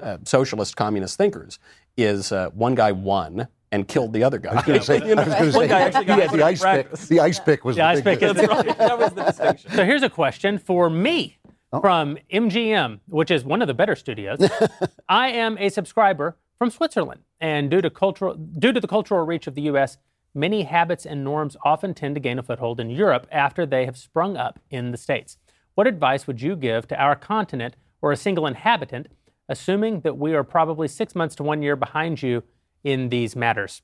uh, 0.00 0.18
socialist 0.24 0.76
communist 0.76 1.18
thinkers 1.18 1.58
is 1.96 2.32
uh, 2.32 2.50
one 2.50 2.74
guy 2.74 2.92
won 2.92 3.48
and 3.72 3.86
killed 3.86 4.12
the 4.12 4.24
other 4.24 4.38
guy. 4.38 4.50
I 4.50 4.54
was 4.54 4.64
going 4.64 4.78
to 4.80 4.84
say, 4.84 4.94
I 5.12 5.14
was 5.14 5.34
gonna 5.34 5.52
say 5.52 5.68
guy 5.68 5.80
actually 5.80 6.04
got 6.06 6.18
had 6.20 6.30
the 6.30 6.36
to 6.38 6.44
ice 6.44 6.62
pick. 6.62 6.90
The 6.92 7.20
ice 7.20 7.38
pick 7.40 7.64
was 7.64 7.76
The 7.76 7.82
the, 7.82 7.86
ice 7.88 8.00
pick 8.02 8.22
is- 8.22 8.34
Right, 8.36 8.78
that 8.78 8.98
was 8.98 9.12
the 9.12 9.24
distinction. 9.24 9.70
So 9.72 9.84
here's 9.84 10.02
a 10.02 10.10
question 10.10 10.58
for 10.58 10.88
me 10.90 11.36
Oh. 11.70 11.82
from 11.82 12.16
MGM, 12.32 13.00
which 13.08 13.30
is 13.30 13.44
one 13.44 13.60
of 13.60 13.68
the 13.68 13.74
better 13.74 13.94
studios. 13.94 14.38
I 15.10 15.28
am 15.28 15.58
a 15.58 15.68
subscriber 15.68 16.38
from 16.56 16.70
Switzerland, 16.70 17.20
and 17.42 17.70
due 17.70 17.82
to 17.82 17.90
cultural 17.90 18.36
due 18.36 18.72
to 18.72 18.80
the 18.80 18.88
cultural 18.88 19.26
reach 19.26 19.46
of 19.46 19.54
the 19.54 19.60
U.S., 19.62 19.98
many 20.34 20.62
habits 20.62 21.04
and 21.04 21.22
norms 21.22 21.58
often 21.62 21.92
tend 21.92 22.14
to 22.16 22.20
gain 22.22 22.38
a 22.38 22.42
foothold 22.42 22.80
in 22.80 22.88
Europe 22.88 23.26
after 23.30 23.66
they 23.66 23.84
have 23.84 23.98
sprung 23.98 24.34
up 24.34 24.58
in 24.70 24.92
the 24.92 24.96
States. 24.96 25.36
What 25.74 25.86
advice 25.86 26.26
would 26.26 26.40
you 26.40 26.56
give 26.56 26.88
to 26.88 26.98
our 26.98 27.14
continent 27.14 27.76
or 28.00 28.12
a 28.12 28.16
single 28.16 28.46
inhabitant, 28.46 29.08
assuming 29.46 30.00
that 30.00 30.16
we 30.16 30.32
are 30.34 30.44
probably 30.44 30.88
six 30.88 31.14
months 31.14 31.34
to 31.36 31.42
one 31.42 31.62
year 31.62 31.76
behind 31.76 32.22
you 32.22 32.44
in 32.84 33.08
these 33.08 33.36
matters? 33.36 33.82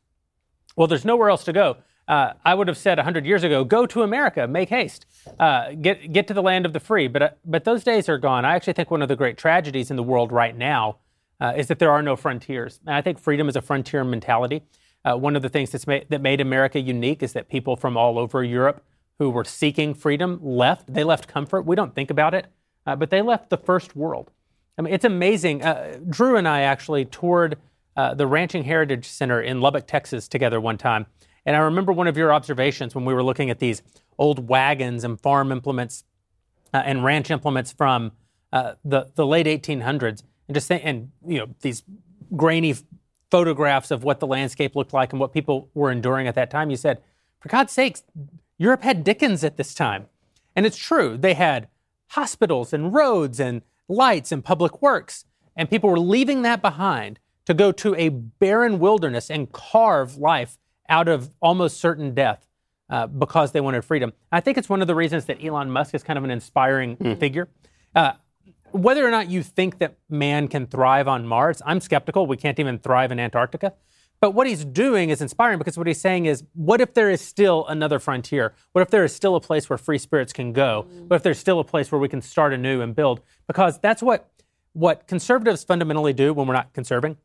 Well, 0.76 0.86
there's 0.86 1.04
nowhere 1.04 1.30
else 1.30 1.44
to 1.44 1.52
go. 1.52 1.76
Uh, 2.06 2.34
I 2.44 2.54
would 2.54 2.68
have 2.68 2.76
said 2.76 2.98
100 2.98 3.24
years 3.24 3.44
ago, 3.44 3.64
go 3.64 3.86
to 3.86 4.02
America, 4.02 4.46
make 4.46 4.68
haste, 4.68 5.06
uh, 5.38 5.72
get, 5.72 6.12
get 6.12 6.26
to 6.28 6.34
the 6.34 6.42
land 6.42 6.66
of 6.66 6.72
the 6.72 6.80
free. 6.80 7.08
But, 7.08 7.22
uh, 7.22 7.30
but 7.44 7.64
those 7.64 7.82
days 7.82 8.08
are 8.08 8.18
gone. 8.18 8.44
I 8.44 8.54
actually 8.54 8.74
think 8.74 8.90
one 8.90 9.00
of 9.00 9.08
the 9.08 9.16
great 9.16 9.38
tragedies 9.38 9.90
in 9.90 9.96
the 9.96 10.02
world 10.02 10.30
right 10.30 10.56
now 10.56 10.98
uh, 11.40 11.54
is 11.56 11.68
that 11.68 11.78
there 11.78 11.90
are 11.90 12.02
no 12.02 12.14
frontiers. 12.14 12.80
And 12.86 12.94
I 12.94 13.00
think 13.00 13.18
freedom 13.18 13.48
is 13.48 13.56
a 13.56 13.62
frontier 13.62 14.04
mentality. 14.04 14.62
Uh, 15.04 15.16
one 15.16 15.34
of 15.34 15.42
the 15.42 15.48
things 15.48 15.70
that's 15.70 15.84
that 15.84 16.20
made 16.20 16.40
America 16.40 16.80
unique 16.80 17.22
is 17.22 17.32
that 17.34 17.48
people 17.48 17.76
from 17.76 17.96
all 17.96 18.18
over 18.18 18.42
Europe 18.42 18.82
who 19.18 19.30
were 19.30 19.44
seeking 19.44 19.94
freedom 19.94 20.40
left. 20.42 20.92
They 20.92 21.04
left 21.04 21.28
comfort. 21.28 21.62
We 21.62 21.76
don't 21.76 21.94
think 21.94 22.10
about 22.10 22.34
it, 22.34 22.46
uh, 22.86 22.96
but 22.96 23.10
they 23.10 23.22
left 23.22 23.50
the 23.50 23.58
first 23.58 23.94
world. 23.94 24.30
I 24.76 24.82
mean, 24.82 24.92
it's 24.92 25.04
amazing. 25.04 25.62
Drew 26.08 26.36
and 26.36 26.48
I 26.48 26.62
actually 26.62 27.04
toured 27.04 27.58
uh, 27.96 28.14
the 28.14 28.26
Ranching 28.26 28.64
Heritage 28.64 29.06
Center 29.06 29.40
in 29.40 29.60
Lubbock, 29.60 29.86
Texas, 29.86 30.28
together 30.28 30.60
one 30.60 30.78
time. 30.78 31.06
And 31.46 31.56
I 31.56 31.60
remember 31.60 31.92
one 31.92 32.06
of 32.06 32.16
your 32.16 32.32
observations 32.32 32.94
when 32.94 33.04
we 33.04 33.14
were 33.14 33.22
looking 33.22 33.50
at 33.50 33.58
these 33.58 33.82
old 34.18 34.48
wagons 34.48 35.04
and 35.04 35.20
farm 35.20 35.52
implements 35.52 36.04
uh, 36.72 36.82
and 36.84 37.04
ranch 37.04 37.30
implements 37.30 37.72
from 37.72 38.12
uh, 38.52 38.74
the 38.84 39.10
the 39.14 39.26
late 39.26 39.46
1800s, 39.46 40.22
and 40.48 40.54
just 40.54 40.70
and 40.70 41.10
you 41.26 41.38
know 41.38 41.46
these 41.60 41.82
grainy 42.36 42.74
photographs 43.30 43.90
of 43.90 44.04
what 44.04 44.20
the 44.20 44.26
landscape 44.26 44.76
looked 44.76 44.92
like 44.92 45.12
and 45.12 45.20
what 45.20 45.32
people 45.32 45.70
were 45.74 45.90
enduring 45.90 46.28
at 46.28 46.34
that 46.36 46.50
time. 46.50 46.70
You 46.70 46.76
said, 46.76 47.02
for 47.40 47.48
God's 47.48 47.72
sakes, 47.72 48.02
Europe 48.58 48.82
had 48.82 49.04
Dickens 49.04 49.42
at 49.44 49.56
this 49.56 49.74
time, 49.74 50.06
and 50.54 50.64
it's 50.64 50.76
true. 50.76 51.16
They 51.18 51.34
had 51.34 51.68
hospitals 52.10 52.72
and 52.72 52.94
roads 52.94 53.40
and 53.40 53.62
lights 53.88 54.32
and 54.32 54.44
public 54.44 54.80
works, 54.80 55.24
and 55.56 55.68
people 55.68 55.90
were 55.90 55.98
leaving 55.98 56.42
that 56.42 56.62
behind 56.62 57.18
to 57.46 57.54
go 57.54 57.72
to 57.72 57.94
a 57.96 58.08
barren 58.08 58.78
wilderness 58.78 59.30
and 59.30 59.52
carve 59.52 60.16
life 60.16 60.58
out 60.88 61.08
of 61.08 61.30
almost 61.40 61.78
certain 61.78 62.14
death 62.14 62.46
uh, 62.90 63.06
because 63.06 63.52
they 63.52 63.60
wanted 63.60 63.84
freedom. 63.84 64.12
I 64.30 64.40
think 64.40 64.58
it's 64.58 64.68
one 64.68 64.80
of 64.80 64.86
the 64.86 64.94
reasons 64.94 65.26
that 65.26 65.42
Elon 65.42 65.70
Musk 65.70 65.94
is 65.94 66.02
kind 66.02 66.18
of 66.18 66.24
an 66.24 66.30
inspiring 66.30 67.16
figure. 67.16 67.48
Uh, 67.94 68.12
whether 68.72 69.06
or 69.06 69.10
not 69.10 69.30
you 69.30 69.42
think 69.42 69.78
that 69.78 69.96
man 70.08 70.48
can 70.48 70.66
thrive 70.66 71.06
on 71.06 71.26
Mars, 71.26 71.62
I'm 71.64 71.80
skeptical. 71.80 72.26
We 72.26 72.36
can't 72.36 72.58
even 72.58 72.78
thrive 72.78 73.12
in 73.12 73.20
Antarctica. 73.20 73.72
But 74.20 74.32
what 74.32 74.46
he's 74.46 74.64
doing 74.64 75.10
is 75.10 75.20
inspiring 75.20 75.58
because 75.58 75.76
what 75.76 75.86
he's 75.86 76.00
saying 76.00 76.26
is, 76.26 76.42
what 76.54 76.80
if 76.80 76.94
there 76.94 77.10
is 77.10 77.20
still 77.20 77.66
another 77.66 77.98
frontier? 77.98 78.54
What 78.72 78.82
if 78.82 78.90
there 78.90 79.04
is 79.04 79.14
still 79.14 79.36
a 79.36 79.40
place 79.40 79.68
where 79.68 79.76
free 79.76 79.98
spirits 79.98 80.32
can 80.32 80.52
go? 80.52 80.86
What 81.08 81.16
if 81.16 81.22
there's 81.22 81.38
still 81.38 81.60
a 81.60 81.64
place 81.64 81.92
where 81.92 81.98
we 82.00 82.08
can 82.08 82.22
start 82.22 82.52
anew 82.52 82.80
and 82.80 82.96
build? 82.96 83.20
Because 83.46 83.78
that's 83.78 84.02
what 84.02 84.30
what 84.72 85.06
conservatives 85.06 85.62
fundamentally 85.62 86.12
do 86.12 86.34
when 86.34 86.48
we're 86.48 86.54
not 86.54 86.72
conserving. 86.72 87.16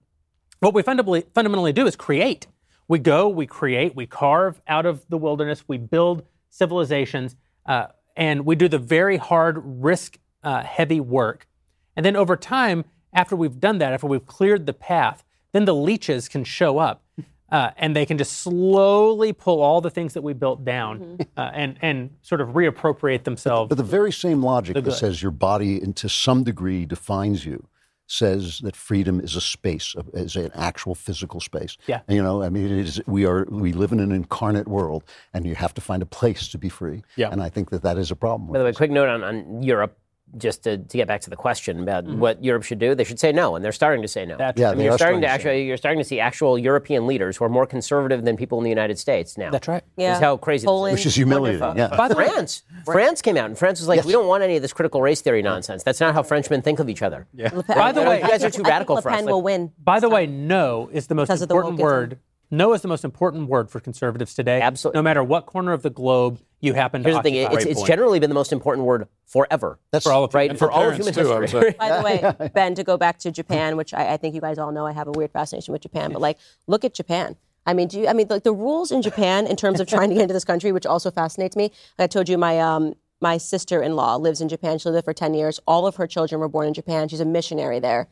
What 0.59 0.73
we 0.73 0.81
fundamentally 0.81 1.23
fundamentally 1.33 1.73
do 1.73 1.87
is 1.87 1.95
create. 1.95 2.47
We 2.87 2.99
go, 2.99 3.29
we 3.29 3.45
create, 3.45 3.95
we 3.95 4.07
carve 4.07 4.61
out 4.67 4.85
of 4.85 5.05
the 5.09 5.17
wilderness, 5.17 5.63
we 5.67 5.77
build 5.77 6.23
civilizations, 6.49 7.35
uh, 7.65 7.87
and 8.17 8.45
we 8.45 8.55
do 8.55 8.67
the 8.67 8.79
very 8.79 9.17
hard, 9.17 9.61
risk 9.63 10.17
uh, 10.43 10.63
heavy 10.63 10.99
work. 10.99 11.47
And 11.95 12.05
then 12.05 12.15
over 12.15 12.35
time, 12.35 12.85
after 13.13 13.35
we've 13.35 13.59
done 13.59 13.77
that, 13.77 13.93
after 13.93 14.07
we've 14.07 14.25
cleared 14.25 14.65
the 14.65 14.73
path, 14.73 15.23
then 15.51 15.65
the 15.65 15.75
leeches 15.75 16.27
can 16.27 16.43
show 16.43 16.79
up. 16.79 17.03
Uh, 17.51 17.71
and 17.77 17.95
they 17.95 18.05
can 18.05 18.15
just 18.15 18.33
slowly 18.33 19.33
pull 19.33 19.59
all 19.59 19.81
the 19.81 19.89
things 19.89 20.13
that 20.13 20.21
we 20.21 20.33
built 20.33 20.63
down 20.63 21.17
uh, 21.35 21.49
and, 21.51 21.79
and 21.81 22.11
sort 22.21 22.41
of 22.41 22.49
reappropriate 22.49 23.23
themselves. 23.23 23.69
But 23.69 23.79
the 23.79 23.83
very 23.83 24.11
same 24.11 24.43
logic 24.43 24.75
that 24.75 24.91
says 24.91 25.23
your 25.23 25.31
body, 25.31 25.81
and 25.81 25.95
to 25.95 26.09
some 26.09 26.43
degree, 26.43 26.85
defines 26.85 27.47
you, 27.47 27.67
says 28.11 28.59
that 28.59 28.75
freedom 28.75 29.19
is 29.19 29.35
a 29.35 29.41
space, 29.41 29.95
is 30.13 30.35
an 30.35 30.51
actual 30.55 30.95
physical 30.95 31.39
space. 31.39 31.77
Yeah. 31.87 32.01
You 32.07 32.23
know, 32.23 32.41
I 32.41 32.49
mean, 32.49 32.65
it 32.65 32.71
is, 32.71 33.01
we 33.05 33.25
are 33.25 33.45
we 33.49 33.71
live 33.71 33.91
in 33.91 33.99
an 33.99 34.11
incarnate 34.11 34.67
world, 34.67 35.03
and 35.33 35.45
you 35.45 35.55
have 35.55 35.73
to 35.75 35.81
find 35.81 36.01
a 36.01 36.05
place 36.05 36.47
to 36.49 36.57
be 36.57 36.69
free. 36.69 37.03
Yeah. 37.15 37.29
And 37.31 37.41
I 37.41 37.49
think 37.49 37.69
that 37.69 37.83
that 37.83 37.97
is 37.97 38.11
a 38.11 38.15
problem. 38.15 38.51
By 38.51 38.59
the 38.59 38.65
way, 38.65 38.71
this. 38.71 38.77
quick 38.77 38.91
note 38.91 39.09
on, 39.09 39.23
on 39.23 39.61
Europe, 39.61 39.97
just 40.37 40.63
to, 40.63 40.77
to 40.77 40.97
get 40.97 41.07
back 41.07 41.21
to 41.21 41.29
the 41.29 41.35
question 41.35 41.81
about 41.81 42.05
Mm-hmm. 42.05 42.19
what 42.19 42.43
Europe 42.43 42.63
should 42.63 42.79
do. 42.79 42.95
They 42.95 43.03
should 43.03 43.19
say 43.19 43.31
no, 43.31 43.55
and 43.55 43.63
they're 43.65 43.71
starting 43.71 44.01
to 44.03 44.07
say 44.07 44.25
no. 44.25 44.37
That's 44.37 44.59
Yeah, 44.59 44.71
I 44.71 44.75
mean, 44.75 44.85
you're 44.85 44.97
starting 44.97 45.19
starting 45.19 45.21
to 45.21 45.27
to 45.27 45.31
actually 45.31 45.65
you're 45.67 45.77
starting 45.77 45.99
to 45.99 46.03
see 46.03 46.19
actual 46.19 46.57
European 46.57 47.07
leaders 47.07 47.37
who 47.37 47.45
are 47.45 47.49
more 47.49 47.65
conservative 47.65 48.23
than 48.25 48.37
people 48.37 48.57
in 48.59 48.63
the 48.63 48.69
United 48.69 48.99
States 48.99 49.37
now. 49.37 49.49
That's 49.51 49.67
right. 49.67 49.83
Yeah. 49.97 50.13
Is 50.15 50.19
how 50.19 50.37
crazy 50.37 50.61
this 50.61 50.67
Poland, 50.67 50.93
Which 50.93 51.05
is 51.05 51.15
humiliating. 51.15 51.61
wonderful. 51.61 51.89
Yeah. 51.91 51.97
By 51.97 52.07
the 52.07 52.15
way, 52.15 52.27
France, 52.27 52.63
France 52.85 53.21
came 53.21 53.37
out 53.37 53.45
and 53.45 53.57
France 53.57 53.79
was 53.79 53.87
like, 53.87 53.97
Yes. 53.97 54.05
we 54.05 54.11
don't 54.11 54.27
want 54.27 54.43
any 54.43 54.55
of 54.55 54.61
this 54.61 54.73
critical 54.73 55.01
race 55.01 55.21
theory 55.21 55.41
nonsense. 55.41 55.83
That's 55.83 55.99
not 55.99 56.13
how 56.13 56.23
Frenchmen 56.23 56.61
think 56.61 56.79
of 56.79 56.89
each 56.89 57.01
other. 57.01 57.27
Yeah. 57.33 57.49
Pen- 57.49 57.63
By 57.67 57.91
the 57.91 58.01
way- 58.03 58.21
You 58.21 58.27
guys 58.27 58.43
are 58.43 58.49
too 58.49 58.61
I 58.61 58.63
think 58.63 58.67
radical 58.67 58.95
Le 58.95 59.01
for 59.01 59.09
us. 59.09 59.15
Pen 59.15 59.25
Like- 59.25 59.31
will 59.33 59.41
win. 59.41 59.71
By 59.83 59.99
the 59.99 60.09
way, 60.09 60.27
no 60.27 60.89
is 60.91 61.07
the 61.07 61.15
most 61.15 61.27
Because 61.27 61.41
of 61.41 61.49
the 61.49 61.55
important 61.55 61.79
wokeism. 61.79 61.83
word. 61.83 62.19
No 62.51 62.73
is 62.73 62.81
the 62.81 62.87
most 62.87 63.03
important 63.05 63.47
word 63.47 63.69
for 63.69 63.79
conservatives 63.79 64.33
today. 64.33 64.59
Absolutely. 64.61 64.97
No 64.97 65.03
matter 65.03 65.23
what 65.23 65.45
corner 65.45 65.71
of 65.73 65.83
the 65.83 65.89
globe 65.91 66.39
you 66.61 66.73
happen 66.73 67.03
to 67.03 67.09
Here's 67.09 67.17
the 67.17 67.23
thing: 67.23 67.45
occupy. 67.45 67.61
it's, 67.61 67.65
it's 67.79 67.83
generally 67.83 68.19
been 68.19 68.29
the 68.29 68.33
most 68.35 68.51
important 68.51 68.85
word 68.85 69.07
forever. 69.25 69.79
That's 69.91 70.05
for 70.05 70.11
all 70.11 70.23
of 70.23 70.33
right 70.33 70.49
And 70.49 70.59
for, 70.59 70.67
for 70.67 70.71
all 70.71 70.89
of 70.89 70.95
human 70.95 71.13
too, 71.13 71.39
history. 71.41 71.71
say. 71.71 71.75
By 71.79 71.97
the 71.97 72.03
way, 72.03 72.49
Ben, 72.53 72.75
to 72.75 72.83
go 72.83 72.97
back 72.97 73.19
to 73.19 73.31
Japan, 73.31 73.77
which 73.77 73.93
I, 73.93 74.13
I 74.13 74.17
think 74.17 74.35
you 74.35 74.41
guys 74.41 74.57
all 74.57 74.71
know, 74.71 74.85
I 74.85 74.91
have 74.91 75.07
a 75.07 75.11
weird 75.11 75.31
fascination 75.31 75.71
with 75.71 75.81
Japan. 75.81 76.11
But 76.11 76.21
like, 76.21 76.37
look 76.67 76.83
at 76.83 76.93
Japan. 76.93 77.37
I 77.65 77.73
mean, 77.73 77.87
do 77.87 77.99
you? 77.99 78.07
I 78.07 78.13
mean, 78.13 78.27
like 78.29 78.43
the 78.43 78.53
rules 78.53 78.91
in 78.91 79.01
Japan 79.01 79.47
in 79.47 79.55
terms 79.55 79.79
of 79.79 79.87
trying 79.87 80.09
to 80.09 80.15
get 80.15 80.23
into 80.23 80.33
this 80.33 80.45
country, 80.45 80.71
which 80.71 80.85
also 80.85 81.11
fascinates 81.11 81.55
me. 81.55 81.71
I 81.97 82.07
told 82.07 82.27
you 82.27 82.37
my 82.37 82.59
um 82.59 82.95
my 83.21 83.37
sister-in-law 83.37 84.15
lives 84.15 84.41
in 84.41 84.49
Japan. 84.49 84.79
She 84.79 84.89
lived 84.89 84.95
there 84.95 85.03
for 85.03 85.13
ten 85.13 85.33
years. 85.33 85.59
All 85.67 85.85
of 85.85 85.97
her 85.97 86.07
children 86.07 86.41
were 86.41 86.47
born 86.49 86.67
in 86.67 86.73
Japan. 86.73 87.07
She's 87.07 87.19
a 87.19 87.25
missionary 87.25 87.79
there. 87.79 88.07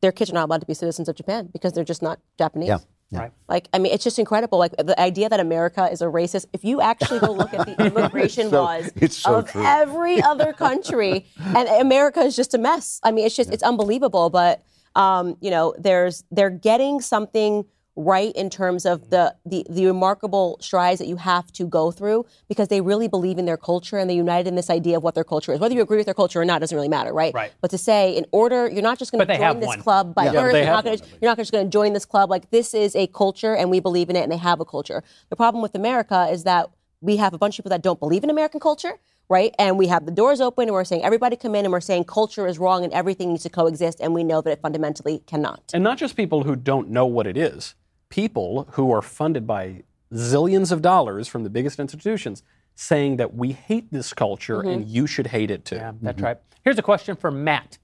Their 0.00 0.12
kids 0.12 0.30
are 0.30 0.34
not 0.34 0.48
allowed 0.48 0.60
to 0.60 0.66
be 0.66 0.74
citizens 0.74 1.08
of 1.08 1.16
Japan 1.16 1.48
because 1.52 1.72
they're 1.72 1.84
just 1.84 2.02
not 2.02 2.18
Japanese. 2.38 2.68
Yeah. 2.68 2.78
Right. 3.12 3.32
Like, 3.48 3.68
I 3.72 3.78
mean, 3.78 3.92
it's 3.92 4.02
just 4.02 4.18
incredible. 4.18 4.58
Like 4.58 4.76
the 4.76 4.98
idea 5.00 5.28
that 5.28 5.38
America 5.38 5.88
is 5.90 6.02
a 6.02 6.06
racist. 6.06 6.46
If 6.52 6.64
you 6.64 6.80
actually 6.80 7.20
go 7.20 7.32
look 7.32 7.54
at 7.54 7.66
the 7.66 7.86
immigration 7.86 8.50
so- 8.50 8.64
laws 8.64 8.90
so 9.10 9.36
of 9.36 9.50
true. 9.50 9.64
every 9.64 10.20
other 10.20 10.52
country, 10.52 11.24
and 11.38 11.68
America 11.68 12.20
is 12.20 12.34
just 12.34 12.52
a 12.54 12.58
mess. 12.58 13.00
I 13.04 13.12
mean, 13.12 13.26
it's 13.26 13.36
just 13.36 13.52
it's 13.52 13.62
unbelievable. 13.62 14.30
But 14.30 14.62
um, 14.96 15.36
you 15.40 15.50
know, 15.50 15.74
there's 15.78 16.24
they're 16.32 16.50
getting 16.50 17.00
something 17.00 17.64
right 17.96 18.32
in 18.36 18.50
terms 18.50 18.84
of 18.84 19.08
the, 19.10 19.34
the 19.46 19.64
the 19.70 19.86
remarkable 19.86 20.58
strides 20.60 20.98
that 20.98 21.06
you 21.08 21.16
have 21.16 21.50
to 21.52 21.66
go 21.66 21.90
through 21.90 22.26
because 22.46 22.68
they 22.68 22.80
really 22.82 23.08
believe 23.08 23.38
in 23.38 23.46
their 23.46 23.56
culture 23.56 23.96
and 23.96 24.08
they 24.10 24.14
united 24.14 24.46
in 24.46 24.54
this 24.54 24.68
idea 24.68 24.98
of 24.98 25.02
what 25.02 25.14
their 25.14 25.24
culture 25.24 25.52
is. 25.52 25.58
Whether 25.60 25.74
you 25.74 25.82
agree 25.82 25.96
with 25.96 26.04
their 26.06 26.14
culture 26.14 26.40
or 26.40 26.44
not 26.44 26.60
doesn't 26.60 26.76
really 26.76 26.88
matter, 26.90 27.12
right? 27.12 27.32
Right. 27.32 27.52
But 27.62 27.70
to 27.70 27.78
say 27.78 28.14
in 28.14 28.26
order, 28.32 28.68
you're 28.68 28.82
not 28.82 28.98
just 28.98 29.12
going 29.12 29.26
to 29.26 29.32
join 29.32 29.42
have 29.42 29.60
this 29.60 29.66
one. 29.66 29.80
club 29.80 30.14
by 30.14 30.26
Yeah. 30.26 30.32
Yeah, 30.32 30.42
birth. 30.42 30.52
they 30.52 30.62
You're 30.64 30.70
not, 30.72 30.84
gonna, 30.84 30.96
one. 30.98 31.08
you're 31.22 31.30
not 31.30 31.36
just 31.38 31.52
going 31.52 31.64
to 31.66 31.70
join 31.70 31.92
this 31.94 32.04
club. 32.04 32.28
Like 32.28 32.50
this 32.50 32.74
is 32.74 32.94
a 32.94 33.06
culture 33.06 33.56
and 33.56 33.70
we 33.70 33.80
believe 33.80 34.10
in 34.10 34.16
it 34.16 34.22
and 34.22 34.30
they 34.30 34.36
have 34.36 34.60
a 34.60 34.64
culture. 34.66 35.02
The 35.30 35.36
problem 35.36 35.62
with 35.62 35.74
America 35.74 36.28
is 36.30 36.44
that 36.44 36.68
we 37.00 37.16
have 37.16 37.32
a 37.32 37.38
bunch 37.38 37.58
of 37.58 37.62
people 37.64 37.70
that 37.70 37.82
don't 37.82 37.98
believe 37.98 38.24
in 38.24 38.30
American 38.30 38.60
culture. 38.60 38.98
Right, 39.28 39.52
and 39.58 39.76
we 39.76 39.88
have 39.88 40.06
the 40.06 40.12
doors 40.12 40.40
open, 40.40 40.68
and 40.68 40.72
we're 40.72 40.84
saying 40.84 41.02
everybody 41.02 41.34
come 41.34 41.56
in, 41.56 41.64
and 41.64 41.72
we're 41.72 41.80
saying 41.80 42.04
culture 42.04 42.46
is 42.46 42.60
wrong, 42.60 42.84
and 42.84 42.92
everything 42.92 43.30
needs 43.30 43.42
to 43.42 43.50
coexist, 43.50 43.98
and 44.00 44.14
we 44.14 44.22
know 44.22 44.40
that 44.40 44.50
it 44.52 44.60
fundamentally 44.62 45.18
cannot. 45.26 45.72
And 45.74 45.82
not 45.82 45.98
just 45.98 46.14
people 46.14 46.44
who 46.44 46.54
don't 46.54 46.90
know 46.90 47.06
what 47.06 47.26
it 47.26 47.36
is, 47.36 47.74
people 48.08 48.68
who 48.72 48.92
are 48.92 49.02
funded 49.02 49.46
by 49.46 49.82
zillions 50.12 50.72
of 50.72 50.82
dollars 50.82 51.28
from 51.28 51.42
the 51.42 51.50
biggest 51.50 51.78
institutions 51.78 52.42
saying 52.74 53.16
that 53.16 53.34
we 53.34 53.52
hate 53.52 53.90
this 53.90 54.12
culture 54.12 54.60
and 54.60 54.86
you 54.86 55.06
should 55.06 55.28
hate 55.28 55.50
it 55.50 55.64
too. 55.64 55.76
Yeah, 55.76 55.92
that's 56.02 56.20
right. 56.20 56.38
Here's 56.62 56.78
a 56.78 56.82
question 56.82 57.16
for 57.16 57.30
Matt 57.30 57.78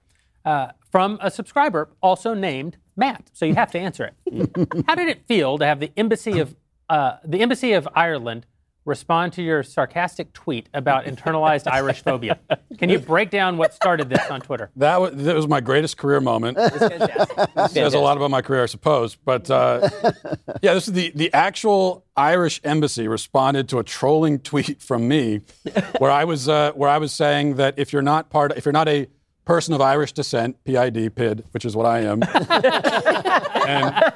uh, 0.44 0.68
from 0.90 1.18
a 1.22 1.30
subscriber 1.30 1.88
also 2.02 2.34
named 2.34 2.76
Matt. 2.96 3.30
So 3.32 3.46
you 3.46 3.54
have 3.54 3.70
to 3.72 3.78
answer 3.78 4.12
it. 4.26 4.84
How 4.86 4.94
did 4.94 5.08
it 5.08 5.26
feel 5.26 5.58
to 5.58 5.66
have 5.66 5.80
the 5.80 5.90
embassy 5.96 6.38
of 6.38 6.54
uh, 6.88 7.16
the 7.24 7.40
embassy 7.40 7.72
of 7.72 7.88
Ireland 7.94 8.46
respond 8.84 9.32
to 9.34 9.42
your 9.42 9.62
sarcastic 9.62 10.32
tweet 10.32 10.68
about 10.74 11.04
internalized 11.04 11.66
Irish 11.72 12.02
phobia? 12.02 12.38
Can 12.78 12.90
you 12.90 12.98
break 12.98 13.30
down 13.30 13.56
what 13.56 13.74
started 13.74 14.08
this 14.08 14.30
on 14.30 14.40
Twitter? 14.40 14.70
That 14.76 15.00
was, 15.00 15.14
that 15.16 15.34
was 15.34 15.48
my 15.48 15.60
greatest 15.60 15.96
career 15.96 16.20
moment. 16.20 16.58
says 16.58 17.94
a 17.94 17.98
lot 17.98 18.16
about 18.16 18.30
my 18.30 18.42
career, 18.42 18.62
I 18.62 18.66
suppose. 18.66 19.14
But 19.16 19.50
uh, 19.50 19.88
yeah, 20.62 20.74
this 20.74 20.88
is 20.88 20.94
the, 20.94 21.12
the 21.14 21.32
actual 21.32 22.04
Irish 22.16 22.60
embassy 22.64 23.08
responded 23.08 23.68
to 23.70 23.78
a 23.78 23.84
trolling 23.84 24.38
tweet 24.38 24.82
from 24.82 25.08
me, 25.08 25.40
where 25.98 26.10
I 26.10 26.24
was 26.24 26.48
uh, 26.48 26.72
where 26.72 26.90
I 26.90 26.98
was 26.98 27.12
saying 27.12 27.56
that 27.56 27.78
if 27.78 27.92
you're 27.92 28.02
not 28.02 28.30
part, 28.30 28.52
if 28.56 28.64
you're 28.64 28.72
not 28.72 28.88
a 28.88 29.08
person 29.44 29.74
of 29.74 29.80
Irish 29.80 30.12
descent, 30.12 30.56
PID, 30.64 31.14
PID, 31.16 31.44
which 31.52 31.64
is 31.64 31.74
what 31.76 31.86
I 31.86 32.00
am, 32.00 32.22
and 33.66 34.12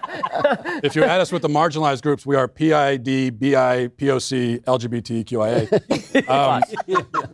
if 0.85 0.95
you 0.97 1.05
add 1.05 1.21
us 1.21 1.33
with 1.33 1.43
the 1.43 1.49
marginalized 1.49 2.03
groups, 2.03 2.25
we 2.27 2.37
are 2.37 2.47
PID, 2.49 3.39
BI, 3.39 3.89
POC, 3.89 4.63
LGBTQIA, 4.65 6.29
um, 6.29 6.63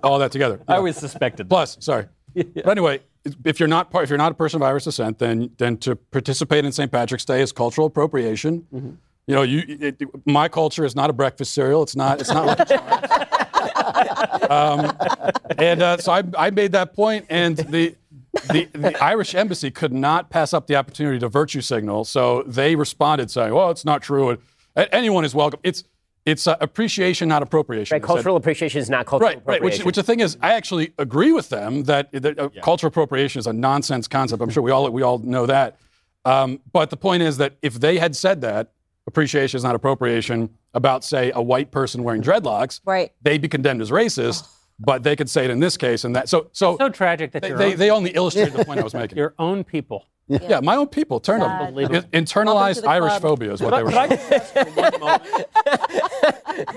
all 0.02 0.18
that 0.18 0.32
together. 0.32 0.60
I 0.68 0.76
always 0.76 0.96
suspected 0.96 1.46
that. 1.46 1.50
Plus, 1.50 1.76
sorry. 1.80 2.06
But 2.34 2.68
anyway, 2.68 3.00
if 3.44 3.60
you're 3.60 3.68
not 3.68 3.90
part, 3.90 4.04
if 4.04 4.10
you're 4.10 4.18
not 4.18 4.32
a 4.32 4.34
person 4.34 4.56
of 4.62 4.66
Irish 4.66 4.84
descent, 4.84 5.18
then 5.18 5.50
then 5.58 5.76
to 5.78 5.96
participate 5.96 6.64
in 6.64 6.72
St. 6.72 6.90
Patrick's 6.90 7.24
Day 7.26 7.42
is 7.42 7.52
cultural 7.52 7.86
appropriation. 7.86 8.66
You 9.26 9.34
know, 9.34 9.42
you 9.42 9.62
it, 9.68 9.96
it- 10.00 10.08
my 10.26 10.48
culture 10.48 10.84
is 10.84 10.96
not 10.96 11.10
a 11.10 11.12
breakfast 11.12 11.52
cereal. 11.52 11.82
It's 11.82 11.94
not. 11.94 12.20
It's 12.20 12.30
not. 12.30 12.46
Like 12.58 12.68
um, 14.50 14.96
and 15.58 15.82
uh, 15.82 15.96
so 15.98 16.12
I, 16.12 16.22
I 16.36 16.50
made 16.50 16.72
that 16.72 16.94
point, 16.94 17.26
and 17.28 17.56
the, 17.56 17.94
the 18.52 18.68
the 18.72 19.02
Irish 19.02 19.34
embassy 19.34 19.70
could 19.70 19.92
not 19.92 20.30
pass 20.30 20.52
up 20.52 20.66
the 20.66 20.76
opportunity 20.76 21.18
to 21.20 21.28
virtue 21.28 21.60
signal. 21.60 22.04
So 22.04 22.42
they 22.46 22.74
responded 22.76 23.30
saying, 23.30 23.52
"Well, 23.54 23.70
it's 23.70 23.84
not 23.84 24.02
true. 24.02 24.38
A- 24.76 24.94
Anyone 24.94 25.24
is 25.24 25.34
welcome. 25.34 25.60
It's 25.62 25.84
it's 26.24 26.46
uh, 26.46 26.56
appreciation, 26.60 27.28
not 27.28 27.42
appropriation." 27.42 27.94
Right, 27.94 28.00
They 28.02 28.06
said- 28.06 28.14
cultural 28.14 28.36
appreciation 28.36 28.80
is 28.80 28.88
not 28.90 29.06
cultural 29.06 29.30
Right, 29.30 29.42
right. 29.44 29.62
Which, 29.62 29.84
which 29.84 29.96
the 29.96 30.02
thing 30.02 30.20
is, 30.20 30.36
I 30.40 30.52
actually 30.52 30.92
agree 30.98 31.32
with 31.32 31.48
them 31.48 31.84
that, 31.84 32.10
that 32.12 32.38
uh, 32.38 32.48
cultural 32.62 32.88
appropriation 32.88 33.38
is 33.40 33.46
a 33.46 33.52
nonsense 33.52 34.06
concept. 34.08 34.40
I'm 34.42 34.50
sure 34.50 34.62
we 34.62 34.70
all 34.70 34.88
we 34.90 35.02
all 35.02 35.18
know 35.18 35.46
that. 35.46 35.76
Um, 36.24 36.60
but 36.72 36.90
the 36.90 36.96
point 36.96 37.22
is 37.24 37.38
that 37.38 37.56
if 37.62 37.74
they 37.80 37.98
had 37.98 38.14
said 38.14 38.40
that 38.42 38.70
appreciation 39.06 39.56
is 39.56 39.64
not 39.64 39.74
appropriation 39.74 40.50
about, 40.74 41.04
say, 41.04 41.32
a 41.34 41.42
white 41.42 41.70
person 41.70 42.02
wearing 42.02 42.22
dreadlocks, 42.22 42.80
Right. 42.84 43.12
they'd 43.22 43.42
be 43.42 43.48
condemned 43.48 43.80
as 43.82 43.90
racist. 43.90 44.48
But 44.78 45.02
they 45.04 45.14
could 45.14 45.30
say 45.30 45.44
it 45.44 45.50
in 45.50 45.60
this 45.60 45.76
case 45.76 46.02
and 46.04 46.16
that. 46.16 46.28
So, 46.28 46.48
so, 46.52 46.76
So 46.78 46.88
tragic 46.88 47.30
that 47.32 47.42
they, 47.42 47.50
your 47.50 47.58
they, 47.58 47.74
they 47.74 47.90
only 47.90 48.10
illustrated 48.10 48.52
the 48.54 48.64
point 48.64 48.80
I 48.80 48.82
was 48.82 48.94
making. 48.94 49.16
your 49.24 49.32
own 49.38 49.62
people 49.62 50.06
Yeah, 50.26 50.58
my 50.60 50.74
own 50.74 50.88
people 50.88 51.20
turned 51.20 51.42
Sad. 51.42 51.74
them. 51.76 52.02
Internalized 52.12 52.46
Welcome 52.46 52.74
to 52.76 52.80
the 52.80 52.88
Irish 52.88 53.10
club. 53.12 53.22
phobia 53.22 53.52
is 53.52 53.60
what 53.60 53.70
they 53.70 53.82
were. 53.82 53.90
Could 53.90 53.98
I 53.98 54.08
just 54.08 54.32
ask 54.32 54.52
for 54.54 54.64
one 54.64 55.00
moment? 55.00 55.46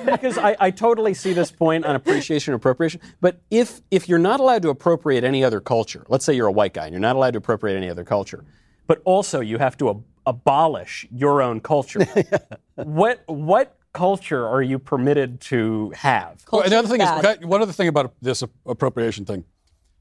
because 0.05 0.37
I, 0.37 0.55
I 0.59 0.71
totally 0.71 1.13
see 1.15 1.33
this 1.33 1.51
point 1.51 1.85
on 1.85 1.95
appreciation 1.95 2.53
and 2.53 2.59
appropriation. 2.59 3.01
But 3.21 3.41
if 3.49 3.81
if 3.89 4.07
you're 4.09 4.19
not 4.19 4.39
allowed 4.39 4.61
to 4.63 4.69
appropriate 4.69 5.23
any 5.23 5.43
other 5.43 5.59
culture, 5.61 6.05
let's 6.07 6.25
say 6.25 6.33
you're 6.33 6.47
a 6.47 6.51
white 6.51 6.73
guy 6.73 6.83
and 6.85 6.91
you're 6.93 6.99
not 6.99 7.15
allowed 7.15 7.31
to 7.31 7.37
appropriate 7.39 7.75
any 7.77 7.89
other 7.89 8.03
culture, 8.03 8.43
but 8.87 9.01
also 9.05 9.39
you 9.39 9.57
have 9.57 9.77
to 9.77 9.89
ab- 9.89 10.03
abolish 10.25 11.07
your 11.11 11.41
own 11.41 11.59
culture. 11.59 12.05
what 12.75 13.23
what 13.27 13.77
culture 13.95 14.45
are 14.45 14.61
you 14.61 14.77
permitted 14.77 15.39
to 15.39 15.91
have? 15.95 16.43
Well, 16.51 16.61
and 16.61 16.71
the 16.71 16.77
other 16.77 16.87
thing 16.87 17.01
is, 17.01 17.09
Bad. 17.09 17.25
okay, 17.25 17.45
one 17.45 17.61
other 17.61 17.71
thing 17.71 17.87
about 17.87 18.13
this 18.21 18.43
appropriation 18.65 19.25
thing, 19.25 19.45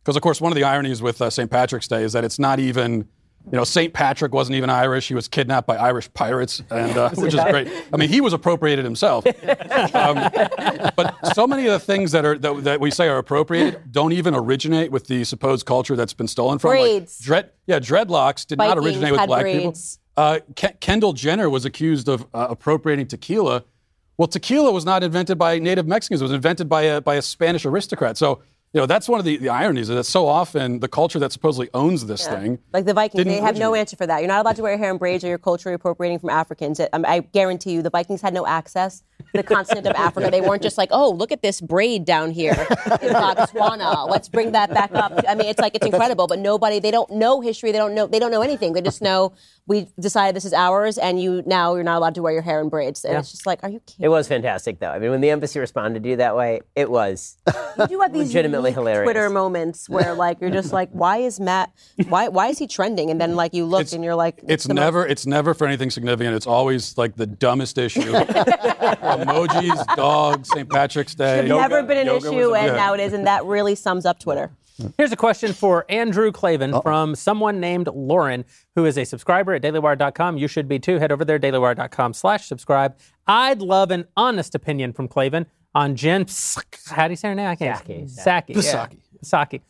because 0.02 0.16
of 0.16 0.22
course 0.22 0.40
one 0.40 0.52
of 0.52 0.56
the 0.56 0.64
ironies 0.64 1.00
with 1.00 1.22
uh, 1.22 1.30
St. 1.30 1.50
Patrick's 1.50 1.88
Day 1.88 2.02
is 2.02 2.12
that 2.12 2.24
it's 2.24 2.38
not 2.38 2.58
even, 2.58 3.08
you 3.50 3.52
know, 3.52 3.62
St. 3.62 3.94
Patrick 3.94 4.34
wasn't 4.34 4.56
even 4.56 4.68
Irish. 4.68 5.06
He 5.06 5.14
was 5.14 5.28
kidnapped 5.28 5.68
by 5.68 5.76
Irish 5.76 6.12
pirates, 6.12 6.60
and 6.70 6.96
uh, 6.96 7.10
which 7.14 7.34
is 7.34 7.40
great. 7.40 7.70
I 7.92 7.96
mean, 7.96 8.08
he 8.08 8.20
was 8.20 8.32
appropriated 8.32 8.84
himself. 8.84 9.24
um, 9.94 10.28
but 10.96 11.14
so 11.34 11.46
many 11.46 11.66
of 11.66 11.72
the 11.72 11.78
things 11.78 12.10
that 12.12 12.24
are 12.24 12.36
that, 12.36 12.64
that 12.64 12.80
we 12.80 12.90
say 12.90 13.08
are 13.08 13.18
appropriated 13.18 13.92
don't 13.92 14.12
even 14.12 14.34
originate 14.34 14.90
with 14.90 15.06
the 15.06 15.22
supposed 15.22 15.66
culture 15.66 15.94
that's 15.94 16.14
been 16.14 16.28
stolen 16.28 16.58
from. 16.58 16.72
Braids. 16.72 17.20
Like 17.20 17.26
dread, 17.26 17.50
yeah, 17.66 17.78
dreadlocks 17.78 18.44
did 18.44 18.58
not 18.58 18.76
originate 18.76 19.12
with 19.12 19.26
black 19.26 19.42
braids. 19.42 19.98
people. 19.98 20.03
Uh, 20.16 20.38
Ke- 20.56 20.78
Kendall 20.80 21.12
Jenner 21.12 21.50
was 21.50 21.64
accused 21.64 22.08
of 22.08 22.26
uh, 22.34 22.46
appropriating 22.50 23.06
tequila. 23.06 23.64
Well, 24.16 24.28
tequila 24.28 24.70
was 24.70 24.84
not 24.84 25.02
invented 25.02 25.38
by 25.38 25.58
native 25.58 25.86
Mexicans. 25.86 26.20
It 26.20 26.24
was 26.24 26.32
invented 26.32 26.68
by 26.68 26.82
a, 26.82 27.00
by 27.00 27.16
a 27.16 27.22
Spanish 27.22 27.64
aristocrat. 27.66 28.16
So, 28.16 28.42
you 28.72 28.80
know, 28.80 28.86
that's 28.86 29.08
one 29.08 29.20
of 29.20 29.24
the, 29.24 29.36
the 29.36 29.48
ironies 29.48 29.88
is 29.88 29.94
that 29.94 30.02
so 30.04 30.26
often 30.26 30.80
the 30.80 30.88
culture 30.88 31.20
that 31.20 31.30
supposedly 31.30 31.68
owns 31.74 32.06
this 32.06 32.26
thing. 32.26 32.58
Like 32.72 32.86
the 32.86 32.94
Vikings, 32.94 33.24
they 33.24 33.36
have 33.36 33.56
no 33.56 33.74
answer 33.76 33.96
for 33.96 34.04
that. 34.04 34.18
You're 34.18 34.26
not 34.26 34.44
allowed 34.44 34.56
to 34.56 34.62
wear 34.62 34.76
hair 34.76 34.90
and 34.90 34.98
braids, 34.98 35.22
or 35.22 35.28
you're 35.28 35.38
culturally 35.38 35.74
appropriating 35.74 36.18
from 36.18 36.30
Africans. 36.30 36.80
I, 36.80 36.88
I 36.92 37.20
guarantee 37.20 37.70
you, 37.70 37.82
the 37.82 37.90
Vikings 37.90 38.20
had 38.20 38.34
no 38.34 38.44
access 38.46 39.04
to 39.18 39.26
the 39.34 39.44
continent 39.44 39.86
of 39.86 39.94
Africa. 39.94 40.28
They 40.28 40.40
weren't 40.40 40.62
just 40.62 40.76
like, 40.76 40.88
oh, 40.90 41.10
look 41.10 41.30
at 41.30 41.40
this 41.40 41.60
braid 41.60 42.04
down 42.04 42.32
here 42.32 42.50
in 43.00 43.12
Botswana. 43.12 44.10
Let's 44.10 44.28
bring 44.28 44.50
that 44.52 44.74
back 44.74 44.92
up. 44.92 45.12
I 45.28 45.36
mean, 45.36 45.46
it's 45.46 45.60
like 45.60 45.76
it's 45.76 45.86
incredible, 45.86 46.26
but 46.26 46.40
nobody. 46.40 46.80
They 46.80 46.90
don't 46.90 47.10
know 47.10 47.40
history. 47.40 47.70
They 47.70 47.78
don't 47.78 47.94
know. 47.94 48.08
They 48.08 48.18
don't 48.18 48.32
know 48.32 48.42
anything. 48.42 48.72
They 48.72 48.82
just 48.82 49.00
know 49.00 49.34
we 49.66 49.88
decided 49.98 50.36
this 50.36 50.44
is 50.44 50.52
ours, 50.52 50.98
and 50.98 51.20
you 51.20 51.42
now 51.46 51.74
you're 51.74 51.84
not 51.84 51.96
allowed 51.96 52.14
to 52.16 52.22
wear 52.22 52.32
your 52.34 52.42
hair 52.42 52.60
in 52.60 52.68
braids. 52.68 53.02
And 53.04 53.16
it's 53.16 53.30
just 53.30 53.46
like, 53.46 53.60
are 53.62 53.70
you 53.70 53.80
kidding? 53.80 54.04
It 54.04 54.08
was 54.08 54.28
fantastic, 54.28 54.78
though. 54.78 54.90
I 54.90 54.98
mean, 54.98 55.10
when 55.10 55.22
the 55.22 55.30
embassy 55.30 55.58
responded 55.58 56.02
to 56.02 56.08
you 56.10 56.16
that 56.16 56.36
way, 56.36 56.60
it 56.76 56.90
was. 56.90 57.38
You 57.78 57.86
do 57.88 58.00
have 58.00 58.12
these 58.12 58.26
legitimately 58.28 58.72
hilarious. 58.72 59.04
Twitter 59.06 59.30
moments 59.30 59.88
where 59.88 60.14
like 60.14 60.40
you're 60.40 60.50
just 60.50 60.72
like, 60.72 60.90
why 60.92 61.16
is 61.18 61.40
Matt? 61.40 61.72
Why 62.08 62.28
why 62.28 62.48
is 62.48 62.58
he 62.58 62.66
trending? 62.66 63.10
And 63.10 63.20
then 63.20 63.36
like 63.36 63.54
you 63.54 63.64
look 63.64 63.90
and 63.92 64.04
you're 64.04 64.14
like, 64.14 64.40
It's 64.46 64.64
the 64.64 64.74
most- 64.74 64.82
never 64.84 65.06
it's 65.06 65.26
never 65.26 65.54
for 65.54 65.66
anything 65.66 65.90
significant. 65.90 66.36
It's 66.36 66.46
always 66.46 66.96
like 66.98 67.16
the 67.16 67.26
dumbest 67.26 67.78
issue. 67.78 68.12
Emojis, 68.12 69.96
dogs, 69.96 70.48
St. 70.50 70.68
Patrick's 70.68 71.14
Day. 71.14 71.46
never 71.48 71.82
been 71.82 71.98
an 71.98 72.06
yoga 72.06 72.28
issue, 72.28 72.54
and 72.54 72.66
Yeah. 72.68 72.76
now 72.76 72.94
it 72.94 73.00
is, 73.00 73.12
and 73.12 73.26
that 73.26 73.44
really 73.44 73.74
sums 73.74 74.06
up 74.06 74.18
Twitter. 74.18 74.50
Here's 74.96 75.12
a 75.12 75.16
question 75.16 75.52
for 75.52 75.84
Andrew 75.88 76.32
Klavan 76.32 76.80
from 76.82 77.14
someone 77.14 77.60
named 77.60 77.88
Lauren, 77.94 78.44
who 78.74 78.86
is 78.86 78.98
a 78.98 79.04
subscriber 79.04 79.54
at 79.54 79.62
dailywire.com. 79.62 80.36
You 80.36 80.48
should 80.48 80.68
be 80.68 80.78
too. 80.78 80.98
Head 80.98 81.12
over 81.12 81.24
there, 81.24 81.38
dailywire.com 81.38 82.12
slash 82.12 82.46
subscribe. 82.46 82.96
I'd 83.26 83.60
love 83.60 83.90
an 83.90 84.06
honest 84.16 84.54
opinion 84.54 84.92
from 84.92 85.06
Klavan 85.08 85.46
on 85.74 85.96
Jen 85.96 86.26
How 86.88 87.06
do 87.06 87.12
you 87.12 87.16
say 87.16 87.28
her 87.28 87.34
name? 87.34 87.48
I 87.48 87.56
can't. 87.56 87.84
Psaki. 87.84 88.08
Psaki. 88.08 88.54
Psaki. 88.56 88.98
Yeah. 89.12 89.20
Psaki. 89.22 89.60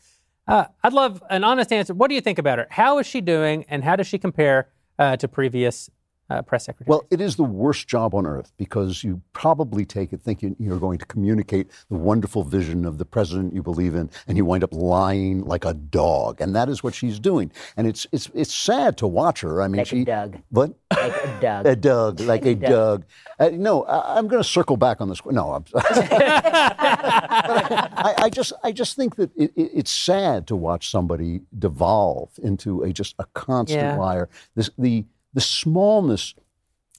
Uh, 0.47 0.65
I'd 0.83 0.93
love 0.93 1.23
an 1.29 1.43
honest 1.43 1.71
answer. 1.71 1.93
What 1.93 2.09
do 2.09 2.15
you 2.15 2.21
think 2.21 2.37
about 2.37 2.59
her? 2.59 2.67
How 2.69 2.99
is 2.99 3.07
she 3.07 3.21
doing, 3.21 3.65
and 3.67 3.83
how 3.83 3.95
does 3.95 4.07
she 4.07 4.17
compare 4.19 4.69
uh, 4.99 5.17
to 5.17 5.27
previous 5.27 5.89
uh, 6.29 6.41
press 6.41 6.65
secretaries? 6.65 6.87
Well, 6.89 7.05
it 7.11 7.21
is 7.21 7.35
the 7.35 7.43
worst 7.43 7.87
job 7.87 8.13
on 8.15 8.25
earth 8.25 8.51
because 8.57 9.03
you 9.03 9.21
probably 9.33 9.85
take 9.85 10.11
it 10.13 10.21
thinking 10.21 10.55
you're 10.59 10.79
going 10.79 10.97
to 10.99 11.05
communicate 11.05 11.69
the 11.89 11.97
wonderful 11.97 12.43
vision 12.43 12.85
of 12.85 12.97
the 12.97 13.05
president 13.05 13.53
you 13.53 13.61
believe 13.63 13.95
in, 13.95 14.09
and 14.27 14.37
you 14.37 14.45
wind 14.45 14.63
up 14.63 14.73
lying 14.73 15.45
like 15.45 15.65
a 15.65 15.73
dog, 15.73 16.41
and 16.41 16.55
that 16.55 16.69
is 16.69 16.83
what 16.83 16.93
she's 16.93 17.19
doing. 17.19 17.51
And 17.77 17.87
it's 17.87 18.07
it's 18.11 18.29
it's 18.33 18.53
sad 18.53 18.97
to 18.97 19.07
watch 19.07 19.41
her. 19.41 19.61
I 19.61 19.67
mean, 19.67 19.77
Like 19.77 19.87
a 19.87 19.89
she 19.89 20.03
Doug. 20.03 20.37
What? 20.49 20.73
Like 20.95 21.13
a 21.23 21.37
Doug. 21.41 21.65
A 21.67 21.75
Doug, 21.75 22.19
like 22.21 22.45
a 22.53 22.55
Doug. 22.55 23.05
Uh, 23.39 23.49
no, 23.53 23.83
I, 23.83 24.17
I'm 24.17 24.27
going 24.27 24.41
to 24.41 24.47
circle 24.49 24.77
back 24.77 25.01
on 25.01 25.09
this. 25.09 25.19
No, 25.25 25.53
I'm, 25.53 25.65
I, 26.95 28.13
I 28.17 28.29
just, 28.29 28.53
I 28.63 28.71
just 28.71 28.95
think 28.95 29.15
that 29.17 29.29
it, 29.35 29.51
it, 29.55 29.71
it's 29.73 29.91
sad 29.91 30.47
to 30.47 30.55
watch 30.55 30.89
somebody 30.89 31.41
devolve 31.59 32.29
into 32.41 32.83
a 32.83 32.93
just 32.93 33.15
a 33.19 33.25
constant 33.33 33.81
Yeah. 33.81 33.97
liar. 33.97 34.29
This, 34.55 34.69
the, 34.77 35.05
the 35.35 35.41
smallness. 35.41 36.33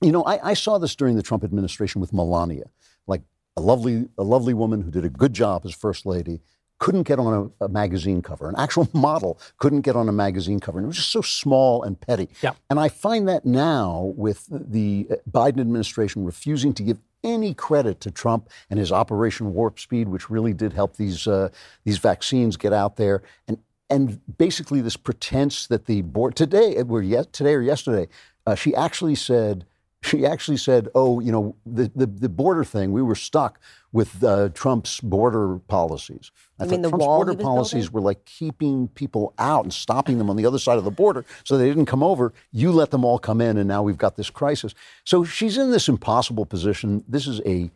You 0.01 0.13
know, 0.13 0.23
I, 0.23 0.51
I 0.51 0.55
saw 0.55 0.79
this 0.79 0.95
during 0.95 1.17
the 1.17 1.23
Trump 1.23 1.43
administration 1.43 2.01
with 2.01 2.13
Melania, 2.13 2.67
like 3.09 3.23
a 3.57 3.61
lovely, 3.61 4.09
a 4.17 4.23
lovely 4.23 4.55
woman 4.55 4.83
who 4.83 4.91
did 4.91 5.05
a 5.05 5.09
good 5.09 5.33
job 5.33 5.63
as 5.65 5.75
first 5.75 6.07
lady. 6.07 6.41
Couldn't 6.79 7.05
get 7.05 7.19
on 7.19 7.51
a, 7.59 7.65
a 7.65 7.69
magazine 7.71 8.21
cover. 8.21 8.51
An 8.51 8.55
actual 8.59 8.87
model 8.93 9.41
couldn't 9.57 9.81
get 9.81 9.97
on 9.97 10.11
a 10.11 10.13
magazine 10.13 10.61
cover. 10.61 10.79
And 10.79 10.85
it 10.85 10.89
was 10.89 10.99
just 10.99 11.11
so 11.11 11.23
small 11.23 11.83
and 11.83 11.99
petty. 11.99 12.29
Yeah. 12.43 12.53
And 12.69 12.79
I 12.79 12.91
find 12.91 13.27
that 13.29 13.47
now 13.47 14.13
with 14.15 14.47
the 14.51 15.09
Biden 15.29 15.59
administration 15.59 16.27
refusing 16.27 16.75
to 16.75 16.83
give 16.83 16.99
any 17.25 17.55
credit 17.55 18.01
to 18.01 18.11
Trump 18.11 18.51
and 18.69 18.79
his 18.79 18.93
Operation 18.93 19.55
Warp 19.55 19.81
Speed, 19.81 20.09
which 20.09 20.29
really 20.29 20.53
did 20.53 20.75
help 20.75 20.97
these 20.97 21.27
uh, 21.27 21.49
these 21.85 21.99
vaccines 21.99 22.59
get 22.59 22.75
out 22.75 22.97
there, 22.97 23.23
and 23.49 23.59
and 23.89 24.21
basically 24.39 24.81
this 24.81 24.97
pretense 24.97 25.67
that 25.69 25.87
the 25.87 26.03
board 26.03 26.37
today, 26.37 26.83
were 26.83 27.03
yet 27.03 27.33
today 27.33 27.55
or 27.55 27.63
yesterday, 27.63 28.09
uh, 28.47 28.55
she 28.55 28.75
actually 28.75 29.15
said. 29.15 29.67
She 30.03 30.25
actually 30.25 30.59
said, 30.59 30.89
"Oh, 30.95 31.19
you 31.19 31.33
know, 31.33 31.57
the, 31.65 31.91
the, 31.97 32.07
the 32.07 32.29
border 32.29 32.63
thing. 32.63 32.93
We 32.93 33.03
were 33.03 33.17
stuck 33.17 33.59
with 33.93 34.23
uh, 34.23 34.51
Trump's 34.51 35.01
border 35.01 35.59
policies. 35.67 36.31
I 36.61 36.65
You 36.65 36.71
mean 36.71 36.83
the 36.83 36.91
Trump's 36.91 37.05
wall 37.05 37.25
border 37.25 37.43
policies 37.43 37.87
building? 37.87 37.93
were 37.95 38.01
like 38.03 38.25
keeping 38.25 38.89
people 38.89 39.33
out 39.39 39.65
and 39.65 39.73
stopping 39.73 40.19
them 40.19 40.29
on 40.31 40.37
the 40.37 40.47
other 40.47 40.59
side 40.59 40.79
of 40.79 40.85
the 40.85 40.91
border 40.91 41.25
so 41.45 41.57
they 41.57 41.67
didn't 41.67 41.87
come 41.87 42.03
over. 42.03 42.33
You 42.53 42.71
let 42.73 42.91
them 42.91 43.05
all 43.05 43.19
come 43.19 43.41
in, 43.41 43.57
and 43.57 43.67
now 43.67 43.83
we've 43.83 43.99
got 43.99 44.17
this 44.17 44.31
crisis. 44.31 44.75
So 45.05 45.25
she's 45.25 45.57
in 45.57 45.73
this 45.73 45.89
impossible 45.89 46.45
position. 46.45 47.03
This 47.09 47.27
is 47.27 47.41
a 47.47 47.71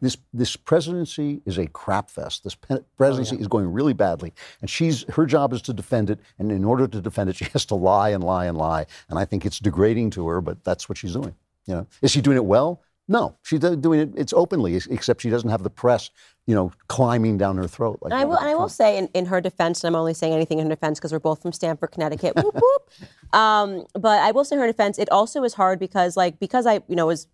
this 0.00 0.16
this 0.32 0.56
presidency 0.56 1.40
is 1.46 1.58
a 1.58 1.66
crap 1.66 2.10
fest. 2.10 2.44
This 2.44 2.54
pe- 2.54 2.80
presidency 2.96 3.36
is 3.36 3.48
going 3.48 3.72
really 3.72 3.94
badly, 3.94 4.32
and 4.60 4.68
she's 4.68 5.04
her 5.10 5.26
job 5.26 5.52
is 5.52 5.62
to 5.62 5.72
defend 5.72 6.10
it. 6.10 6.20
And 6.38 6.52
in 6.52 6.64
order 6.64 6.86
to 6.86 7.00
defend 7.00 7.30
it, 7.30 7.36
she 7.36 7.46
has 7.52 7.64
to 7.66 7.74
lie 7.74 8.10
and 8.10 8.22
lie 8.22 8.46
and 8.46 8.58
lie. 8.58 8.86
And 9.08 9.18
I 9.18 9.24
think 9.24 9.46
it's 9.46 9.58
degrading 9.58 10.10
to 10.10 10.28
her, 10.28 10.40
but 10.40 10.62
that's 10.64 10.88
what 10.88 10.98
she's 10.98 11.14
doing. 11.14 11.34
You 11.66 11.74
know, 11.74 11.86
is 12.02 12.10
she 12.10 12.20
doing 12.20 12.36
it 12.36 12.44
well? 12.44 12.82
No, 13.08 13.36
she's 13.42 13.58
doing 13.58 14.00
it. 14.00 14.12
It's 14.14 14.32
openly, 14.32 14.76
except 14.76 15.22
she 15.22 15.30
doesn't 15.30 15.50
have 15.50 15.64
the 15.64 15.70
press, 15.70 16.10
you 16.46 16.54
know, 16.54 16.70
climbing 16.86 17.38
down 17.38 17.56
her 17.56 17.66
throat. 17.66 17.98
Like 18.00 18.12
And 18.12 18.20
I 18.20 18.24
will, 18.24 18.36
and 18.36 18.48
I 18.48 18.54
will 18.54 18.68
say, 18.68 18.98
in, 18.98 19.08
in 19.14 19.26
her 19.26 19.40
defense, 19.40 19.82
and 19.82 19.88
I'm 19.88 19.98
only 19.98 20.14
saying 20.14 20.32
anything 20.32 20.60
in 20.60 20.66
her 20.66 20.72
defense 20.76 21.00
because 21.00 21.10
we're 21.10 21.18
both 21.18 21.42
from 21.42 21.52
Stamford, 21.52 21.90
Connecticut. 21.90 22.36
whoop, 22.36 22.54
whoop. 22.54 22.90
Um, 23.32 23.86
but 23.94 24.20
I 24.20 24.32
will 24.32 24.44
say, 24.44 24.56
in 24.56 24.60
her 24.60 24.66
defense, 24.66 24.98
it 24.98 25.08
also 25.10 25.44
is 25.44 25.54
hard 25.54 25.78
because, 25.78 26.16
like, 26.16 26.40
because 26.40 26.66
I, 26.66 26.82
you 26.88 26.96
know, 26.96 27.06
was 27.06 27.28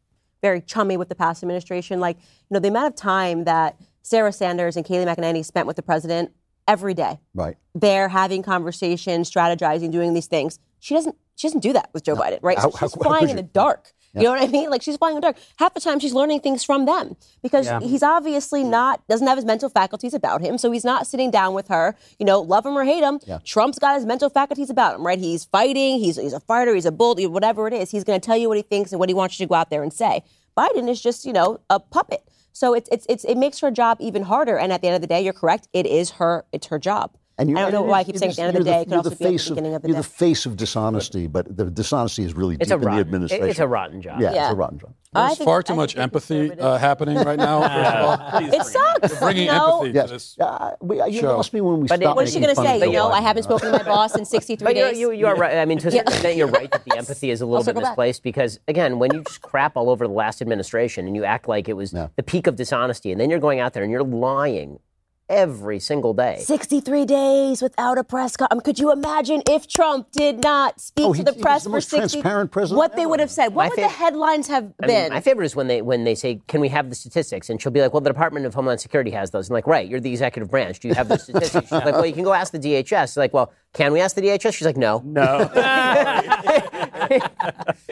very 0.47 0.61
chummy 0.61 0.97
with 0.97 1.09
the 1.09 1.15
past 1.15 1.43
administration. 1.43 1.99
Like, 2.01 2.17
you 2.19 2.55
know, 2.55 2.61
the 2.61 2.69
amount 2.69 2.89
of 2.93 2.95
time 2.97 3.45
that 3.45 3.77
Sarah 4.03 4.33
Sanders 4.33 4.77
and 4.77 4.85
Kayleigh 4.87 5.09
McEnany 5.13 5.45
spent 5.45 5.67
with 5.67 5.77
the 5.77 5.83
president 5.83 6.31
every 6.69 6.95
day, 6.95 7.19
right. 7.35 7.57
they're 7.75 8.09
having 8.09 8.43
conversations, 8.43 9.31
strategizing, 9.31 9.91
doing 9.91 10.15
these 10.15 10.27
things. 10.27 10.59
She 10.81 10.95
doesn't. 10.95 11.17
She 11.39 11.47
doesn't 11.49 11.61
do 11.61 11.75
that 11.75 11.91
with 11.93 12.03
Joe 12.03 12.17
Biden, 12.17 12.39
right? 12.41 12.57
How- 12.59 12.71
So 12.71 12.79
she's 12.79 12.95
how 12.95 13.03
flying 13.03 13.21
could 13.25 13.31
in 13.31 13.37
the 13.37 13.43
dark. 13.43 13.93
You 14.15 14.23
know 14.23 14.31
what 14.31 14.41
I 14.43 14.47
mean? 14.47 14.71
Like 14.71 14.81
she's 14.81 14.97
flying 14.97 15.17
in 15.17 15.21
the 15.21 15.27
dark. 15.27 15.37
Half 15.59 15.75
the 15.75 15.81
time 15.81 15.99
she's 15.99 16.15
learning 16.15 16.41
things 16.41 16.65
from 16.65 16.87
them 16.87 17.17
because 17.43 17.67
Yeah. 17.67 17.81
he's 17.81 18.03
obviously 18.03 18.65
not 18.65 19.07
doesn't 19.09 19.27
have 19.27 19.37
his 19.37 19.45
mental 19.45 19.69
faculties 19.69 20.15
about 20.15 20.41
him. 20.41 20.57
So 20.57 20.71
he's 20.71 20.85
not 20.93 21.07
sitting 21.07 21.31
down 21.31 21.53
with 21.53 21.69
her. 21.69 21.95
You 22.19 22.25
know, 22.25 22.41
love 22.41 22.65
him 22.65 22.79
or 22.79 22.85
hate 22.85 23.03
him. 23.03 23.21
Trump's 23.45 23.79
got 23.79 23.95
his 23.97 24.07
mental 24.07 24.31
faculties 24.31 24.71
about 24.71 24.95
him, 24.95 25.05
right? 25.05 25.19
He's 25.19 25.45
fighting. 25.45 25.99
He's 25.99 26.17
he's 26.17 26.33
a 26.33 26.41
fighter. 26.41 26.75
He's 26.75 26.87
a 26.87 26.93
bull. 26.93 27.15
Whatever 27.29 27.69
it 27.69 27.75
is, 27.75 27.91
he's 27.91 28.05
going 28.05 28.19
to 28.19 28.25
tell 28.25 28.39
you 28.39 28.49
what 28.49 28.57
he 28.57 28.63
thinks 28.63 28.91
and 28.93 28.99
what 28.99 29.11
he 29.11 29.15
wants 29.15 29.39
you 29.39 29.45
to 29.45 29.49
go 29.51 29.55
out 29.55 29.69
there 29.69 29.83
and 29.83 29.93
say. 29.93 30.23
Biden 30.57 30.89
is 30.89 31.01
just 31.01 31.25
you 31.25 31.33
know 31.33 31.61
a 31.71 31.79
puppet. 31.81 32.23
So 32.53 32.73
it's 32.73 32.89
it's, 32.91 33.07
it's 33.09 33.25
it 33.25 33.37
makes 33.37 33.61
her 33.61 33.71
job 33.71 33.99
even 34.01 34.23
harder. 34.23 34.57
And 34.57 34.73
at 34.73 34.81
the 34.81 34.89
end 34.89 34.95
of 34.97 35.03
the 35.03 35.07
day, 35.07 35.21
you're 35.21 35.35
correct. 35.35 35.69
It 35.73 35.87
is 35.87 36.13
her. 36.13 36.47
It's 36.53 36.69
her 36.69 36.79
job. 36.79 37.17
And 37.39 37.51
you, 37.51 37.57
I 37.59 37.61
don't 37.63 37.73
know 37.73 37.83
why 37.83 37.99
I 38.01 38.05
keep 38.05 38.15
is- 38.15 38.21
saying 38.21 38.31
at 38.31 38.37
the 38.37 38.43
end 38.43 38.57
of 38.57 38.65
the 38.65 38.71
you're 38.71 38.75
day. 38.77 38.81
It 38.81 38.85
could 38.85 38.91
you're 38.93 38.97
also 38.99 39.11
the 39.11 39.17
be 39.17 39.25
at 39.25 39.29
the 39.29 39.39
face 39.39 39.49
beginning 39.51 39.75
of 39.75 39.83
the 39.83 39.89
You're 39.89 39.95
day. 39.97 40.01
the 40.01 40.09
face 40.09 40.47
of 40.47 40.57
dishonesty, 40.57 41.27
but 41.27 41.55
the 41.55 41.67
dishonesty 41.71 42.25
is 42.25 42.35
really 42.35 42.57
It's 42.59 42.71
deep 42.71 42.81
a 42.83 42.89
in 42.89 42.95
the 42.95 43.01
administration. 43.01 43.49
It's 43.49 43.59
a 43.59 43.67
rotten 43.69 44.01
job. 44.01 44.21
Yeah, 44.23 44.31
it's 44.31 44.53
a 44.53 44.57
rotten 44.57 44.79
job. 44.79 44.95
There's 45.13 45.37
think- 45.39 45.47
far 45.47 45.63
too 45.63 45.69
think 45.69 45.77
much 45.79 45.97
empathy 45.97 46.53
uh, 46.53 46.77
happening 46.79 47.17
right 47.19 47.39
now. 47.39 47.61
First 47.69 47.95
of 47.95 48.43
all. 48.43 48.55
It 48.61 48.65
sucks. 48.65 49.19
Bringing 49.21 49.45
you 49.47 49.53
know? 49.53 49.79
empathy 49.85 49.95
Yes. 49.95 50.07
to 50.09 50.13
this. 50.15 50.37
Uh, 50.39 50.77
we, 50.81 51.03
you 51.11 51.21
show. 51.21 51.37
lost 51.37 51.53
me 51.53 51.61
when 51.61 51.81
we 51.81 51.89
But 51.89 52.01
it- 52.01 52.03
stopped 52.05 52.17
What 52.17 52.27
is 52.27 52.33
she 52.35 52.41
going 52.41 52.55
to 52.55 52.61
say? 52.63 52.79
You 52.81 52.93
know, 52.93 53.09
I 53.11 53.21
haven't 53.21 53.43
spoken 53.45 53.71
to 53.71 53.79
my 53.79 53.85
boss 53.85 54.17
in 54.17 54.25
63 54.25 54.65
But 54.65 54.75
you, 54.77 54.83
days. 54.85 54.99
you, 54.99 55.11
you 55.13 55.27
are 55.27 55.37
right. 55.37 55.57
I 55.59 55.65
mean, 55.67 55.79
to 55.79 55.89
a 55.89 55.91
certain 55.91 56.09
extent, 56.13 56.37
you're 56.37 56.47
right 56.49 56.71
that 56.71 56.85
the 56.85 56.97
empathy 56.97 57.31
is 57.31 57.41
a 57.43 57.47
little 57.47 57.65
bit 57.65 57.77
misplaced 57.77 58.23
because, 58.23 58.61
again, 58.69 58.99
when 58.99 59.13
you 59.15 59.23
just 59.23 59.43
crap 59.43 59.77
all 59.77 59.91
over 59.91 60.07
the 60.07 60.13
last 60.13 60.41
administration 60.43 61.07
and 61.07 61.15
you 61.15 61.25
act 61.25 61.49
like 61.49 61.69
it 61.69 61.75
was 61.75 61.91
the 61.93 62.11
peak 62.25 62.47
of 62.47 62.57
dishonesty, 62.57 63.13
and 63.13 63.21
then 63.21 63.29
you're 63.31 63.39
going 63.41 63.61
out 63.61 63.73
there 63.75 63.83
and 63.83 63.93
you're 63.93 64.03
lying 64.03 64.79
every 65.29 65.79
single 65.81 66.15
day. 66.15 66.39
63 66.41 67.05
days 67.05 67.61
without 67.63 67.99
a 67.99 68.05
press 68.05 68.37
conference. 68.37 68.63
Could 68.63 68.79
you 68.79 68.93
imagine 68.93 69.43
if 69.49 69.67
Trump 69.69 70.11
did 70.13 70.43
not 70.43 70.81
speak 70.81 71.05
Oh, 71.07 71.13
to 71.13 71.19
he- 71.19 71.23
the 71.25 71.33
he 71.33 71.37
was 71.39 71.43
press 71.43 71.63
the 71.65 71.71
for 71.71 71.77
most 71.77 71.89
60 71.91 72.21
transparent 72.21 72.51
president 72.51 72.79
What 72.79 72.97
they 72.97 73.07
would 73.07 73.21
have 73.21 73.31
said. 73.31 73.49
What 73.55 73.65
My 73.65 73.69
would 73.71 73.79
fav- 73.79 73.83
the 73.83 73.89
headlines 73.89 74.49
have 74.49 74.73
I 74.83 74.87
mean, 74.87 74.97
been? 74.97 75.13
my 75.13 75.21
favorite 75.21 75.47
is 75.47 75.57
when 75.57 75.67
they 75.67 75.83
when 75.83 76.05
they 76.05 76.15
say, 76.15 76.41
"Can 76.49 76.61
we 76.61 76.69
have 76.69 76.89
the 76.89 76.95
statistics?" 76.95 77.51
And 77.51 77.61
she'll 77.61 77.73
be 77.73 77.81
like, 77.81 77.93
"Well, 77.93 78.01
the 78.01 78.11
Department 78.11 78.47
of 78.47 78.55
Homeland 78.55 78.81
Security 78.81 79.11
has 79.13 79.31
those." 79.31 79.49
And 79.49 79.55
like, 79.55 79.67
right, 79.67 79.89
you're 79.89 80.01
the 80.01 80.11
executive 80.11 80.51
branch. 80.51 80.81
Do 80.81 80.89
you 80.89 80.95
have 80.95 81.09
those 81.09 81.23
statistics? 81.29 81.65
She's 81.67 81.73
like, 81.73 81.95
"Well, 81.95 82.07
you 82.07 82.13
can 82.13 82.25
go 82.25 82.33
ask 82.33 82.53
the 82.53 82.59
DHS." 82.59 83.09
She's 83.09 83.17
Like, 83.17 83.33
well, 83.35 83.53
can 83.73 83.93
we 83.93 84.01
ask 84.01 84.15
the 84.17 84.23
DHS? 84.23 84.55
She's 84.55 84.67
like, 84.67 84.77
"No." 84.77 85.03
No. 85.05 85.51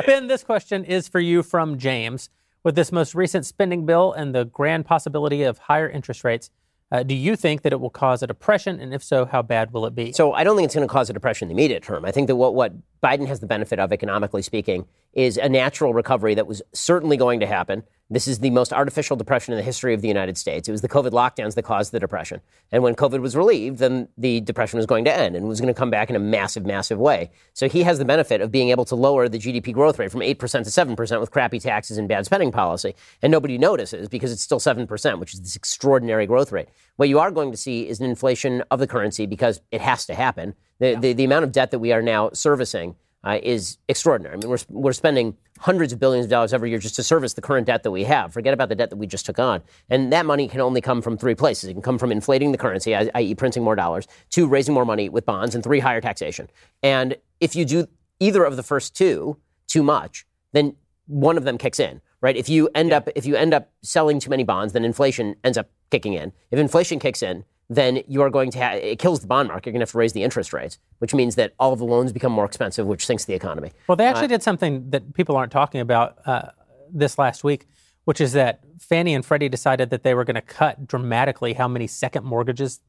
Ben, 0.06 0.26
this 0.26 0.42
question 0.44 0.84
is 0.84 1.08
for 1.08 1.20
you 1.20 1.42
from 1.42 1.78
James. 1.78 2.30
With 2.62 2.76
this 2.76 2.90
most 2.92 3.14
recent 3.14 3.44
spending 3.44 3.84
bill 3.84 4.12
and 4.14 4.34
the 4.34 4.44
grand 4.46 4.86
possibility 4.86 5.42
of 5.42 5.58
higher 5.58 5.88
interest 5.88 6.24
rates, 6.24 6.50
uh, 6.94 7.02
do 7.02 7.12
you 7.12 7.34
think 7.34 7.62
that 7.62 7.72
it 7.72 7.80
will 7.80 7.90
cause 7.90 8.22
a 8.22 8.26
depression? 8.28 8.78
And 8.78 8.94
if 8.94 9.02
so, 9.02 9.24
how 9.24 9.42
bad 9.42 9.72
will 9.72 9.84
it 9.84 9.96
be? 9.96 10.12
So 10.12 10.32
I 10.32 10.44
don't 10.44 10.54
think 10.54 10.66
it's 10.66 10.76
going 10.76 10.86
to 10.86 10.92
cause 10.92 11.10
a 11.10 11.12
depression 11.12 11.50
in 11.50 11.56
the 11.56 11.60
immediate 11.60 11.82
term. 11.82 12.04
I 12.04 12.12
think 12.12 12.28
that 12.28 12.36
what, 12.36 12.54
what 12.54 12.72
Biden 13.04 13.26
has 13.26 13.40
the 13.40 13.46
benefit 13.46 13.78
of, 13.78 13.92
economically 13.92 14.40
speaking, 14.40 14.86
is 15.12 15.36
a 15.36 15.48
natural 15.48 15.92
recovery 15.92 16.34
that 16.34 16.46
was 16.46 16.62
certainly 16.72 17.18
going 17.18 17.38
to 17.40 17.46
happen. 17.46 17.82
This 18.08 18.26
is 18.26 18.38
the 18.38 18.50
most 18.50 18.72
artificial 18.72 19.14
depression 19.14 19.52
in 19.52 19.58
the 19.58 19.62
history 19.62 19.92
of 19.92 20.00
the 20.00 20.08
United 20.08 20.38
States. 20.38 20.68
It 20.68 20.72
was 20.72 20.80
the 20.80 20.88
COVID 20.88 21.10
lockdowns 21.10 21.54
that 21.54 21.62
caused 21.62 21.92
the 21.92 22.00
depression. 22.00 22.40
And 22.72 22.82
when 22.82 22.94
COVID 22.94 23.20
was 23.20 23.36
relieved, 23.36 23.78
then 23.78 24.08
the 24.16 24.40
depression 24.40 24.78
was 24.78 24.86
going 24.86 25.04
to 25.04 25.14
end 25.14 25.36
and 25.36 25.48
was 25.48 25.60
going 25.60 25.72
to 25.72 25.78
come 25.78 25.90
back 25.90 26.08
in 26.08 26.16
a 26.16 26.18
massive, 26.18 26.64
massive 26.64 26.98
way. 26.98 27.30
So 27.52 27.68
he 27.68 27.82
has 27.82 27.98
the 27.98 28.04
benefit 28.04 28.40
of 28.40 28.50
being 28.50 28.70
able 28.70 28.84
to 28.86 28.94
lower 28.94 29.28
the 29.28 29.38
GDP 29.38 29.72
growth 29.72 29.98
rate 29.98 30.10
from 30.10 30.20
8% 30.20 30.38
to 30.38 30.96
7% 30.96 31.20
with 31.20 31.30
crappy 31.30 31.58
taxes 31.58 31.98
and 31.98 32.08
bad 32.08 32.24
spending 32.24 32.52
policy. 32.52 32.94
And 33.20 33.30
nobody 33.30 33.58
notices 33.58 34.08
because 34.08 34.32
it's 34.32 34.42
still 34.42 34.60
7%, 34.60 35.18
which 35.18 35.34
is 35.34 35.40
this 35.40 35.56
extraordinary 35.56 36.26
growth 36.26 36.52
rate. 36.52 36.68
What 36.96 37.08
you 37.08 37.18
are 37.18 37.30
going 37.30 37.50
to 37.50 37.56
see 37.58 37.88
is 37.88 38.00
an 38.00 38.06
inflation 38.06 38.62
of 38.70 38.80
the 38.80 38.86
currency 38.86 39.26
because 39.26 39.60
it 39.70 39.80
has 39.80 40.06
to 40.06 40.14
happen. 40.14 40.54
The, 40.78 40.96
the, 40.96 41.12
the 41.12 41.24
amount 41.24 41.44
of 41.44 41.52
debt 41.52 41.70
that 41.70 41.78
we 41.78 41.92
are 41.92 42.02
now 42.02 42.30
servicing 42.32 42.96
uh, 43.24 43.38
is 43.42 43.78
extraordinary. 43.88 44.34
I 44.34 44.38
mean, 44.38 44.50
we're, 44.50 44.58
we're 44.68 44.92
spending 44.92 45.36
hundreds 45.60 45.92
of 45.92 45.98
billions 45.98 46.26
of 46.26 46.30
dollars 46.30 46.52
every 46.52 46.70
year 46.70 46.78
just 46.78 46.96
to 46.96 47.02
service 47.02 47.34
the 47.34 47.40
current 47.40 47.66
debt 47.66 47.82
that 47.82 47.90
we 47.90 48.04
have. 48.04 48.32
Forget 48.32 48.52
about 48.52 48.68
the 48.68 48.74
debt 48.74 48.90
that 48.90 48.96
we 48.96 49.06
just 49.06 49.24
took 49.24 49.38
on. 49.38 49.62
And 49.88 50.12
that 50.12 50.26
money 50.26 50.46
can 50.46 50.60
only 50.60 50.80
come 50.80 51.00
from 51.00 51.16
three 51.16 51.34
places. 51.34 51.70
It 51.70 51.72
can 51.72 51.82
come 51.82 51.98
from 51.98 52.12
inflating 52.12 52.52
the 52.52 52.58
currency, 52.58 52.94
i.e., 52.94 53.34
printing 53.34 53.62
more 53.62 53.76
dollars, 53.76 54.06
two, 54.30 54.46
raising 54.46 54.74
more 54.74 54.84
money 54.84 55.08
with 55.08 55.24
bonds, 55.24 55.54
and 55.54 55.64
three, 55.64 55.80
higher 55.80 56.00
taxation. 56.00 56.50
And 56.82 57.16
if 57.40 57.56
you 57.56 57.64
do 57.64 57.86
either 58.20 58.44
of 58.44 58.56
the 58.56 58.62
first 58.62 58.94
two 58.94 59.38
too 59.68 59.82
much, 59.82 60.26
then 60.52 60.76
one 61.06 61.36
of 61.36 61.44
them 61.44 61.56
kicks 61.56 61.80
in, 61.80 62.00
right? 62.20 62.36
If 62.36 62.48
you 62.48 62.68
end 62.74 62.92
up 62.92 63.08
if 63.14 63.26
you 63.26 63.36
end 63.36 63.54
up 63.54 63.70
selling 63.82 64.20
too 64.20 64.30
many 64.30 64.44
bonds, 64.44 64.72
then 64.72 64.84
inflation 64.84 65.36
ends 65.44 65.58
up 65.58 65.70
kicking 65.90 66.14
in. 66.14 66.32
If 66.50 66.58
inflation 66.58 66.98
kicks 66.98 67.22
in, 67.22 67.44
then 67.70 68.02
you 68.06 68.22
are 68.22 68.30
going 68.30 68.50
to 68.50 68.58
have 68.58 68.74
it 68.76 68.98
kills 68.98 69.20
the 69.20 69.26
bond 69.26 69.48
market. 69.48 69.66
You're 69.66 69.72
going 69.72 69.80
to 69.80 69.84
have 69.84 69.92
to 69.92 69.98
raise 69.98 70.12
the 70.12 70.22
interest 70.22 70.52
rates, 70.52 70.78
which 70.98 71.14
means 71.14 71.34
that 71.36 71.54
all 71.58 71.72
of 71.72 71.78
the 71.78 71.84
loans 71.84 72.12
become 72.12 72.32
more 72.32 72.44
expensive, 72.44 72.86
which 72.86 73.06
sinks 73.06 73.24
the 73.24 73.34
economy. 73.34 73.72
Well, 73.86 73.96
they 73.96 74.06
actually 74.06 74.28
did 74.28 74.42
something 74.42 74.90
that 74.90 75.14
people 75.14 75.36
aren't 75.36 75.52
talking 75.52 75.80
about 75.80 76.18
uh, 76.26 76.50
this 76.92 77.18
last 77.18 77.44
week, 77.44 77.66
which 78.04 78.20
is 78.20 78.32
that 78.32 78.60
Fannie 78.78 79.14
and 79.14 79.24
Freddie 79.24 79.48
decided 79.48 79.90
that 79.90 80.02
they 80.02 80.14
were 80.14 80.24
going 80.24 80.34
to 80.34 80.42
cut 80.42 80.86
dramatically 80.86 81.54
how 81.54 81.68
many 81.68 81.86
second 81.86 82.24
mortgages 82.24 82.80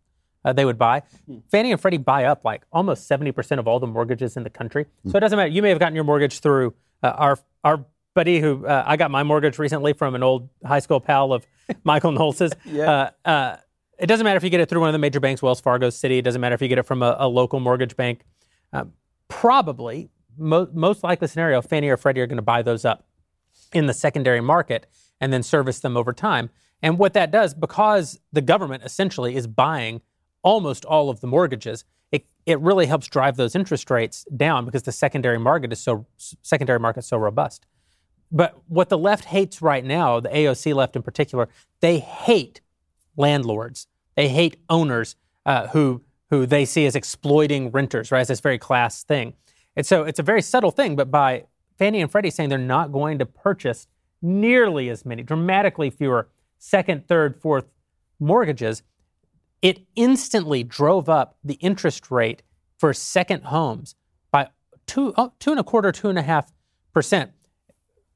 uh, 0.43 0.53
they 0.53 0.65
would 0.65 0.77
buy. 0.77 1.02
Fannie 1.49 1.72
and 1.72 1.81
Freddie 1.81 1.97
buy 1.97 2.26
up 2.26 2.45
like 2.45 2.64
almost 2.72 3.10
70% 3.10 3.57
of 3.60 3.68
all 3.68 3.80
the 3.80 3.88
mortgages 3.88 4.38
in 4.38 4.43
the 4.43 4.49
country. 4.49 4.85
So 5.10 5.18
it 5.18 5.22
doesn't 5.22 5.35
matter. 5.35 5.49
You 5.49 5.61
may 5.61 5.69
have 5.69 5.80
gotten 5.80 5.95
your 5.95 6.03
mortgage 6.03 6.39
through 6.39 6.76
uh, 7.02 7.14
our, 7.15 7.39
our 7.64 7.85
buddy 8.14 8.39
who 8.39 8.65
uh, 8.65 8.84
I 8.85 8.95
got 8.95 9.10
my 9.10 9.23
mortgage 9.23 9.57
recently 9.57 9.93
from 9.93 10.15
an 10.15 10.23
old 10.23 10.49
high 10.64 10.80
school 10.80 10.99
pal 10.99 11.34
of 11.34 11.45
Michael 11.84 12.11
Knowles's. 12.11 12.52
Uh, 12.76 13.10
uh, 13.23 13.56
it 13.97 14.07
doesn't 14.07 14.23
matter 14.23 14.38
if 14.38 14.43
you 14.43 14.49
get 14.49 14.59
it 14.59 14.69
through 14.69 14.81
one 14.81 14.89
of 14.89 14.93
the 14.93 14.99
major 14.99 15.19
banks, 15.19 15.41
Wells 15.41 15.61
Fargo, 15.61 15.89
Citi. 15.89 16.19
It 16.19 16.23
doesn't 16.23 16.41
matter 16.41 16.55
if 16.55 16.61
you 16.61 16.67
get 16.67 16.77
it 16.77 16.84
from 16.84 17.01
a, 17.01 17.15
a 17.19 17.27
local 17.27 17.59
mortgage 17.59 17.95
bank. 17.95 18.26
Uh, 18.73 18.85
probably, 19.27 20.09
mo- 20.38 20.69
most 20.73 21.03
likely 21.03 21.27
scenario, 21.27 21.61
Fannie 21.61 21.89
or 21.89 21.97
Freddie 21.97 22.22
are 22.22 22.27
going 22.27 22.38
to 22.38 22.41
buy 22.41 22.61
those 22.61 22.85
up 22.85 23.05
in 23.73 23.85
the 23.85 23.93
secondary 23.93 24.41
market 24.41 24.88
and 25.22 25.31
then 25.31 25.43
service 25.43 25.80
them 25.80 25.95
over 25.95 26.13
time. 26.13 26.49
And 26.81 26.99
what 26.99 27.13
that 27.13 27.31
does, 27.31 27.53
because 27.53 28.19
the 28.31 28.41
government 28.41 28.84
essentially 28.84 29.35
is 29.35 29.47
buying 29.47 30.01
almost 30.43 30.85
all 30.85 31.09
of 31.09 31.22
the 31.22 31.27
mortgages, 31.27 31.85
it, 32.11 32.26
it 32.45 32.59
really 32.59 32.85
helps 32.85 33.07
drive 33.07 33.38
those 33.38 33.55
interest 33.55 33.89
rates 33.89 34.26
down 34.35 34.65
because 34.65 34.84
the 34.84 34.91
secondary 34.91 35.39
market 35.39 35.72
is 35.72 35.80
so 35.80 36.05
secondary 36.41 36.80
market 36.80 36.99
is 36.99 37.07
so 37.07 37.17
robust. 37.17 37.65
But 38.31 38.55
what 38.67 38.89
the 38.89 38.97
left 38.97 39.26
hates 39.26 39.61
right 39.61 39.84
now, 39.84 40.19
the 40.19 40.30
AOC 40.30 40.76
left 40.76 40.95
in 40.95 41.01
particular, 41.01 41.47
they 41.80 41.99
hate 41.99 42.61
landlords. 43.17 43.87
They 44.15 44.29
hate 44.29 44.57
owners 44.69 45.15
uh, 45.45 45.67
who 45.67 46.01
who 46.29 46.45
they 46.45 46.65
see 46.65 46.85
as 46.85 46.95
exploiting 46.95 47.71
renters, 47.71 48.11
right? 48.11 48.21
It's 48.21 48.29
this 48.29 48.39
very 48.39 48.57
class 48.57 49.03
thing. 49.03 49.33
And 49.75 49.85
so 49.85 50.03
it's 50.03 50.19
a 50.19 50.23
very 50.23 50.41
subtle 50.41 50.71
thing, 50.71 50.95
but 50.95 51.11
by 51.11 51.45
Fannie 51.77 52.01
and 52.01 52.11
Freddie 52.11 52.31
saying 52.31 52.49
they're 52.49 52.57
not 52.57 52.91
going 52.91 53.19
to 53.19 53.25
purchase 53.25 53.87
nearly 54.21 54.89
as 54.89 55.05
many, 55.05 55.21
dramatically 55.21 55.89
fewer 55.89 56.29
second, 56.57 57.07
third, 57.07 57.39
fourth 57.39 57.65
mortgages, 58.19 58.81
it 59.61 59.85
instantly 59.95 60.63
drove 60.63 61.09
up 61.09 61.37
the 61.43 61.55
interest 61.55 62.09
rate 62.09 62.41
for 62.77 62.93
second 62.93 63.43
homes 63.43 63.95
by 64.31 64.49
two, 64.87 65.13
oh, 65.17 65.33
two 65.39 65.51
and 65.51 65.59
a 65.59 65.63
quarter, 65.63 65.91
two 65.91 66.09
and 66.09 66.17
a 66.17 66.23
half 66.23 66.51
percent. 66.93 67.31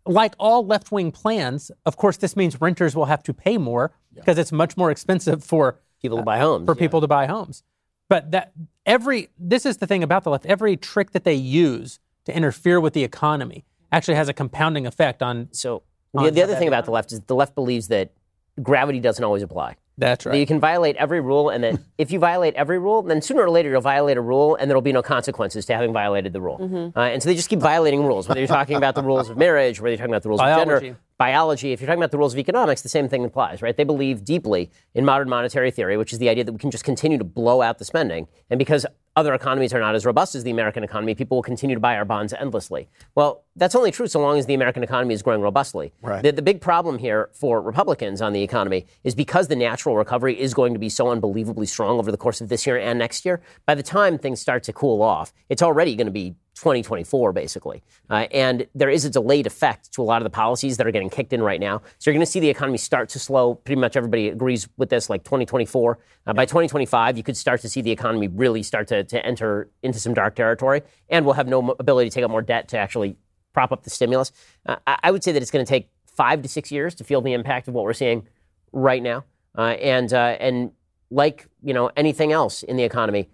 Like 0.06 0.34
all 0.40 0.66
left 0.66 0.92
wing 0.92 1.12
plans, 1.12 1.72
of 1.86 1.98
course, 1.98 2.18
this 2.18 2.36
means 2.36 2.60
renters 2.60 2.96
will 2.96 3.06
have 3.06 3.22
to 3.24 3.34
pay 3.34 3.58
more 3.58 3.92
because 4.20 4.38
it's 4.38 4.52
much 4.52 4.78
more 4.78 4.92
expensive 4.92 5.44
for 5.44 5.80
People 6.02 6.18
to 6.18 6.24
buy 6.24 6.40
homes 6.40 6.66
for 6.66 6.76
yeah. 6.76 6.80
people 6.80 7.02
to 7.02 7.08
buy 7.08 7.26
homes. 7.26 7.64
But 8.08 8.32
that 8.32 8.54
every 8.86 9.30
this 9.38 9.66
is 9.66 9.78
the 9.78 9.88
thing 9.88 10.02
about 10.02 10.24
the 10.24 10.30
left. 10.30 10.46
Every 10.46 10.78
trick 10.78 11.12
that 11.12 11.24
they 11.24 11.34
use 11.34 12.00
to 12.26 12.36
interfere 12.36 12.80
with 12.80 12.94
the 12.94 13.04
economy 13.04 13.66
actually 13.92 14.16
has 14.16 14.30
a 14.30 14.34
compounding 14.34 14.88
effect 14.88 15.22
on. 15.22 15.50
So 15.52 15.84
on 16.14 16.24
the, 16.24 16.32
the 16.32 16.42
other 16.42 16.56
thing 16.56 16.68
about 16.68 16.86
the 16.86 16.92
left 16.92 17.12
is 17.12 17.20
the 17.22 17.36
left 17.36 17.54
believes 17.54 17.90
that 17.90 18.14
gravity 18.62 19.00
doesn't 19.00 19.24
always 19.24 19.44
apply. 19.44 19.76
That's 19.98 20.24
That 20.24 20.38
you 20.38 20.46
can 20.46 20.62
violate 20.62 20.96
every 20.96 21.20
rule, 21.20 21.50
and 21.50 21.62
that 21.66 21.78
if 21.98 22.10
you 22.10 22.20
violate 22.20 22.56
every 22.56 22.80
rule, 22.80 23.02
then 23.02 23.22
sooner 23.22 23.42
or 23.42 23.50
later 23.50 23.70
you'll 23.70 23.82
violate 23.82 24.16
a 24.16 24.22
rule, 24.22 24.56
and 24.56 24.72
there'll 24.72 24.82
be 24.82 24.94
no 24.94 25.02
consequences 25.02 25.66
to 25.66 25.74
having 25.76 25.92
violated 25.92 26.32
the 26.32 26.40
rule. 26.40 26.94
Uh, 26.96 27.02
and 27.02 27.22
so 27.22 27.28
they 27.28 27.36
just 27.36 27.50
keep 27.50 27.60
violating 27.60 28.06
rules, 28.06 28.30
whether 28.30 28.40
you're 28.40 28.48
talking 28.48 28.78
about 28.78 28.96
the 28.96 29.04
rules 29.04 29.30
of 29.30 29.36
marriage, 29.38 29.82
whether 29.82 29.90
you're 29.90 29.98
talking 29.98 30.14
about 30.14 30.24
the 30.24 30.30
rules 30.30 30.40
of 30.40 30.48
gender, 30.48 30.96
biology. 31.20 31.74
If 31.74 31.82
you're 31.82 31.88
talking 31.88 32.00
about 32.00 32.12
the 32.12 32.18
rules 32.18 32.34
of 32.34 32.40
economics, 32.40 32.82
the 32.82 32.90
same 32.90 33.08
thing 33.08 33.24
applies, 33.24 33.62
right? 33.62 33.78
They 33.78 33.84
believe 33.84 34.24
deeply 34.24 34.72
in 34.96 35.06
modern 35.06 35.30
monetary 35.30 35.70
theory, 35.70 35.98
which 35.98 36.14
is 36.14 36.18
the 36.18 36.30
idea 36.30 36.46
that 36.46 36.54
we 36.54 36.58
can 36.58 36.72
just 36.72 36.86
continue 36.86 37.20
to 37.20 37.24
blow 37.24 37.62
out 37.62 37.78
the 37.78 37.86
spending, 37.86 38.28
and 38.50 38.58
because 38.58 38.88
other 39.16 39.34
economies 39.34 39.74
are 39.74 39.82
not 39.82 39.96
as 39.96 40.06
robust 40.06 40.34
as 40.34 40.44
the 40.46 40.52
American 40.52 40.82
economy, 40.82 41.14
people 41.14 41.36
will 41.36 41.44
continue 41.44 41.76
to 41.76 41.80
buy 41.80 41.98
our 41.98 42.06
bonds 42.06 42.34
endlessly. 42.34 42.88
Well, 43.16 43.44
that's 43.58 43.76
only 43.76 43.92
true 43.92 44.08
so 44.08 44.22
long 44.22 44.40
as 44.40 44.46
the 44.46 44.54
American 44.54 44.82
economy 44.82 45.14
is 45.14 45.22
growing 45.22 45.42
robustly. 45.42 45.92
Right. 46.02 46.24
The, 46.24 46.32
the 46.32 46.42
big 46.42 46.62
problem 46.62 46.98
here 46.98 47.30
for 47.34 47.62
Republicans 47.62 48.22
on 48.22 48.32
the 48.32 48.42
economy 48.42 48.86
is 49.04 49.16
because 49.16 49.50
the 49.50 49.58
natural 49.58 49.98
recovery 49.98 50.40
is 50.40 50.54
going 50.54 50.72
to 50.72 50.80
be 50.80 50.88
so 50.88 51.10
unbelievably 51.10 51.66
strong 51.66 52.00
over 52.00 52.12
the 52.12 52.18
course 52.18 52.40
of 52.40 52.48
this 52.48 52.66
year 52.66 52.78
and 52.78 52.98
next 52.98 53.26
year, 53.26 53.42
by 53.66 53.76
the 53.76 53.84
time 53.84 54.18
things 54.18 54.40
start 54.40 54.64
to 54.64 54.74
cool 54.74 55.02
off, 55.02 55.34
it's 55.50 55.62
already 55.62 55.98
going 55.98 56.08
to 56.08 56.12
be 56.12 56.36
2024, 56.60 57.32
basically. 57.32 57.82
Uh, 58.10 58.28
and 58.32 58.68
there 58.76 58.90
is 58.90 59.06
a 59.06 59.10
delayed 59.10 59.48
effect 59.48 59.94
to 59.94 60.02
a 60.02 60.04
lot 60.04 60.22
of 60.22 60.26
the 60.26 60.30
policies 60.30 60.76
that 60.78 60.86
are 60.86 60.92
getting 60.92 61.10
kicked 61.10 61.32
in 61.32 61.42
right 61.42 61.60
now. 61.60 61.82
So 61.98 62.10
you're 62.10 62.16
going 62.16 62.26
to 62.26 62.32
see 62.32 62.42
the 62.42 62.50
economy 62.50 62.78
start 62.78 63.08
to 63.10 63.20
slow. 63.20 63.56
Pretty 63.56 63.80
much 63.80 63.96
everybody 63.96 64.28
agrees 64.28 64.68
with 64.78 64.90
this, 64.90 65.10
like 65.10 65.24
2024. 65.24 66.00
Uh, 66.28 66.34
by 66.34 66.46
2025, 66.46 67.18
you 67.18 67.24
could 67.24 67.38
start 67.38 67.62
to 67.62 67.70
see 67.70 67.82
the 67.82 67.92
economy 67.92 68.28
really 68.28 68.62
start 68.62 68.88
to, 68.90 69.06
to 69.06 69.26
enter 69.26 69.70
into 69.84 70.00
some 70.00 70.14
dark 70.14 70.36
territory. 70.36 70.82
And 71.08 71.26
we'll 71.26 71.36
have 71.36 71.48
no 71.48 71.76
ability 71.80 72.10
to 72.10 72.14
take 72.14 72.24
out 72.24 72.30
more 72.30 72.42
debt 72.42 72.68
to 72.70 72.78
actually 72.78 73.16
prop 73.54 73.72
up 73.72 73.84
the 73.84 73.90
stimulus. 73.90 74.34
Uh, 74.66 74.76
I, 74.86 75.00
I 75.04 75.12
would 75.12 75.24
say 75.24 75.32
that 75.32 75.42
it's 75.42 75.52
going 75.52 75.66
to 75.66 75.70
take 75.70 75.90
five 76.06 76.42
to 76.42 76.50
six 76.50 76.72
years 76.72 76.94
to 76.96 77.06
feel 77.06 77.22
the 77.22 77.32
impact 77.32 77.70
of 77.70 77.74
what 77.74 77.86
we're 77.86 77.94
seeing 77.94 78.28
right 78.74 79.02
now. 79.02 79.24
Uh, 79.58 79.78
and, 79.82 80.12
uh, 80.14 80.36
and 80.40 80.72
like, 81.10 81.48
you 81.64 81.74
know, 81.74 81.90
anything 81.96 82.34
else 82.34 82.64
in 82.64 82.76
the 82.76 82.84
economy, 82.84 83.30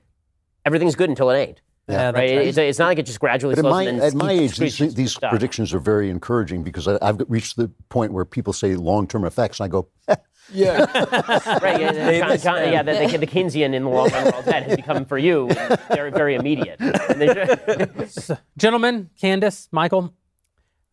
everything's 0.63 0.95
good 0.95 1.09
until 1.09 1.31
it 1.31 1.39
ain't. 1.39 1.61
Yeah, 1.87 2.11
that's 2.11 2.15
right? 2.15 2.37
right. 2.37 2.47
It's, 2.47 2.57
it's 2.57 2.79
not 2.79 2.87
like 2.87 2.99
it 2.99 3.05
just 3.05 3.19
gradually 3.19 3.53
But 3.55 3.59
at 3.59 3.63
slows 3.63 3.73
my, 3.73 3.83
and 3.83 3.99
then 4.01 4.07
at 4.07 4.13
my 4.15 4.31
age, 4.31 4.57
these, 4.57 4.77
these 4.95 5.11
stop. 5.13 5.29
predictions 5.29 5.73
are 5.73 5.79
very 5.79 6.09
encouraging 6.09 6.63
because 6.63 6.87
I, 6.87 6.97
I've 7.01 7.21
reached 7.27 7.57
the 7.57 7.69
point 7.89 8.11
where 8.11 8.25
people 8.25 8.53
say 8.53 8.75
long-term 8.75 9.23
effects, 9.23 9.59
and 9.59 9.65
I 9.65 9.67
go, 9.67 9.89
Yeah. 10.53 10.79
Right, 11.61 11.79
yeah, 11.81 11.91
the, 11.91 12.19
Con- 12.19 12.37
Con- 12.39 12.71
yeah, 12.73 12.83
the, 12.83 13.07
the, 13.07 13.17
the 13.17 13.27
Keynesian 13.27 13.73
in 13.73 13.83
the 13.83 13.89
long 13.89 14.09
run 14.09 14.31
world 14.31 14.45
debt 14.45 14.63
has 14.63 14.75
become 14.75 15.05
for 15.05 15.17
you 15.17 15.49
very, 15.89 16.11
very 16.11 16.35
immediate. 16.35 16.79
And 16.79 18.37
Gentlemen, 18.57 19.09
Candace, 19.19 19.67
Michael, 19.71 20.13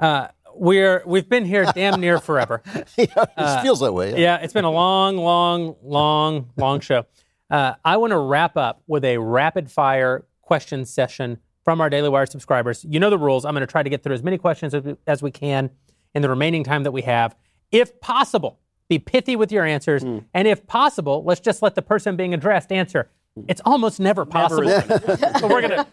uh, 0.00 0.28
we're 0.54 1.02
we've 1.06 1.28
been 1.28 1.44
here 1.44 1.64
damn 1.74 2.00
near 2.00 2.18
forever. 2.18 2.62
it 2.96 3.62
feels 3.62 3.80
that 3.80 3.92
way. 3.92 4.20
Yeah, 4.20 4.36
it's 4.38 4.52
been 4.52 4.64
a 4.64 4.70
long, 4.70 5.16
long, 5.16 5.76
long, 5.82 6.50
long 6.56 6.80
show. 6.80 7.06
Uh, 7.50 7.74
I 7.84 7.98
want 7.98 8.12
to 8.12 8.18
wrap 8.18 8.56
up 8.56 8.82
with 8.86 9.04
a 9.04 9.18
rapid 9.18 9.70
fire 9.70 10.24
question 10.42 10.84
session 10.84 11.38
from 11.64 11.80
our 11.80 11.88
Daily 11.88 12.08
Wire 12.08 12.26
subscribers. 12.26 12.84
You 12.88 13.00
know 13.00 13.08
the 13.10 13.18
rules. 13.18 13.44
I'm 13.44 13.54
going 13.54 13.60
to 13.62 13.66
try 13.70 13.82
to 13.82 13.90
get 13.90 14.02
through 14.02 14.14
as 14.14 14.22
many 14.22 14.36
questions 14.38 14.74
as 14.74 14.82
we, 14.82 14.96
as 15.06 15.22
we 15.22 15.30
can 15.30 15.70
in 16.14 16.22
the 16.22 16.28
remaining 16.28 16.64
time 16.64 16.82
that 16.82 16.90
we 16.92 17.02
have. 17.02 17.34
If 17.70 18.00
possible, 18.00 18.58
Be 18.88 18.98
pithy 18.98 19.36
with 19.36 19.50
your 19.50 19.64
answers, 19.64 20.02
Hmm. 20.02 20.18
and 20.34 20.46
if 20.46 20.66
possible, 20.66 21.24
let's 21.24 21.40
just 21.40 21.62
let 21.62 21.74
the 21.76 21.80
person 21.80 22.14
being 22.16 22.34
addressed 22.34 22.70
answer. 22.70 23.08
It's 23.48 23.62
almost 23.64 23.98
never 24.00 24.26
possible. 24.26 24.64
but 24.88 25.42
we're 25.48 25.62
gonna 25.62 25.86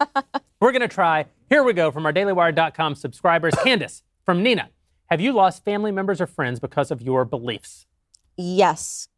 we're 0.60 0.72
gonna 0.72 0.86
try. 0.88 1.24
Here 1.48 1.62
we 1.62 1.72
go 1.72 1.90
from 1.90 2.04
our 2.04 2.12
DailyWire.com 2.12 2.96
subscribers. 2.96 3.54
Candace 3.64 4.02
from 4.26 4.42
Nina. 4.42 4.68
Have 5.06 5.20
you 5.22 5.32
lost 5.32 5.64
family 5.64 5.92
members 5.92 6.20
or 6.20 6.26
friends 6.26 6.60
because 6.60 6.90
of 6.90 7.00
your 7.00 7.24
beliefs? 7.24 7.86
Yes, 8.36 9.08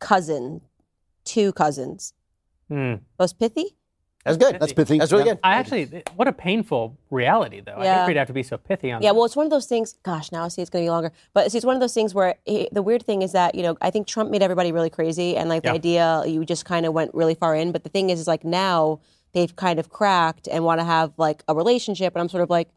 cousin, 0.00 0.60
two 1.24 1.52
cousins. 1.52 2.12
Hmm. 2.68 2.96
Was 3.18 3.32
pithy? 3.32 3.76
That's 4.24 4.36
good. 4.36 4.60
That's 4.60 4.74
pithy. 4.74 4.98
That's 4.98 5.12
really 5.12 5.24
Yeah. 5.24 5.32
good. 5.32 5.40
I 5.42 5.54
actually, 5.54 6.02
what 6.14 6.28
a 6.28 6.32
painful 6.32 6.96
reality, 7.10 7.60
though. 7.60 7.72
Yeah. 7.72 7.78
I 7.78 7.84
Yeah. 7.84 7.96
think 7.96 8.08
we'd 8.08 8.16
have 8.18 8.26
to 8.26 8.34
be 8.34 8.42
so 8.42 8.58
pithy 8.58 8.92
on 8.92 9.00
Yeah, 9.02 9.10
that. 9.10 9.16
well, 9.16 9.24
it's 9.24 9.34
one 9.36 9.46
of 9.46 9.50
those 9.50 9.64
things. 9.66 9.94
Gosh, 10.02 10.30
now 10.30 10.44
I 10.44 10.48
see 10.48 10.60
it's 10.60 10.70
going 10.70 10.84
to 10.84 10.86
be 10.86 10.90
longer. 10.90 11.12
But 11.32 11.50
see, 11.50 11.56
it's 11.56 11.64
one 11.64 11.74
of 11.74 11.80
those 11.80 11.94
things 11.94 12.14
where 12.14 12.34
the 12.46 12.82
weird 12.82 13.02
thing 13.04 13.22
is 13.22 13.32
that 13.32 13.54
you 13.54 13.62
know 13.62 13.78
I 13.80 13.90
think 13.90 14.06
Trump 14.06 14.30
made 14.30 14.42
everybody 14.42 14.72
really 14.72 14.90
crazy, 14.90 15.36
and 15.38 15.48
like 15.48 15.64
Yeah. 15.64 15.70
the 15.70 15.74
idea 15.76 16.22
you 16.26 16.44
just 16.44 16.66
kind 16.66 16.84
of 16.84 16.92
went 16.92 17.14
really 17.14 17.34
far 17.34 17.54
in. 17.54 17.72
But 17.72 17.82
the 17.82 17.88
thing 17.88 18.10
is, 18.10 18.20
is 18.20 18.28
like 18.28 18.44
now 18.44 19.00
they've 19.32 19.54
kind 19.56 19.78
of 19.78 19.88
cracked 19.88 20.48
and 20.48 20.64
want 20.64 20.80
to 20.80 20.84
have 20.84 21.12
like 21.16 21.42
a 21.48 21.54
relationship, 21.54 22.14
and 22.14 22.20
I'm 22.20 22.28
sort 22.28 22.42
of 22.42 22.50
like, 22.50 22.68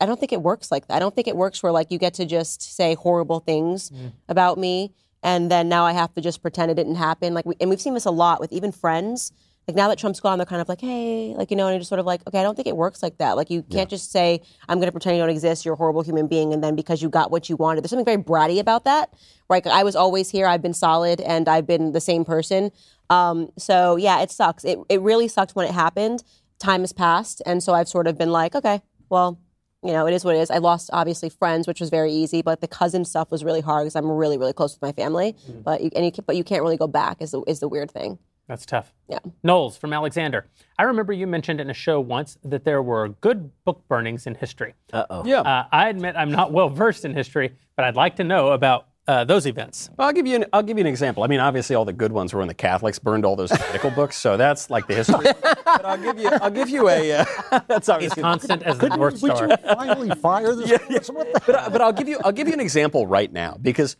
I 0.00 0.06
don't 0.06 0.18
think 0.18 0.32
it 0.32 0.40
works 0.40 0.70
like 0.72 0.88
that. 0.88 0.94
I 0.96 0.98
don't 0.98 1.14
think 1.14 1.28
it 1.28 1.36
works 1.36 1.62
where 1.62 1.72
like 1.72 1.90
you 1.90 1.98
get 1.98 2.14
to 2.14 2.24
just 2.24 2.62
say 2.74 2.94
horrible 2.94 3.40
things 3.40 3.90
mm. 3.90 4.12
about 4.30 4.56
me, 4.56 4.94
and 5.22 5.50
then 5.50 5.68
now 5.68 5.84
I 5.84 5.92
have 5.92 6.14
to 6.14 6.22
just 6.22 6.40
pretend 6.40 6.70
it 6.70 6.74
didn't 6.74 6.94
happen. 6.96 7.34
Like, 7.34 7.44
we, 7.44 7.54
and 7.60 7.68
we've 7.68 7.80
seen 7.82 7.92
this 7.92 8.06
a 8.06 8.10
lot 8.10 8.40
with 8.40 8.50
even 8.50 8.72
friends. 8.72 9.30
Like 9.66 9.76
now 9.76 9.88
that 9.88 9.98
Trump's 9.98 10.20
gone, 10.20 10.38
they're 10.38 10.46
kind 10.46 10.60
of 10.60 10.68
like, 10.68 10.80
hey, 10.80 11.34
like 11.36 11.50
you 11.50 11.56
know, 11.56 11.68
and 11.68 11.80
just 11.80 11.88
sort 11.88 11.98
of 11.98 12.06
like, 12.06 12.20
okay, 12.28 12.38
I 12.38 12.42
don't 12.42 12.54
think 12.54 12.68
it 12.68 12.76
works 12.76 13.02
like 13.02 13.16
that. 13.18 13.36
Like 13.36 13.50
you 13.50 13.62
can't 13.62 13.88
just 13.88 14.12
say, 14.12 14.42
I'm 14.68 14.78
going 14.78 14.88
to 14.88 14.92
pretend 14.92 15.16
you 15.16 15.22
don't 15.22 15.30
exist. 15.30 15.64
You're 15.64 15.74
a 15.74 15.76
horrible 15.76 16.02
human 16.02 16.26
being, 16.26 16.52
and 16.52 16.62
then 16.62 16.76
because 16.76 17.02
you 17.02 17.08
got 17.08 17.30
what 17.30 17.48
you 17.48 17.56
wanted, 17.56 17.82
there's 17.82 17.90
something 17.90 18.04
very 18.04 18.22
bratty 18.22 18.60
about 18.60 18.84
that. 18.84 19.14
Right? 19.48 19.66
I 19.66 19.82
was 19.82 19.96
always 19.96 20.30
here. 20.30 20.46
I've 20.46 20.62
been 20.62 20.74
solid, 20.74 21.20
and 21.20 21.48
I've 21.48 21.66
been 21.66 21.92
the 21.92 22.00
same 22.00 22.24
person. 22.24 22.70
Um, 23.10 23.50
so 23.56 23.96
yeah, 23.96 24.20
it 24.20 24.30
sucks. 24.30 24.64
It 24.64 24.78
it 24.88 25.00
really 25.00 25.28
sucked 25.28 25.52
when 25.54 25.66
it 25.66 25.72
happened. 25.72 26.22
Time 26.58 26.82
has 26.82 26.92
passed, 26.92 27.42
and 27.46 27.62
so 27.62 27.72
I've 27.72 27.88
sort 27.88 28.06
of 28.06 28.18
been 28.18 28.30
like, 28.30 28.54
okay, 28.54 28.82
well, 29.08 29.40
you 29.82 29.92
know, 29.92 30.06
it 30.06 30.14
is 30.14 30.24
what 30.24 30.34
it 30.34 30.40
is. 30.40 30.50
I 30.50 30.58
lost 30.58 30.88
obviously 30.92 31.28
friends, 31.28 31.66
which 31.66 31.80
was 31.80 31.90
very 31.90 32.12
easy, 32.12 32.40
but 32.42 32.60
the 32.60 32.68
cousin 32.68 33.04
stuff 33.04 33.30
was 33.30 33.44
really 33.44 33.60
hard 33.60 33.84
because 33.84 33.96
I'm 33.96 34.10
really, 34.10 34.38
really 34.38 34.54
close 34.54 34.74
with 34.74 34.82
my 34.82 34.92
family. 34.92 35.36
But 35.62 35.82
you, 35.82 35.90
and 35.94 36.06
you, 36.06 36.12
but 36.26 36.36
you 36.36 36.44
can't 36.44 36.62
really 36.62 36.78
go 36.78 36.86
back. 36.86 37.20
Is 37.20 37.32
the 37.32 37.42
is 37.46 37.60
the 37.60 37.68
weird 37.68 37.90
thing. 37.90 38.18
That's 38.48 38.66
tough. 38.66 38.92
Yeah. 39.08 39.18
Knowles 39.42 39.76
from 39.78 39.92
Alexander. 39.92 40.46
I 40.78 40.82
remember 40.82 41.12
you 41.12 41.26
mentioned 41.26 41.60
in 41.60 41.70
a 41.70 41.74
show 41.74 41.98
once 42.00 42.36
that 42.44 42.64
there 42.64 42.82
were 42.82 43.08
good 43.08 43.50
book 43.64 43.82
burnings 43.88 44.26
in 44.26 44.34
history. 44.34 44.74
Uh 44.92 45.04
oh. 45.08 45.24
Yeah. 45.24 45.40
Uh, 45.40 45.66
I 45.72 45.88
admit 45.88 46.14
I'm 46.16 46.30
not 46.30 46.52
well 46.52 46.68
versed 46.68 47.04
in 47.04 47.14
history, 47.14 47.54
but 47.76 47.84
I'd 47.86 47.96
like 47.96 48.16
to 48.16 48.24
know 48.24 48.52
about 48.52 48.88
uh, 49.06 49.22
those 49.24 49.46
events. 49.46 49.90
Well, 49.96 50.06
I'll 50.08 50.14
give 50.14 50.26
you 50.26 50.36
an, 50.36 50.44
I'll 50.52 50.62
give 50.62 50.78
you 50.78 50.82
an 50.82 50.86
example. 50.86 51.24
I 51.24 51.26
mean, 51.26 51.40
obviously, 51.40 51.76
all 51.76 51.84
the 51.84 51.92
good 51.92 52.10
ones 52.12 52.32
were 52.32 52.38
when 52.38 52.48
the 52.48 52.54
Catholics 52.54 52.98
burned 52.98 53.26
all 53.26 53.36
those 53.36 53.50
medical 53.50 53.90
books, 53.90 54.16
so 54.16 54.36
that's 54.38 54.70
like 54.70 54.86
the 54.86 54.94
history. 54.94 55.24
but 55.42 55.84
I'll 55.84 55.98
give 55.98 56.18
you 56.18 56.28
I'll 56.28 56.50
give 56.50 56.70
you 56.70 56.88
a 56.88 57.12
uh, 57.12 57.24
that's 57.68 57.86
He's 57.86 57.88
obviously 57.90 58.22
constant 58.22 58.62
as 58.62 58.78
the 58.78 58.88
North 58.90 59.20
Would 59.22 59.36
Star. 59.36 59.48
you 59.48 59.56
finally 59.74 60.10
fire 60.16 60.54
this 60.54 60.70
person? 60.88 61.14
What 61.16 61.32
the 61.34 61.40
but, 61.46 61.54
I- 61.54 61.68
but 61.70 61.80
I'll 61.82 61.92
give 61.92 62.08
you 62.08 62.18
I'll 62.24 62.32
give 62.32 62.46
you 62.48 62.54
an 62.54 62.60
example 62.60 63.06
right 63.06 63.30
now 63.32 63.58
because 63.60 63.96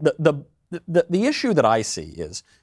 the 0.00 0.14
the 0.18 0.34
the, 0.86 1.06
the 1.08 1.24
issue 1.26 1.54
that 1.54 1.64
I 1.64 1.80
see 1.82 2.02
is 2.16 2.42
uh, 2.42 2.57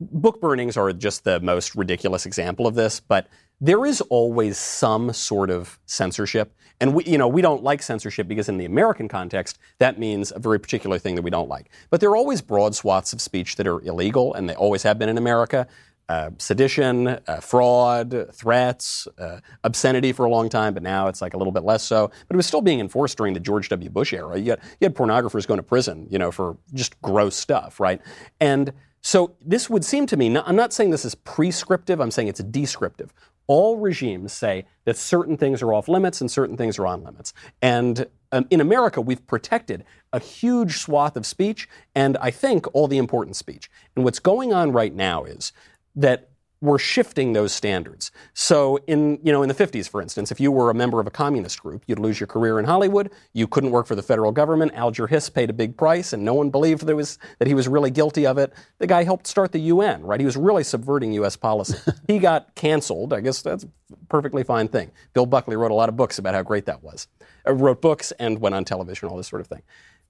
book 0.00 0.40
burnings 0.40 0.76
are 0.76 0.92
just 0.92 1.24
the 1.24 1.40
most 1.40 1.74
ridiculous 1.74 2.26
example 2.26 2.66
of 2.66 2.74
this, 2.74 3.00
but 3.00 3.28
there 3.60 3.86
is 3.86 4.00
always 4.02 4.58
some 4.58 5.12
sort 5.12 5.50
of 5.50 5.78
censorship. 5.86 6.54
And 6.80 6.94
we, 6.94 7.04
you 7.04 7.18
know, 7.18 7.28
we 7.28 7.40
don't 7.40 7.62
like 7.62 7.82
censorship 7.82 8.26
because 8.26 8.48
in 8.48 8.58
the 8.58 8.64
American 8.64 9.08
context, 9.08 9.58
that 9.78 9.98
means 9.98 10.32
a 10.34 10.38
very 10.38 10.58
particular 10.58 10.98
thing 10.98 11.14
that 11.14 11.22
we 11.22 11.30
don't 11.30 11.48
like. 11.48 11.70
But 11.90 12.00
there 12.00 12.10
are 12.10 12.16
always 12.16 12.42
broad 12.42 12.74
swaths 12.74 13.12
of 13.12 13.20
speech 13.20 13.56
that 13.56 13.66
are 13.66 13.80
illegal, 13.82 14.34
and 14.34 14.48
they 14.48 14.54
always 14.54 14.82
have 14.82 14.98
been 14.98 15.08
in 15.08 15.18
America. 15.18 15.66
Uh, 16.06 16.30
sedition, 16.36 17.06
uh, 17.06 17.40
fraud, 17.40 18.28
threats, 18.34 19.08
uh, 19.18 19.40
obscenity 19.62 20.12
for 20.12 20.26
a 20.26 20.28
long 20.28 20.50
time, 20.50 20.74
but 20.74 20.82
now 20.82 21.06
it's 21.08 21.22
like 21.22 21.32
a 21.32 21.38
little 21.38 21.52
bit 21.52 21.64
less 21.64 21.82
so. 21.82 22.08
But 22.28 22.34
it 22.34 22.36
was 22.36 22.46
still 22.46 22.60
being 22.60 22.80
enforced 22.80 23.16
during 23.16 23.32
the 23.32 23.40
George 23.40 23.70
W. 23.70 23.88
Bush 23.88 24.12
era. 24.12 24.38
You 24.38 24.50
had, 24.50 24.60
you 24.80 24.84
had 24.84 24.94
pornographers 24.94 25.46
going 25.46 25.56
to 25.58 25.62
prison, 25.62 26.06
you 26.10 26.18
know, 26.18 26.30
for 26.30 26.58
just 26.74 27.00
gross 27.00 27.36
stuff, 27.36 27.80
right? 27.80 28.02
And 28.38 28.74
so 29.06 29.36
this 29.44 29.68
would 29.68 29.84
seem 29.84 30.06
to 30.06 30.16
me, 30.16 30.34
I'm 30.34 30.56
not 30.56 30.72
saying 30.72 30.88
this 30.88 31.04
is 31.04 31.14
prescriptive, 31.14 32.00
I'm 32.00 32.10
saying 32.10 32.28
it's 32.28 32.42
descriptive. 32.42 33.12
All 33.46 33.76
regimes 33.76 34.32
say 34.32 34.64
that 34.86 34.96
certain 34.96 35.36
things 35.36 35.60
are 35.60 35.74
off 35.74 35.88
limits 35.88 36.22
and 36.22 36.30
certain 36.30 36.56
things 36.56 36.78
are 36.78 36.86
on 36.86 37.04
limits. 37.04 37.34
And 37.60 38.06
um, 38.32 38.46
in 38.48 38.62
America, 38.62 39.02
we've 39.02 39.24
protected 39.26 39.84
a 40.14 40.18
huge 40.18 40.78
swath 40.78 41.18
of 41.18 41.26
speech 41.26 41.68
and 41.94 42.16
I 42.16 42.30
think 42.30 42.66
all 42.74 42.88
the 42.88 42.96
important 42.96 43.36
speech. 43.36 43.70
And 43.94 44.06
what's 44.06 44.20
going 44.20 44.54
on 44.54 44.72
right 44.72 44.94
now 44.94 45.24
is 45.24 45.52
that 45.96 46.30
we're 46.64 46.78
shifting 46.78 47.34
those 47.34 47.52
standards. 47.52 48.10
So 48.32 48.78
in 48.86 49.18
you 49.22 49.30
know 49.30 49.42
in 49.42 49.48
the 49.48 49.54
50s, 49.54 49.88
for 49.88 50.00
instance, 50.00 50.32
if 50.32 50.40
you 50.40 50.50
were 50.50 50.70
a 50.70 50.74
member 50.74 50.98
of 50.98 51.06
a 51.06 51.10
communist 51.10 51.62
group, 51.62 51.84
you'd 51.86 51.98
lose 51.98 52.18
your 52.18 52.26
career 52.26 52.58
in 52.58 52.64
Hollywood. 52.64 53.10
You 53.34 53.46
couldn't 53.46 53.70
work 53.70 53.86
for 53.86 53.94
the 53.94 54.02
federal 54.02 54.32
government. 54.32 54.72
Alger 54.74 55.06
Hiss 55.06 55.28
paid 55.28 55.50
a 55.50 55.52
big 55.52 55.76
price, 55.76 56.14
and 56.14 56.24
no 56.24 56.32
one 56.32 56.48
believed 56.48 56.86
there 56.86 56.96
was 56.96 57.18
that 57.38 57.46
he 57.46 57.54
was 57.54 57.68
really 57.68 57.90
guilty 57.90 58.26
of 58.26 58.38
it. 58.38 58.54
The 58.78 58.86
guy 58.86 59.04
helped 59.04 59.26
start 59.26 59.52
the 59.52 59.60
UN, 59.60 60.02
right? 60.02 60.18
He 60.18 60.26
was 60.26 60.36
really 60.36 60.64
subverting 60.64 61.12
U.S. 61.14 61.36
policy. 61.36 61.78
he 62.06 62.18
got 62.18 62.54
canceled. 62.54 63.12
I 63.12 63.20
guess 63.20 63.42
that's 63.42 63.64
a 63.64 63.68
perfectly 64.08 64.42
fine 64.42 64.68
thing. 64.68 64.90
Bill 65.12 65.26
Buckley 65.26 65.56
wrote 65.56 65.70
a 65.70 65.74
lot 65.74 65.90
of 65.90 65.96
books 65.96 66.18
about 66.18 66.34
how 66.34 66.42
great 66.42 66.64
that 66.64 66.82
was. 66.82 67.08
Uh, 67.46 67.52
wrote 67.52 67.82
books 67.82 68.10
and 68.12 68.38
went 68.38 68.54
on 68.54 68.64
television, 68.64 69.10
all 69.10 69.18
this 69.18 69.28
sort 69.28 69.42
of 69.42 69.48
thing. 69.48 69.62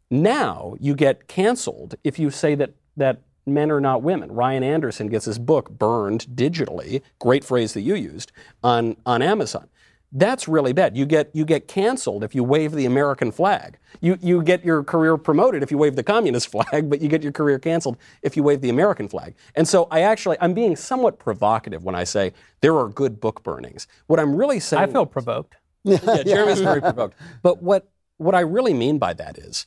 Now 0.09 0.76
you 0.78 0.94
get 0.94 1.26
canceled 1.26 1.97
if 2.05 2.18
you 2.18 2.31
say 2.31 2.55
that 2.55 2.74
that 2.97 3.22
men 3.47 3.71
are 3.71 3.81
not 3.81 4.03
women. 4.03 4.33
Ryan 4.33 4.62
Anderson 4.62 5.09
gets 5.09 5.27
his 5.27 5.39
book 5.39 5.71
burned 5.71 6.27
digitally, 6.35 7.03
great 7.19 7.45
phrase 7.45 7.75
that 7.75 7.83
you 7.83 7.95
used, 7.95 8.33
on, 8.62 8.97
on 9.05 9.23
Amazon. 9.23 9.69
That's 10.16 10.47
really 10.47 10.73
bad. 10.73 10.97
You 10.97 11.07
get 11.07 11.35
you 11.35 11.45
get 11.45 11.66
canceled 11.66 12.23
if 12.23 12.37
you 12.37 12.45
wave 12.45 12.71
the 12.71 12.87
American 12.87 13.33
flag. 13.33 13.79
You 14.01 14.16
you 14.23 14.45
get 14.45 14.65
your 14.65 14.85
career 14.85 15.16
promoted 15.16 15.65
if 15.65 15.73
you 15.73 15.77
wave 15.79 15.97
the 15.97 16.05
communist 16.05 16.49
flag, 16.53 16.89
but 16.89 17.01
you 17.01 17.09
get 17.09 17.25
your 17.25 17.33
career 17.33 17.59
canceled 17.59 17.97
if 18.23 18.37
you 18.37 18.45
wave 18.45 18.61
the 18.61 18.71
American 18.71 19.09
flag. 19.09 19.35
And 19.57 19.66
so 19.66 19.89
I 19.91 20.03
actually 20.03 20.37
I'm 20.41 20.55
being 20.55 20.77
somewhat 20.77 21.19
provocative 21.19 21.83
when 21.83 21.97
I 21.97 22.05
say 22.05 22.33
there 22.61 22.77
are 22.79 22.89
good 22.89 23.21
book 23.21 23.43
burnings. 23.43 23.89
What 24.07 24.21
I'm 24.21 24.37
really 24.37 24.61
saying 24.61 24.85
I 24.85 24.87
feel 24.87 25.05
provoked. 25.05 25.57
yeah, 25.83 26.23
Jeremy's 26.23 26.61
very 26.61 26.81
provoked. 26.81 27.16
But 27.43 27.61
what 27.61 27.89
what 28.16 28.37
I 28.37 28.41
really 28.41 28.73
mean 28.73 28.99
by 28.99 29.15
that 29.15 29.37
is 29.37 29.66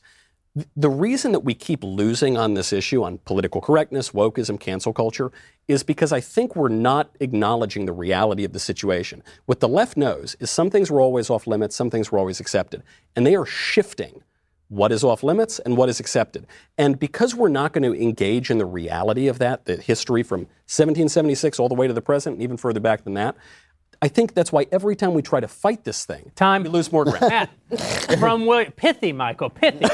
the 0.76 0.90
reason 0.90 1.32
that 1.32 1.40
we 1.40 1.54
keep 1.54 1.84
losing 1.84 2.36
on 2.36 2.54
this 2.54 2.72
issue 2.72 3.02
on 3.02 3.18
political 3.18 3.60
correctness, 3.60 4.10
wokeism, 4.10 4.58
cancel 4.58 4.92
culture 4.92 5.30
is 5.66 5.82
because 5.82 6.12
I 6.12 6.20
think 6.20 6.56
we're 6.56 6.68
not 6.68 7.10
acknowledging 7.20 7.86
the 7.86 7.92
reality 7.92 8.44
of 8.44 8.52
the 8.52 8.58
situation. 8.58 9.22
What 9.46 9.60
the 9.60 9.68
left 9.68 9.96
knows 9.96 10.36
is 10.40 10.50
some 10.50 10.70
things 10.70 10.90
were 10.90 11.00
always 11.00 11.28
off 11.30 11.46
limits, 11.46 11.76
some 11.76 11.90
things 11.90 12.10
were 12.10 12.18
always 12.18 12.40
accepted, 12.40 12.82
and 13.14 13.26
they 13.26 13.36
are 13.36 13.46
shifting 13.46 14.22
what 14.68 14.92
is 14.92 15.02
off 15.02 15.22
limits 15.22 15.58
and 15.58 15.76
what 15.76 15.88
is 15.88 15.98
accepted. 15.98 16.46
And 16.76 16.98
because 16.98 17.34
we're 17.34 17.48
not 17.48 17.72
going 17.72 17.90
to 17.90 18.00
engage 18.00 18.50
in 18.50 18.58
the 18.58 18.66
reality 18.66 19.28
of 19.28 19.38
that, 19.38 19.64
the 19.64 19.76
history 19.76 20.22
from 20.22 20.40
1776 20.66 21.58
all 21.58 21.68
the 21.68 21.74
way 21.74 21.86
to 21.86 21.94
the 21.94 22.02
present, 22.02 22.34
and 22.34 22.42
even 22.42 22.56
further 22.56 22.80
back 22.80 23.04
than 23.04 23.14
that, 23.14 23.34
I 24.00 24.08
think 24.08 24.34
that's 24.34 24.52
why 24.52 24.66
every 24.70 24.94
time 24.94 25.12
we 25.14 25.22
try 25.22 25.40
to 25.40 25.48
fight 25.48 25.84
this 25.84 26.04
thing, 26.04 26.30
Time. 26.36 26.62
we 26.62 26.68
lose 26.68 26.92
more 26.92 27.04
ground. 27.04 27.20
Matt, 27.30 27.50
from 28.18 28.46
William, 28.46 28.72
pithy, 28.72 29.12
Michael, 29.12 29.50
pithy. 29.50 29.84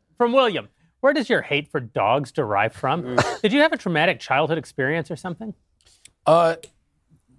from 0.18 0.32
William, 0.32 0.68
where 1.00 1.12
does 1.12 1.28
your 1.30 1.40
hate 1.42 1.68
for 1.70 1.80
dogs 1.80 2.32
derive 2.32 2.74
from? 2.74 3.16
Did 3.42 3.52
you 3.52 3.60
have 3.60 3.72
a 3.72 3.78
traumatic 3.78 4.20
childhood 4.20 4.58
experience 4.58 5.10
or 5.10 5.16
something? 5.16 5.54
Uh, 6.26 6.56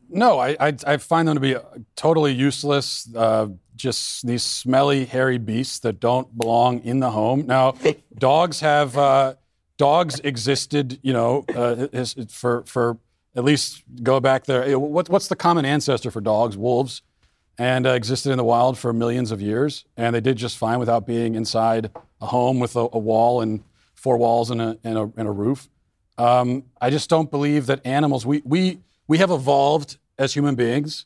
no, 0.10 0.40
I, 0.40 0.56
I 0.60 0.74
I 0.86 0.98
find 0.98 1.28
them 1.28 1.36
to 1.36 1.41
be 1.41 1.56
totally 1.95 2.32
useless. 2.34 3.07
Uh, 3.16 3.48
just 3.76 4.26
these 4.26 4.44
smelly, 4.44 5.06
hairy 5.06 5.38
beasts 5.38 5.80
that 5.80 5.99
don't 5.99 6.36
belong 6.38 6.80
in 6.84 6.99
the 6.99 7.12
home. 7.12 7.45
Now, 7.48 7.74
dogs 8.18 8.60
have 8.62 8.98
uh, 8.98 9.34
dogs 9.78 10.20
existed, 10.24 10.99
you 11.02 11.12
know, 11.14 11.44
uh, 11.56 11.88
is- 11.91 12.16
for 12.30 12.64
for 12.68 12.98
at 13.36 13.44
least 13.44 13.84
go 14.03 14.20
back 14.20 14.45
there. 14.45 14.78
What, 14.80 15.10
what's 15.10 15.28
the 15.28 15.36
common 15.36 15.66
ancestor 15.66 16.12
for 16.12 16.22
dogs? 16.22 16.57
Wolves, 16.57 17.02
and 17.57 17.86
uh, 17.86 17.91
existed 17.91 18.32
in 18.32 18.38
the 18.38 18.44
wild 18.44 18.78
for 18.78 18.94
millions 18.94 19.32
of 19.32 19.41
years, 19.41 19.86
and 19.98 20.16
they 20.16 20.22
did 20.22 20.38
just 20.38 20.57
fine 20.57 20.80
without 20.80 21.06
being 21.06 21.36
inside 21.36 21.91
a 22.22 22.28
home 22.28 22.60
with 22.60 22.76
a, 22.76 22.88
a 22.94 22.99
wall 22.99 23.41
and 23.41 23.64
four 23.94 24.18
walls 24.18 24.52
and 24.52 24.62
a 24.62 24.78
and 24.84 24.98
a, 24.98 25.12
and 25.18 25.28
a 25.28 25.32
roof. 25.32 25.70
Um, 26.18 26.64
I 26.80 26.90
just 26.90 27.10
don't 27.10 27.30
believe 27.30 27.66
that 27.66 27.86
animals. 27.86 28.26
We 28.26 28.41
we 28.45 28.80
we 29.07 29.18
have 29.18 29.32
evolved 29.32 29.98
as 30.18 30.34
human 30.34 30.56
beings. 30.56 31.06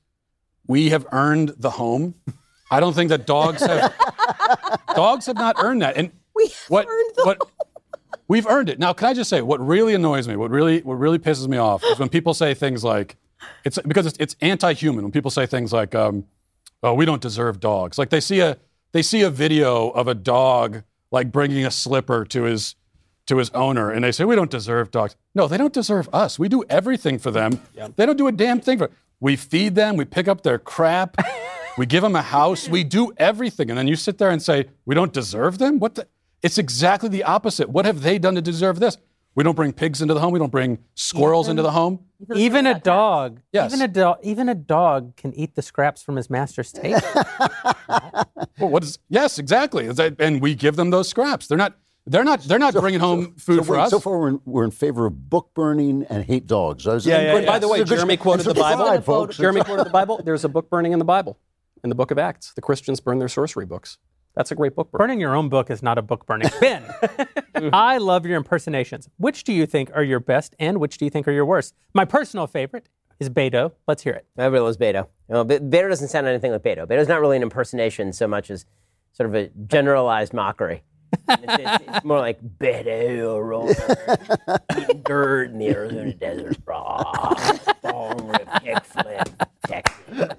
We 0.67 0.89
have 0.89 1.05
earned 1.11 1.55
the 1.57 1.71
home. 1.71 2.15
I 2.69 2.79
don't 2.79 2.93
think 2.93 3.09
that 3.09 3.25
dogs 3.25 3.61
have. 3.65 3.93
dogs 4.95 5.25
have 5.25 5.35
not 5.35 5.55
earned 5.59 5.81
that. 5.81 5.97
And 5.97 6.11
We 6.35 6.51
what 6.67 6.87
earned 6.87 7.15
the 7.15 7.23
what 7.25 7.58
we've 8.29 8.47
earned 8.47 8.69
it. 8.69 8.79
Now, 8.79 8.93
can 8.93 9.09
I 9.09 9.13
just 9.13 9.29
say 9.29 9.41
what 9.41 9.59
really 9.59 9.93
annoys 9.93 10.25
me? 10.29 10.37
What 10.37 10.51
really 10.51 10.79
what 10.81 10.95
really 10.95 11.19
pisses 11.19 11.49
me 11.49 11.57
off 11.57 11.83
is 11.83 11.99
when 11.99 12.07
people 12.07 12.33
say 12.33 12.53
things 12.53 12.81
like, 12.85 13.17
"It's 13.65 13.77
because 13.79 14.05
it's, 14.05 14.17
it's 14.19 14.37
anti-human." 14.39 15.03
When 15.03 15.11
people 15.11 15.31
say 15.31 15.45
things 15.45 15.73
like, 15.73 15.93
um, 15.93 16.25
"Oh, 16.81 16.93
we 16.93 17.03
don't 17.03 17.21
deserve 17.21 17.59
dogs," 17.59 17.97
like 17.97 18.09
they 18.09 18.21
see 18.21 18.39
a 18.39 18.57
they 18.93 19.01
see 19.01 19.21
a 19.23 19.29
video 19.29 19.89
of 19.89 20.07
a 20.07 20.15
dog 20.15 20.83
like 21.11 21.31
bringing 21.31 21.65
a 21.65 21.71
slipper 21.71 22.23
to 22.25 22.43
his 22.43 22.75
to 23.25 23.37
his 23.37 23.49
owner, 23.51 23.91
and 23.91 24.03
they 24.03 24.11
say 24.11 24.23
we 24.23 24.35
don't 24.35 24.51
deserve 24.51 24.91
dogs. 24.91 25.15
No, 25.35 25.47
they 25.47 25.57
don't 25.57 25.73
deserve 25.73 26.07
us. 26.13 26.39
We 26.39 26.47
do 26.49 26.63
everything 26.69 27.19
for 27.19 27.31
them. 27.31 27.61
They 27.95 28.05
don't 28.05 28.17
do 28.17 28.27
a 28.27 28.31
damn 28.31 28.59
thing 28.61 28.77
for. 28.77 28.89
We 29.19 29.35
feed 29.35 29.75
them. 29.75 29.97
We 29.97 30.05
pick 30.05 30.27
up 30.27 30.43
their 30.43 30.57
crap. 30.57 31.17
we 31.77 31.85
give 31.85 32.01
them 32.03 32.15
a 32.15 32.21
house. 32.21 32.69
We 32.69 32.83
do 32.83 33.11
everything, 33.17 33.69
and 33.69 33.77
then 33.77 33.87
you 33.87 33.95
sit 33.95 34.17
there 34.17 34.29
and 34.29 34.41
say 34.41 34.67
we 34.85 34.95
don't 34.95 35.13
deserve 35.13 35.57
them. 35.57 35.79
What 35.79 35.95
the? 35.95 36.07
It's 36.41 36.57
exactly 36.57 37.09
the 37.09 37.23
opposite. 37.23 37.69
What 37.69 37.85
have 37.85 38.01
they 38.01 38.17
done 38.19 38.35
to 38.35 38.41
deserve 38.41 38.79
this? 38.79 38.97
We 39.35 39.43
don't 39.43 39.55
bring 39.55 39.73
pigs 39.73 40.01
into 40.01 40.13
the 40.13 40.19
home. 40.19 40.33
We 40.33 40.39
don't 40.39 40.51
bring 40.51 40.79
squirrels 40.95 41.47
into 41.47 41.61
the 41.61 41.71
home. 41.71 41.99
Even 42.35 42.65
a 42.67 42.77
dog, 42.79 43.39
Yes. 43.53 43.71
even 43.73 43.81
a 43.83 43.87
dog, 43.87 44.17
even 44.23 44.49
a 44.49 44.55
dog 44.55 45.15
can 45.15 45.33
eat 45.33 45.55
the 45.55 45.61
scraps 45.61 46.01
from 46.03 46.15
his 46.17 46.29
master's 46.29 46.71
table. 46.71 46.99
Well, 48.59 48.69
what 48.69 48.83
is? 48.83 48.99
Yes, 49.09 49.39
exactly. 49.39 49.85
Is 49.85 49.95
that- 49.95 50.15
And 50.19 50.41
we 50.41 50.53
give 50.53 50.75
them 50.75 50.89
those 50.89 51.07
scraps. 51.07 51.47
They're 51.47 51.57
not. 51.57 51.75
They're 52.05 52.23
not. 52.25 52.41
They're 52.41 52.59
not 52.59 52.73
bringing 52.73 52.99
home 52.99 53.35
food 53.35 53.59
so, 53.59 53.63
for 53.63 53.79
us. 53.79 53.89
so 53.89 53.99
far, 53.99 54.17
we're 54.19 54.27
in, 54.29 54.41
we're 54.45 54.63
in 54.65 54.71
favor 54.71 55.05
of 55.05 55.29
book 55.29 55.51
burning 55.53 56.05
and 56.09 56.25
hate 56.25 56.45
dogs. 56.45 56.85
I 56.85 56.95
was- 56.95 57.05
Yeah, 57.05 57.37
and- 57.37 57.45
By 57.45 57.59
the 57.59 57.67
way, 57.69 57.79
It's 57.79 57.89
Jeremy 57.89 58.17
quoted 58.17 58.45
the 58.45 58.53
Bible. 58.53 58.83
pride, 58.85 59.05
folks. 59.05 59.37
Jeremy 59.37 59.61
quoted 59.61 59.85
the 59.85 59.89
Bible. 59.91 60.19
There's 60.23 60.43
a 60.43 60.49
book 60.49 60.69
burning 60.69 60.91
in 60.91 60.99
the 60.99 61.05
Bible, 61.05 61.37
in 61.83 61.89
the 61.89 61.95
book 61.95 62.11
of 62.11 62.17
Acts. 62.17 62.51
The 62.53 62.61
Christians 62.61 62.99
burn 62.99 63.19
their 63.19 63.29
sorcery 63.29 63.65
books. 63.65 63.97
That's 64.39 64.51
a 64.51 64.55
great 64.55 64.73
book 64.73 64.89
burn. 64.89 64.99
Burning 64.99 65.19
your 65.19 65.35
own 65.35 65.49
book 65.49 65.69
is 65.69 65.83
not 65.83 65.97
a 65.97 66.01
book 66.01 66.25
burning. 66.25 66.49
Ben, 66.61 66.81
I 67.73 67.97
love 67.97 68.25
your 68.25 68.37
impersonations. 68.37 69.09
Which 69.17 69.43
do 69.43 69.51
you 69.51 69.65
think 69.65 69.91
are 69.93 70.01
your 70.01 70.21
best 70.21 70.55
and 70.59 70.79
which 70.79 70.97
do 70.97 71.03
you 71.03 71.11
think 71.11 71.27
are 71.27 71.33
your 71.33 71.43
worst? 71.45 71.75
My 71.93 72.05
personal 72.05 72.47
favorite 72.47 72.87
is 73.19 73.29
Beto. 73.29 73.73
Let's 73.85 74.01
hear 74.01 74.13
it. 74.13 74.27
Everybody 74.37 74.61
loves 74.63 74.77
Beto. 74.77 75.07
Well, 75.27 75.43
Be- 75.43 75.57
Beto 75.57 75.89
doesn't 75.89 76.07
sound 76.07 76.25
anything 76.25 76.53
like 76.53 76.61
Beto. 76.63 76.87
Beto's 76.87 77.09
not 77.09 77.19
really 77.19 77.35
an 77.35 77.43
impersonation 77.43 78.13
so 78.13 78.29
much 78.29 78.49
as 78.49 78.65
sort 79.11 79.27
of 79.27 79.35
a 79.35 79.49
generalized 79.67 80.33
mockery. 80.33 80.83
it's, 81.27 81.43
it's- 81.55 81.79
it's 81.89 82.05
more 82.05 82.19
like 82.19 82.39
Beto 82.41 83.43
rolling 83.45 83.75
eating 84.77 85.01
dirt 85.03 85.49
in 85.51 85.57
the 85.59 85.67
Arizona 85.67 86.13
desert. 86.13 86.55
Raw, 86.65 87.03
bong 87.83 88.25
rip, 88.29 88.47
kickflip, 88.47 89.47
Texas. 89.67 90.37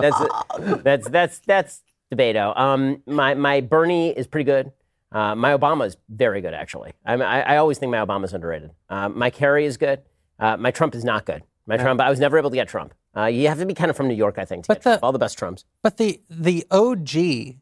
That's 0.00 0.82
that's 0.82 1.08
that's 1.08 1.38
that's 1.40 1.82
Beto. 2.16 2.56
Um, 2.58 3.02
my 3.06 3.34
my 3.34 3.60
Bernie 3.60 4.10
is 4.10 4.26
pretty 4.26 4.44
good. 4.44 4.72
Uh, 5.10 5.34
my 5.34 5.56
Obama 5.56 5.86
is 5.86 5.96
very 6.10 6.40
good, 6.42 6.52
actually. 6.54 6.92
I, 7.04 7.16
mean, 7.16 7.24
I, 7.26 7.40
I 7.40 7.56
always 7.56 7.78
think 7.78 7.90
my 7.90 8.04
Obama 8.04 8.24
is 8.24 8.34
underrated. 8.34 8.70
Uh, 8.90 9.08
my 9.08 9.30
Kerry 9.30 9.64
is 9.64 9.78
good. 9.78 10.02
Uh, 10.38 10.56
my 10.58 10.70
Trump 10.70 10.94
is 10.94 11.02
not 11.02 11.24
good. 11.24 11.42
My 11.66 11.78
Trump, 11.78 11.98
I 12.00 12.10
was 12.10 12.20
never 12.20 12.36
able 12.38 12.50
to 12.50 12.56
get 12.56 12.68
Trump. 12.68 12.92
Uh, 13.16 13.24
you 13.24 13.48
have 13.48 13.58
to 13.58 13.64
be 13.66 13.72
kind 13.74 13.90
of 13.90 13.96
from 13.96 14.06
New 14.08 14.14
York, 14.14 14.36
I 14.38 14.44
think, 14.44 14.64
to 14.64 14.68
But 14.68 14.74
get 14.78 14.82
Trump. 14.82 15.00
the- 15.00 15.06
all 15.06 15.12
the 15.12 15.18
best 15.18 15.38
Trumps. 15.38 15.64
But 15.82 15.96
the 15.96 16.20
the 16.28 16.66
OG 16.70 17.56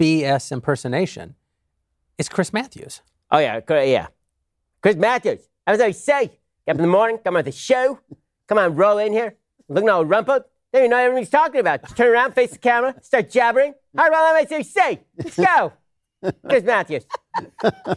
BS 0.00 0.50
impersonation 0.52 1.34
is 2.18 2.28
Chris 2.28 2.52
Matthews. 2.52 3.02
Oh 3.30 3.38
yeah, 3.38 3.60
yeah. 3.68 4.06
Chris 4.82 4.96
Matthews. 4.96 5.48
I 5.66 5.70
was 5.72 5.80
always 5.80 6.02
say, 6.02 6.26
get 6.66 6.72
up 6.72 6.76
in 6.76 6.82
the 6.82 6.88
morning, 6.88 7.18
come 7.18 7.36
on 7.36 7.44
the 7.44 7.52
show, 7.52 8.00
come 8.48 8.58
on, 8.58 8.74
roll 8.74 8.98
in 8.98 9.12
here, 9.12 9.36
looking 9.68 9.88
at 9.88 9.92
all 9.94 10.04
rumpled. 10.04 10.42
Then 10.72 10.84
you 10.84 10.88
know 10.88 10.96
what 10.96 11.04
everybody's 11.04 11.30
talking 11.30 11.60
about. 11.60 11.82
Just 11.82 11.96
turn 11.96 12.08
around, 12.08 12.32
face 12.32 12.52
the 12.52 12.58
camera, 12.58 12.94
start 13.02 13.30
jabbering. 13.30 13.74
How 13.96 14.10
well 14.10 14.34
am 14.34 14.36
I 14.36 14.44
to 14.44 14.64
say? 14.64 15.00
Let's 15.18 15.36
go. 15.36 15.72
Chris 16.48 16.64
Matthews. 16.64 17.04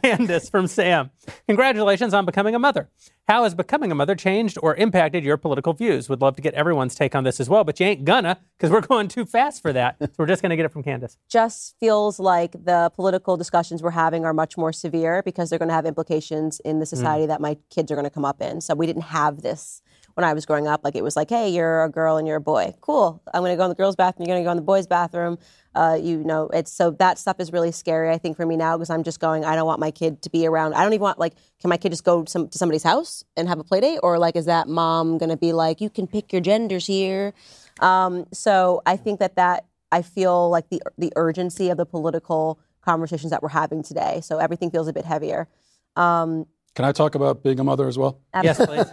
Candace 0.04 0.50
from 0.50 0.68
Sam. 0.68 1.12
Congratulations 1.48 2.14
on 2.14 2.26
becoming 2.26 2.56
a 2.56 2.60
mother. 2.60 2.90
How 3.28 3.44
has 3.44 3.56
becoming 3.56 3.92
a 3.92 3.96
mother 3.96 4.16
changed 4.16 4.58
or 4.62 4.76
impacted 4.76 5.24
your 5.24 5.38
political 5.38 5.74
views? 5.74 6.10
Would 6.10 6.22
love 6.22 6.36
to 6.36 6.42
get 6.42 6.54
everyone's 6.54 6.96
take 6.96 7.16
on 7.16 7.24
this 7.24 7.40
as 7.40 7.50
well, 7.50 7.64
but 7.64 7.80
you 7.80 7.86
ain't 7.86 8.06
gonna 8.06 8.40
because 8.58 8.72
we're 8.72 8.82
going 8.82 9.08
too 9.08 9.26
fast 9.26 9.62
for 9.62 9.74
that. 9.74 9.98
So 10.00 10.10
we're 10.18 10.26
just 10.26 10.42
gonna 10.42 10.56
get 10.56 10.66
it 10.66 10.72
from 10.72 10.84
Candace. 10.84 11.18
just 11.30 11.76
feels 11.80 12.20
like 12.20 12.52
the 12.54 12.92
political 12.96 13.38
discussions 13.38 13.84
we're 13.84 13.92
having 13.92 14.26
are 14.26 14.34
much 14.34 14.58
more 14.58 14.74
severe 14.74 15.22
because 15.24 15.50
they're 15.50 15.60
going 15.60 15.70
to 15.70 15.76
have 15.76 15.86
implications 15.86 16.60
in 16.62 16.80
the 16.80 16.86
mm. 16.86 16.90
society 16.90 17.26
that 17.26 17.42
my 17.42 17.58
kids 17.70 17.92
are 17.92 17.96
going 17.96 18.06
to 18.06 18.10
come 18.10 18.26
up 18.26 18.42
in. 18.42 18.62
So 18.62 18.74
we 18.76 18.86
didn't 18.86 19.04
have 19.04 19.42
this 19.42 19.82
when 20.16 20.24
I 20.24 20.34
was 20.34 20.46
growing 20.46 20.68
up. 20.68 20.82
Like 20.84 20.96
it 20.96 21.04
was 21.04 21.16
like, 21.16 21.30
hey, 21.30 21.50
you're 21.50 21.84
a 21.84 21.90
girl 21.90 22.18
and 22.18 22.28
you're 22.28 22.38
a 22.38 22.42
boy. 22.42 22.74
Cool. 22.82 23.22
I'm 23.34 23.42
going 23.42 23.52
to 23.52 23.58
go 23.58 23.64
in 23.64 23.70
the 23.70 23.76
girls' 23.76 23.96
bathroom. 23.96 24.28
You're 24.28 24.36
going 24.36 24.44
to 24.44 24.48
go 24.48 24.52
in 24.52 24.58
the 24.58 24.64
boys' 24.64 24.88
bathroom. 24.88 25.38
Uh, 25.76 25.98
you 26.02 26.24
know, 26.24 26.50
it's 26.54 26.72
so 26.72 26.92
that 26.92 27.20
stuff 27.20 27.40
is 27.40 27.52
really 27.52 27.72
scary. 27.72 28.10
I 28.10 28.18
think 28.18 28.38
for 28.38 28.46
me 28.46 28.56
now 28.56 28.78
because 28.78 28.90
I'm 28.90 29.04
just 29.04 29.20
going. 29.20 29.44
I 29.46 29.56
don't 29.56 29.68
want 29.68 29.80
my 29.80 29.92
kid 29.92 30.22
to 30.24 30.30
be 30.30 30.48
around. 30.48 30.74
I 30.74 30.84
don't 30.84 30.94
even 30.94 31.04
want 31.04 31.20
like, 31.20 31.34
can 31.60 31.70
my 31.70 31.78
kid 31.78 31.92
just 31.92 32.06
go 32.06 32.24
some, 32.26 32.48
to 32.48 32.58
somebody's 32.58 32.84
house 32.84 33.24
and 33.36 33.48
have 33.50 33.60
a 33.60 33.64
play 33.64 33.82
date, 33.82 34.00
or 34.02 34.18
like, 34.18 34.36
is 34.36 34.46
that 34.46 34.68
mom 34.68 35.18
going 35.18 35.30
to 35.30 35.38
be 35.38 35.52
like, 35.52 35.82
you 35.82 35.90
can 35.90 36.08
pick 36.08 36.32
your 36.32 36.42
genders 36.42 36.88
here? 36.88 37.34
Um, 37.82 38.26
so 38.32 38.82
I 38.86 38.96
think 38.96 39.20
that 39.20 39.36
that 39.36 39.66
I 39.92 40.02
feel 40.02 40.50
like 40.50 40.70
the 40.70 40.82
the 40.98 41.12
urgency 41.18 41.70
of 41.70 41.78
the 41.78 41.86
political 41.86 42.58
conversations 42.82 43.32
that 43.32 43.44
we're 43.44 43.50
having 43.50 43.84
today. 43.84 44.22
So 44.24 44.38
everything 44.38 44.72
feels 44.72 44.88
a 44.88 44.94
bit 44.94 45.04
heavier. 45.04 45.50
Um, 45.98 46.46
Can 46.74 46.86
I 46.86 46.94
talk 46.94 47.16
about 47.16 47.44
being 47.44 47.60
a 47.60 47.64
mother 47.66 47.88
as 47.88 47.98
well? 47.98 48.22
Yes, 48.42 48.66
please. 48.66 48.86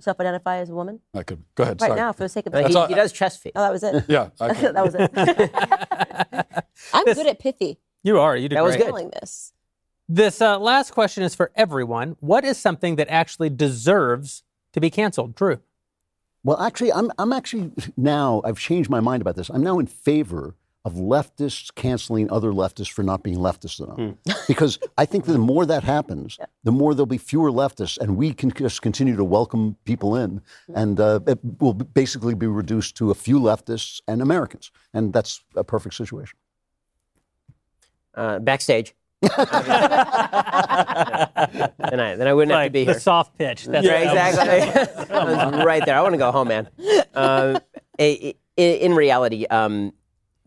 Self-identify 0.00 0.58
as 0.58 0.70
a 0.70 0.74
woman 0.74 1.00
I 1.14 1.22
could. 1.24 1.42
Go 1.56 1.64
ahead. 1.64 1.80
right 1.80 1.88
sorry. 1.88 2.00
now 2.00 2.12
for 2.12 2.22
the 2.22 2.28
sake 2.28 2.46
of 2.46 2.52
That's 2.52 2.68
he, 2.68 2.74
all- 2.76 2.86
he 2.86 2.94
does 2.94 3.12
chest 3.12 3.40
feet. 3.42 3.52
Oh, 3.56 3.62
that 3.62 3.72
was 3.72 3.82
it. 3.82 4.04
Yeah. 4.08 4.28
I 4.40 4.54
could. 4.60 4.76
that 4.76 4.84
was 4.84 4.94
it. 4.96 6.64
I'm 6.94 7.04
good 7.04 7.26
at 7.26 7.38
pithy. 7.40 7.78
You 8.02 8.20
are. 8.20 8.36
You 8.36 8.48
did 8.48 8.56
That 8.56 8.64
was 8.64 8.76
great. 8.76 8.84
good. 8.84 8.90
Feeling 8.94 9.10
this. 9.10 9.52
This 10.08 10.40
uh, 10.40 10.58
last 10.58 10.92
question 10.92 11.22
is 11.24 11.34
for 11.34 11.50
everyone. 11.56 12.16
What 12.20 12.44
is 12.44 12.56
something 12.58 12.96
that 12.96 13.08
actually 13.08 13.50
deserves 13.50 14.42
to 14.72 14.80
be 14.80 14.88
canceled? 14.90 15.34
Drew. 15.34 15.58
Well, 16.44 16.60
actually, 16.62 16.92
I'm, 16.92 17.10
I'm 17.18 17.32
actually 17.32 17.72
now, 17.96 18.40
I've 18.44 18.58
changed 18.58 18.88
my 18.88 19.00
mind 19.00 19.20
about 19.20 19.34
this. 19.36 19.50
I'm 19.50 19.62
now 19.62 19.78
in 19.80 19.86
favor 19.86 20.54
of 20.84 20.94
leftists 20.94 21.74
canceling 21.74 22.30
other 22.30 22.50
leftists 22.52 22.90
for 22.90 23.02
not 23.02 23.22
being 23.22 23.36
leftists 23.36 23.80
enough. 23.80 24.16
because 24.48 24.78
I 24.96 25.04
think 25.04 25.24
that 25.26 25.32
the 25.32 25.38
more 25.38 25.66
that 25.66 25.82
happens, 25.84 26.38
the 26.64 26.72
more 26.72 26.94
there'll 26.94 27.04
be 27.06 27.18
fewer 27.18 27.50
leftists, 27.50 27.98
and 27.98 28.16
we 28.16 28.32
can 28.32 28.50
just 28.52 28.80
continue 28.80 29.16
to 29.16 29.24
welcome 29.24 29.76
people 29.84 30.16
in. 30.16 30.40
And 30.74 30.98
uh, 31.00 31.20
it 31.26 31.38
will 31.60 31.74
basically 31.74 32.34
be 32.34 32.46
reduced 32.46 32.96
to 32.98 33.10
a 33.10 33.14
few 33.14 33.38
leftists 33.40 34.00
and 34.08 34.22
Americans. 34.22 34.70
And 34.94 35.12
that's 35.12 35.42
a 35.56 35.64
perfect 35.64 35.94
situation. 35.96 36.38
Uh, 38.14 38.38
backstage. 38.38 38.94
then 39.20 39.34
I 42.00 42.14
then 42.16 42.26
I 42.28 42.32
wouldn't 42.32 42.52
have 42.52 42.60
to 42.60 42.64
Like 42.64 42.72
be 42.72 42.84
the 42.84 42.92
here. 42.92 43.00
soft 43.00 43.36
pitch. 43.36 43.66
That's 43.66 43.84
Yeah, 43.86 44.04
what 44.06 44.14
that 44.14 44.30
was. 44.30 44.38
exactly. 44.78 45.16
I 45.16 45.24
was 45.54 45.64
right 45.64 45.84
there. 45.84 45.96
I 45.98 46.02
want 46.02 46.14
to 46.14 46.18
go 46.18 46.30
home, 46.32 46.48
man. 46.48 46.68
Uh, 47.14 47.58
i- 47.98 48.34
i- 48.58 48.62
in 48.62 48.94
reality, 48.94 49.44
um, 49.46 49.92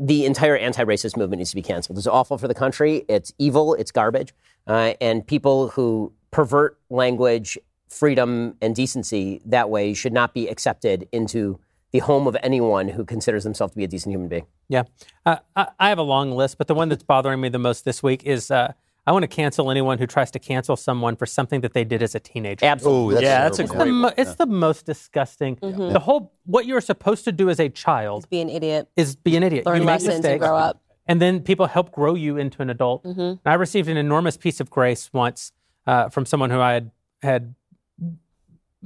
the 0.01 0.25
entire 0.25 0.57
anti-racist 0.57 1.15
movement 1.15 1.39
needs 1.39 1.51
to 1.51 1.55
be 1.55 1.61
canceled. 1.61 1.99
It's 1.99 2.07
awful 2.07 2.39
for 2.39 2.47
the 2.47 2.55
country. 2.55 3.05
It's 3.07 3.31
evil. 3.37 3.75
It's 3.75 3.91
garbage. 3.91 4.33
Uh, 4.65 4.93
and 4.99 5.25
people 5.25 5.69
who 5.69 6.11
pervert 6.31 6.79
language, 6.89 7.55
freedom, 7.87 8.55
and 8.61 8.75
decency 8.75 9.41
that 9.45 9.69
way 9.69 9.93
should 9.93 10.11
not 10.11 10.33
be 10.33 10.47
accepted 10.47 11.07
into 11.11 11.59
the 11.91 11.99
home 11.99 12.25
of 12.25 12.35
anyone 12.41 12.87
who 12.87 13.05
considers 13.05 13.43
themselves 13.43 13.73
to 13.73 13.77
be 13.77 13.83
a 13.83 13.87
decent 13.87 14.11
human 14.11 14.27
being. 14.27 14.47
Yeah. 14.69 14.83
Uh, 15.25 15.37
I, 15.55 15.89
have 15.89 15.99
a 15.99 16.03
long 16.03 16.31
list, 16.31 16.57
but 16.57 16.67
the 16.67 16.73
one 16.73 16.89
that's 16.89 17.03
bothering 17.03 17.39
me 17.39 17.49
the 17.49 17.59
most 17.59 17.85
this 17.85 18.01
week 18.01 18.23
is 18.23 18.49
uh, 18.49 18.73
I 19.07 19.11
want 19.11 19.23
to 19.23 19.27
cancel 19.27 19.71
anyone 19.71 19.97
who 19.97 20.05
tries 20.05 20.29
to 20.31 20.39
cancel 20.39 20.75
someone 20.75 21.15
for 21.15 21.25
something 21.25 21.61
that 21.61 21.73
they 21.73 21.83
did 21.83 22.03
as 22.03 22.13
a 22.13 22.19
teenager. 22.19 22.65
Absolutely. 22.65 23.15
Oh, 23.15 23.19
that's 23.19 23.23
Yeah, 23.23 23.43
that's 23.43 23.59
a 23.59 23.63
terrible. 23.65 23.85
The 23.85 23.91
mo- 23.91 24.13
it's 24.17 24.35
the 24.35 24.45
most 24.45 24.85
disgusting. 24.85 25.57
The 25.61 25.99
whole 25.99 26.33
what 26.45 26.65
you're 26.67 26.81
supposed 26.81 27.23
to 27.25 27.31
do 27.31 27.49
as 27.49 27.59
a 27.59 27.69
child 27.69 28.23
is 28.23 28.27
Be 28.27 28.41
an 28.41 28.49
idiot. 28.49 28.87
is 28.95 29.15
be 29.15 29.35
an 29.37 29.43
idiot. 29.43 29.65
Learn 29.65 29.79
you 29.81 29.85
make 29.85 30.01
lessons 30.01 30.23
and 30.25 30.39
grow 30.39 30.55
up. 30.55 30.81
and 31.07 31.19
then 31.21 31.41
people 31.41 31.65
help 31.65 31.91
grow 31.91 32.13
you 32.13 32.37
into 32.37 32.61
an 32.61 32.69
adult. 32.69 33.03
And 33.05 33.39
I 33.45 33.55
received 33.55 33.89
an 33.89 33.97
enormous 33.97 34.37
piece 34.37 34.59
of 34.59 34.69
grace 34.69 35.09
once 35.11 35.51
uh, 35.87 36.09
from 36.09 36.25
someone 36.27 36.51
who 36.51 36.59
I 36.59 36.73
had 36.73 36.91
had 37.23 37.55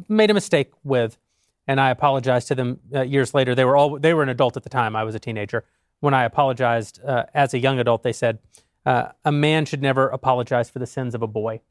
made 0.07 0.29
a 0.29 0.33
mistake 0.33 0.71
with, 0.83 1.17
and 1.67 1.79
I 1.79 1.89
apologized 1.89 2.47
to 2.49 2.55
them 2.55 2.79
uh, 2.93 3.01
years 3.01 3.33
later. 3.33 3.53
They 3.55 3.65
were 3.65 3.75
all 3.75 3.99
they 3.99 4.13
were 4.13 4.23
an 4.23 4.29
adult 4.29 4.55
at 4.55 4.63
the 4.63 4.69
time. 4.69 4.95
I 4.95 5.03
was 5.03 5.13
a 5.15 5.19
teenager. 5.19 5.65
When 5.99 6.13
I 6.13 6.23
apologized 6.23 6.99
uh, 7.03 7.25
as 7.33 7.53
a 7.53 7.59
young 7.59 7.79
adult, 7.79 8.03
they 8.03 8.13
said 8.13 8.39
uh, 8.85 9.09
a 9.23 9.31
man 9.31 9.65
should 9.65 9.81
never 9.81 10.07
apologize 10.07 10.69
for 10.69 10.79
the 10.79 10.85
sins 10.87 11.15
of 11.15 11.21
a 11.21 11.27
boy. 11.27 11.61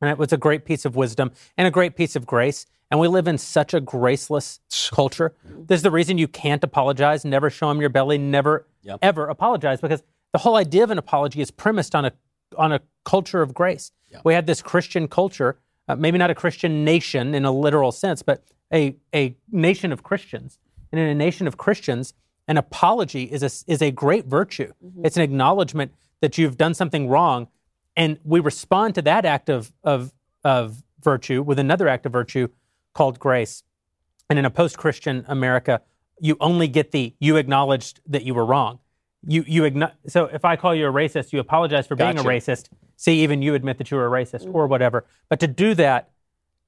And 0.00 0.10
it 0.10 0.18
was 0.18 0.32
a 0.32 0.36
great 0.36 0.64
piece 0.64 0.84
of 0.84 0.94
wisdom 0.94 1.32
and 1.56 1.66
a 1.66 1.70
great 1.70 1.96
piece 1.96 2.14
of 2.14 2.26
grace. 2.26 2.64
And 2.90 3.00
we 3.00 3.08
live 3.08 3.26
in 3.26 3.38
such 3.38 3.74
a 3.74 3.80
graceless 3.80 4.60
culture. 4.92 5.34
There's 5.66 5.82
the 5.82 5.90
reason 5.90 6.16
you 6.16 6.28
can't 6.28 6.62
apologize, 6.64 7.24
never 7.24 7.50
show 7.50 7.70
him 7.70 7.80
your 7.80 7.90
belly, 7.90 8.18
never 8.18 8.66
ever 9.02 9.26
apologize, 9.26 9.80
because 9.80 10.02
the 10.32 10.38
whole 10.38 10.56
idea 10.56 10.84
of 10.84 10.90
an 10.90 10.98
apology 10.98 11.40
is 11.40 11.50
premised 11.50 11.94
on 11.94 12.04
a 12.04 12.12
on 12.56 12.72
a 12.72 12.80
culture 13.04 13.42
of 13.42 13.52
grace. 13.52 13.92
We 14.24 14.32
had 14.32 14.46
this 14.46 14.62
Christian 14.62 15.08
culture, 15.08 15.58
uh, 15.88 15.96
maybe 15.96 16.16
not 16.18 16.30
a 16.30 16.34
Christian 16.34 16.84
nation 16.84 17.34
in 17.34 17.44
a 17.44 17.52
literal 17.52 17.92
sense, 17.92 18.22
but 18.22 18.44
a 18.72 18.96
a 19.12 19.36
nation 19.50 19.92
of 19.92 20.02
Christians. 20.02 20.58
And 20.90 21.00
in 21.00 21.08
a 21.08 21.14
nation 21.14 21.46
of 21.46 21.56
Christians, 21.56 22.14
an 22.46 22.56
apology 22.56 23.24
is 23.24 23.42
a, 23.42 23.50
is 23.70 23.82
a 23.82 23.90
great 23.90 24.24
virtue. 24.24 24.72
It's 25.04 25.16
an 25.18 25.22
acknowledgement 25.22 25.92
that 26.20 26.38
you've 26.38 26.56
done 26.56 26.74
something 26.74 27.08
wrong 27.08 27.48
and 27.96 28.18
we 28.24 28.40
respond 28.40 28.94
to 28.94 29.02
that 29.02 29.24
act 29.24 29.48
of, 29.48 29.72
of, 29.82 30.12
of 30.44 30.82
virtue 31.02 31.42
with 31.42 31.58
another 31.58 31.88
act 31.88 32.06
of 32.06 32.12
virtue 32.12 32.48
called 32.94 33.18
grace. 33.18 33.62
And 34.30 34.38
in 34.38 34.44
a 34.44 34.50
post 34.50 34.78
Christian 34.78 35.24
America, 35.28 35.80
you 36.20 36.36
only 36.40 36.68
get 36.68 36.90
the 36.90 37.14
you 37.18 37.36
acknowledged 37.36 38.00
that 38.06 38.24
you 38.24 38.34
were 38.34 38.44
wrong. 38.44 38.78
you 39.26 39.44
you 39.46 39.62
igno- 39.62 39.92
so 40.06 40.26
if 40.26 40.44
I 40.44 40.56
call 40.56 40.74
you 40.74 40.86
a 40.86 40.92
racist, 40.92 41.32
you 41.32 41.40
apologize 41.40 41.86
for 41.86 41.96
being 41.96 42.18
a 42.18 42.22
racist. 42.22 42.68
See, 42.96 43.22
even 43.22 43.42
you 43.42 43.54
admit 43.54 43.78
that 43.78 43.90
you 43.90 43.96
were 43.96 44.06
a 44.06 44.10
racist 44.10 44.46
or 44.46 44.64
mm-hmm. 44.64 44.70
whatever. 44.70 45.06
But 45.28 45.40
to 45.40 45.46
do 45.46 45.74
that, 45.74 46.10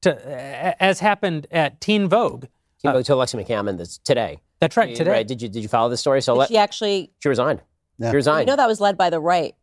to 0.02 0.82
as 0.82 1.01
happened 1.01 1.47
at 1.51 1.81
Teen 1.81 2.09
Vogue, 2.09 2.47
Team 2.81 2.93
Vogue 2.93 3.01
uh, 3.01 3.02
to 3.02 3.12
Alexi 3.12 3.44
McCammond 3.44 3.78
this 3.78 3.98
today. 3.98 4.40
that's 4.60 4.77
right 4.77 4.94
today. 4.94 5.10
Right? 5.10 5.28
Did 5.28 5.43
you 5.43 5.48
did 5.48 5.62
you 5.62 5.68
follow 5.68 5.90
this 5.90 6.01
story? 6.01 6.22
So 6.22 6.35
let, 6.35 6.48
She 6.48 6.56
actually, 6.56 7.12
she 7.18 7.28
resigned. 7.28 7.60
Yeah. 8.01 8.10
She 8.10 8.16
resigned. 8.16 8.48
you 8.48 8.52
know, 8.52 8.56
that 8.56 8.66
was 8.66 8.81
led 8.81 8.97
by 8.98 9.10
the 9.10 9.20
right. 9.20 9.55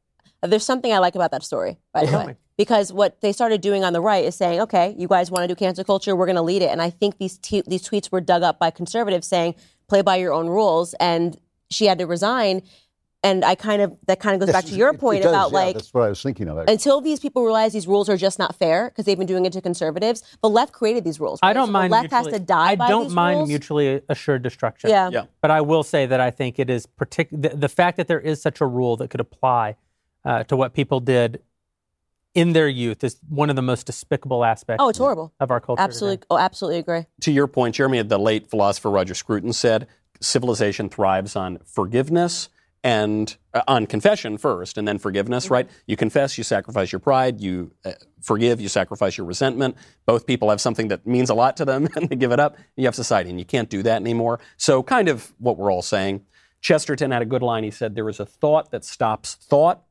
There's 0.41 0.65
something 0.65 0.93
I 0.93 0.99
like 0.99 1.15
about 1.15 1.31
that 1.31 1.43
story, 1.43 1.77
by 1.93 2.05
the 2.05 2.17
way. 2.17 2.35
Because 2.57 2.93
what 2.93 3.21
they 3.21 3.33
started 3.33 3.61
doing 3.61 3.83
on 3.83 3.93
the 3.93 4.01
right 4.01 4.23
is 4.23 4.35
saying, 4.35 4.61
okay, 4.61 4.95
you 4.97 5.07
guys 5.07 5.29
want 5.29 5.43
to 5.43 5.47
do 5.47 5.55
cancel 5.55 5.83
culture, 5.83 6.15
we're 6.15 6.25
going 6.25 6.37
to 6.37 6.41
lead 6.41 6.61
it. 6.61 6.69
And 6.71 6.81
I 6.81 6.89
think 6.89 7.17
these 7.17 7.37
t- 7.37 7.63
these 7.67 7.87
tweets 7.87 8.11
were 8.11 8.21
dug 8.21 8.41
up 8.43 8.57
by 8.57 8.71
conservatives 8.71 9.27
saying, 9.27 9.55
play 9.87 10.01
by 10.01 10.15
your 10.15 10.33
own 10.33 10.47
rules. 10.47 10.93
And 10.99 11.37
she 11.69 11.85
had 11.85 11.99
to 11.99 12.05
resign. 12.05 12.61
And 13.23 13.43
I 13.43 13.55
kind 13.55 13.81
of, 13.81 13.97
that 14.05 14.19
kind 14.19 14.35
of 14.35 14.45
goes 14.45 14.53
back 14.53 14.65
to 14.65 14.75
your 14.75 14.89
It- 14.89 14.95
it 14.95 14.99
point 14.99 15.23
does, 15.23 15.31
about 15.31 15.51
yeah, 15.51 15.57
like, 15.57 15.73
That's 15.75 15.91
what 15.93 16.03
I 16.03 16.09
was 16.09 16.21
thinking 16.21 16.47
of. 16.47 16.59
actually. 16.59 16.73
until 16.73 17.01
these 17.01 17.19
people 17.19 17.43
realize 17.43 17.73
these 17.73 17.87
rules 17.87 18.09
are 18.09 18.15
just 18.15 18.37
not 18.37 18.55
fair 18.55 18.89
because 18.89 19.05
they've 19.05 19.17
been 19.17 19.25
doing 19.27 19.45
it 19.45 19.53
to 19.53 19.61
conservatives. 19.61 20.21
The 20.41 20.49
left 20.49 20.71
created 20.71 21.03
these 21.03 21.19
rules. 21.19 21.39
I 21.41 21.51
don't 21.53 21.67
So 21.67 21.71
mind. 21.71 21.91
The 21.91 21.97
left 21.97 22.11
has 22.11 22.27
to 22.27 22.39
die 22.39 22.71
I 22.71 22.75
by 22.75 22.87
don't 22.89 23.05
these 23.05 23.13
mind 23.13 23.37
rules. 23.39 23.49
mutually 23.49 24.01
assured 24.07 24.43
destruction. 24.43 24.91
Yeah. 24.91 25.09
Yeah. 25.11 25.23
But 25.41 25.49
I 25.49 25.61
will 25.61 25.81
say 25.83 26.05
that 26.05 26.19
I 26.19 26.29
think 26.29 26.59
it 26.59 26.69
is 26.69 26.85
partic- 26.85 27.29
the, 27.31 27.49
the 27.49 27.67
fact 27.69 27.97
that 27.97 28.07
there 28.07 28.19
is 28.19 28.39
such 28.41 28.61
a 28.61 28.65
rule 28.67 28.95
that 28.97 29.09
could 29.09 29.19
apply 29.19 29.75
uh, 30.23 30.43
to 30.43 30.55
what 30.55 30.73
people 30.73 30.99
did 30.99 31.41
in 32.35 32.53
their 32.53 32.67
youth 32.67 33.03
is 33.03 33.17
one 33.27 33.49
of 33.49 33.55
the 33.55 33.61
most 33.63 33.87
despicable 33.87 34.45
aspects. 34.45 34.79
Oh, 34.83 34.89
it's 34.89 34.99
horrible. 34.99 35.33
of 35.39 35.49
our 35.49 35.59
culture. 35.59 35.81
Absolutely. 35.81 36.17
today. 36.17 36.27
Oh, 36.29 36.37
absolutely 36.37 36.77
agree. 36.79 37.05
to 37.21 37.31
your 37.31 37.47
point, 37.47 37.73
Jeremy, 37.73 38.03
the 38.03 38.19
late 38.19 38.47
philosopher 38.47 38.91
Roger 38.91 39.15
Scruton 39.15 39.53
said 39.53 39.87
civilization 40.21 40.87
thrives 40.87 41.35
on 41.35 41.57
forgiveness 41.65 42.49
and 42.83 43.35
uh, 43.53 43.61
on 43.67 43.85
confession 43.85 44.37
first 44.37 44.77
and 44.77 44.87
then 44.87 44.97
forgiveness, 44.97 45.49
right? 45.49 45.67
You 45.85 45.97
confess, 45.97 46.37
you 46.37 46.43
sacrifice 46.43 46.91
your 46.91 46.99
pride, 46.99 47.41
you 47.41 47.71
uh, 47.85 47.93
forgive, 48.21 48.61
you 48.61 48.69
sacrifice 48.69 49.17
your 49.17 49.25
resentment. 49.25 49.75
Both 50.05 50.25
people 50.25 50.49
have 50.49 50.61
something 50.61 50.87
that 50.89 51.05
means 51.05 51.29
a 51.29 51.33
lot 51.33 51.57
to 51.57 51.65
them 51.65 51.87
and 51.95 52.09
they 52.09 52.15
give 52.15 52.31
it 52.31 52.39
up. 52.39 52.57
You 52.75 52.85
have 52.85 52.95
society 52.95 53.29
and 53.29 53.39
you 53.39 53.45
can't 53.45 53.69
do 53.69 53.83
that 53.83 54.01
anymore. 54.01 54.39
So, 54.57 54.83
kind 54.83 55.09
of 55.09 55.33
what 55.39 55.57
we're 55.57 55.71
all 55.71 55.81
saying. 55.81 56.25
Chesterton 56.59 57.11
had 57.11 57.21
a 57.21 57.25
good 57.25 57.43
line. 57.43 57.63
He 57.63 57.71
said, 57.71 57.95
There 57.95 58.09
is 58.09 58.19
a 58.19 58.25
thought 58.25 58.71
that 58.71 58.83
stops 58.83 59.35
thought, 59.35 59.83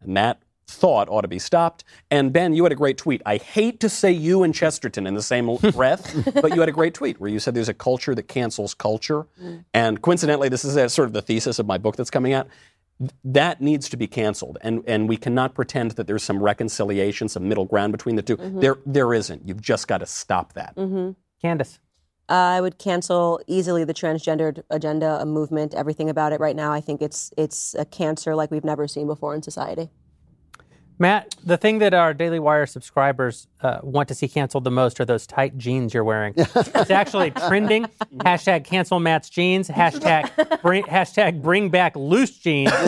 and 0.00 0.16
that 0.16 0.40
thought 0.66 1.08
ought 1.08 1.22
to 1.22 1.28
be 1.28 1.38
stopped. 1.38 1.84
And 2.10 2.32
Ben, 2.32 2.54
you 2.54 2.62
had 2.62 2.72
a 2.72 2.76
great 2.76 2.98
tweet. 2.98 3.22
I 3.26 3.36
hate 3.36 3.80
to 3.80 3.88
say 3.88 4.10
you 4.10 4.42
and 4.42 4.54
Chesterton 4.54 5.06
in 5.06 5.14
the 5.14 5.22
same 5.22 5.54
breath, 5.72 6.34
but 6.40 6.54
you 6.54 6.60
had 6.60 6.68
a 6.68 6.72
great 6.72 6.94
tweet 6.94 7.20
where 7.20 7.30
you 7.30 7.38
said 7.38 7.54
there's 7.54 7.68
a 7.68 7.74
culture 7.74 8.14
that 8.14 8.24
cancels 8.24 8.74
culture. 8.74 9.26
Mm. 9.42 9.64
And 9.72 10.02
coincidentally, 10.02 10.48
this 10.48 10.64
is 10.64 10.76
a, 10.76 10.88
sort 10.88 11.06
of 11.06 11.12
the 11.12 11.22
thesis 11.22 11.58
of 11.58 11.66
my 11.66 11.78
book 11.78 11.96
that's 11.96 12.10
coming 12.10 12.32
out. 12.32 12.48
That 13.24 13.60
needs 13.60 13.88
to 13.88 13.96
be 13.96 14.06
canceled, 14.06 14.56
and 14.60 14.84
and 14.86 15.08
we 15.08 15.16
cannot 15.16 15.54
pretend 15.54 15.92
that 15.92 16.06
there's 16.06 16.22
some 16.22 16.40
reconciliation, 16.40 17.28
some 17.28 17.48
middle 17.48 17.64
ground 17.64 17.90
between 17.90 18.14
the 18.14 18.22
2 18.22 18.36
mm-hmm. 18.36 18.60
There 18.60 18.78
there 18.86 19.12
isn't. 19.12 19.48
You've 19.48 19.60
just 19.60 19.88
got 19.88 19.98
to 19.98 20.06
stop 20.06 20.52
that. 20.52 20.76
Mm-hmm. 20.76 21.10
Candace. 21.42 21.80
I 22.28 22.60
would 22.60 22.78
cancel 22.78 23.40
easily 23.46 23.84
the 23.84 23.92
transgendered 23.92 24.62
agenda, 24.70 25.20
a 25.20 25.26
movement, 25.26 25.74
everything 25.74 26.08
about 26.08 26.32
it 26.32 26.40
right 26.40 26.56
now. 26.56 26.72
I 26.72 26.80
think 26.80 27.02
it's 27.02 27.32
it's 27.36 27.74
a 27.74 27.84
cancer 27.84 28.34
like 28.34 28.50
we've 28.50 28.64
never 28.64 28.86
seen 28.86 29.06
before 29.06 29.34
in 29.34 29.42
society. 29.42 29.90
Matt, 30.98 31.34
the 31.44 31.56
thing 31.56 31.78
that 31.78 31.92
our 31.92 32.14
Daily 32.14 32.38
Wire 32.38 32.66
subscribers 32.66 33.48
uh, 33.60 33.80
want 33.82 34.08
to 34.08 34.14
see 34.14 34.28
canceled 34.28 34.64
the 34.64 34.70
most 34.70 35.00
are 35.00 35.04
those 35.04 35.26
tight 35.26 35.58
jeans 35.58 35.92
you're 35.92 36.04
wearing. 36.04 36.34
it's 36.36 36.90
actually 36.90 37.32
trending. 37.32 37.86
Hashtag 38.18 38.64
cancel 38.64 39.00
Matt's 39.00 39.28
jeans. 39.28 39.68
Hashtag 39.68 40.62
bring, 40.62 40.84
hashtag 40.84 41.42
bring 41.42 41.68
back 41.68 41.96
loose 41.96 42.38
jeans. 42.38 42.72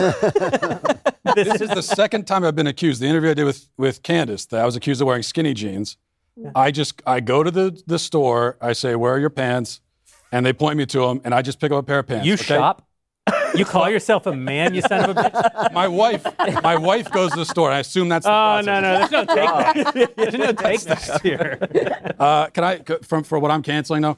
This 1.35 1.61
is 1.61 1.69
the 1.69 1.83
second 1.83 2.25
time 2.25 2.45
I've 2.45 2.55
been 2.55 2.67
accused. 2.67 3.01
The 3.01 3.05
interview 3.05 3.31
I 3.31 3.33
did 3.33 3.43
with, 3.43 3.67
with 3.77 4.01
Candace, 4.01 4.45
that 4.45 4.61
I 4.61 4.65
was 4.65 4.77
accused 4.77 5.01
of 5.01 5.07
wearing 5.07 5.23
skinny 5.23 5.53
jeans. 5.53 5.97
I 6.55 6.71
just 6.71 7.01
I 7.05 7.19
go 7.19 7.43
to 7.43 7.51
the, 7.51 7.81
the 7.85 7.99
store, 7.99 8.57
I 8.61 8.73
say, 8.73 8.95
Where 8.95 9.13
are 9.13 9.19
your 9.19 9.29
pants? 9.29 9.81
And 10.31 10.45
they 10.45 10.53
point 10.53 10.77
me 10.77 10.85
to 10.87 10.99
them, 10.99 11.21
and 11.23 11.33
I 11.33 11.41
just 11.41 11.59
pick 11.59 11.71
up 11.71 11.79
a 11.79 11.83
pair 11.83 11.99
of 11.99 12.07
pants. 12.07 12.25
You 12.25 12.35
okay? 12.35 12.43
shop. 12.43 12.86
You 13.57 13.65
call 13.65 13.89
yourself 13.89 14.25
a 14.27 14.35
man, 14.35 14.73
you 14.73 14.81
son 14.81 15.09
of 15.09 15.17
a 15.17 15.21
bitch. 15.21 15.73
My 15.73 15.87
wife, 15.87 16.25
my 16.63 16.75
wife 16.75 17.11
goes 17.11 17.31
to 17.31 17.37
the 17.39 17.45
store. 17.45 17.71
I 17.71 17.79
assume 17.79 18.09
that's 18.09 18.25
the 18.25 18.31
Oh 18.31 18.61
process. 18.63 18.65
no, 18.65 18.81
no, 18.81 18.97
there's 18.97 19.11
no 19.11 19.93
take. 19.93 20.15
There's 20.15 20.33
no 20.33 20.51
take 20.53 20.85
backs 20.85 21.21
here. 21.21 21.59
Uh, 22.19 22.47
can 22.47 22.63
I, 22.63 22.77
from 23.03 23.23
for 23.23 23.37
what 23.37 23.51
I'm 23.51 23.61
canceling 23.61 24.01
though? 24.01 24.17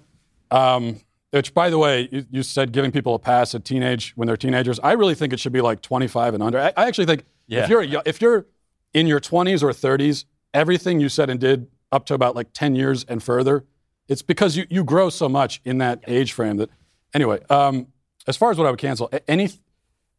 Um, 0.51 1.01
which, 1.31 1.53
by 1.53 1.69
the 1.69 1.77
way, 1.77 2.07
you, 2.11 2.25
you 2.31 2.43
said 2.43 2.71
giving 2.71 2.91
people 2.91 3.13
a 3.13 3.19
pass 3.19 3.53
at 3.53 3.65
teenage 3.65 4.13
when 4.15 4.25
they're 4.27 4.37
teenagers. 4.37 4.79
I 4.81 4.93
really 4.93 5.15
think 5.15 5.33
it 5.33 5.39
should 5.39 5.51
be 5.51 5.61
like 5.61 5.81
25 5.81 6.33
and 6.33 6.41
under. 6.41 6.59
I, 6.59 6.71
I 6.77 6.87
actually 6.87 7.05
think 7.07 7.25
Yeah. 7.47 7.63
if 7.63 7.69
you're 7.69 7.81
a, 7.83 8.01
if 8.05 8.21
you're 8.21 8.45
in 8.93 9.05
your 9.05 9.19
20s 9.19 9.61
or 9.61 9.69
30s, 9.71 10.25
everything 10.53 10.99
you 10.99 11.09
said 11.09 11.29
and 11.29 11.39
did 11.39 11.67
up 11.91 12.05
to 12.07 12.13
about 12.13 12.35
like 12.35 12.47
10 12.53 12.75
years 12.75 13.03
and 13.03 13.21
further, 13.21 13.65
it's 14.07 14.21
because 14.23 14.55
you, 14.55 14.65
you 14.69 14.83
grow 14.83 15.09
so 15.09 15.27
much 15.29 15.61
in 15.65 15.77
that 15.79 16.03
age 16.07 16.31
frame 16.33 16.57
that. 16.57 16.69
Anyway, 17.13 17.39
um, 17.49 17.87
as 18.27 18.37
far 18.37 18.51
as 18.51 18.57
what 18.57 18.67
I 18.67 18.71
would 18.71 18.79
cancel, 18.79 19.09
a- 19.11 19.29
any 19.29 19.49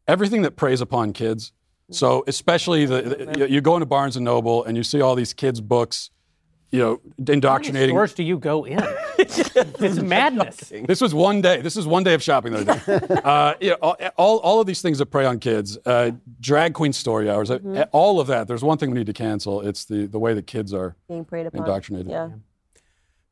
everything 0.09 0.43
that 0.43 0.57
preys 0.57 0.81
upon 0.81 1.13
kids. 1.13 1.53
So 1.93 2.23
especially 2.27 2.87
the, 2.87 3.03
the 3.03 3.39
you- 3.41 3.47
you 3.57 3.61
go 3.61 3.75
into 3.77 3.87
Barnes 3.87 4.17
and 4.17 4.25
Noble 4.25 4.65
and 4.65 4.77
you 4.77 4.83
see 4.85 5.01
all 5.01 5.15
these 5.17 5.33
kids' 5.35 5.61
books, 5.61 6.11
you 6.71 6.79
know, 6.79 6.91
How 6.95 7.01
many 7.19 7.33
indoctrinating. 7.35 7.95
stores 7.97 8.15
do 8.15 8.23
you 8.23 8.39
go 8.39 8.65
in? 8.65 8.79
it's 9.19 9.99
madness. 10.01 10.73
This 10.87 11.01
was 11.01 11.13
one 11.13 11.41
day. 11.41 11.61
This 11.63 11.77
is 11.77 11.87
one 11.89 12.05
day 12.05 12.15
of 12.15 12.23
shopping 12.23 12.53
the 12.53 12.61
other 12.61 13.01
day. 13.09 13.21
uh, 13.25 13.55
you 13.61 13.71
know, 13.71 13.77
all, 13.83 13.97
all, 14.17 14.39
all 14.39 14.61
of 14.61 14.69
these 14.69 14.81
things 14.81 14.99
that 14.99 15.07
prey 15.07 15.25
on 15.25 15.41
kids, 15.41 15.77
uh, 15.85 16.13
drag 16.41 16.75
queen 16.75 16.93
story 16.93 17.29
hours, 17.29 17.51
uh, 17.51 17.87
all 17.91 18.21
of 18.21 18.29
that. 18.29 18.47
There's 18.47 18.63
one 18.63 18.79
thing 18.79 18.91
we 18.93 18.99
need 18.99 19.07
to 19.09 19.13
cancel. 19.13 19.61
It's 19.61 19.85
the, 19.85 20.07
the 20.07 20.19
way 20.21 20.33
that 20.35 20.47
kids 20.47 20.73
are 20.73 20.95
Being 21.09 21.25
preyed 21.25 21.47
upon. 21.47 21.63
indoctrinated. 21.63 22.11
Yeah. 22.13 22.29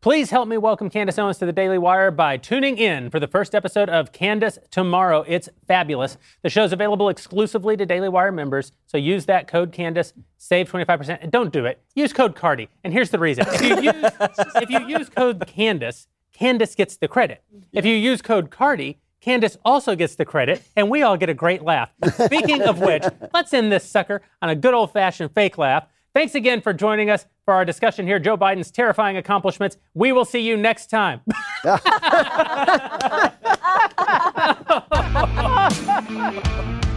Please 0.01 0.31
help 0.31 0.47
me 0.47 0.57
welcome 0.57 0.89
Candace 0.89 1.19
Owens 1.19 1.39
to 1.39 1.47
the 1.47 1.53
Daily 1.53 1.77
Wire 1.77 2.13
by 2.13 2.37
tuning 2.37 2.79
in 2.79 3.11
for 3.11 3.19
the 3.19 3.27
first 3.27 3.53
episode 3.53 3.89
of 3.89 4.13
Candace 4.13 4.57
Tomorrow. 4.71 5.25
It's 5.27 5.49
fabulous. 5.67 6.17
The 6.45 6.49
show's 6.49 6.73
available 6.73 7.09
exclusively 7.09 7.77
to 7.77 7.85
Daily 7.85 8.09
Wire 8.09 8.31
members, 8.31 8.71
so 8.87 8.97
use 8.97 9.27
that 9.27 9.49
code 9.49 9.73
Candace, 9.73 10.13
save 10.37 10.71
25%. 10.71 11.19
And 11.21 11.33
don't 11.33 11.53
do 11.53 11.65
it. 11.65 11.83
Use 11.97 12.13
code 12.13 12.37
Cardi. 12.37 12.69
And 12.85 12.93
here's 12.93 13.11
the 13.11 13.19
reason. 13.19 13.45
If 13.49 13.61
you 13.61 13.83
use, 13.83 14.05
if 14.63 14.71
you 14.71 14.87
use 14.87 15.09
code 15.09 15.45
Candace, 15.49 16.07
Candace 16.33 16.77
gets 16.77 16.97
the 16.97 17.09
credit. 17.09 17.43
If 17.73 17.85
you 17.85 17.97
use 17.97 18.23
code 18.23 18.53
Cardi, 18.53 18.99
Candace 19.21 19.59
also 19.65 19.97
gets 19.97 20.15
the 20.15 20.25
credit, 20.25 20.63
and 20.77 20.89
we 20.89 21.03
all 21.03 21.17
get 21.17 21.29
a 21.29 21.35
great 21.35 21.63
laugh. 21.63 21.91
Speaking 22.25 22.63
of 22.63 22.79
which, 22.79 23.03
let's 23.35 23.53
end 23.53 23.73
this 23.73 23.83
sucker 23.83 24.23
on 24.41 24.49
a 24.49 24.55
good 24.55 24.75
old 24.75 24.93
fashioned 24.93 25.35
fake 25.35 25.59
laugh. 25.59 25.89
Thanks 26.15 26.35
again 26.35 26.61
for 26.61 26.73
joining 26.73 27.11
us 27.11 27.27
for 27.45 27.55
our 27.55 27.65
discussion 27.65 28.07
here. 28.07 28.19
Joe 28.19 28.37
Biden's 28.37 28.71
terrifying 28.71 29.17
accomplishments. 29.17 29.77
We 29.95 30.13
will 30.13 30.25
see 30.25 30.41
you 30.41 30.57
next 30.57 30.89
time. 30.89 31.21